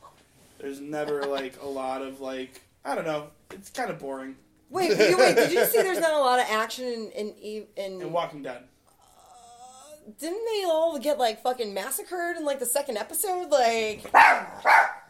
there's 0.58 0.80
never 0.80 1.26
like 1.26 1.60
a 1.62 1.66
lot 1.66 2.00
of 2.00 2.20
like 2.20 2.62
i 2.84 2.94
don't 2.94 3.04
know 3.04 3.28
it's 3.50 3.70
kind 3.70 3.90
of 3.90 3.98
boring 3.98 4.34
wait, 4.70 4.90
you, 4.90 5.18
wait. 5.18 5.36
Did 5.36 5.52
you 5.52 5.64
see? 5.66 5.82
There's 5.82 6.00
not 6.00 6.14
a 6.14 6.18
lot 6.18 6.40
of 6.40 6.46
action 6.48 7.10
in 7.14 7.34
in, 7.34 7.66
in, 7.76 8.02
and 8.02 8.12
walking 8.12 8.42
dead 8.42 8.64
uh, 8.88 10.10
Didn't 10.18 10.44
they 10.46 10.64
all 10.64 10.98
get 10.98 11.18
like 11.18 11.42
fucking 11.42 11.74
massacred 11.74 12.38
in 12.38 12.44
like 12.44 12.58
the 12.58 12.66
second 12.66 12.96
episode? 12.96 13.50
Like, 13.50 14.10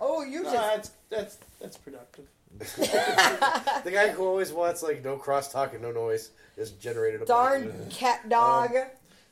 oh, 0.00 0.24
you 0.28 0.42
no, 0.42 0.52
just 0.52 0.54
that's 0.54 0.90
that's 1.08 1.38
that's 1.60 1.76
productive 1.76 2.26
The 3.84 3.90
guy 3.90 4.08
who 4.08 4.24
always 4.24 4.52
wants 4.52 4.82
like 4.82 5.04
no 5.04 5.16
crosstalk 5.16 5.72
and 5.72 5.82
no 5.82 5.90
noise 5.92 6.30
is 6.56 6.70
generated. 6.72 7.22
a 7.22 7.26
darn 7.26 7.68
bunch. 7.70 7.94
cat 7.96 8.28
dog. 8.28 8.70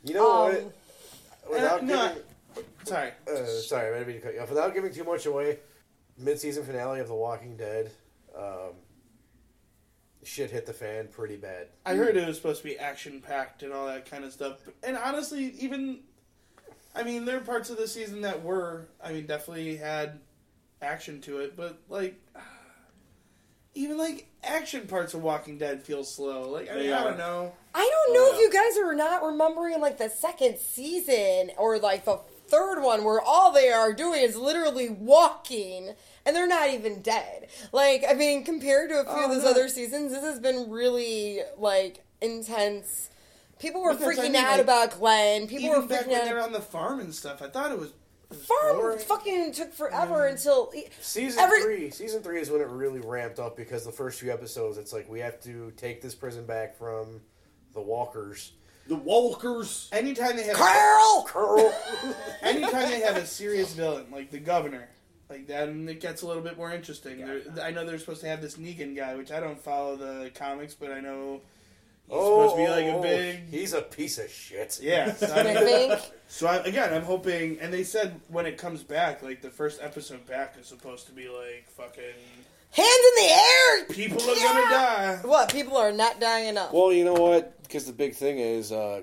You 0.04 0.14
know 0.14 0.46
Um, 0.48 0.52
what? 0.54 0.72
Without 1.52 1.80
Uh, 1.82 1.84
no, 1.84 2.08
giving, 2.08 2.22
Sorry. 2.84 3.10
Uh, 3.30 3.46
sorry, 3.46 3.88
I 3.88 3.98
didn't 3.98 4.08
mean 4.08 4.16
to 4.16 4.22
cut 4.22 4.34
you 4.34 4.40
off. 4.40 4.48
Without 4.50 4.74
giving 4.74 4.92
too 4.92 5.04
much 5.04 5.26
away, 5.26 5.58
mid-season 6.18 6.64
finale 6.64 7.00
of 7.00 7.08
The 7.08 7.14
Walking 7.14 7.56
Dead. 7.56 7.90
Um, 8.36 8.74
shit 10.24 10.50
hit 10.50 10.66
the 10.66 10.72
fan 10.72 11.08
pretty 11.08 11.36
bad. 11.36 11.68
I 11.86 11.94
heard 11.94 12.16
it 12.16 12.26
was 12.26 12.36
supposed 12.36 12.62
to 12.62 12.68
be 12.68 12.78
action 12.78 13.20
packed 13.20 13.62
and 13.62 13.72
all 13.72 13.86
that 13.86 14.08
kind 14.10 14.24
of 14.24 14.32
stuff. 14.32 14.58
And 14.82 14.96
honestly, 14.96 15.54
even 15.60 16.00
I 16.94 17.02
mean, 17.04 17.24
there 17.24 17.38
are 17.38 17.40
parts 17.40 17.70
of 17.70 17.76
the 17.78 17.88
season 17.88 18.20
that 18.22 18.42
were, 18.42 18.88
I 19.02 19.12
mean, 19.12 19.26
definitely 19.26 19.76
had 19.76 20.20
action 20.82 21.20
to 21.22 21.38
it, 21.38 21.56
but 21.56 21.78
like 21.88 22.20
even 23.74 23.98
like 23.98 24.28
action 24.42 24.86
parts 24.86 25.14
of 25.14 25.22
Walking 25.22 25.58
Dead 25.58 25.82
feel 25.82 26.04
slow. 26.04 26.50
Like 26.50 26.70
I, 26.70 26.74
mean, 26.74 26.86
They 26.86 26.92
I 26.92 27.04
don't 27.04 27.18
know. 27.18 27.52
I 27.74 27.90
don't 27.90 28.14
know 28.14 28.26
if 28.28 28.36
oh, 28.36 28.40
you 28.40 28.52
guys 28.52 28.76
are 28.78 28.94
not 28.94 29.22
remembering 29.22 29.80
like 29.80 29.98
the 29.98 30.10
second 30.10 30.58
season 30.58 31.50
or 31.56 31.78
like 31.78 32.04
the 32.04 32.20
third 32.48 32.82
one 32.82 33.02
where 33.02 33.20
all 33.20 33.50
they 33.50 33.70
are 33.70 33.94
doing 33.94 34.20
is 34.20 34.36
literally 34.36 34.90
walking 34.90 35.94
and 36.26 36.36
they're 36.36 36.46
not 36.46 36.68
even 36.68 37.00
dead. 37.00 37.48
Like, 37.72 38.04
I 38.08 38.12
mean, 38.12 38.44
compared 38.44 38.90
to 38.90 39.00
a 39.00 39.04
few 39.04 39.24
of 39.24 39.30
oh, 39.30 39.34
those 39.34 39.44
no. 39.44 39.50
other 39.50 39.68
seasons, 39.68 40.12
this 40.12 40.22
has 40.22 40.38
been 40.38 40.70
really 40.70 41.40
like 41.56 42.04
intense. 42.20 43.08
People 43.58 43.82
were 43.82 43.92
But 43.92 44.00
that's 44.00 44.16
what 44.18 44.24
I 44.26 44.28
freaking 44.28 44.32
mean, 44.32 44.44
out 44.44 44.50
like, 44.52 44.60
about 44.60 44.90
Glenn. 44.98 45.46
People 45.46 45.66
Even 45.66 45.80
were 45.82 45.86
back 45.86 46.04
freaking 46.04 46.08
when 46.08 46.24
they 46.26 46.32
were 46.34 46.40
out. 46.40 46.46
on 46.46 46.52
the 46.52 46.60
farm 46.60 47.00
and 47.00 47.14
stuff, 47.14 47.40
I 47.40 47.48
thought 47.48 47.72
it 47.72 47.78
was. 47.78 47.92
It 48.32 48.38
was 48.38 48.46
Farm 48.46 48.76
boring. 48.76 48.98
fucking 48.98 49.52
took 49.52 49.72
forever 49.72 50.20
mm. 50.20 50.32
until 50.32 50.72
Season 51.00 51.40
Every- 51.40 51.62
three, 51.62 51.90
season 51.90 52.22
three 52.22 52.40
is 52.40 52.50
when 52.50 52.60
it 52.60 52.68
really 52.68 53.00
ramped 53.00 53.38
up 53.38 53.56
because 53.56 53.84
the 53.84 53.92
first 53.92 54.20
few 54.20 54.32
episodes, 54.32 54.78
it's 54.78 54.92
like 54.92 55.08
we 55.08 55.20
have 55.20 55.40
to 55.42 55.72
take 55.76 56.00
this 56.00 56.14
prison 56.14 56.44
back 56.46 56.76
from 56.76 57.20
the 57.74 57.80
Walkers. 57.80 58.52
The 58.88 58.96
Walkers. 58.96 59.88
Anytime 59.92 60.36
they 60.36 60.44
have 60.44 60.56
Carl. 60.56 61.24
Curl. 61.28 61.72
anytime 62.42 62.90
they 62.90 63.00
have 63.00 63.16
a 63.16 63.26
serious 63.26 63.72
villain 63.74 64.06
like 64.10 64.30
the 64.30 64.40
governor, 64.40 64.88
like 65.30 65.46
then 65.46 65.88
it 65.88 66.00
gets 66.00 66.22
a 66.22 66.26
little 66.26 66.42
bit 66.42 66.56
more 66.56 66.72
interesting. 66.72 67.18
They're- 67.24 67.44
I 67.62 67.70
know 67.70 67.86
they're 67.86 67.98
supposed 67.98 68.22
to 68.22 68.28
have 68.28 68.42
this 68.42 68.56
Negan 68.56 68.96
guy, 68.96 69.14
which 69.14 69.30
I 69.30 69.40
don't 69.40 69.58
follow 69.58 69.96
the 69.96 70.30
comics, 70.34 70.74
but 70.74 70.90
I 70.90 71.00
know 71.00 71.42
he's 72.08 72.18
supposed 72.18 72.56
to 72.56 72.62
be 72.62 72.68
like 72.68 72.86
a 72.86 73.00
big. 73.00 73.36
Oh, 73.36 73.50
He's 73.50 73.72
a 73.72 73.82
piece 73.82 74.18
of 74.18 74.30
shit. 74.30 74.78
Yeah, 74.82 75.12
so, 75.14 75.26
I 75.26 75.40
I 75.40 75.64
mean, 75.64 75.98
so 76.28 76.46
I, 76.46 76.56
again, 76.56 76.92
I'm 76.92 77.02
hoping, 77.02 77.58
and 77.60 77.72
they 77.72 77.84
said 77.84 78.20
when 78.28 78.46
it 78.46 78.58
comes 78.58 78.82
back, 78.82 79.22
like 79.22 79.42
the 79.42 79.50
first 79.50 79.80
episode 79.82 80.26
back 80.26 80.56
is 80.60 80.66
supposed 80.66 81.06
to 81.06 81.12
be 81.12 81.28
like 81.28 81.66
fucking 81.68 82.04
hands 82.70 82.88
in 83.18 83.24
the 83.24 83.32
air. 83.32 83.84
people 83.90 84.22
are 84.22 84.34
gonna 84.34 84.70
die. 84.70 85.18
What? 85.22 85.52
People 85.52 85.76
are 85.76 85.92
not 85.92 86.20
dying 86.20 86.48
enough. 86.48 86.72
Well, 86.72 86.92
you 86.92 87.04
know 87.04 87.14
what? 87.14 87.62
Because 87.62 87.84
the 87.86 87.92
big 87.92 88.14
thing 88.14 88.38
is, 88.38 88.72
uh, 88.72 89.02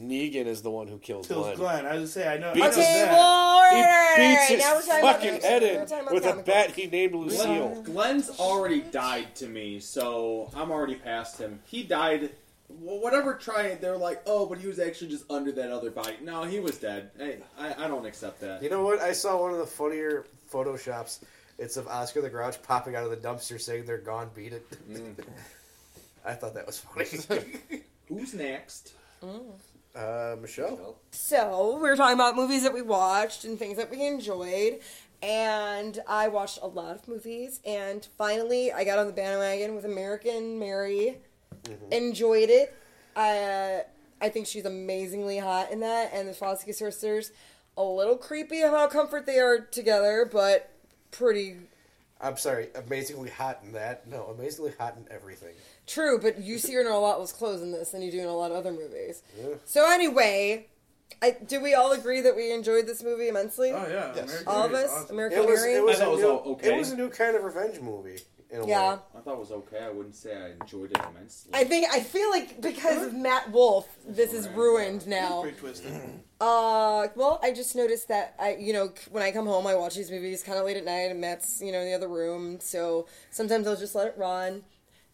Negan 0.00 0.46
is 0.46 0.62
the 0.62 0.70
one 0.70 0.86
who 0.88 0.98
kills, 0.98 1.26
Kills 1.26 1.46
Glenn. 1.46 1.56
Glenn. 1.56 1.86
I 1.86 1.98
was 1.98 2.14
gonna 2.14 2.24
say 2.26 2.28
I 2.34 2.38
know. 2.38 2.50
I 2.50 2.54
Beats 2.54 2.64
know 2.76 2.82
his- 2.82 2.88
okay, 2.88 3.00
that. 3.00 3.12
well, 3.12 3.20
all 3.22 3.60
right, 3.62 4.14
He 4.16 4.22
beats 4.28 4.40
all 4.40 4.46
his 4.48 4.50
right. 4.50 4.58
Now 4.58 4.74
we're 4.74 4.80
talking 4.82 4.98
about 5.00 5.14
fucking 5.14 5.28
comics. 5.28 5.44
head 5.44 5.62
in 5.62 6.14
with 6.14 6.24
a 6.26 6.30
comic 6.30 6.44
bat 6.46 6.70
he 6.72 6.86
named 6.86 7.14
Lucille. 7.14 7.68
Glenn, 7.68 7.82
Glenn's 7.84 8.30
already 8.38 8.80
died 8.80 9.34
to 9.36 9.46
me, 9.48 9.80
so 9.80 10.50
I'm 10.54 10.70
already 10.70 10.94
past 10.94 11.38
him. 11.38 11.60
He 11.66 11.82
died. 11.82 12.30
wh- 12.68 13.02
Whatever 13.02 13.34
trying, 13.34 13.78
they're 13.80 13.96
like, 13.96 14.22
oh, 14.26 14.46
but 14.46 14.58
he 14.58 14.66
was 14.68 14.78
actually 14.78 15.08
just 15.10 15.24
under 15.30 15.50
that 15.52 15.70
other 15.72 15.90
body. 15.90 16.16
No, 16.22 16.44
he 16.44 16.60
was 16.60 16.76
dead. 16.78 17.10
Hey, 17.18 17.38
I, 17.58 17.84
I 17.84 17.88
don't 17.88 18.06
accept 18.06 18.40
that. 18.42 18.62
You 18.62 18.70
know 18.70 18.84
what? 18.84 19.00
I 19.00 19.12
saw 19.12 19.40
one 19.40 19.52
of 19.52 19.58
the 19.58 19.66
funnier 19.66 20.26
photoshops. 20.52 21.20
It's 21.58 21.76
of 21.76 21.88
Oscar 21.88 22.20
the 22.20 22.30
Grouch 22.30 22.62
popping 22.62 22.94
out 22.94 23.02
of 23.04 23.10
the 23.10 23.16
dumpster 23.16 23.60
saying 23.60 23.84
they're 23.86 23.98
gone, 23.98 24.30
beat 24.34 24.52
it. 24.52 24.64
Mm. 24.88 25.14
I 26.24 26.34
thought 26.34 26.54
that 26.54 26.66
was 26.66 26.78
funny. 26.78 27.42
Who's 28.08 28.32
next? 28.34 28.92
Mm. 29.22 29.40
Uh, 29.98 30.36
Michelle? 30.40 30.96
So 31.10 31.74
we 31.74 31.88
were 31.88 31.96
talking 31.96 32.14
about 32.14 32.36
movies 32.36 32.62
that 32.62 32.72
we 32.72 32.82
watched 32.82 33.44
and 33.44 33.58
things 33.58 33.76
that 33.78 33.90
we 33.90 34.06
enjoyed, 34.06 34.78
and 35.22 35.98
I 36.06 36.28
watched 36.28 36.60
a 36.62 36.68
lot 36.68 36.94
of 36.94 37.08
movies. 37.08 37.58
And 37.66 38.06
finally, 38.16 38.72
I 38.72 38.84
got 38.84 39.00
on 39.00 39.08
the 39.08 39.12
bandwagon 39.12 39.74
with 39.74 39.84
American 39.84 40.60
Mary. 40.60 41.18
Enjoyed 41.90 42.48
it. 42.48 42.74
I 43.16 43.82
I 44.20 44.28
think 44.28 44.46
she's 44.46 44.64
amazingly 44.64 45.38
hot 45.38 45.72
in 45.72 45.80
that, 45.80 46.12
and 46.14 46.28
the 46.28 46.32
Soska 46.32 46.72
sisters. 46.72 47.32
A 47.76 47.82
little 47.82 48.16
creepy 48.16 48.62
of 48.62 48.70
how 48.70 48.86
comfort 48.86 49.26
they 49.26 49.40
are 49.40 49.58
together, 49.58 50.28
but 50.30 50.70
pretty 51.10 51.56
I'm 52.20 52.36
sorry, 52.36 52.68
amazingly 52.74 53.30
hot 53.30 53.60
in 53.62 53.72
that. 53.72 54.08
No, 54.08 54.24
amazingly 54.26 54.72
hot 54.78 54.96
in 54.96 55.06
everything. 55.12 55.54
True, 55.88 56.20
but 56.20 56.38
you 56.40 56.58
see 56.58 56.74
her 56.74 56.80
in 56.82 56.86
a 56.86 56.98
lot 56.98 57.18
less 57.18 57.32
clothes 57.32 57.62
in 57.62 57.72
this 57.72 57.90
than 57.90 58.02
you 58.02 58.12
do 58.12 58.20
in 58.20 58.26
a 58.26 58.36
lot 58.36 58.50
of 58.52 58.56
other 58.58 58.70
movies. 58.72 59.22
So 59.64 59.90
anyway, 59.90 60.68
I, 61.22 61.30
do 61.32 61.60
we 61.60 61.74
all 61.74 61.92
agree 61.92 62.20
that 62.20 62.36
we 62.36 62.52
enjoyed 62.52 62.86
this 62.86 63.02
movie 63.02 63.28
immensely? 63.28 63.72
Oh 63.72 63.86
yeah, 63.88 64.12
Yes. 64.14 64.24
American 64.42 64.46
all 64.48 64.64
of 64.66 64.72
Mary 64.72 64.84
is 64.84 64.90
us, 64.90 64.96
awesome. 65.04 65.16
American 65.16 65.38
It 65.38 65.48
was, 65.48 65.60
Mary. 65.60 65.74
it 65.74 65.84
was, 65.84 65.96
I 65.96 65.98
thought 65.98 66.04
a 66.04 66.10
it 66.10 66.12
was 66.14 66.20
new, 66.20 66.28
all 66.28 66.52
okay. 66.52 66.74
It 66.74 66.78
was 66.78 66.90
a 66.92 66.96
new 66.96 67.08
kind 67.10 67.36
of 67.36 67.42
revenge 67.42 67.80
movie. 67.80 68.18
In 68.50 68.60
a 68.62 68.66
yeah, 68.66 68.94
way. 68.94 68.98
I 69.14 69.20
thought 69.20 69.34
it 69.34 69.38
was 69.40 69.50
okay. 69.52 69.78
I 69.84 69.90
wouldn't 69.90 70.16
say 70.16 70.34
I 70.34 70.52
enjoyed 70.62 70.90
it 70.92 70.98
immensely. 71.10 71.50
I 71.52 71.64
think 71.64 71.86
I 71.92 72.00
feel 72.00 72.30
like 72.30 72.62
because 72.62 73.06
of 73.06 73.12
Matt 73.12 73.52
Wolf, 73.52 73.86
this 74.06 74.32
is 74.32 74.48
ruined 74.48 75.06
now. 75.06 75.42
Pretty 75.42 75.58
twisted. 75.58 75.92
Uh, 76.40 77.08
well, 77.16 77.40
I 77.42 77.52
just 77.52 77.74
noticed 77.74 78.06
that 78.06 78.36
I, 78.38 78.54
you 78.60 78.72
know, 78.72 78.92
when 79.10 79.24
I 79.24 79.32
come 79.32 79.44
home, 79.44 79.66
I 79.66 79.74
watch 79.74 79.96
these 79.96 80.08
movies 80.08 80.44
kind 80.44 80.56
of 80.56 80.64
late 80.64 80.76
at 80.76 80.84
night, 80.84 81.10
and 81.10 81.20
Matt's, 81.20 81.60
you 81.60 81.72
know, 81.72 81.80
in 81.80 81.86
the 81.86 81.94
other 81.94 82.06
room. 82.06 82.58
So 82.60 83.08
sometimes 83.32 83.66
I'll 83.66 83.74
just 83.74 83.96
let 83.96 84.06
it 84.06 84.14
run. 84.16 84.62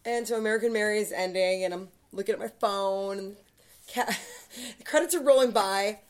And 0.05 0.29
so 0.29 0.37
American 0.37 0.73
Mary 0.73 0.99
is 0.99 1.13
ending, 1.13 1.65
and 1.65 1.73
I'm 1.73 1.89
looking 2.13 2.35
at 2.35 2.39
my 2.39 2.49
phone, 2.61 3.19
and 3.19 3.37
ca- 3.93 4.17
the 4.79 4.85
credits 4.85 5.15
are 5.15 5.23
rolling 5.23 5.51
by, 5.51 6.01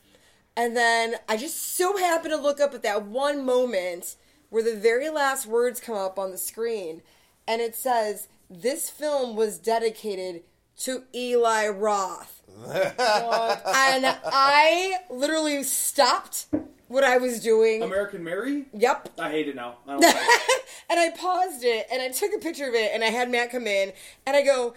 and 0.56 0.76
then 0.76 1.16
I 1.28 1.36
just 1.36 1.76
so 1.76 1.96
happen 1.96 2.30
to 2.30 2.36
look 2.36 2.60
up 2.60 2.74
at 2.74 2.82
that 2.82 3.06
one 3.06 3.44
moment 3.44 4.16
where 4.50 4.62
the 4.62 4.76
very 4.76 5.10
last 5.10 5.46
words 5.46 5.80
come 5.80 5.96
up 5.96 6.18
on 6.18 6.30
the 6.30 6.38
screen, 6.38 7.02
and 7.46 7.60
it 7.60 7.74
says, 7.74 8.28
"This 8.50 8.90
film 8.90 9.36
was 9.36 9.58
dedicated 9.58 10.42
to 10.78 11.04
Eli 11.14 11.68
Roth." 11.68 12.42
and 12.66 14.16
I 14.24 14.98
literally 15.10 15.62
stopped 15.64 16.46
what 16.88 17.04
I 17.04 17.16
was 17.18 17.40
doing. 17.40 17.82
American 17.82 18.22
Mary? 18.24 18.66
Yep. 18.72 19.10
I 19.18 19.30
hate 19.30 19.48
it 19.48 19.56
now. 19.56 19.76
I 19.86 19.92
don't 19.92 20.00
like 20.02 20.14
it. 20.16 20.64
and 20.90 21.00
I 21.00 21.10
paused 21.10 21.64
it 21.64 21.86
and 21.92 22.02
I 22.02 22.08
took 22.10 22.32
a 22.34 22.38
picture 22.38 22.68
of 22.68 22.74
it 22.74 22.90
and 22.92 23.02
I 23.02 23.08
had 23.08 23.30
Matt 23.30 23.50
come 23.50 23.66
in 23.66 23.92
and 24.26 24.36
I 24.36 24.42
go, 24.42 24.74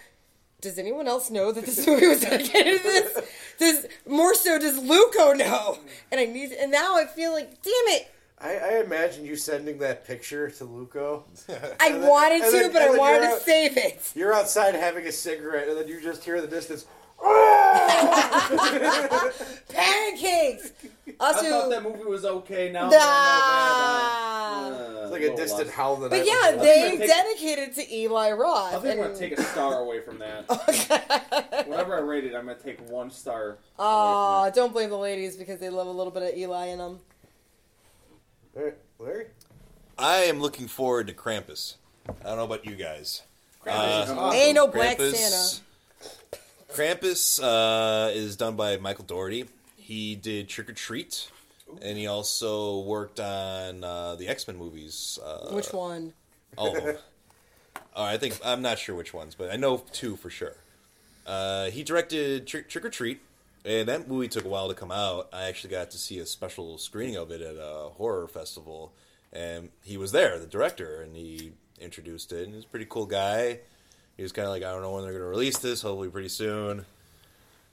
does 0.62 0.80
anyone 0.80 1.08
else 1.08 1.30
know 1.30 1.52
that 1.52 1.66
this 1.66 1.86
movie 1.88 2.08
was 2.08 2.22
dedicated 2.22 2.82
to 2.82 2.84
this? 2.84 3.20
Does 3.60 3.86
more 4.08 4.34
so 4.34 4.58
does 4.60 4.78
Luco 4.80 5.34
know? 5.34 5.80
And 6.12 6.20
I 6.20 6.26
need 6.26 6.52
and 6.54 6.72
now 6.72 6.96
I 6.96 7.06
feel 7.06 7.32
like, 7.34 7.62
damn 7.62 7.74
it, 7.96 8.12
I, 8.40 8.56
I 8.56 8.80
imagine 8.82 9.26
you 9.26 9.36
sending 9.36 9.80
that 9.80 10.06
picture 10.06 10.50
to 10.52 10.64
Luco. 10.64 11.26
I 11.80 11.92
then- 11.92 12.02
wanted 12.08 12.44
to, 12.46 12.52
then- 12.52 12.72
but 12.72 12.82
I 12.84 12.90
wanted 12.98 13.22
to 13.22 13.28
out- 13.30 13.42
save 13.42 13.78
it. 13.78 14.12
You're 14.16 14.34
outside 14.34 14.76
having 14.76 15.08
a 15.08 15.12
cigarette, 15.12 15.68
and 15.68 15.76
then 15.78 15.88
you 15.88 16.00
just 16.02 16.24
hear 16.24 16.36
in 16.36 16.44
the 16.44 16.48
distance. 16.48 16.86
Pancakes. 19.70 20.72
I 21.20 21.34
thought 21.34 21.70
that 21.72 21.82
movie 21.84 22.04
was 22.04 22.26
okay. 22.26 22.72
Now, 22.72 22.84
Nah. 22.84 22.90
that 22.92 23.02
I 23.02 24.70
know 24.70 24.78
that, 24.94 25.00
uh, 25.00 25.04
It's 25.04 25.12
like 25.12 25.22
a 25.24 25.36
distant 25.36 25.68
less. 25.68 25.76
howl 25.76 25.96
that 25.98 26.10
but 26.12 26.20
I 26.20 26.24
yeah, 26.24 26.52
they 26.52 26.58
gonna 26.92 26.98
take- 26.98 27.08
dedicated 27.08 27.76
to 27.76 27.96
Eli 27.96 28.32
Roth. 28.32 28.74
I 28.76 28.80
think 28.80 29.00
I'm 29.00 29.06
and- 29.06 29.14
gonna 29.14 29.18
take 29.18 29.38
a 29.40 29.44
star 29.44 29.80
away 29.82 30.02
from 30.02 30.20
that. 30.20 30.46
Whatever 31.68 31.96
I 31.96 32.00
rated, 32.02 32.36
I'm 32.36 32.46
gonna 32.46 32.58
take 32.60 32.80
one 32.90 33.10
star. 33.10 33.58
Aw, 33.80 34.42
away 34.44 34.50
don't 34.52 34.72
blame 34.74 34.90
the 34.90 34.98
ladies 34.98 35.36
because 35.36 35.60
they 35.60 35.70
love 35.70 35.88
a 35.88 35.92
little 35.92 36.12
bit 36.12 36.24
of 36.24 36.38
Eli 36.38 36.68
in 36.68 36.78
them. 36.80 37.00
All 38.56 38.64
right, 38.64 38.76
Larry? 39.00 39.28
I 39.98 40.18
am 40.26 40.40
looking 40.40 40.68
forward 40.68 41.08
to 41.08 41.14
Krampus. 41.14 41.76
I 42.08 42.12
don't 42.28 42.38
know 42.38 42.44
about 42.44 42.66
you 42.66 42.76
guys. 42.76 43.24
from 43.64 43.74
it. 43.74 44.22
Uh, 44.22 44.32
Ain't 44.34 44.56
no 44.56 44.68
Black 44.68 45.00
Santa. 45.00 45.62
Krampus 46.70 47.42
uh, 47.42 48.12
is 48.12 48.36
done 48.36 48.56
by 48.56 48.78
Michael 48.78 49.06
Dougherty. 49.06 49.46
He 49.78 50.16
did 50.16 50.50
Trick 50.50 50.70
or 50.70 50.74
Treat, 50.74 51.30
and 51.82 51.98
he 51.98 52.08
also 52.08 52.82
worked 52.82 53.20
on 53.20 53.84
uh, 53.84 54.16
the 54.16 54.28
X 54.28 54.48
Men 54.48 54.58
movies. 54.58 55.18
Uh, 55.24 55.50
Which 55.54 55.72
one? 55.72 56.14
all 56.58 56.76
of 56.76 56.84
them. 56.84 56.98
Oh, 57.96 58.04
I 58.04 58.18
think 58.18 58.40
I'm 58.44 58.62
not 58.62 58.80
sure 58.80 58.96
which 58.96 59.14
ones, 59.14 59.36
but 59.36 59.52
I 59.52 59.56
know 59.56 59.84
two 59.92 60.16
for 60.16 60.30
sure. 60.30 60.56
Uh, 61.26 61.70
he 61.70 61.84
directed 61.84 62.48
Trick, 62.48 62.70
Trick 62.70 62.86
or 62.86 62.90
Treat, 62.90 63.22
and 63.66 63.88
that 63.88 64.08
movie 64.08 64.28
took 64.28 64.46
a 64.46 64.50
while 64.50 64.68
to 64.68 64.74
come 64.74 64.92
out. 64.92 65.30
I 65.34 65.44
actually 65.44 65.72
got 65.72 65.92
to 65.92 65.98
see 65.98 66.20
a 66.20 66.26
special 66.26 66.78
screening 66.78 67.16
of 67.16 67.32
it 67.32 67.42
at 67.42 67.56
a 67.56 67.90
horror 67.96 68.28
festival, 68.28 68.94
and 69.32 69.70
he 69.84 69.98
was 69.98 70.12
there, 70.12 70.38
the 70.40 70.48
director, 70.48 71.02
and 71.02 71.16
he 71.16 71.54
introduced 71.80 72.32
it. 72.32 72.46
And 72.46 72.56
he's 72.56 72.64
a 72.64 72.68
pretty 72.68 72.88
cool 72.90 73.06
guy. 73.06 73.60
He 74.18 74.24
was 74.24 74.32
kind 74.32 74.48
of 74.48 74.52
like, 74.52 74.64
I 74.64 74.72
don't 74.72 74.82
know 74.82 74.92
when 74.92 75.04
they're 75.04 75.12
going 75.12 75.24
to 75.24 75.30
release 75.30 75.60
this. 75.60 75.82
Hopefully, 75.84 76.10
pretty 76.10 76.30
soon. 76.30 76.86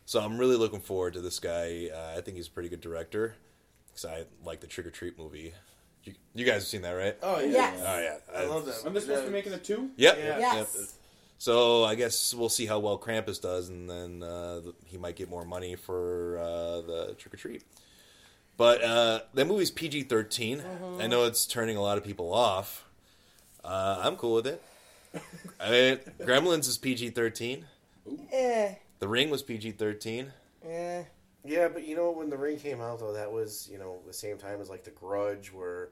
So 0.04 0.20
I'm 0.20 0.36
really 0.38 0.56
looking 0.56 0.80
forward 0.80 1.14
to 1.14 1.20
this 1.20 1.40
guy. 1.40 1.88
Uh, 1.92 2.18
I 2.18 2.20
think 2.20 2.36
he's 2.36 2.48
a 2.48 2.50
pretty 2.50 2.68
good 2.68 2.82
director 2.82 3.34
because 3.88 4.04
I 4.04 4.24
like 4.44 4.60
the 4.60 4.66
Trick 4.66 4.86
or 4.86 4.90
Treat 4.90 5.18
movie. 5.18 5.54
You, 6.04 6.12
you 6.34 6.44
guys 6.44 6.56
have 6.56 6.64
seen 6.64 6.82
that, 6.82 6.92
right? 6.92 7.16
Oh 7.22 7.40
yeah. 7.40 7.48
Yes. 7.48 7.80
Oh 7.80 7.98
yeah, 7.98 8.38
I 8.38 8.44
love 8.44 8.66
that. 8.66 8.86
Are 8.86 8.90
they 8.90 9.00
supposed 9.00 9.22
to 9.22 9.26
be 9.26 9.32
making 9.32 9.54
a 9.54 9.58
two? 9.58 9.90
Yep. 9.96 10.18
Yeah. 10.18 10.38
Yes. 10.38 10.76
Yep. 10.78 10.88
So 11.38 11.84
I 11.84 11.94
guess 11.94 12.34
we'll 12.34 12.50
see 12.50 12.66
how 12.66 12.78
well 12.78 12.98
Krampus 12.98 13.40
does, 13.40 13.70
and 13.70 13.88
then 13.88 14.22
uh, 14.22 14.60
he 14.84 14.98
might 14.98 15.16
get 15.16 15.30
more 15.30 15.44
money 15.44 15.76
for 15.76 16.38
uh, 16.38 16.80
the 16.82 17.14
trick 17.18 17.32
or 17.34 17.36
treat. 17.38 17.64
But 18.56 18.84
uh, 18.84 19.20
that 19.32 19.46
movie's 19.46 19.70
PG 19.70 20.04
13. 20.04 20.58
Mm-hmm. 20.58 21.00
I 21.00 21.06
know 21.06 21.24
it's 21.24 21.44
turning 21.46 21.76
a 21.76 21.82
lot 21.82 21.98
of 21.98 22.04
people 22.04 22.32
off. 22.32 22.84
Uh, 23.64 24.00
I'm 24.02 24.16
cool 24.16 24.34
with 24.34 24.46
it. 24.46 24.62
I 25.60 25.70
mean, 25.70 25.98
Gremlins 26.20 26.68
is 26.68 26.78
PG 26.78 27.10
13. 27.10 27.64
Eh, 28.32 28.74
The 28.98 29.08
Ring 29.08 29.30
was 29.30 29.42
PG 29.42 29.72
13. 29.72 30.32
eh. 30.68 31.02
Yeah, 31.46 31.68
but 31.68 31.86
you 31.86 31.94
know 31.94 32.10
when 32.10 32.30
the 32.30 32.38
ring 32.38 32.58
came 32.58 32.80
out 32.80 33.00
though, 33.00 33.12
that 33.12 33.30
was 33.30 33.68
you 33.70 33.76
know 33.78 33.98
the 34.06 34.14
same 34.14 34.38
time 34.38 34.62
as 34.62 34.70
like 34.70 34.82
the 34.82 34.90
Grudge, 34.90 35.52
where 35.52 35.90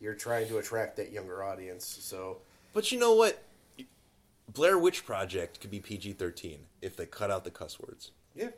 you're 0.00 0.14
trying 0.14 0.48
to 0.48 0.56
attract 0.58 0.96
that 0.96 1.12
younger 1.12 1.44
audience. 1.44 1.84
So 1.86 2.38
But 2.72 2.90
you 2.90 2.98
know 2.98 3.14
what? 3.14 3.42
Blair 4.52 4.78
Witch 4.78 5.04
Project 5.04 5.60
could 5.60 5.70
be 5.70 5.80
PG 5.80 6.14
13 6.14 6.60
if 6.80 6.96
they 6.96 7.04
cut 7.06 7.30
out 7.30 7.44
the 7.44 7.50
cuss 7.50 7.78
words. 7.80 8.12
yeah, 8.34 8.48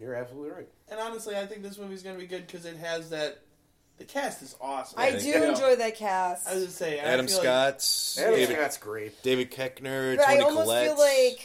you're 0.00 0.14
absolutely 0.14 0.50
right. 0.50 0.68
And 0.90 1.00
honestly, 1.00 1.34
I 1.36 1.46
think 1.46 1.62
this 1.62 1.78
movie's 1.78 2.02
gonna 2.02 2.18
be 2.18 2.26
good 2.26 2.46
because 2.46 2.66
it 2.66 2.76
has 2.76 3.08
that. 3.10 3.38
The 3.98 4.04
cast 4.04 4.42
is 4.42 4.54
awesome. 4.60 4.98
I 4.98 5.12
think- 5.12 5.22
do 5.22 5.28
Yeah. 5.30 5.48
enjoy 5.50 5.76
that 5.76 5.96
cast. 5.96 6.46
I 6.46 6.54
was 6.54 6.64
just 6.66 6.76
saying, 6.78 7.00
I 7.00 7.04
Adam 7.04 7.26
feel 7.26 7.36
like- 7.38 7.44
Scott's, 7.44 8.18
Adam 8.18 8.34
David, 8.34 8.56
Scott's 8.56 8.76
great. 8.78 9.22
David 9.22 9.50
Koechner, 9.50 10.16
but 10.16 10.28
I 10.28 10.38
almost 10.40 10.64
Collette. 10.64 10.86
feel 10.86 10.98
like 10.98 11.40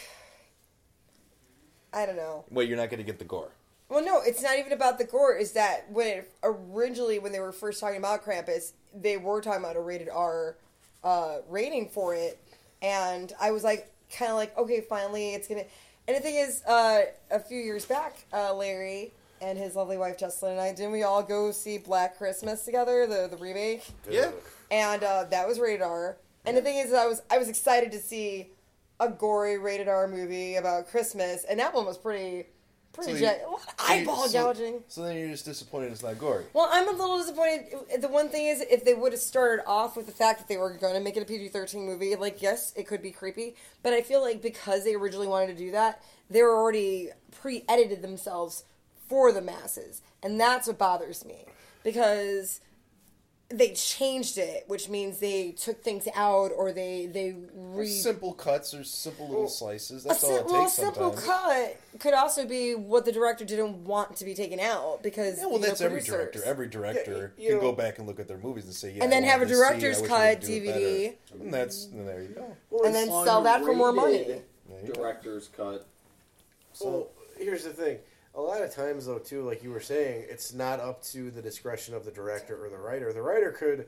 I 1.93 2.05
don't 2.05 2.15
know. 2.15 2.45
Wait, 2.49 2.69
you're 2.69 2.77
not 2.77 2.89
going 2.89 2.99
to 2.99 3.03
get 3.03 3.19
the 3.19 3.25
gore. 3.25 3.51
Well, 3.89 4.03
no, 4.03 4.21
it's 4.21 4.41
not 4.41 4.57
even 4.57 4.71
about 4.71 4.97
the 4.97 5.03
gore. 5.03 5.35
Is 5.35 5.51
that 5.53 5.91
when 5.91 6.07
it, 6.07 6.31
originally 6.43 7.19
when 7.19 7.33
they 7.33 7.39
were 7.41 7.51
first 7.51 7.81
talking 7.81 7.97
about 7.97 8.23
Krampus, 8.23 8.71
they 8.93 9.17
were 9.17 9.41
talking 9.41 9.61
about 9.61 9.75
a 9.75 9.81
rated 9.81 10.07
R 10.09 10.55
uh, 11.03 11.39
rating 11.49 11.89
for 11.89 12.15
it, 12.15 12.39
and 12.81 13.33
I 13.41 13.51
was 13.51 13.63
like, 13.63 13.91
kind 14.15 14.31
of 14.31 14.37
like, 14.37 14.57
okay, 14.57 14.81
finally, 14.81 15.33
it's 15.33 15.47
gonna. 15.47 15.65
And 16.07 16.15
the 16.15 16.21
thing 16.21 16.35
is, 16.35 16.63
uh, 16.63 17.01
a 17.29 17.39
few 17.39 17.59
years 17.59 17.85
back, 17.85 18.25
uh, 18.31 18.53
Larry 18.53 19.11
and 19.41 19.57
his 19.57 19.75
lovely 19.75 19.97
wife 19.97 20.17
Jessalyn 20.17 20.51
and 20.51 20.59
I 20.61 20.73
didn't 20.73 20.91
we 20.91 21.03
all 21.03 21.23
go 21.23 21.51
see 21.51 21.77
Black 21.77 22.17
Christmas 22.17 22.63
together, 22.65 23.07
the 23.07 23.27
the 23.29 23.37
remake, 23.37 23.83
Yeah. 24.09 24.31
and 24.69 25.03
uh, 25.03 25.25
that 25.31 25.47
was 25.47 25.59
rated 25.59 25.81
R. 25.81 26.17
And 26.45 26.55
the 26.57 26.61
thing 26.61 26.77
is, 26.77 26.93
I 26.93 27.07
was 27.07 27.21
I 27.29 27.37
was 27.37 27.49
excited 27.49 27.91
to 27.91 27.99
see 27.99 28.49
a 28.99 29.09
gory 29.09 29.57
rated 29.57 29.87
R 29.87 30.07
movie 30.07 30.55
about 30.55 30.87
Christmas, 30.89 31.43
and 31.43 31.59
that 31.59 31.73
one 31.73 31.85
was 31.85 31.97
pretty 31.97 32.45
pretty 32.93 33.13
So 33.13 33.17
you- 33.19 33.25
a 33.25 33.49
lot 33.49 33.61
of 33.67 33.73
eyeball 33.79 34.27
so, 34.27 34.33
gouging. 34.53 34.83
So 34.89 35.03
then 35.03 35.17
you're 35.17 35.29
just 35.29 35.45
disappointed 35.45 35.91
it's 35.93 36.03
not 36.03 36.19
gory. 36.19 36.45
Well, 36.53 36.67
I'm 36.71 36.87
a 36.89 36.91
little 36.91 37.17
disappointed. 37.19 38.01
The 38.01 38.09
one 38.09 38.27
thing 38.29 38.47
is, 38.47 38.59
if 38.61 38.83
they 38.83 38.93
would 38.93 39.13
have 39.13 39.21
started 39.21 39.63
off 39.65 39.95
with 39.95 40.07
the 40.07 40.11
fact 40.11 40.39
that 40.39 40.47
they 40.49 40.57
were 40.57 40.71
going 40.73 40.95
to 40.95 40.99
make 40.99 41.15
it 41.15 41.21
a 41.23 41.25
PG 41.25 41.47
13 41.49 41.85
movie, 41.85 42.15
like, 42.17 42.41
yes, 42.41 42.73
it 42.75 42.87
could 42.87 43.01
be 43.01 43.11
creepy, 43.11 43.55
but 43.81 43.93
I 43.93 44.01
feel 44.01 44.19
like 44.21 44.41
because 44.41 44.83
they 44.83 44.93
originally 44.93 45.27
wanted 45.29 45.47
to 45.47 45.63
do 45.63 45.71
that, 45.71 46.03
they 46.29 46.41
were 46.43 46.53
already 46.55 47.09
pre 47.31 47.63
edited 47.69 48.01
themselves 48.01 48.65
for 49.11 49.33
the 49.33 49.41
masses. 49.41 50.01
And 50.23 50.39
that's 50.39 50.67
what 50.67 50.77
bothers 50.77 51.25
me. 51.25 51.43
Because 51.83 52.61
they 53.49 53.73
changed 53.73 54.37
it, 54.37 54.63
which 54.67 54.87
means 54.87 55.19
they 55.19 55.51
took 55.51 55.83
things 55.83 56.07
out 56.15 56.51
or 56.55 56.71
they, 56.71 57.07
they 57.07 57.35
re. 57.53 57.87
Simple 57.87 58.31
cuts 58.31 58.73
or 58.73 58.85
simple 58.85 59.27
little 59.27 59.49
slices. 59.49 60.05
That's 60.05 60.21
si- 60.21 60.27
all 60.27 60.37
it 60.37 60.45
well, 60.45 60.61
a 60.61 60.63
takes 60.63 60.73
simple 60.75 61.17
sometimes. 61.17 61.25
cut 61.91 61.99
could 61.99 62.13
also 62.13 62.47
be 62.47 62.73
what 62.73 63.03
the 63.03 63.11
director 63.11 63.43
didn't 63.43 63.83
want 63.83 64.15
to 64.15 64.23
be 64.23 64.33
taken 64.33 64.61
out 64.61 65.03
because 65.03 65.39
Yeah, 65.39 65.47
well, 65.47 65.55
you 65.55 65.59
know, 65.59 65.67
that's 65.67 65.81
every 65.81 66.01
director. 66.01 66.41
Every 66.45 66.69
director 66.69 67.33
you 67.37 67.49
can 67.49 67.57
know- 67.57 67.63
go 67.63 67.71
back 67.73 67.97
and 67.97 68.07
look 68.07 68.21
at 68.21 68.29
their 68.29 68.37
movies 68.37 68.63
and 68.63 68.73
say, 68.73 68.93
"Yeah," 68.93 69.03
And 69.03 69.11
then 69.11 69.25
I 69.25 69.27
have 69.27 69.41
a 69.41 69.43
wanted 69.43 69.49
to 69.49 69.55
see, 69.55 69.61
I 69.61 69.67
director's 69.67 70.01
wish 70.01 70.09
cut 70.09 70.29
we 70.29 70.35
could 70.35 70.45
do 70.45 70.53
it 70.53 71.17
DVD. 71.33 71.41
And 71.41 71.53
that's 71.53 71.85
and 71.87 72.07
there 72.07 72.21
you 72.21 72.29
go. 72.29 72.85
and 72.85 72.95
then 72.95 73.07
sell 73.07 73.41
that 73.41 73.65
for 73.65 73.73
more 73.73 73.91
money. 73.91 74.19
Unrated 74.19 74.41
you 74.87 74.93
go. 74.93 74.93
Director's 74.93 75.49
cut. 75.49 75.85
So 76.71 77.09
here's 77.37 77.65
the 77.65 77.71
thing. 77.71 77.97
A 78.33 78.41
lot 78.41 78.61
of 78.61 78.73
times, 78.73 79.05
though, 79.05 79.19
too, 79.19 79.43
like 79.43 79.61
you 79.63 79.71
were 79.71 79.81
saying, 79.81 80.25
it's 80.29 80.53
not 80.53 80.79
up 80.79 81.03
to 81.05 81.29
the 81.31 81.41
discretion 81.41 81.93
of 81.95 82.05
the 82.05 82.11
director 82.11 82.63
or 82.63 82.69
the 82.69 82.77
writer. 82.77 83.11
The 83.11 83.21
writer 83.21 83.51
could 83.51 83.87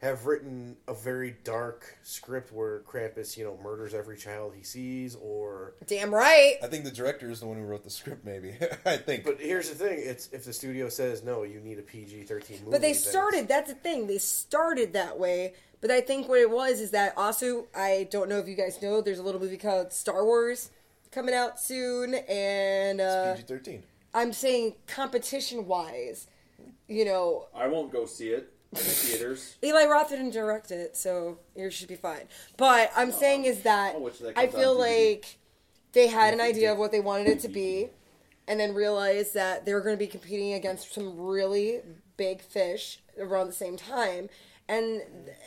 have 0.00 0.26
written 0.26 0.76
a 0.86 0.94
very 0.94 1.34
dark 1.44 1.96
script 2.04 2.52
where 2.52 2.80
Krampus, 2.80 3.36
you 3.36 3.44
know, 3.44 3.58
murders 3.64 3.92
every 3.94 4.16
child 4.16 4.52
he 4.56 4.62
sees, 4.62 5.16
or. 5.16 5.74
Damn 5.88 6.14
right. 6.14 6.54
I 6.62 6.68
think 6.68 6.84
the 6.84 6.90
director 6.92 7.30
is 7.30 7.40
the 7.40 7.46
one 7.46 7.56
who 7.56 7.64
wrote 7.64 7.82
the 7.82 7.90
script. 7.90 8.24
Maybe 8.24 8.54
I 8.86 8.96
think. 8.96 9.24
But 9.24 9.40
here's 9.40 9.70
the 9.70 9.74
thing: 9.74 9.98
it's 10.02 10.28
if 10.32 10.44
the 10.44 10.52
studio 10.52 10.88
says 10.88 11.24
no, 11.24 11.42
you 11.42 11.58
need 11.60 11.78
a 11.78 11.82
PG 11.82 12.24
thirteen 12.24 12.58
movie. 12.58 12.70
But 12.70 12.80
they 12.80 12.88
then 12.92 12.96
it's- 12.98 13.10
started. 13.10 13.48
That's 13.48 13.68
the 13.70 13.76
thing. 13.76 14.06
They 14.06 14.18
started 14.18 14.92
that 14.92 15.18
way. 15.18 15.54
But 15.80 15.90
I 15.90 16.00
think 16.00 16.28
what 16.28 16.38
it 16.40 16.50
was 16.50 16.80
is 16.80 16.92
that 16.92 17.12
also 17.16 17.66
I 17.74 18.06
don't 18.10 18.28
know 18.28 18.38
if 18.38 18.46
you 18.46 18.54
guys 18.54 18.80
know. 18.80 19.00
There's 19.00 19.18
a 19.18 19.22
little 19.22 19.40
movie 19.40 19.56
called 19.58 19.92
Star 19.92 20.24
Wars 20.24 20.70
coming 21.14 21.34
out 21.34 21.60
soon, 21.60 22.14
and 22.14 23.00
uh, 23.00 23.34
PG 23.34 23.46
thirteen. 23.46 23.82
I'm 24.12 24.32
saying 24.32 24.74
competition 24.86 25.66
wise, 25.66 26.26
you 26.88 27.04
know, 27.04 27.46
I 27.54 27.66
won't 27.68 27.92
go 27.92 28.04
see 28.06 28.28
it 28.28 28.52
in 28.72 28.78
theaters. 28.78 29.56
Eli 29.64 29.86
Roth 29.86 30.10
didn't 30.10 30.30
direct 30.30 30.70
it, 30.70 30.96
so 30.96 31.38
you 31.56 31.70
should 31.70 31.88
be 31.88 31.96
fine. 31.96 32.22
But 32.56 32.90
I'm 32.96 33.12
saying 33.12 33.44
is 33.44 33.62
that 33.62 33.94
Oh, 33.96 34.08
that 34.08 34.36
I 34.36 34.48
feel 34.48 34.78
like 34.78 35.38
they 35.92 36.08
had 36.08 36.34
an 36.34 36.40
idea 36.40 36.72
of 36.72 36.78
what 36.78 36.92
they 36.92 37.00
wanted 37.00 37.28
it 37.28 37.40
to 37.40 37.48
be, 37.48 37.90
and 38.46 38.58
then 38.58 38.74
realized 38.74 39.34
that 39.34 39.64
they 39.64 39.72
were 39.72 39.80
going 39.80 39.96
to 39.96 40.04
be 40.04 40.08
competing 40.08 40.52
against 40.52 40.92
some 40.92 41.18
really 41.18 41.80
big 42.16 42.40
fish 42.40 43.00
around 43.18 43.46
the 43.46 43.52
same 43.52 43.76
time. 43.76 44.28
And 44.68 45.02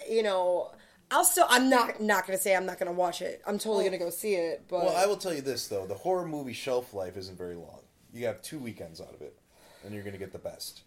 you 0.10 0.24
know, 0.24 0.72
I'll 1.10 1.24
still 1.26 1.46
I'm 1.50 1.70
not 1.70 2.02
not 2.02 2.28
going 2.28 2.38
to 2.38 2.44
say 2.44 2.56
I'm 2.56 2.66
not 2.66 2.80
going 2.80 2.92
to 2.92 2.98
watch 2.98 3.22
it. 3.22 3.42
I'm 3.48 3.58
totally 3.58 3.84
going 3.84 3.98
to 3.98 4.04
go 4.06 4.10
see 4.10 4.36
it. 4.36 4.64
But 4.68 4.86
Well, 4.86 4.96
I 4.96 5.06
will 5.06 5.18
tell 5.18 5.34
you 5.34 5.42
this 5.42 5.68
though: 5.68 5.86
the 5.86 5.96
horror 5.96 6.28
movie 6.28 6.54
shelf 6.54 6.94
life 6.94 7.18
isn't 7.18 7.38
very 7.38 7.56
long. 7.56 7.80
You 8.14 8.26
have 8.26 8.42
two 8.42 8.60
weekends 8.60 9.00
out 9.00 9.14
of 9.14 9.22
it, 9.22 9.38
and 9.84 9.94
you're 9.94 10.04
going 10.04 10.14
to 10.14 10.20
get 10.20 10.32
the 10.32 10.40
best. 10.40 10.82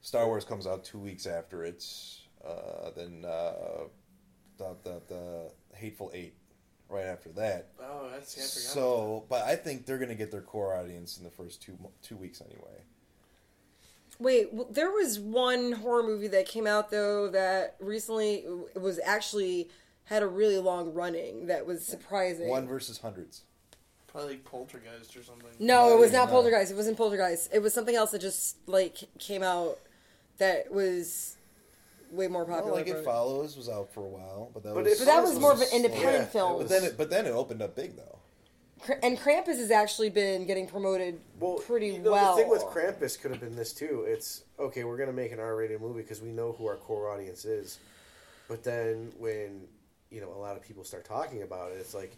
Star 0.00 0.26
Wars 0.26 0.44
comes 0.44 0.66
out 0.66 0.84
two 0.84 0.98
weeks 0.98 1.26
after 1.26 1.64
it's 1.64 2.22
uh, 2.46 2.90
then 2.96 3.24
uh, 3.24 3.84
the, 4.58 4.76
the 4.84 5.02
the 5.08 5.50
Hateful 5.76 6.10
Eight 6.14 6.34
right 6.88 7.04
after 7.06 7.30
that. 7.30 7.68
Oh, 7.80 8.08
that's 8.12 8.36
yeah, 8.36 8.42
I 8.42 8.46
forgot. 8.46 8.72
So, 8.74 9.24
but 9.28 9.42
I 9.44 9.56
think 9.56 9.86
they're 9.86 9.98
going 9.98 10.10
to 10.10 10.14
get 10.14 10.30
their 10.30 10.42
core 10.42 10.76
audience 10.76 11.16
in 11.18 11.24
the 11.24 11.30
first 11.30 11.62
two 11.62 11.76
mo- 11.82 11.92
two 12.02 12.16
weeks 12.16 12.40
anyway. 12.40 12.82
Wait, 14.18 14.52
well, 14.52 14.66
there 14.70 14.90
was 14.90 15.18
one 15.18 15.72
horror 15.72 16.02
movie 16.02 16.28
that 16.28 16.46
came 16.46 16.66
out 16.66 16.90
though 16.90 17.28
that 17.28 17.76
recently 17.80 18.44
was 18.74 19.00
actually 19.04 19.68
had 20.04 20.22
a 20.22 20.26
really 20.26 20.58
long 20.58 20.92
running 20.94 21.46
that 21.46 21.66
was 21.66 21.84
surprising. 21.84 22.48
One 22.48 22.68
versus 22.68 22.98
hundreds. 22.98 23.42
Probably 24.06 24.34
like 24.34 24.44
Poltergeist 24.44 25.16
or 25.16 25.24
something. 25.24 25.48
no, 25.58 25.92
it 25.92 25.98
was 25.98 26.12
not 26.12 26.28
No. 26.28 26.34
Poltergeist. 26.34 26.70
It 26.70 26.76
wasn't 26.76 26.96
Poltergeist. 26.96 27.50
It 27.52 27.60
was 27.60 27.74
something 27.74 27.96
else 27.96 28.12
that 28.12 28.20
just 28.20 28.56
like 28.68 28.98
came 29.18 29.42
out 29.42 29.78
that 30.38 30.70
was 30.72 31.36
way 32.12 32.28
more 32.28 32.44
popular. 32.44 32.72
Well, 32.72 32.74
like 32.76 32.86
it 32.86 33.04
follows 33.04 33.56
was 33.56 33.68
out 33.68 33.92
for 33.92 34.04
a 34.04 34.08
while, 34.08 34.50
but 34.54 34.62
that 34.62 34.74
But 34.74 34.84
was 34.84 34.98
but 34.98 35.06
that 35.06 35.22
was 35.22 35.38
more 35.40 35.52
of 35.52 35.60
an 35.60 35.68
independent 35.72 36.24
it 36.24 36.30
film. 36.30 36.58
But 36.58 36.68
then 36.68 36.84
it 36.84 36.96
but 36.96 37.10
then 37.10 37.26
it 37.26 37.30
opened 37.30 37.60
up 37.62 37.74
big 37.74 37.96
though. 37.96 38.13
And 39.02 39.18
Krampus 39.18 39.58
has 39.58 39.70
actually 39.70 40.10
been 40.10 40.46
getting 40.46 40.66
promoted 40.66 41.20
Well, 41.40 41.56
pretty 41.56 41.88
you 41.88 41.98
know, 41.98 42.12
well. 42.12 42.36
The 42.36 42.42
thing 42.42 42.50
with 42.50 42.62
Krampus 42.62 43.20
could 43.20 43.30
have 43.30 43.40
been 43.40 43.56
this 43.56 43.72
too. 43.72 44.04
It's 44.06 44.42
okay. 44.58 44.84
We're 44.84 44.96
gonna 44.96 45.12
make 45.12 45.32
an 45.32 45.40
R-rated 45.40 45.80
movie 45.80 46.02
because 46.02 46.20
we 46.20 46.30
know 46.30 46.52
who 46.52 46.66
our 46.66 46.76
core 46.76 47.10
audience 47.10 47.44
is. 47.44 47.78
But 48.48 48.62
then 48.62 49.12
when 49.18 49.62
you 50.10 50.20
know 50.20 50.30
a 50.32 50.38
lot 50.38 50.56
of 50.56 50.62
people 50.62 50.84
start 50.84 51.04
talking 51.04 51.42
about 51.42 51.72
it, 51.72 51.76
it's 51.76 51.94
like 51.94 52.16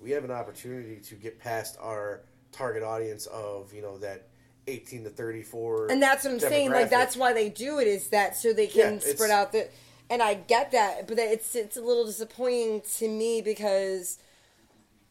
we 0.00 0.10
have 0.12 0.24
an 0.24 0.30
opportunity 0.30 0.96
to 0.96 1.14
get 1.14 1.38
past 1.38 1.76
our 1.80 2.22
target 2.52 2.82
audience 2.82 3.26
of 3.26 3.72
you 3.72 3.82
know 3.82 3.98
that 3.98 4.26
eighteen 4.66 5.04
to 5.04 5.10
thirty-four. 5.10 5.90
and 5.90 6.02
that's 6.02 6.24
what 6.24 6.32
I'm 6.34 6.40
saying. 6.40 6.70
Like 6.70 6.90
that's 6.90 7.16
why 7.16 7.32
they 7.32 7.48
do 7.48 7.78
it 7.78 7.86
is 7.86 8.08
that 8.08 8.36
so 8.36 8.52
they 8.52 8.66
can 8.66 8.94
Yeah, 8.94 9.00
spread 9.00 9.30
out 9.30 9.52
the. 9.52 9.68
And 10.10 10.22
I 10.22 10.34
get 10.34 10.72
that, 10.72 11.06
but 11.06 11.18
it's 11.18 11.54
it's 11.54 11.76
a 11.76 11.82
little 11.82 12.06
disappointing 12.06 12.80
to 12.96 13.08
me 13.08 13.42
because, 13.42 14.18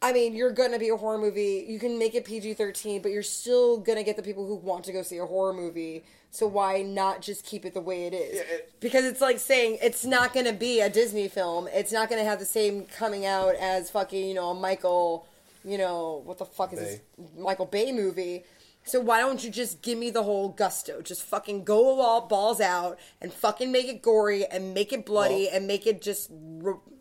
I 0.00 0.12
mean, 0.12 0.34
you're 0.36 0.52
gonna 0.52 0.78
be 0.78 0.90
a 0.90 0.96
horror 0.96 1.18
movie. 1.18 1.64
You 1.68 1.78
can 1.78 1.98
make 1.98 2.14
it 2.14 2.24
PG-13, 2.24 3.02
but 3.02 3.10
you're 3.10 3.22
still 3.22 3.78
gonna 3.78 4.04
get 4.04 4.16
the 4.16 4.22
people 4.22 4.46
who 4.46 4.54
want 4.54 4.84
to 4.84 4.92
go 4.92 5.02
see 5.02 5.18
a 5.18 5.26
horror 5.26 5.52
movie. 5.52 6.04
So 6.30 6.46
why 6.46 6.82
not 6.82 7.20
just 7.22 7.44
keep 7.44 7.64
it 7.64 7.74
the 7.74 7.80
way 7.80 8.04
it 8.04 8.12
is? 8.14 8.36
Yeah, 8.36 8.42
it- 8.42 8.72
because 8.80 9.04
it's 9.04 9.20
like 9.20 9.38
saying 9.40 9.78
it's 9.82 10.04
not 10.04 10.32
gonna 10.32 10.52
be 10.52 10.80
a 10.80 10.88
Disney 10.90 11.26
film. 11.26 11.68
It's 11.72 11.90
not 11.90 12.08
gonna 12.10 12.22
have 12.24 12.38
the 12.38 12.44
same 12.44 12.84
coming 12.84 13.26
out 13.26 13.54
as 13.56 13.90
fucking 13.90 14.28
you 14.28 14.34
know 14.34 14.50
a 14.50 14.54
Michael, 14.54 15.26
you 15.64 15.78
know 15.78 16.22
what 16.24 16.38
the 16.38 16.44
fuck 16.44 16.72
is 16.74 16.78
this 16.78 17.00
Michael 17.36 17.66
Bay 17.66 17.90
movie. 17.90 18.44
So 18.88 19.00
why 19.00 19.20
don't 19.20 19.42
you 19.44 19.50
just 19.50 19.82
give 19.82 19.98
me 19.98 20.10
the 20.10 20.22
whole 20.22 20.48
gusto? 20.48 21.02
Just 21.02 21.22
fucking 21.22 21.64
go 21.64 22.00
all 22.00 22.26
balls 22.26 22.60
out 22.60 22.98
and 23.20 23.32
fucking 23.32 23.70
make 23.70 23.86
it 23.88 24.02
gory 24.02 24.46
and 24.46 24.72
make 24.74 24.92
it 24.92 25.04
bloody 25.04 25.44
Well- 25.46 25.56
and 25.56 25.66
make 25.66 25.86
it 25.86 26.00
just 26.02 26.30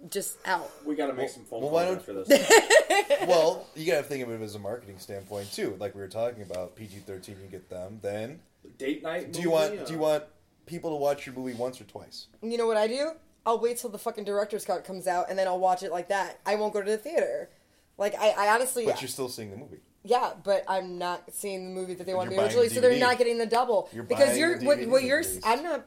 just 0.10 0.38
out. 0.46 0.72
We 0.86 0.96
got 0.96 1.08
to 1.08 1.14
make 1.14 1.30
some 1.30 1.44
phone 1.44 1.62
well, 1.62 1.70
calls 1.70 1.74
why 1.74 1.86
don't- 1.86 1.98
after 1.98 2.24
this. 2.24 3.22
well, 3.28 3.68
you 3.76 3.86
gotta 3.86 4.04
think 4.04 4.24
of 4.24 4.32
it 4.32 4.42
as 4.42 4.56
a 4.56 4.60
marketing 4.60 5.00
standpoint 5.00 5.52
too. 5.52 5.76
Like 5.80 5.96
we 5.96 6.02
were 6.02 6.08
talking 6.08 6.44
about, 6.44 6.76
PG 6.76 7.00
thirteen, 7.00 7.38
you 7.44 7.48
get 7.50 7.70
them. 7.70 8.00
Then 8.02 8.40
Date 8.78 9.04
night. 9.04 9.32
do 9.34 9.42
you 9.42 9.50
movie, 9.50 9.56
want 9.56 9.72
do 9.78 9.84
uh, 9.86 9.90
you 9.96 9.98
want 9.98 10.24
people 10.66 10.90
to 10.92 10.96
watch 10.98 11.26
your 11.26 11.36
movie 11.36 11.54
once 11.54 11.80
or 11.82 11.86
twice? 11.86 12.28
You 12.42 12.58
know 12.58 12.68
what 12.68 12.78
I 12.78 12.88
do? 12.88 13.12
I'll 13.46 13.60
wait 13.60 13.78
till 13.78 13.90
the 13.90 13.98
fucking 13.98 14.26
director's 14.26 14.66
cut 14.66 14.84
comes 14.84 15.08
out 15.08 15.30
and 15.30 15.40
then 15.40 15.48
I'll 15.48 15.60
watch 15.60 15.82
it 15.84 15.92
like 15.92 16.10
that. 16.10 16.40
I 16.46 16.56
won't 16.56 16.74
go 16.74 16.82
to 16.82 16.92
the 16.92 16.98
theater. 16.98 17.50
Like 17.98 18.14
I, 18.20 18.30
I 18.32 18.54
honestly, 18.54 18.86
But 18.86 19.02
you're 19.02 19.08
still 19.08 19.30
seeing 19.30 19.52
the 19.52 19.58
movie. 19.58 19.80
Yeah, 20.08 20.32
but 20.44 20.64
I'm 20.68 20.98
not 20.98 21.24
seeing 21.34 21.66
the 21.74 21.80
movie 21.80 21.94
that 21.96 22.06
they 22.08 22.14
want 22.14 22.30
to 22.30 22.36
be 22.36 22.42
originally, 22.42 22.70
so 22.70 22.80
they're 22.82 22.98
not 23.00 23.18
getting 23.18 23.38
the 23.38 23.46
double. 23.46 23.90
You're 23.94 24.04
because 24.04 24.30
buying 24.30 24.40
you're 24.40 24.58
the 24.60 24.66
what, 24.66 24.78
DVD 24.80 24.90
what 24.90 25.04
you're. 25.04 25.20
at 25.20 25.26
least. 25.28 25.42
I'm 25.46 25.64
not 25.64 25.86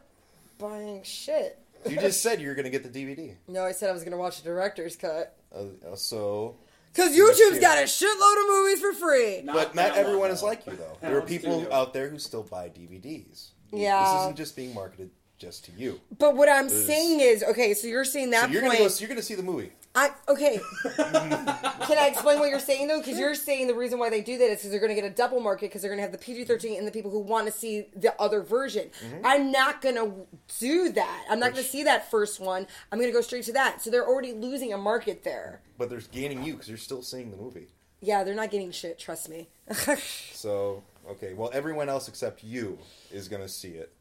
buying 0.58 1.02
shit. 1.02 1.58
You 1.88 1.96
just 1.96 2.20
said 2.20 2.40
you 2.40 2.48
were 2.48 2.54
going 2.54 2.64
to 2.66 2.70
get 2.70 2.82
the 2.82 2.90
DVD. 2.90 3.34
No, 3.48 3.64
I 3.64 3.72
said 3.72 3.88
I 3.88 3.92
was 3.92 4.02
going 4.02 4.12
to 4.12 4.18
watch 4.18 4.42
the 4.42 4.44
director's 4.44 4.96
cut. 4.96 5.34
Uh, 5.54 5.96
so, 5.96 6.56
Because 6.92 7.16
YouTube's 7.16 7.58
got 7.58 7.78
a 7.78 7.82
shitload 7.84 8.42
of 8.42 8.48
movies 8.50 8.80
for 8.80 8.92
free. 8.92 9.42
but 9.46 9.74
not 9.74 9.96
everyone 9.96 10.30
is 10.30 10.42
like 10.42 10.66
you 10.66 10.74
though. 10.76 10.98
There 11.00 11.16
are 11.16 11.22
Download 11.22 11.26
people 11.26 11.52
studio. 11.60 11.74
out 11.74 11.94
there 11.94 12.08
who 12.10 12.18
still 12.18 12.42
buy 12.42 12.68
DVDs. 12.68 13.52
Yeah. 13.72 14.04
This 14.12 14.20
isn't 14.22 14.36
just 14.36 14.56
being 14.56 14.74
marketed 14.74 15.10
just 15.38 15.64
to 15.64 15.72
you. 15.72 15.98
But 16.18 16.36
what 16.36 16.50
I'm 16.50 16.68
There's- 16.68 16.84
saying 16.86 17.20
is, 17.20 17.42
okay, 17.42 17.72
so 17.72 17.86
you're 17.86 18.04
seeing 18.04 18.28
that 18.30 18.44
So 18.46 18.50
you're 18.50 18.60
point. 18.62 18.74
gonna 18.78 18.88
go. 18.90 18.94
You're 18.98 19.08
gonna 19.08 19.22
see 19.22 19.34
the 19.36 19.42
movie. 19.42 19.72
I 20.00 20.12
okay. 20.28 20.60
Can 20.96 21.98
I 21.98 22.08
explain 22.10 22.38
what 22.38 22.48
you're 22.48 22.58
saying 22.58 22.88
though? 22.88 23.00
Because 23.00 23.18
you're 23.18 23.34
saying 23.34 23.66
the 23.66 23.74
reason 23.74 23.98
why 23.98 24.08
they 24.08 24.22
do 24.22 24.38
that 24.38 24.44
is 24.44 24.58
because 24.58 24.70
they're 24.70 24.80
going 24.80 24.94
to 24.94 25.00
get 25.00 25.04
a 25.04 25.14
double 25.14 25.40
market 25.40 25.66
because 25.66 25.82
they're 25.82 25.90
going 25.90 25.98
to 25.98 26.02
have 26.02 26.12
the 26.12 26.16
PG-13 26.16 26.78
and 26.78 26.86
the 26.86 26.90
people 26.90 27.10
who 27.10 27.18
want 27.18 27.46
to 27.46 27.52
see 27.52 27.86
the 27.94 28.18
other 28.18 28.40
version. 28.40 28.90
Mm-hmm. 29.04 29.26
I'm 29.26 29.52
not 29.52 29.82
going 29.82 29.96
to 29.96 30.26
do 30.58 30.90
that. 30.92 31.24
I'm 31.28 31.38
not 31.38 31.52
going 31.52 31.62
to 31.62 31.68
see 31.68 31.82
that 31.82 32.10
first 32.10 32.40
one. 32.40 32.66
I'm 32.90 32.98
going 32.98 33.10
to 33.10 33.12
go 33.12 33.20
straight 33.20 33.44
to 33.44 33.52
that. 33.52 33.82
So 33.82 33.90
they're 33.90 34.06
already 34.06 34.32
losing 34.32 34.72
a 34.72 34.78
market 34.78 35.22
there. 35.22 35.60
But 35.76 35.90
they're 35.90 36.00
gaining 36.00 36.44
you 36.44 36.54
because 36.54 36.68
you're 36.68 36.78
still 36.78 37.02
seeing 37.02 37.30
the 37.30 37.36
movie. 37.36 37.68
Yeah, 38.00 38.24
they're 38.24 38.34
not 38.34 38.50
getting 38.50 38.70
shit. 38.70 38.98
Trust 38.98 39.28
me. 39.28 39.48
So 40.32 40.82
okay, 41.06 41.34
well 41.34 41.50
everyone 41.52 41.90
else 41.90 42.08
except 42.08 42.42
you 42.42 42.78
is 43.12 43.28
gonna 43.28 43.48
see 43.48 43.72
it 43.72 43.92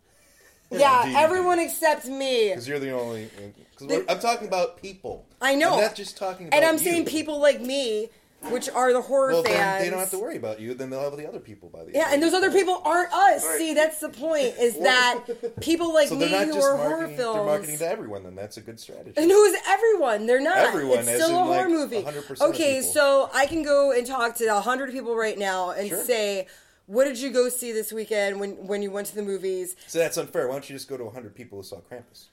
yeah, 0.71 1.03
DVD. 1.05 1.15
everyone 1.15 1.59
except 1.59 2.05
me. 2.05 2.49
because 2.49 2.67
you're 2.67 2.79
the 2.79 2.91
only. 2.91 3.29
Because 3.77 4.03
I'm 4.09 4.19
talking 4.19 4.47
about 4.47 4.81
people. 4.81 5.25
I 5.41 5.55
know. 5.55 5.75
I'm 5.75 5.81
not 5.81 5.95
just 5.95 6.17
talking 6.17 6.47
about. 6.47 6.57
And 6.57 6.65
I'm 6.65 6.75
you. 6.75 6.79
saying 6.79 7.05
people 7.05 7.39
like 7.39 7.61
me, 7.61 8.09
which 8.49 8.69
are 8.69 8.91
the 8.93 9.01
horror 9.01 9.31
Well, 9.33 9.43
fans. 9.43 9.83
they 9.83 9.89
don't 9.89 9.99
have 9.99 10.11
to 10.11 10.19
worry 10.19 10.37
about 10.37 10.59
you. 10.59 10.73
Then 10.73 10.89
they'll 10.89 11.01
have 11.01 11.17
the 11.17 11.27
other 11.27 11.39
people 11.39 11.69
by 11.69 11.79
the. 11.79 11.85
End. 11.87 11.95
Yeah, 11.95 12.09
and 12.13 12.21
those 12.21 12.33
other 12.33 12.51
people 12.51 12.81
aren't 12.85 13.11
us. 13.13 13.45
Right. 13.45 13.57
See, 13.57 13.73
that's 13.73 13.99
the 13.99 14.09
point. 14.09 14.53
Is 14.59 14.77
that 14.83 15.23
people 15.61 15.93
like 15.93 16.07
So 16.09 16.15
me 16.15 16.27
who 16.27 16.61
are 16.61 16.77
horror 16.77 17.07
films. 17.07 17.35
They're 17.35 17.43
marketing 17.45 17.77
to 17.79 17.87
everyone. 17.89 18.23
Then 18.23 18.35
that's 18.35 18.57
a 18.57 18.61
good 18.61 18.79
strategy. 18.79 19.13
And 19.17 19.31
who's 19.31 19.57
everyone? 19.67 20.25
They're 20.25 20.41
not. 20.41 20.57
Everyone, 20.57 20.99
it's 20.99 21.13
still 21.23 21.39
a 21.39 21.43
horror 21.43 21.69
like, 21.69 21.69
movie. 21.69 22.01
100% 22.01 22.41
Okay, 22.49 22.81
so 22.81 23.29
I 23.33 23.45
can 23.45 23.63
go 23.63 23.91
and 23.91 24.05
talk 24.05 24.35
to 24.35 24.45
a 24.45 24.59
hundred 24.61 24.91
people 24.91 25.15
right 25.15 25.37
now 25.37 25.71
and 25.71 25.87
Sure. 25.89 26.03
say, 26.03 26.47
"What 26.89 27.05
did 27.05 27.19
you 27.19 27.29
go 27.31 27.49
see 27.49 27.71
this 27.71 27.93
weekend 27.93 28.39
when 28.39 28.51
when 28.67 28.81
you 28.81 28.91
went 28.91 29.07
to 29.07 29.15
the 29.15 29.21
movies?" 29.23 29.75
So 29.87 29.99
that's 29.99 30.17
unfair. 30.17 30.47
Why 30.47 30.53
don't 30.55 30.69
you 30.69 30.75
just 30.75 30.87
go 30.89 30.97
to 30.97 31.05
100 31.05 31.35
people 31.35 31.57
who 31.59 31.63
saw 31.63 31.77
Krampus? 31.77 32.25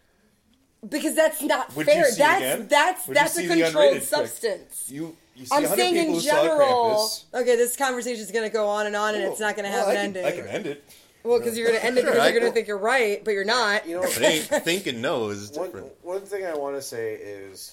Because 0.88 1.14
that's 1.16 1.42
not 1.42 1.74
Would 1.74 1.86
you 1.86 1.92
fair. 1.92 2.04
see 2.12 2.18
that's 2.18 2.40
again? 2.54 2.68
that's 2.68 3.08
Would 3.08 3.16
you 3.16 3.22
that's 3.22 3.32
see 3.34 3.46
a 3.46 3.48
the 3.48 3.62
controlled 3.62 3.86
unrated 3.86 3.90
click? 3.98 4.02
substance. 4.02 4.90
You 4.90 5.16
you 5.34 5.46
see 5.46 5.54
I'm 5.56 5.62
100 5.64 5.76
saying 5.80 5.94
people 5.94 6.08
in 6.08 6.14
who 6.14 6.20
saw 6.20 6.42
general. 6.42 6.60
Krampus. 6.96 7.24
Okay, 7.42 7.56
this 7.56 7.76
conversation 7.76 8.22
is 8.22 8.30
going 8.30 8.48
to 8.48 8.52
go 8.52 8.66
on 8.68 8.86
and 8.86 8.94
on, 8.96 9.14
and 9.14 9.24
it's 9.24 9.40
oh, 9.40 9.44
not 9.44 9.56
going 9.56 9.64
to 9.70 9.70
have 9.76 9.86
Well, 9.86 9.90
an 9.90 9.96
I 9.96 10.00
can, 10.06 10.16
ending. 10.16 10.24
I 10.26 10.30
can 10.32 10.46
end 10.48 10.66
it. 10.66 10.84
Well, 11.24 11.38
because 11.38 11.58
you're 11.58 11.66
going 11.68 11.80
to 11.80 11.84
end 11.84 11.98
it 11.98 12.02
Sure, 12.02 12.10
because 12.12 12.24
I 12.24 12.30
you're 12.30 12.40
going 12.40 12.52
to 12.52 12.54
think 12.54 12.68
you're 12.68 12.78
right, 12.78 13.24
but 13.24 13.32
you're 13.32 13.44
not. 13.44 13.88
You 13.88 13.96
know, 13.96 14.02
But 14.02 14.22
ain't 14.22 14.44
thinking 14.44 15.00
no 15.00 15.28
is 15.30 15.50
one, 15.50 15.66
different. 15.66 15.92
one 16.02 16.20
thing 16.20 16.46
I 16.46 16.54
want 16.54 16.76
to 16.76 16.82
say 16.82 17.14
is 17.14 17.72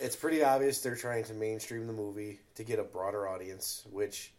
it's 0.00 0.16
pretty 0.16 0.42
obvious 0.42 0.80
they're 0.80 0.96
trying 0.96 1.22
to 1.24 1.34
mainstream 1.34 1.86
the 1.86 1.92
movie 1.92 2.40
to 2.56 2.64
get 2.64 2.80
a 2.80 2.82
broader 2.84 3.28
audience, 3.28 3.84
which 3.92 4.32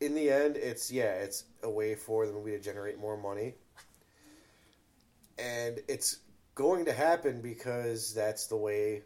in 0.00 0.14
the 0.14 0.30
end, 0.30 0.56
it's, 0.56 0.90
yeah, 0.90 1.12
it's 1.14 1.44
a 1.62 1.70
way 1.70 1.94
for 1.94 2.26
the 2.26 2.32
movie 2.32 2.52
to 2.52 2.58
generate 2.58 2.98
more 2.98 3.16
money. 3.16 3.54
And 5.38 5.80
it's 5.88 6.18
going 6.54 6.84
to 6.86 6.92
happen 6.92 7.40
because 7.40 8.12
that's 8.14 8.46
the 8.46 8.56
way 8.56 9.02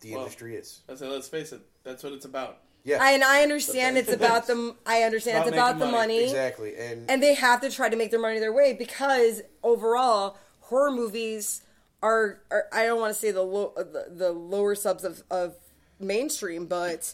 the 0.00 0.12
Well, 0.12 0.20
industry 0.22 0.56
is. 0.56 0.80
I 0.88 0.94
say, 0.94 1.06
let's 1.08 1.28
face 1.28 1.52
it, 1.52 1.60
that's 1.84 2.02
what 2.02 2.12
it's 2.12 2.24
about. 2.24 2.58
Yeah, 2.84 3.02
I, 3.02 3.12
and 3.12 3.24
I 3.24 3.42
understand 3.42 3.98
it's 3.98 4.12
about 4.12 4.46
the. 4.46 4.76
I 4.86 5.02
understand 5.02 5.38
it's 5.38 5.48
About 5.48 5.70
about 5.72 5.78
the 5.80 5.86
money. 5.90 6.18
money. 6.18 6.22
exactly. 6.22 6.76
And, 6.76 7.10
and 7.10 7.20
they 7.20 7.34
have 7.34 7.60
to 7.62 7.70
try 7.70 7.88
to 7.88 7.96
make 7.96 8.12
their 8.12 8.20
money 8.20 8.38
their 8.38 8.52
way 8.52 8.74
because 8.74 9.42
overall 9.64 10.36
horror 10.60 10.92
movies 10.92 11.62
are, 12.00 12.38
are 12.48 12.66
I 12.72 12.84
don't 12.84 13.00
want 13.00 13.12
to 13.12 13.18
say 13.18 13.32
the, 13.32 13.42
low, 13.42 13.72
the 13.76 14.06
the 14.08 14.30
lower 14.30 14.76
subs 14.76 15.02
of, 15.02 15.24
of 15.32 15.56
mainstream, 15.98 16.66
but 16.66 17.12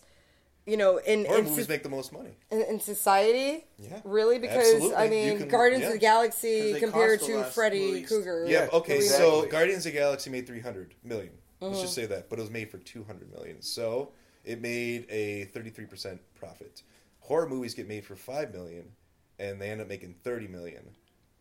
you 0.66 0.76
know 0.76 0.98
in 0.98 1.24
Horror 1.24 1.39
in, 1.40 1.44
movies 1.47 1.66
so- 1.66 1.72
make 1.72 1.82
the 1.82 1.89
most 1.89 2.12
money. 2.12 2.36
in, 2.51 2.62
in 2.62 2.80
society, 2.80 3.64
Yeah, 3.78 4.01
really 4.05 4.39
because 4.39 4.72
absolutely. 4.74 4.97
I 4.97 5.09
mean 5.09 5.39
can- 5.39 5.48
Guardians 5.48 5.82
yeah. 5.82 5.89
of 5.89 5.93
the 5.94 5.98
Galaxy 5.98 6.78
compared 6.80 7.20
to 7.22 7.44
Freddy 7.44 7.86
at 7.89 7.93
least. 7.94 8.09
Cougar. 8.10 8.47
Yeah. 8.48 8.68
Okay. 8.72 8.97
Exactly. 8.97 9.26
So 9.26 9.47
Guardians 9.47 9.86
of 9.86 9.93
the 9.93 9.98
Galaxy 9.98 10.30
made 10.30 10.47
300 10.47 10.94
million. 11.05 11.32
Let's 11.60 11.74
Uh-huh. 11.74 11.82
just 11.82 11.94
say 11.94 12.06
that, 12.06 12.28
but 12.28 12.39
it 12.39 12.43
was 12.43 12.51
made 12.51 12.70
for 12.70 12.78
200 12.78 13.30
million. 13.32 13.62
So 13.62 14.12
it 14.44 14.60
made 14.60 15.06
a 15.10 15.44
33 15.47 15.86
percent 15.86 16.20
profit. 16.34 16.82
Horror 17.20 17.48
movies 17.48 17.74
get 17.74 17.86
made 17.89 18.05
for 18.05 18.16
five 18.16 18.52
million, 18.52 18.90
and 19.39 19.60
they 19.60 19.70
end 19.70 19.80
up 19.80 19.89
making 19.89 20.14
30 20.24 20.48
million. 20.48 20.82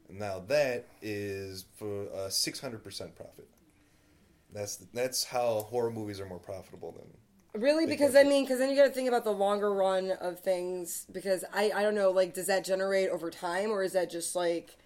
Now 0.10 0.40
that 0.48 0.86
is 1.02 1.66
for 1.78 2.04
a 2.14 2.30
600 2.30 2.84
percent 2.84 3.16
profit. 3.16 3.48
That's 4.54 4.76
that's 4.94 5.24
how 5.24 5.62
horror 5.70 5.90
movies 5.92 6.20
are 6.20 6.26
more 6.26 6.40
profitable 6.40 6.92
than 6.92 7.08
Really, 7.54 7.86
Big 7.86 7.98
because 8.00 8.16
I 8.16 8.24
mean, 8.24 8.44
because 8.46 8.60
then 8.60 8.70
you 8.70 8.76
got 8.78 8.86
to 8.88 8.92
think 8.94 9.10
about 9.10 9.24
the 9.26 9.32
longer 9.32 9.74
run 9.74 10.12
of 10.22 10.40
things. 10.40 11.06
Because 11.12 11.44
I, 11.54 11.72
I 11.76 11.84
don't 11.84 11.96
know, 11.96 12.10
like, 12.12 12.34
does 12.34 12.48
that 12.48 12.64
generate 12.64 13.10
over 13.10 13.30
time, 13.30 13.72
or 13.72 13.84
is 13.84 13.92
that 13.94 14.10
just 14.10 14.36
like 14.36 14.78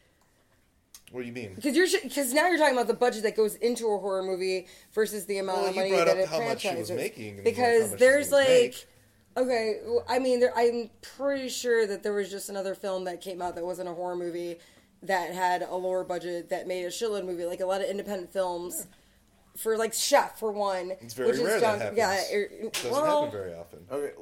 What 1.12 1.22
do 1.22 1.28
you 1.28 1.34
mean? 1.34 1.54
because 1.56 1.76
you're 1.76 1.88
because 2.02 2.34
now 2.34 2.48
you're 2.48 2.58
talking 2.58 2.74
about 2.74 2.88
the 2.88 2.96
budget 2.96 3.22
that 3.24 3.36
goes 3.38 3.56
into 3.56 3.86
a 3.88 3.98
horror 4.00 4.24
movie 4.24 4.68
versus 4.94 5.26
the 5.26 5.38
amount 5.38 5.60
Well, 5.60 5.70
of 5.70 5.76
money 5.76 5.92
that 5.92 6.08
it 6.18 6.28
how 6.28 6.40
much 6.40 6.66
it 6.66 6.78
was 6.78 6.88
franchises. 6.90 6.92
making 6.98 7.36
like, 7.36 7.44
because 7.46 7.96
there's 7.98 8.32
like. 8.32 8.48
make. 8.48 8.88
Okay, 9.38 9.80
well, 9.86 10.06
I 10.08 10.18
mean, 10.20 10.40
there, 10.40 10.54
I'm 10.56 10.90
pretty 11.18 11.50
sure 11.50 11.86
that 11.88 12.04
there 12.04 12.14
was 12.14 12.32
just 12.32 12.48
another 12.50 12.74
film 12.74 13.04
that 13.04 13.20
came 13.20 13.42
out 13.42 13.56
that 13.56 13.66
wasn't 13.66 13.90
a 13.90 13.94
horror 13.94 14.16
movie 14.16 14.60
that 15.04 15.34
had 15.34 15.62
a 15.62 15.76
lower 15.76 16.06
budget 16.06 16.50
that 16.52 16.68
made 16.70 16.86
a 16.86 16.88
shitload 16.88 17.26
movie, 17.26 17.44
like 17.46 17.60
a 17.60 17.66
lot 17.66 17.82
of 17.82 17.88
independent 17.90 18.32
films. 18.32 18.88
For 19.58 19.78
like 19.78 19.94
Chef, 19.94 20.38
for 20.40 20.52
one, 20.52 20.92
It's 21.02 21.14
very 21.14 21.30
which 21.32 21.40
rare 21.40 21.56
is 21.56 21.62
that 21.62 21.80
happens. 21.80 21.98
yeah, 21.98 22.22
er, 22.34 22.50
It 22.52 22.74
doesn't 22.74 22.92
well, 22.92 23.26
happen 23.26 23.40
very 23.40 23.54
often. 23.54 23.80
okay, 23.92 24.14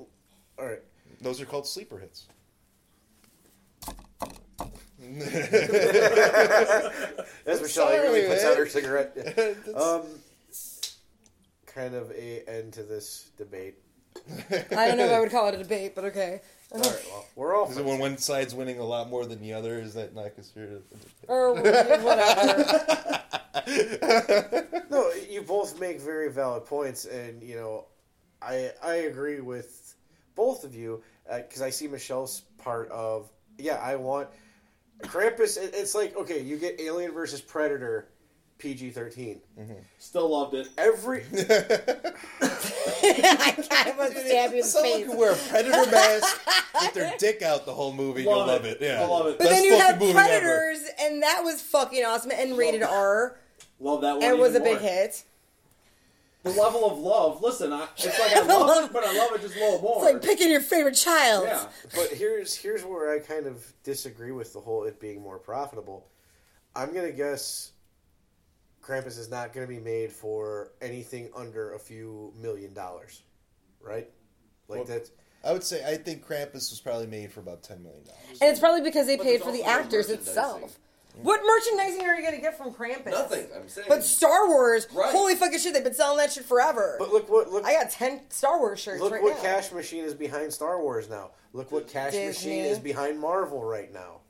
all 0.60 0.66
right. 0.66 0.82
Those 1.22 1.42
are 1.42 1.46
called 1.46 1.66
sleeper 1.68 1.98
hits. 1.98 2.28
That's 7.46 7.62
Michelle 7.62 7.88
sorry, 7.88 7.98
Eagerly 7.98 8.28
puts 8.28 8.44
man. 8.44 8.52
out 8.52 8.58
her 8.58 8.68
cigarette. 8.68 9.16
That's- 9.36 9.76
um, 9.76 10.04
kind 11.66 11.96
of 11.96 12.12
a 12.12 12.44
end 12.48 12.74
to 12.74 12.84
this 12.84 13.32
debate. 13.38 13.76
I 14.72 14.88
don't 14.88 14.98
know 14.98 15.06
if 15.06 15.12
I 15.12 15.20
would 15.20 15.32
call 15.32 15.48
it 15.50 15.56
a 15.56 15.58
debate, 15.64 15.96
but 15.96 16.06
okay. 16.06 16.42
All 16.72 16.80
right, 16.82 17.02
well, 17.12 17.26
we're 17.36 17.56
all 17.56 17.70
Is 17.70 17.78
it 17.78 17.86
when 17.86 18.00
one 18.00 18.18
side's 18.18 18.56
winning 18.56 18.80
a 18.80 18.84
lot 18.84 19.10
more 19.10 19.26
than 19.26 19.42
the 19.42 19.54
other? 19.54 19.80
Is 19.80 19.94
that 19.96 20.16
not 20.16 20.34
considered? 20.36 20.84
a- 21.28 21.32
Or 21.32 21.54
whatever. 21.54 23.20
no. 24.90 25.12
You 25.30 25.42
both 25.42 25.80
make 25.80 26.00
very 26.02 26.32
valid 26.32 26.66
points, 26.66 27.06
and 27.06 27.42
you 27.44 27.56
know, 27.56 27.86
I 28.42 28.72
I 28.84 28.94
agree 28.96 29.40
with 29.42 29.96
both 30.36 30.64
of 30.64 30.76
you 30.76 31.04
uh, 31.30 31.38
because 31.38 31.62
I 31.62 31.70
see 31.70 31.88
Michelle's 31.88 32.42
part 32.58 32.90
of 32.90 33.30
yeah. 33.58 33.76
I 33.76 33.96
want 33.96 34.30
Krampus. 35.02 35.58
It, 35.58 35.74
it's 35.76 35.94
like 35.96 36.16
okay, 36.18 36.42
you 36.42 36.58
get 36.58 36.80
Alien 36.82 37.12
versus 37.12 37.42
Predator, 37.42 38.10
PG 38.58 38.92
thirteen. 38.92 39.42
Mm-hmm. 39.60 39.74
Still 40.00 40.30
loved 40.30 40.56
it. 40.56 40.70
Every 40.78 41.24
I 42.42 43.94
must 43.98 44.18
stab 44.18 44.52
you 44.52 44.58
in 44.58 44.62
the 44.62 44.64
Someone 44.64 44.94
face. 45.00 45.08
can 45.08 45.18
wear 45.18 45.32
a 45.34 45.36
predator 45.36 45.92
mask 45.92 46.42
with 46.82 46.94
their 46.94 47.14
dick 47.18 47.42
out 47.42 47.66
the 47.66 47.74
whole 47.74 47.94
movie. 47.94 48.24
You'll 48.24 48.38
Love 48.38 48.48
love 48.48 48.66
it. 48.66 48.82
it. 48.82 48.86
Yeah, 48.86 49.02
I 49.04 49.06
love 49.06 49.28
it. 49.28 49.38
But 49.38 49.50
then 49.50 49.64
you 49.64 49.78
have 49.78 49.96
fucking 49.96 50.08
movie 50.08 50.20
ever. 50.20 50.28
Predators, 50.30 50.90
and 51.02 51.24
that 51.24 51.42
was 51.44 51.62
fucking 51.62 52.04
awesome, 52.06 52.32
and 52.32 52.58
rated 52.58 52.84
R, 52.84 53.38
Love 53.84 54.02
that 54.02 54.16
one. 54.16 54.24
and 54.24 54.40
was 54.40 54.54
a 54.56 54.60
even 54.60 54.64
big 54.74 54.80
hit. 54.80 55.24
The 56.44 56.52
level 56.52 56.90
of 56.90 56.98
love. 57.00 57.42
Listen, 57.42 57.72
I, 57.72 57.88
it's 57.96 58.20
like 58.20 58.36
I 58.36 58.42
love 58.46 58.86
it, 58.86 58.94
but 58.94 59.04
I 59.06 59.18
love 59.18 59.32
it 59.34 59.42
just 59.42 59.56
a 59.56 59.60
little 59.60 59.82
more. 59.82 60.04
It's 60.04 60.14
like 60.14 60.22
picking 60.22 60.50
your 60.52 60.60
favorite 60.62 60.96
child. 60.96 61.46
yeah. 61.48 61.68
but 61.96 62.10
here's 62.10 62.56
here's 62.56 62.84
where 62.84 63.14
I 63.14 63.20
kind 63.20 63.46
of 63.46 63.66
disagree 63.84 64.32
with 64.32 64.52
the 64.54 64.60
whole 64.60 64.84
it 64.84 65.00
being 65.00 65.22
more 65.22 65.38
profitable. 65.38 66.08
I'm 66.76 66.94
gonna 66.94 67.12
guess 67.12 67.72
Krampus 68.82 69.18
is 69.18 69.30
not 69.30 69.54
gonna 69.54 69.68
be 69.68 69.80
made 69.80 70.12
for 70.12 70.72
anything 70.82 71.30
under 71.36 71.74
a 71.76 71.80
few 71.80 72.34
million 72.42 72.74
dollars, 72.74 73.22
right? 73.82 74.10
Like 74.68 74.80
Well, 74.80 74.88
that's 74.88 75.12
I 75.46 75.52
would 75.54 75.64
say 75.64 75.86
I 75.86 75.96
think 75.98 76.26
Krampus 76.26 76.72
was 76.72 76.82
probably 76.84 77.08
made 77.08 77.32
for 77.32 77.40
about 77.42 77.64
ten 77.64 77.84
million 77.84 78.04
dollars. 78.04 78.40
And 78.42 78.50
it's 78.50 78.60
probably 78.60 78.82
because 78.82 79.08
they 79.08 79.16
But 79.18 79.26
paid 79.26 79.42
for 79.42 79.52
the 79.52 79.64
actors 79.64 80.10
merchandising. 80.10 80.28
itself. 80.30 80.80
What 81.22 81.42
merchandising 81.46 82.06
are 82.08 82.16
you 82.16 82.22
going 82.24 82.36
to 82.36 82.42
get 82.42 82.58
from 82.58 82.74
Krampus? 82.74 83.12
Nothing. 83.12 83.48
I'm 83.56 83.68
saying. 83.70 83.86
But 83.88 84.04
Star 84.04 84.48
Wars, 84.48 84.88
Right. 84.94 85.12
holy 85.12 85.36
fucking 85.36 85.60
shit, 85.60 85.74
they've 85.74 85.84
been 85.84 85.94
selling 85.94 86.18
that 86.18 86.32
shit 86.32 86.44
forever. 86.46 86.96
but 86.98 87.12
look 87.12 87.30
what 87.30 87.52
look 87.52 87.64
I 87.66 87.74
got 87.74 87.92
10 87.92 88.22
Star 88.32 88.60
Wars 88.60 88.80
shirts 88.80 89.00
look 89.02 89.12
right 89.14 89.22
what 89.22 89.36
now. 89.36 89.42
Cash 89.44 89.72
Machine 89.72 90.04
is 90.04 90.14
behind 90.16 90.52
Star 90.52 90.82
Wars 90.82 91.10
now. 91.10 91.32
Look 91.54 91.72
what 91.72 91.88
Cash 91.88 92.14
Disney. 92.14 92.28
Machine 92.28 92.66
is 92.66 92.80
behind 92.80 93.20
Marvel 93.20 93.64
right 93.64 93.94
now. 93.94 94.22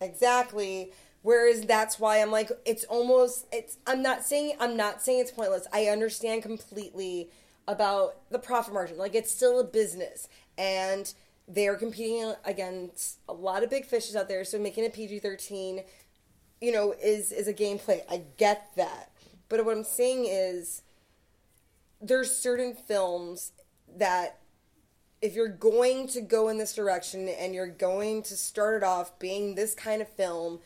Exactly. 0.00 0.92
Whereas 1.22 1.62
that's 1.62 2.00
why 2.00 2.20
I'm 2.20 2.30
like, 2.32 2.50
it's 2.64 2.84
almost, 2.84 3.46
it's, 3.52 3.76
I'm 3.86 4.02
not 4.02 4.24
saying, 4.24 4.56
I'm 4.58 4.76
not 4.76 5.00
saying 5.02 5.20
it's 5.20 5.30
pointless. 5.30 5.66
I 5.72 5.86
understand 5.86 6.42
completely 6.42 7.30
about 7.68 8.28
the 8.30 8.40
profit 8.40 8.74
margin. 8.74 8.98
Like, 8.98 9.14
it's 9.14 9.30
still 9.30 9.60
a 9.60 9.64
business. 9.64 10.28
And 10.58 11.12
they 11.46 11.68
are 11.68 11.76
competing 11.76 12.34
against 12.44 13.18
a 13.28 13.32
lot 13.32 13.62
of 13.62 13.70
big 13.70 13.84
fishes 13.84 14.16
out 14.16 14.28
there. 14.28 14.44
So 14.44 14.58
making 14.58 14.84
it 14.84 14.92
PG 14.94 15.20
thirteen, 15.20 15.82
you 16.62 16.72
know, 16.72 16.94
is 17.02 17.32
is 17.32 17.48
a 17.48 17.52
gameplay. 17.52 18.00
I 18.08 18.22
get 18.38 18.70
that, 18.76 19.10
but 19.48 19.64
what 19.64 19.76
I'm 19.76 19.84
saying 19.84 20.26
is, 20.26 20.82
there's 22.00 22.34
certain 22.34 22.74
films 22.74 23.52
that 23.96 24.38
if 25.20 25.34
you're 25.34 25.48
going 25.48 26.08
to 26.08 26.20
go 26.20 26.48
in 26.48 26.58
this 26.58 26.74
direction 26.74 27.28
and 27.28 27.54
you're 27.54 27.66
going 27.66 28.22
to 28.24 28.36
start 28.36 28.82
it 28.82 28.82
off 28.82 29.18
being 29.18 29.54
this 29.54 29.74
kind 29.74 30.02
of 30.02 30.08
film, 30.08 30.58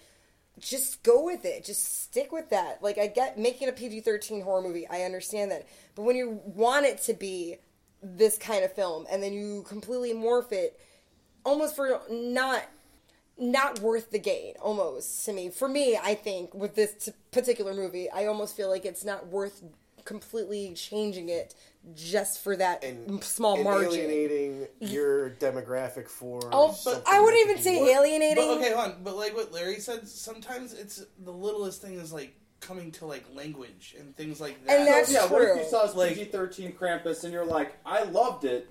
just 0.59 1.03
go 1.03 1.23
with 1.25 1.45
it. 1.45 1.65
Just 1.65 2.03
stick 2.05 2.33
with 2.33 2.49
that. 2.51 2.83
Like 2.83 2.97
I 2.99 3.07
get 3.07 3.39
making 3.39 3.69
a 3.69 3.73
PG-13 3.73 4.43
horror 4.43 4.63
movie, 4.63 4.89
I 4.89 5.03
understand 5.03 5.51
that. 5.51 5.67
But 5.95 6.03
when 6.03 6.17
you 6.17 6.41
want 6.45 6.87
it 6.87 7.03
to 7.03 7.13
be 7.13 7.57
this 8.03 8.39
kind 8.39 8.65
of 8.65 8.73
film 8.73 9.07
and 9.11 9.23
then 9.23 9.33
you 9.33 9.65
completely 9.69 10.15
morph 10.15 10.53
it 10.53 10.81
almost 11.45 11.77
for 11.77 12.01
not 12.11 12.63
not 13.39 13.81
worth 13.81 14.11
the 14.11 14.19
gain 14.19 14.55
almost 14.61 15.25
to 15.27 15.33
me. 15.33 15.51
For 15.51 15.69
me, 15.69 15.99
I 16.03 16.15
think 16.15 16.55
with 16.55 16.75
this 16.75 17.09
particular 17.33 17.75
movie, 17.75 18.11
I 18.11 18.27
almost 18.27 18.57
feel 18.57 18.69
like 18.71 18.85
it's 18.85 19.05
not 19.05 19.27
worth 19.29 19.63
completely 20.05 20.73
changing 20.75 21.29
it 21.29 21.55
just 21.95 22.43
for 22.43 22.57
that 22.57 22.83
And- 22.83 23.23
small 23.23 23.55
and 23.57 23.65
margin. 23.65 23.93
alienating 23.93 24.67
your 24.81 25.31
demographic 25.31 26.09
for. 26.09 26.41
Oh, 26.53 26.77
but 26.85 27.03
I 27.07 27.21
wouldn't 27.21 27.49
even 27.49 27.63
say 27.63 27.79
be- 27.85 27.91
alienating. 27.91 28.37
But 28.37 28.59
okay, 28.59 28.73
hold 28.73 28.93
on. 28.93 29.03
But 29.05 29.17
like 29.17 29.35
what 29.35 29.53
Larry 29.53 29.81
said, 29.81 30.09
sometimes 30.09 30.73
it's 30.73 31.05
the 31.19 31.33
littlest 31.33 31.83
thing 31.83 31.95
is 31.99 32.13
like 32.13 32.35
coming 32.61 32.91
to 32.93 33.07
like 33.07 33.25
language 33.35 33.95
and 33.99 34.17
things 34.17 34.41
like 34.41 34.65
that. 34.67 34.79
And 34.79 34.89
that's 34.89 35.13
yeah, 35.13 35.27
what 35.27 35.43
if 35.43 35.53
true. 35.53 35.63
you 35.63 35.69
saw 35.69 35.83
Like- 35.95 36.15
PG-13 36.15 36.77
Krampus 36.77 37.23
and 37.25 37.33
you're 37.33 37.45
like, 37.45 37.75
I 37.85 38.03
loved 38.05 38.45
it. 38.45 38.69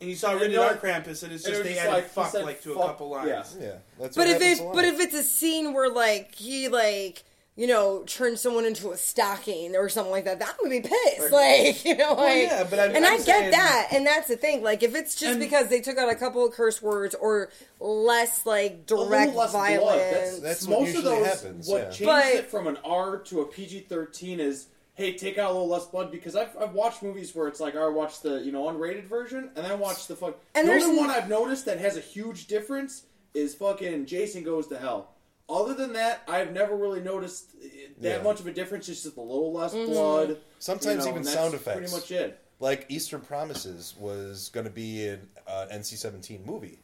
And 0.00 0.08
you 0.08 0.16
saw 0.16 0.30
And 0.32 0.40
Rated 0.40 0.54
you're 0.54 0.64
R 0.64 0.76
Krampus, 0.76 1.22
and 1.22 1.32
it's 1.32 1.44
and 1.44 1.54
just 1.54 1.60
it 1.60 1.62
they 1.64 1.70
just 1.74 1.80
added 1.80 1.92
like, 1.92 2.08
fuck 2.08 2.30
said 2.30 2.44
like 2.44 2.62
to 2.62 2.72
a 2.72 2.76
couple 2.76 3.10
lines. 3.10 3.28
yeah. 3.60 3.66
Yeah, 3.66 3.72
that's 3.98 4.16
But 4.16 4.28
if 4.28 4.34
happens 4.40 4.52
it's 4.52 4.60
a 4.60 4.72
but 4.74 4.84
if 4.84 4.98
it's 5.00 5.14
a 5.14 5.22
scene 5.22 5.74
where 5.74 5.90
like 5.90 6.34
he 6.34 6.68
like 6.68 7.22
you 7.56 7.66
know 7.66 8.02
turns 8.04 8.40
someone 8.40 8.64
into 8.64 8.92
a 8.92 8.96
stocking 8.96 9.76
or 9.76 9.90
something 9.90 10.10
like 10.10 10.24
that, 10.24 10.38
that 10.38 10.56
would 10.62 10.70
be 10.70 10.80
pissed. 10.80 11.30
Like 11.30 11.84
you 11.84 11.96
know, 11.98 12.14
like 12.14 12.44
yeah, 12.44 12.64
but 12.70 12.78
I'm- 12.78 12.96
and 12.96 13.04
I'm 13.04 13.14
I 13.14 13.16
get 13.18 13.26
saying- 13.26 13.50
that, 13.50 13.88
and 13.92 14.06
that's 14.06 14.28
the 14.28 14.36
thing. 14.38 14.62
Like 14.62 14.82
if 14.82 14.94
it's 14.94 15.14
just 15.16 15.38
because 15.38 15.68
they 15.68 15.82
took 15.82 15.98
out 15.98 16.08
a 16.08 16.14
couple 16.14 16.46
of 16.46 16.54
curse 16.54 16.80
words 16.80 17.14
or 17.14 17.50
less 17.78 18.46
like 18.46 18.86
direct 18.86 19.34
less 19.34 19.50
blood. 19.52 19.52
violence. 19.52 20.00
That's, 20.12 20.38
That's 20.40 20.66
what 20.66 20.80
most 20.80 20.88
of 20.90 20.94
usually 20.94 21.16
those. 21.18 21.26
happens, 21.26 21.68
What 21.68 21.78
yeah. 21.82 21.90
changes 21.90 22.06
But- 22.06 22.34
it 22.36 22.46
from 22.50 22.66
an 22.68 22.78
R 22.84 23.18
to 23.18 23.40
a 23.42 23.46
PG-13 23.46 24.38
is, 24.38 24.68
hey, 25.00 25.14
take 25.14 25.38
out 25.38 25.50
a 25.50 25.52
little 25.52 25.68
less 25.68 25.86
blood 25.86 26.12
because 26.12 26.36
I've, 26.36 26.54
I've 26.60 26.72
watched 26.74 27.02
movies 27.02 27.34
where 27.34 27.48
it's 27.48 27.58
like 27.60 27.74
I 27.74 27.88
watch 27.88 28.20
the 28.20 28.40
you 28.42 28.52
know 28.52 28.64
unrated 28.64 29.04
version 29.04 29.50
and 29.56 29.64
then 29.64 29.78
watch 29.78 30.06
the 30.06 30.14
fuck. 30.16 30.38
And 30.54 30.68
the 30.68 30.72
only 30.74 30.90
n- 30.90 30.96
one 30.96 31.10
I've 31.10 31.28
noticed 31.28 31.64
that 31.64 31.78
has 31.78 31.96
a 31.96 32.00
huge 32.00 32.46
difference 32.46 33.04
is 33.34 33.54
fucking 33.54 34.06
Jason 34.06 34.44
Goes 34.44 34.66
to 34.68 34.78
Hell. 34.78 35.08
Other 35.48 35.74
than 35.74 35.94
that, 35.94 36.22
I've 36.28 36.52
never 36.52 36.76
really 36.76 37.00
noticed 37.00 37.50
uh, 37.60 37.66
that 38.00 38.18
Yeah. 38.18 38.22
much 38.22 38.38
of 38.40 38.46
a 38.46 38.52
difference. 38.52 38.88
It's 38.88 39.02
just 39.02 39.16
a 39.16 39.20
little 39.20 39.52
less 39.52 39.72
Mm-hmm. 39.74 39.90
blood. 39.92 40.38
Sometimes 40.58 41.04
you 41.06 41.10
know, 41.12 41.16
even 41.18 41.24
sound 41.24 41.54
effects. 41.54 41.76
Pretty 41.78 41.92
much 41.92 42.10
it. 42.12 42.38
like 42.60 42.86
Eastern 42.88 43.20
Promises 43.20 43.94
was 43.98 44.48
going 44.50 44.66
to 44.66 44.70
be 44.72 45.06
an 45.08 45.28
uh, 45.48 45.66
NC-17 45.72 46.44
movie, 46.46 46.78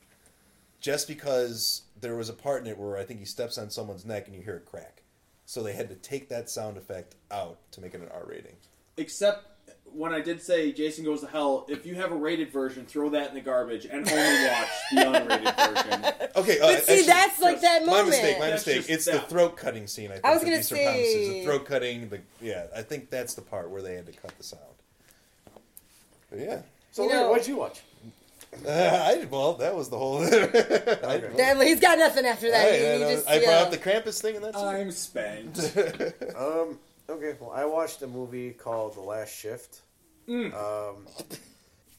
just 0.81 1.07
because 1.09 1.83
there 2.01 2.17
was 2.17 2.29
a 2.29 2.33
part 2.33 2.63
in 2.63 2.69
it 2.71 2.79
where 2.79 2.97
I 2.97 3.05
think 3.05 3.21
he 3.21 3.27
steps 3.27 3.59
on 3.59 3.71
someone's 3.71 4.05
neck 4.05 4.27
and 4.27 4.35
you 4.35 4.43
hear 4.43 4.57
it 4.57 4.67
crack, 4.67 5.03
so 5.47 5.63
they 5.63 5.73
had 5.73 5.89
to 5.89 5.95
take 5.97 6.29
that 6.29 6.51
sound 6.51 6.77
effect 6.77 7.15
out 7.31 7.59
to 7.73 7.81
make 7.81 7.95
it 7.95 8.01
an 8.03 8.09
R 8.13 8.25
rating. 8.27 8.57
Except 8.99 9.47
when 9.93 10.13
I 10.13 10.21
did 10.21 10.43
say 10.43 10.73
Jason 10.73 11.05
Goes 11.05 11.21
to 11.21 11.29
Hell, 11.29 11.65
if 11.69 11.87
you 11.87 11.95
have 11.95 12.11
a 12.13 12.17
rated 12.17 12.51
version, 12.53 12.85
throw 12.85 13.09
that 13.11 13.29
in 13.31 13.35
the 13.35 13.41
garbage 13.41 13.87
and 13.87 14.07
only 14.09 14.49
watch 14.49 14.69
the 14.93 15.01
unrated 15.01 15.75
version. 15.75 16.13
Okay, 16.37 16.61
uh, 16.61 16.67
but 16.67 16.85
see, 16.85 16.93
actually, 16.93 17.07
that's 17.07 17.41
like 17.41 17.61
that 17.63 17.87
my 17.87 18.03
mistake. 18.03 18.39
My 18.39 18.51
That's 18.51 18.67
mistake. 18.67 18.87
just 18.87 18.91
It's 18.91 19.05
the 19.07 19.21
throat 19.27 19.57
cutting 19.57 19.87
scene. 19.87 20.11
I, 20.11 20.15
think, 20.15 20.27
I 20.27 20.35
was 20.35 20.45
gonna 20.45 20.63
say- 20.63 21.41
the 21.41 21.45
throat 21.47 21.65
cutting. 21.65 22.11
The 22.11 22.21
yeah, 22.43 22.67
I 22.77 22.83
think 22.83 23.09
that's 23.09 23.33
the 23.33 23.41
part 23.41 23.71
where 23.71 23.81
they 23.81 23.95
had 23.95 24.05
to 24.05 24.13
cut 24.13 24.37
the 24.37 24.45
sound. 24.45 24.63
But 26.29 26.41
yeah, 26.41 26.61
So, 26.93 27.05
You 27.05 27.09
know- 27.11 27.31
what'd 27.31 27.47
you 27.47 27.57
watch? 27.57 27.81
Uh, 28.67 28.71
I 28.71 29.27
well, 29.31 29.55
that 29.55 29.75
was 29.75 29.89
the 29.89 29.99
whole. 29.99 30.19
I, 30.25 31.19
Then 31.37 31.61
he's 31.61 31.81
got 31.81 31.99
nothing 31.99 32.25
after 32.27 32.51
that. 32.51 32.67
I, 32.67 32.73
He- 32.73 32.79
he 32.99 33.05
I, 33.05 33.15
just, 33.15 33.29
I 33.29 33.39
brought 33.39 33.51
yeah. 33.51 33.59
up 33.59 33.71
the 33.71 33.79
Krampus 33.79 34.21
thing, 34.21 34.37
and 34.37 34.45
that's 34.45 34.57
it. 34.59 34.65
I'm 34.65 34.91
spent. 34.91 35.57
Um. 36.37 36.79
Okay. 37.09 37.37
Well, 37.41 37.53
I 37.55 37.65
watched 37.65 38.03
a 38.03 38.07
movie 38.07 38.51
called 38.51 38.95
The 38.95 39.01
Last 39.01 39.35
Shift. 39.35 39.81
Um. 40.29 41.07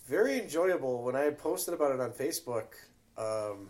Very 0.07 0.39
enjoyable. 0.39 1.03
When 1.03 1.15
I 1.15 1.29
posted 1.31 1.73
about 1.73 1.91
it 1.93 1.99
on 1.99 2.11
Facebook, 2.11 2.67
um, 3.17 3.69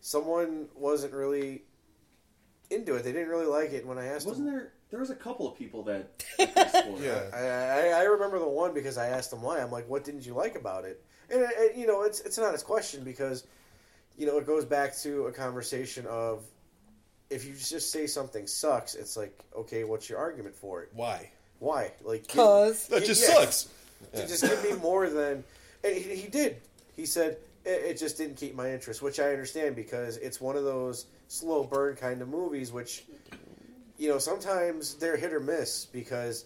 someone 0.00 0.66
wasn't 0.76 1.12
really 1.12 1.62
into 2.70 2.94
it. 2.94 3.02
They 3.02 3.12
didn't 3.12 3.28
really 3.28 3.46
like 3.46 3.72
it. 3.72 3.84
When 3.86 3.98
I 3.98 4.06
asked 4.06 4.26
Wasn't 4.26 4.46
them, 4.46 4.54
there? 4.54 4.72
There 4.90 5.00
was 5.00 5.10
a 5.10 5.16
couple 5.16 5.48
of 5.48 5.58
people 5.58 5.82
that. 5.84 6.24
Yeah. 6.38 7.22
I, 7.34 7.38
I, 7.38 8.00
I 8.00 8.02
remember 8.04 8.38
the 8.38 8.48
one 8.48 8.74
because 8.74 8.96
I 8.96 9.08
asked 9.08 9.30
them 9.30 9.42
why. 9.42 9.60
I'm 9.60 9.72
like, 9.72 9.88
"What 9.88 10.04
didn't 10.04 10.24
you 10.24 10.34
like 10.34 10.54
about 10.56 10.84
it?" 10.84 11.04
And, 11.30 11.42
uh, 11.42 11.48
and 11.60 11.76
you 11.80 11.86
know, 11.86 12.02
it's 12.02 12.20
it's 12.20 12.38
an 12.38 12.44
honest 12.44 12.64
question 12.64 13.04
because 13.04 13.44
you 14.16 14.26
know 14.26 14.38
it 14.38 14.46
goes 14.46 14.64
back 14.64 14.96
to 14.98 15.26
a 15.26 15.32
conversation 15.32 16.06
of 16.06 16.44
if 17.30 17.44
you 17.44 17.52
just 17.54 17.90
say 17.90 18.06
something 18.06 18.46
sucks, 18.46 18.94
it's 18.94 19.16
like, 19.16 19.36
okay, 19.56 19.84
what's 19.84 20.08
your 20.08 20.18
argument 20.18 20.54
for 20.54 20.82
it? 20.82 20.90
Why? 20.94 21.30
Why? 21.58 21.92
Like, 22.04 22.28
Cause 22.28 22.86
That 22.88 23.04
just 23.04 23.22
Yeah. 23.22 23.34
sucks. 23.34 23.68
to 24.14 24.26
just 24.26 24.44
give 24.44 24.62
me 24.62 24.74
more 24.74 25.08
than 25.10 25.42
and 25.82 25.96
he, 25.96 26.16
he 26.16 26.28
did. 26.28 26.56
He 26.94 27.06
said 27.06 27.38
it, 27.64 27.70
it 27.70 27.98
just 27.98 28.16
didn't 28.16 28.36
keep 28.36 28.54
my 28.54 28.72
interest, 28.72 29.02
which 29.02 29.18
I 29.18 29.30
understand 29.30 29.74
because 29.74 30.16
it's 30.18 30.40
one 30.40 30.56
of 30.56 30.64
those 30.64 31.06
slow 31.28 31.64
burn 31.64 31.96
kind 31.96 32.22
of 32.22 32.28
movies, 32.28 32.72
which 32.72 33.04
you 33.98 34.08
know 34.08 34.18
sometimes 34.18 34.94
they're 34.94 35.16
hit 35.16 35.32
or 35.32 35.40
miss 35.40 35.86
because 35.86 36.44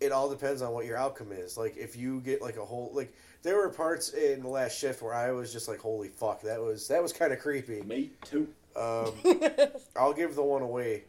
it 0.00 0.12
all 0.12 0.30
depends 0.30 0.62
on 0.62 0.72
what 0.72 0.86
your 0.86 0.96
outcome 0.96 1.32
is. 1.32 1.58
Like 1.58 1.76
if 1.76 1.96
you 1.96 2.20
get 2.20 2.40
like 2.40 2.56
a 2.56 2.64
whole 2.64 2.90
like 2.94 3.12
there 3.42 3.56
were 3.56 3.70
parts 3.70 4.10
in 4.10 4.42
the 4.42 4.48
last 4.48 4.78
shift 4.78 5.02
where 5.02 5.14
I 5.14 5.32
was 5.32 5.52
just 5.52 5.68
like, 5.68 5.78
holy 5.78 6.08
fuck, 6.08 6.42
that 6.42 6.60
was 6.60 6.88
that 6.88 7.02
was 7.02 7.12
kind 7.12 7.32
of 7.32 7.38
creepy. 7.38 7.82
Me 7.82 8.10
too. 8.24 8.48
Um, 8.76 9.12
I'll 9.96 10.12
give 10.12 10.34
the 10.34 10.42
one 10.42 10.62
away, 10.62 11.04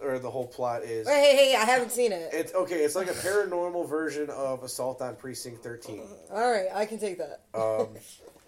or 0.00 0.18
the 0.18 0.30
whole 0.30 0.46
plot 0.46 0.82
is. 0.82 1.08
hey, 1.08 1.20
hey, 1.22 1.36
hey, 1.36 1.56
I 1.56 1.64
haven't 1.64 1.92
seen 1.92 2.12
it. 2.12 2.30
It's 2.32 2.54
okay. 2.54 2.76
It's 2.84 2.94
like 2.94 3.08
a 3.08 3.14
paranormal 3.14 3.88
version 3.88 4.30
of 4.30 4.62
Assault 4.62 5.02
on 5.02 5.16
Precinct 5.16 5.62
13. 5.62 6.02
All 6.32 6.50
right, 6.50 6.68
I 6.74 6.86
can 6.86 6.98
take 6.98 7.18
that. 7.18 7.42
Um, 7.54 7.88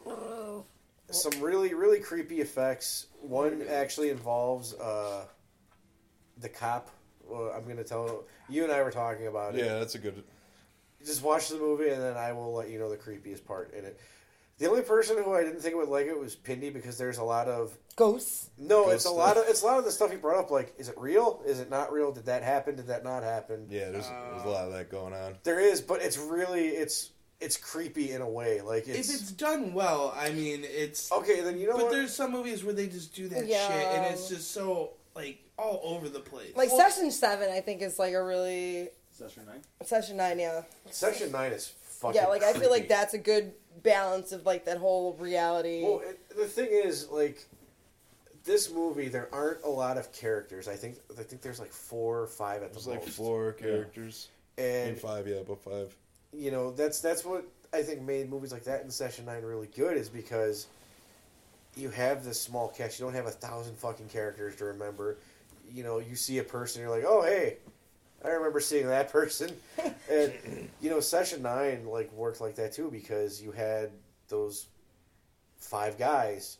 some 1.11 1.41
really, 1.41 1.75
really 1.75 2.01
creepy 2.01 2.41
effects. 2.41 3.07
One 3.21 3.63
actually 3.69 4.11
involves 4.11 4.75
uh, 4.75 5.27
the 6.39 6.49
cop. 6.49 6.91
Well, 7.27 7.53
I'm 7.57 7.65
going 7.65 7.79
to 7.79 7.85
tell 7.85 8.25
you 8.49 8.65
and 8.65 8.73
I 8.73 8.83
were 8.83 8.91
talking 8.91 9.27
about 9.27 9.55
it. 9.55 9.65
Yeah, 9.65 9.79
that's 9.79 9.95
a 9.95 9.99
good. 9.99 10.23
Just 11.05 11.23
watch 11.23 11.49
the 11.49 11.57
movie, 11.59 11.89
and 11.91 12.03
then 12.03 12.17
I 12.17 12.33
will 12.33 12.53
let 12.55 12.71
you 12.71 12.79
know 12.79 12.89
the 12.91 12.97
creepiest 12.97 13.45
part 13.45 13.73
in 13.75 13.85
it. 13.85 14.01
The 14.59 14.69
only 14.71 14.83
person 14.83 15.17
who 15.23 15.35
I 15.35 15.43
didn't 15.43 15.61
think 15.61 15.75
would 15.75 15.89
like 15.89 16.07
it 16.07 16.19
was 16.19 16.37
Pindy 16.37 16.73
because 16.73 16.97
there's 16.97 17.19
a 17.19 17.25
lot 17.25 17.49
of 17.49 17.77
Ghosts. 17.97 18.51
no. 18.57 18.85
Ghost 18.85 18.95
it's 18.95 19.05
a 19.05 19.09
stuff. 19.09 19.17
lot 19.19 19.37
of 19.37 19.45
it's 19.49 19.63
a 19.63 19.67
lot 19.67 19.79
of 19.79 19.85
the 19.85 19.91
stuff 19.91 20.11
he 20.13 20.17
brought 20.17 20.39
up. 20.39 20.51
Like, 20.51 20.75
is 20.79 20.89
it 20.89 20.95
real? 20.97 21.43
Is 21.45 21.59
it 21.59 21.71
not 21.71 21.93
real? 21.93 22.13
Did 22.13 22.27
that 22.27 22.43
happen? 22.45 22.77
Did 22.77 22.87
that 22.87 23.03
not 23.05 23.23
happen? 23.25 23.67
Yeah, 23.69 23.91
there's, 23.91 24.09
there's 24.09 24.45
a 24.45 24.49
lot 24.49 24.67
of 24.67 24.73
that 24.73 24.91
going 24.91 25.13
on. 25.13 25.35
There 25.43 25.59
is, 25.61 25.81
but 25.81 26.01
it's 26.03 26.17
really 26.19 26.69
it's 26.69 27.11
it's 27.41 27.57
creepy 27.57 28.13
in 28.13 28.23
a 28.23 28.29
way. 28.29 28.61
Like 28.61 28.87
If 28.89 28.97
it's, 28.97 29.13
it's 29.13 29.33
done 29.33 29.75
well, 29.75 30.15
I 30.17 30.31
mean, 30.31 30.61
it's. 30.65 31.11
okay. 31.11 31.41
Then 31.41 31.59
you 31.59 31.67
know 31.69 31.75
But 31.77 31.85
what? 31.87 31.93
there's 31.93 32.15
some 32.15 32.31
movies 32.31 32.63
where 32.65 32.75
they 32.75 32.87
just 32.87 33.13
do 33.15 33.27
that 33.29 33.47
Yeah. 33.47 33.67
shit, 33.67 33.87
and 33.87 34.15
it's 34.15 34.29
just 34.29 34.53
so 34.53 34.91
like 35.17 35.41
all 35.59 35.81
over 35.83 36.09
the 36.09 36.21
place. 36.21 36.53
Like 36.57 36.71
Session 36.71 37.11
Seven, 37.11 37.51
I 37.51 37.61
think 37.61 37.83
is 37.83 37.99
like 37.99 38.15
a 38.15 38.23
really 38.23 38.91
Session 39.17 39.45
nine. 39.47 39.61
Session 39.85 40.17
Nine. 40.17 40.39
Yeah, 40.41 40.63
Session 40.91 41.31
nine 41.31 41.53
is 41.53 41.73
fucking. 41.83 42.21
yeah. 42.21 42.27
Like 42.27 42.43
I 42.43 42.53
feel 42.53 42.71
like 42.71 42.83
creepy. 42.83 42.89
that's 42.89 43.15
a 43.15 43.19
good 43.19 43.53
balance 43.83 44.33
of 44.33 44.45
like 44.45 44.65
that 44.65 44.79
whole 44.79 45.15
reality. 45.15 45.83
Well, 45.85 46.01
it, 46.05 46.21
the 46.37 46.47
thing 46.47 46.69
is, 46.71 47.09
like, 47.11 47.47
this 48.45 48.73
movie, 48.73 49.09
there 49.09 49.29
aren't 49.33 49.63
a 49.63 49.69
lot 49.69 49.99
of 49.99 50.13
characters. 50.13 50.67
I 50.67 50.75
think 50.75 50.97
I 51.19 51.23
think 51.23 51.43
there's 51.43 51.61
like 51.61 51.73
four 51.73 52.21
or 52.23 52.27
five 52.27 52.63
at 52.63 52.71
the 52.71 52.75
There's 52.75 52.87
like 52.89 53.01
most. 53.07 53.17
four 53.17 53.53
characters. 53.53 54.29
and 54.59 54.89
Maybe 54.91 54.99
five, 54.99 55.27
yeah, 55.29 55.37
about 55.37 55.63
five. 55.63 55.95
you 56.33 56.51
know 56.51 56.73
that's 56.73 57.01
that's 57.01 57.25
what 57.25 57.45
I 57.73 57.83
think 57.83 58.03
made 58.03 58.29
movies 58.29 58.53
like 58.53 58.65
that 58.65 58.83
in 58.83 58.91
Session 58.91 59.27
Nine 59.27 59.43
really 59.45 59.69
good 59.77 59.97
is 59.97 60.09
because 60.09 60.67
you 61.77 61.89
have 61.91 62.25
this 62.25 62.41
small 62.41 62.69
cast. 62.69 62.99
You 62.99 63.05
don't 63.07 63.15
have 63.15 63.27
a 63.27 63.31
thousand 63.31 63.77
fucking 63.79 64.09
characters 64.09 64.57
to 64.57 64.65
remember. 64.67 65.19
You 65.73 65.83
know, 65.85 65.99
you 65.99 66.15
see 66.17 66.39
a 66.39 66.45
person, 66.45 66.83
you're 66.83 66.91
like, 66.91 67.05
oh 67.07 67.23
hey, 67.23 67.57
I 68.25 68.29
remember 68.29 68.61
seeing 68.61 68.87
that 68.89 69.11
person. 69.13 69.51
and 70.11 70.33
you 70.81 70.91
know, 70.91 71.01
Session 71.01 71.43
Nine 71.43 71.87
like 71.87 72.13
worked 72.13 72.41
like 72.41 72.57
that 72.57 72.73
too 72.73 72.91
because 72.91 73.43
you 73.43 73.53
had 73.53 73.91
those 74.29 74.67
five 75.59 75.99
guys 75.99 76.59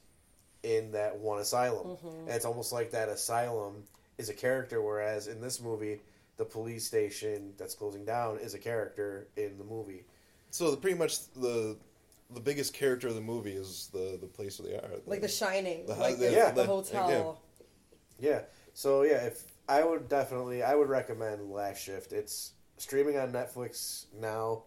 in 0.63 0.93
that 0.93 1.19
one 1.19 1.41
asylum. 1.41 1.89
Mm-hmm. 1.89 2.09
And 2.21 2.31
it's 2.31 2.45
almost 2.45 2.73
like 2.73 2.91
that 2.93 3.09
asylum 3.09 3.83
is 4.19 4.29
a 4.29 4.35
character, 4.35 4.81
whereas 4.81 5.27
in 5.27 5.41
this 5.41 5.61
movie, 5.61 6.01
the 6.37 6.45
police 6.45 6.85
station 6.87 7.53
that's 7.59 7.75
closing 7.75 8.05
down 8.05 8.39
is 8.39 8.55
a 8.55 8.59
character 8.59 9.29
in 9.37 9.59
the 9.59 9.65
movie. 9.65 10.05
So 10.51 10.71
the, 10.71 10.77
pretty 10.77 10.97
much 10.99 11.31
the 11.35 11.77
the 12.33 12.41
biggest 12.41 12.73
character 12.75 13.09
of 13.09 13.15
the 13.15 13.21
movie 13.21 13.53
is 13.53 13.89
the 13.93 14.19
the 14.21 14.27
place 14.27 14.59
where 14.59 14.71
they 14.71 14.77
are. 14.77 14.91
Like 15.07 15.21
The 15.21 15.29
Shining, 15.29 15.87
The- 15.87 15.95
like 15.95 16.19
the- 16.19 16.27
the, 16.27 16.33
yeah, 16.33 16.51
the 16.51 16.63
the- 16.63 16.67
hotel. 16.67 17.41
Yeah. 18.19 18.41
So 18.73 19.03
yeah, 19.03 19.27
if 19.27 19.43
I 19.69 19.83
would 19.85 20.09
definitely, 20.09 20.63
I 20.63 20.75
would 20.75 20.89
recommend 20.89 21.51
Last 21.51 21.83
Shift. 21.83 22.13
It's 22.13 22.53
streaming 22.77 23.19
on 23.19 23.33
Netflix 23.33 24.07
now. 24.19 24.65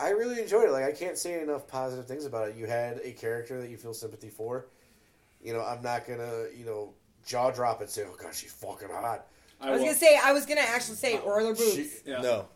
I 0.00 0.10
really 0.10 0.40
enjoyed 0.40 0.68
it. 0.68 0.72
Like 0.72 0.84
I 0.84 0.92
can't 0.92 1.18
say 1.18 1.42
enough 1.42 1.66
positive 1.66 2.06
things 2.06 2.24
about 2.24 2.48
it. 2.48 2.56
You 2.56 2.66
had 2.66 3.00
a 3.02 3.12
character 3.12 3.60
that 3.60 3.68
you 3.70 3.76
feel 3.76 3.92
sympathy 3.94 4.30
for. 4.30 4.68
You 5.42 5.52
know, 5.52 5.60
I'm 5.60 5.82
not 5.82 6.06
gonna, 6.06 6.46
you 6.56 6.64
know, 6.64 6.94
jaw 7.26 7.50
drop 7.50 7.80
and 7.80 7.90
say, 7.90 8.04
"Oh 8.08 8.14
God, 8.20 8.34
she's 8.34 8.52
fucking 8.52 8.88
hot." 8.90 9.26
I 9.60 9.70
was 9.72 9.80
will- 9.80 9.86
gonna 9.88 9.98
say, 9.98 10.16
I 10.22 10.32
was 10.32 10.46
gonna 10.46 10.60
actually 10.60 10.96
say, 10.96 11.18
or 11.18 11.42
their 11.42 11.54
boobs. 11.54 11.74
She, 11.74 11.90
Yeah. 12.04 12.20
No, 12.20 12.48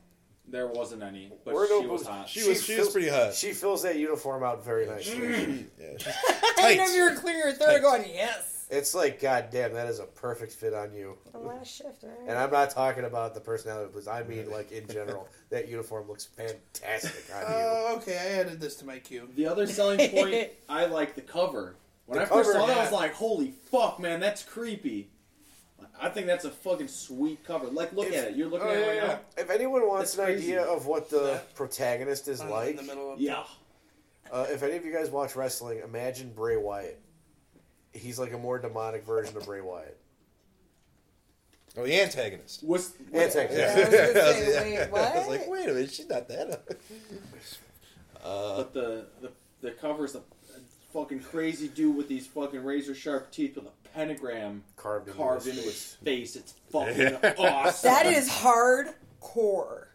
There 0.48 0.66
wasn't 0.68 1.02
any, 1.02 1.32
but 1.44 1.54
Or 1.54 1.66
no 1.68 1.80
she 1.82 1.86
was 1.88 2.00
boobs. 2.02 2.10
hot. 2.12 2.28
She 2.28 2.48
was- 2.48 2.62
she 2.64 2.78
was 2.78 2.90
pretty 2.90 3.08
hot. 3.08 3.34
She 3.34 3.52
fills 3.52 3.82
that 3.82 3.96
uniform 3.96 4.42
out 4.44 4.64
very 4.64 4.86
nicely. 4.86 5.16
Mm. 5.18 5.66
yeah, 5.80 5.86
she's 5.98 6.06
I 6.28 6.52
tight. 6.56 6.76
know 6.78 6.86
you 6.86 7.02
were 7.10 7.16
clearing 7.16 7.40
your 7.40 7.52
throat, 7.54 7.80
going, 7.82 8.04
yes. 8.08 8.51
It's 8.72 8.94
like, 8.94 9.20
God 9.20 9.48
damn, 9.52 9.72
that 9.74 9.86
is 9.86 10.00
a 10.00 10.04
perfect 10.04 10.52
fit 10.52 10.74
on 10.74 10.92
you. 10.94 11.16
The 11.30 11.38
last 11.38 11.68
shift, 11.76 12.02
right? 12.02 12.12
And 12.26 12.36
I'm 12.38 12.50
not 12.50 12.70
talking 12.70 13.04
about 13.04 13.34
the 13.34 13.40
personality, 13.40 13.90
because 13.92 14.08
I 14.08 14.22
mean, 14.24 14.50
like 14.50 14.72
in 14.72 14.88
general, 14.88 15.28
that 15.50 15.68
uniform 15.68 16.08
looks 16.08 16.24
fantastic 16.24 17.26
on 17.34 17.40
you. 17.42 17.46
Oh, 17.48 17.94
okay. 17.98 18.16
I 18.18 18.40
added 18.40 18.60
this 18.60 18.74
to 18.76 18.86
my 18.86 18.98
queue. 18.98 19.28
The 19.36 19.46
other 19.46 19.66
selling 19.66 19.98
point, 20.10 20.48
I 20.68 20.86
like 20.86 21.14
the 21.14 21.20
cover. 21.22 21.76
When 22.06 22.18
The 22.18 22.24
I 22.24 22.28
first 22.28 22.50
cover, 22.52 22.60
saw 22.60 22.66
that, 22.66 22.72
I 22.72 22.76
yeah. 22.78 22.82
was 22.90 22.92
like, 22.92 23.14
"Holy 23.14 23.50
fuck, 23.70 24.00
man, 24.00 24.18
that's 24.18 24.42
creepy." 24.42 25.08
I 26.00 26.08
think 26.08 26.26
that's 26.26 26.44
a 26.44 26.50
fucking 26.50 26.88
sweet 26.88 27.44
cover. 27.44 27.66
Like, 27.68 27.92
look 27.92 28.08
If- 28.08 28.14
at 28.16 28.24
it. 28.30 28.36
You're 28.36 28.48
looking 28.48 28.66
Oh, 28.68 28.70
at 28.72 28.76
it 28.78 28.86
right 28.88 28.96
yeah. 28.96 29.06
now. 29.06 29.20
If 29.36 29.50
anyone 29.50 29.86
wants 29.86 30.14
That's 30.14 30.28
an 30.30 30.34
crazy. 30.34 30.52
idea 30.56 30.62
of 30.64 30.86
what 30.86 31.08
the 31.10 31.20
That- 31.20 31.54
protagonist 31.54 32.26
is 32.28 32.40
On- 32.40 32.50
like, 32.50 32.70
in 32.70 32.76
the 32.76 32.82
middle 32.82 33.12
of 33.12 33.20
Yeah. 33.20 33.44
uh, 34.32 34.46
if 34.50 34.62
any 34.64 34.76
of 34.76 34.84
you 34.84 34.92
guys 34.92 35.10
watch 35.10 35.36
wrestling, 35.36 35.78
imagine 35.84 36.32
Bray 36.32 36.56
Wyatt. 36.56 37.00
He's 37.92 38.18
like 38.18 38.32
a 38.32 38.38
more 38.38 38.58
demonic 38.58 39.04
version 39.04 39.36
of 39.36 39.44
Bray 39.44 39.60
Wyatt. 39.60 39.98
Oh, 41.76 41.84
the 41.84 42.00
antagonist. 42.00 42.62
Was 42.62 42.92
Antagonist. 43.14 43.58
Yeah, 43.58 43.72
I 43.74 43.78
was 43.78 43.88
gonna 43.88 44.20
I 44.20 44.28
was- 44.28 44.36
say, 44.54 44.78
wait, 44.80 44.90
what? 44.90 45.00
I 45.14 45.18
was 45.18 45.28
like, 45.28 45.48
wait 45.48 45.68
a 45.68 45.72
minute, 45.72 45.90
she's 45.90 46.08
not 46.08 46.28
that. 46.28 46.64
Uh, 48.22 48.56
but 48.58 48.72
the 48.74 49.06
the 49.20 49.32
the 49.62 49.70
cover's 49.72 50.14
a, 50.14 50.18
a 50.18 50.22
fucking 50.92 51.20
crazy 51.20 51.68
dude 51.68 51.96
with 51.96 52.08
these 52.08 52.26
fucking 52.26 52.62
razor 52.62 52.94
sharp 52.94 53.30
teeth 53.32 53.56
with 53.56 53.64
a 53.66 53.88
pentagram 53.94 54.62
Carved 54.76 55.08
into 55.08 55.18
carved 55.18 55.46
his 55.46 55.56
into 55.56 55.68
his 55.68 55.82
face. 56.04 56.34
face. 56.34 56.36
It's 56.36 56.54
fucking 56.72 57.36
awesome. 57.38 57.90
That 57.90 58.06
is 58.06 58.28
hardcore. 58.28 59.86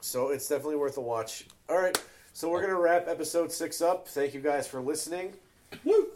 So 0.00 0.28
it's 0.30 0.48
definitely 0.48 0.76
worth 0.76 0.96
a 0.96 1.00
watch. 1.02 1.46
All 1.68 1.78
right, 1.80 1.98
so 2.32 2.50
we're 2.50 2.60
gonna 2.62 2.78
wrap 2.78 3.06
episode 3.08 3.50
six 3.50 3.80
up. 3.80 4.08
Thank 4.08 4.34
you 4.34 4.40
guys 4.40 4.66
for 4.68 4.80
listening. 4.80 5.34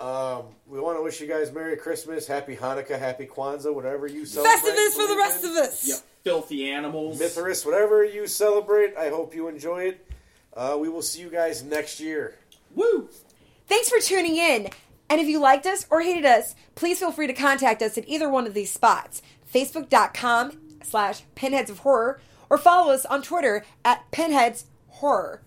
Um, 0.00 0.46
we 0.66 0.80
want 0.80 0.98
to 0.98 1.02
wish 1.02 1.20
you 1.20 1.26
guys 1.26 1.52
Merry 1.52 1.76
Christmas, 1.76 2.26
Happy 2.26 2.56
Hanukkah, 2.56 2.98
Happy 2.98 3.26
Kwanzaa, 3.26 3.72
whatever 3.72 4.06
you 4.06 4.26
celebrate. 4.26 4.52
Festivus 4.56 4.94
for 4.94 5.06
the 5.06 5.16
rest 5.16 5.44
of 5.44 5.50
us. 5.52 5.86
you 5.86 5.94
filthy 6.24 6.70
animals. 6.70 7.18
Mithras, 7.18 7.64
whatever 7.64 8.04
you 8.04 8.26
celebrate. 8.26 8.96
I 8.96 9.10
hope 9.10 9.34
you 9.34 9.48
enjoy 9.48 9.84
it. 9.84 10.06
Uh, 10.54 10.76
we 10.80 10.88
will 10.88 11.02
see 11.02 11.20
you 11.20 11.30
guys 11.30 11.62
next 11.62 12.00
year. 12.00 12.34
Woo! 12.74 13.08
Thanks 13.66 13.88
for 13.88 13.98
tuning 14.00 14.36
in. 14.36 14.68
And 15.08 15.20
if 15.20 15.26
you 15.28 15.38
liked 15.38 15.66
us 15.66 15.86
or 15.90 16.00
hated 16.00 16.24
us, 16.24 16.54
please 16.74 16.98
feel 16.98 17.12
free 17.12 17.26
to 17.26 17.32
contact 17.32 17.82
us 17.82 17.96
at 17.98 18.08
either 18.08 18.28
one 18.28 18.46
of 18.46 18.54
these 18.54 18.72
spots 18.72 19.22
facebook.com 19.52 20.58
slash 20.82 21.22
pinheads 21.36 21.70
of 21.70 21.78
horror 21.80 22.20
or 22.50 22.58
follow 22.58 22.92
us 22.92 23.06
on 23.06 23.22
Twitter 23.22 23.64
at 23.84 24.10
pinheads 24.10 24.66
horror. 24.88 25.40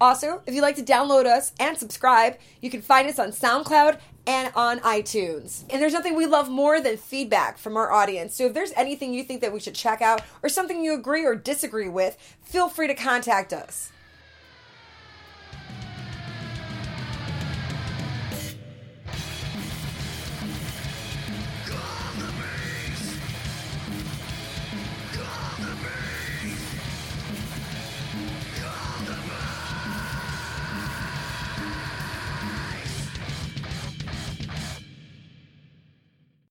Also, 0.00 0.40
if 0.46 0.54
you'd 0.54 0.62
like 0.62 0.76
to 0.76 0.82
download 0.82 1.26
us 1.26 1.52
and 1.60 1.76
subscribe, 1.76 2.38
you 2.62 2.70
can 2.70 2.80
find 2.80 3.06
us 3.06 3.18
on 3.18 3.30
SoundCloud 3.30 4.00
and 4.26 4.52
on 4.54 4.80
iTunes. 4.80 5.64
And 5.68 5.82
there's 5.82 5.92
nothing 5.92 6.14
we 6.14 6.26
love 6.26 6.48
more 6.48 6.80
than 6.80 6.96
feedback 6.96 7.58
from 7.58 7.76
our 7.76 7.92
audience. 7.92 8.34
So 8.34 8.46
if 8.46 8.54
there's 8.54 8.72
anything 8.76 9.12
you 9.12 9.24
think 9.24 9.40
that 9.42 9.52
we 9.52 9.60
should 9.60 9.74
check 9.74 10.00
out 10.00 10.22
or 10.42 10.48
something 10.48 10.82
you 10.82 10.94
agree 10.94 11.26
or 11.26 11.34
disagree 11.34 11.88
with, 11.88 12.16
feel 12.42 12.68
free 12.68 12.86
to 12.86 12.94
contact 12.94 13.52
us. 13.52 13.92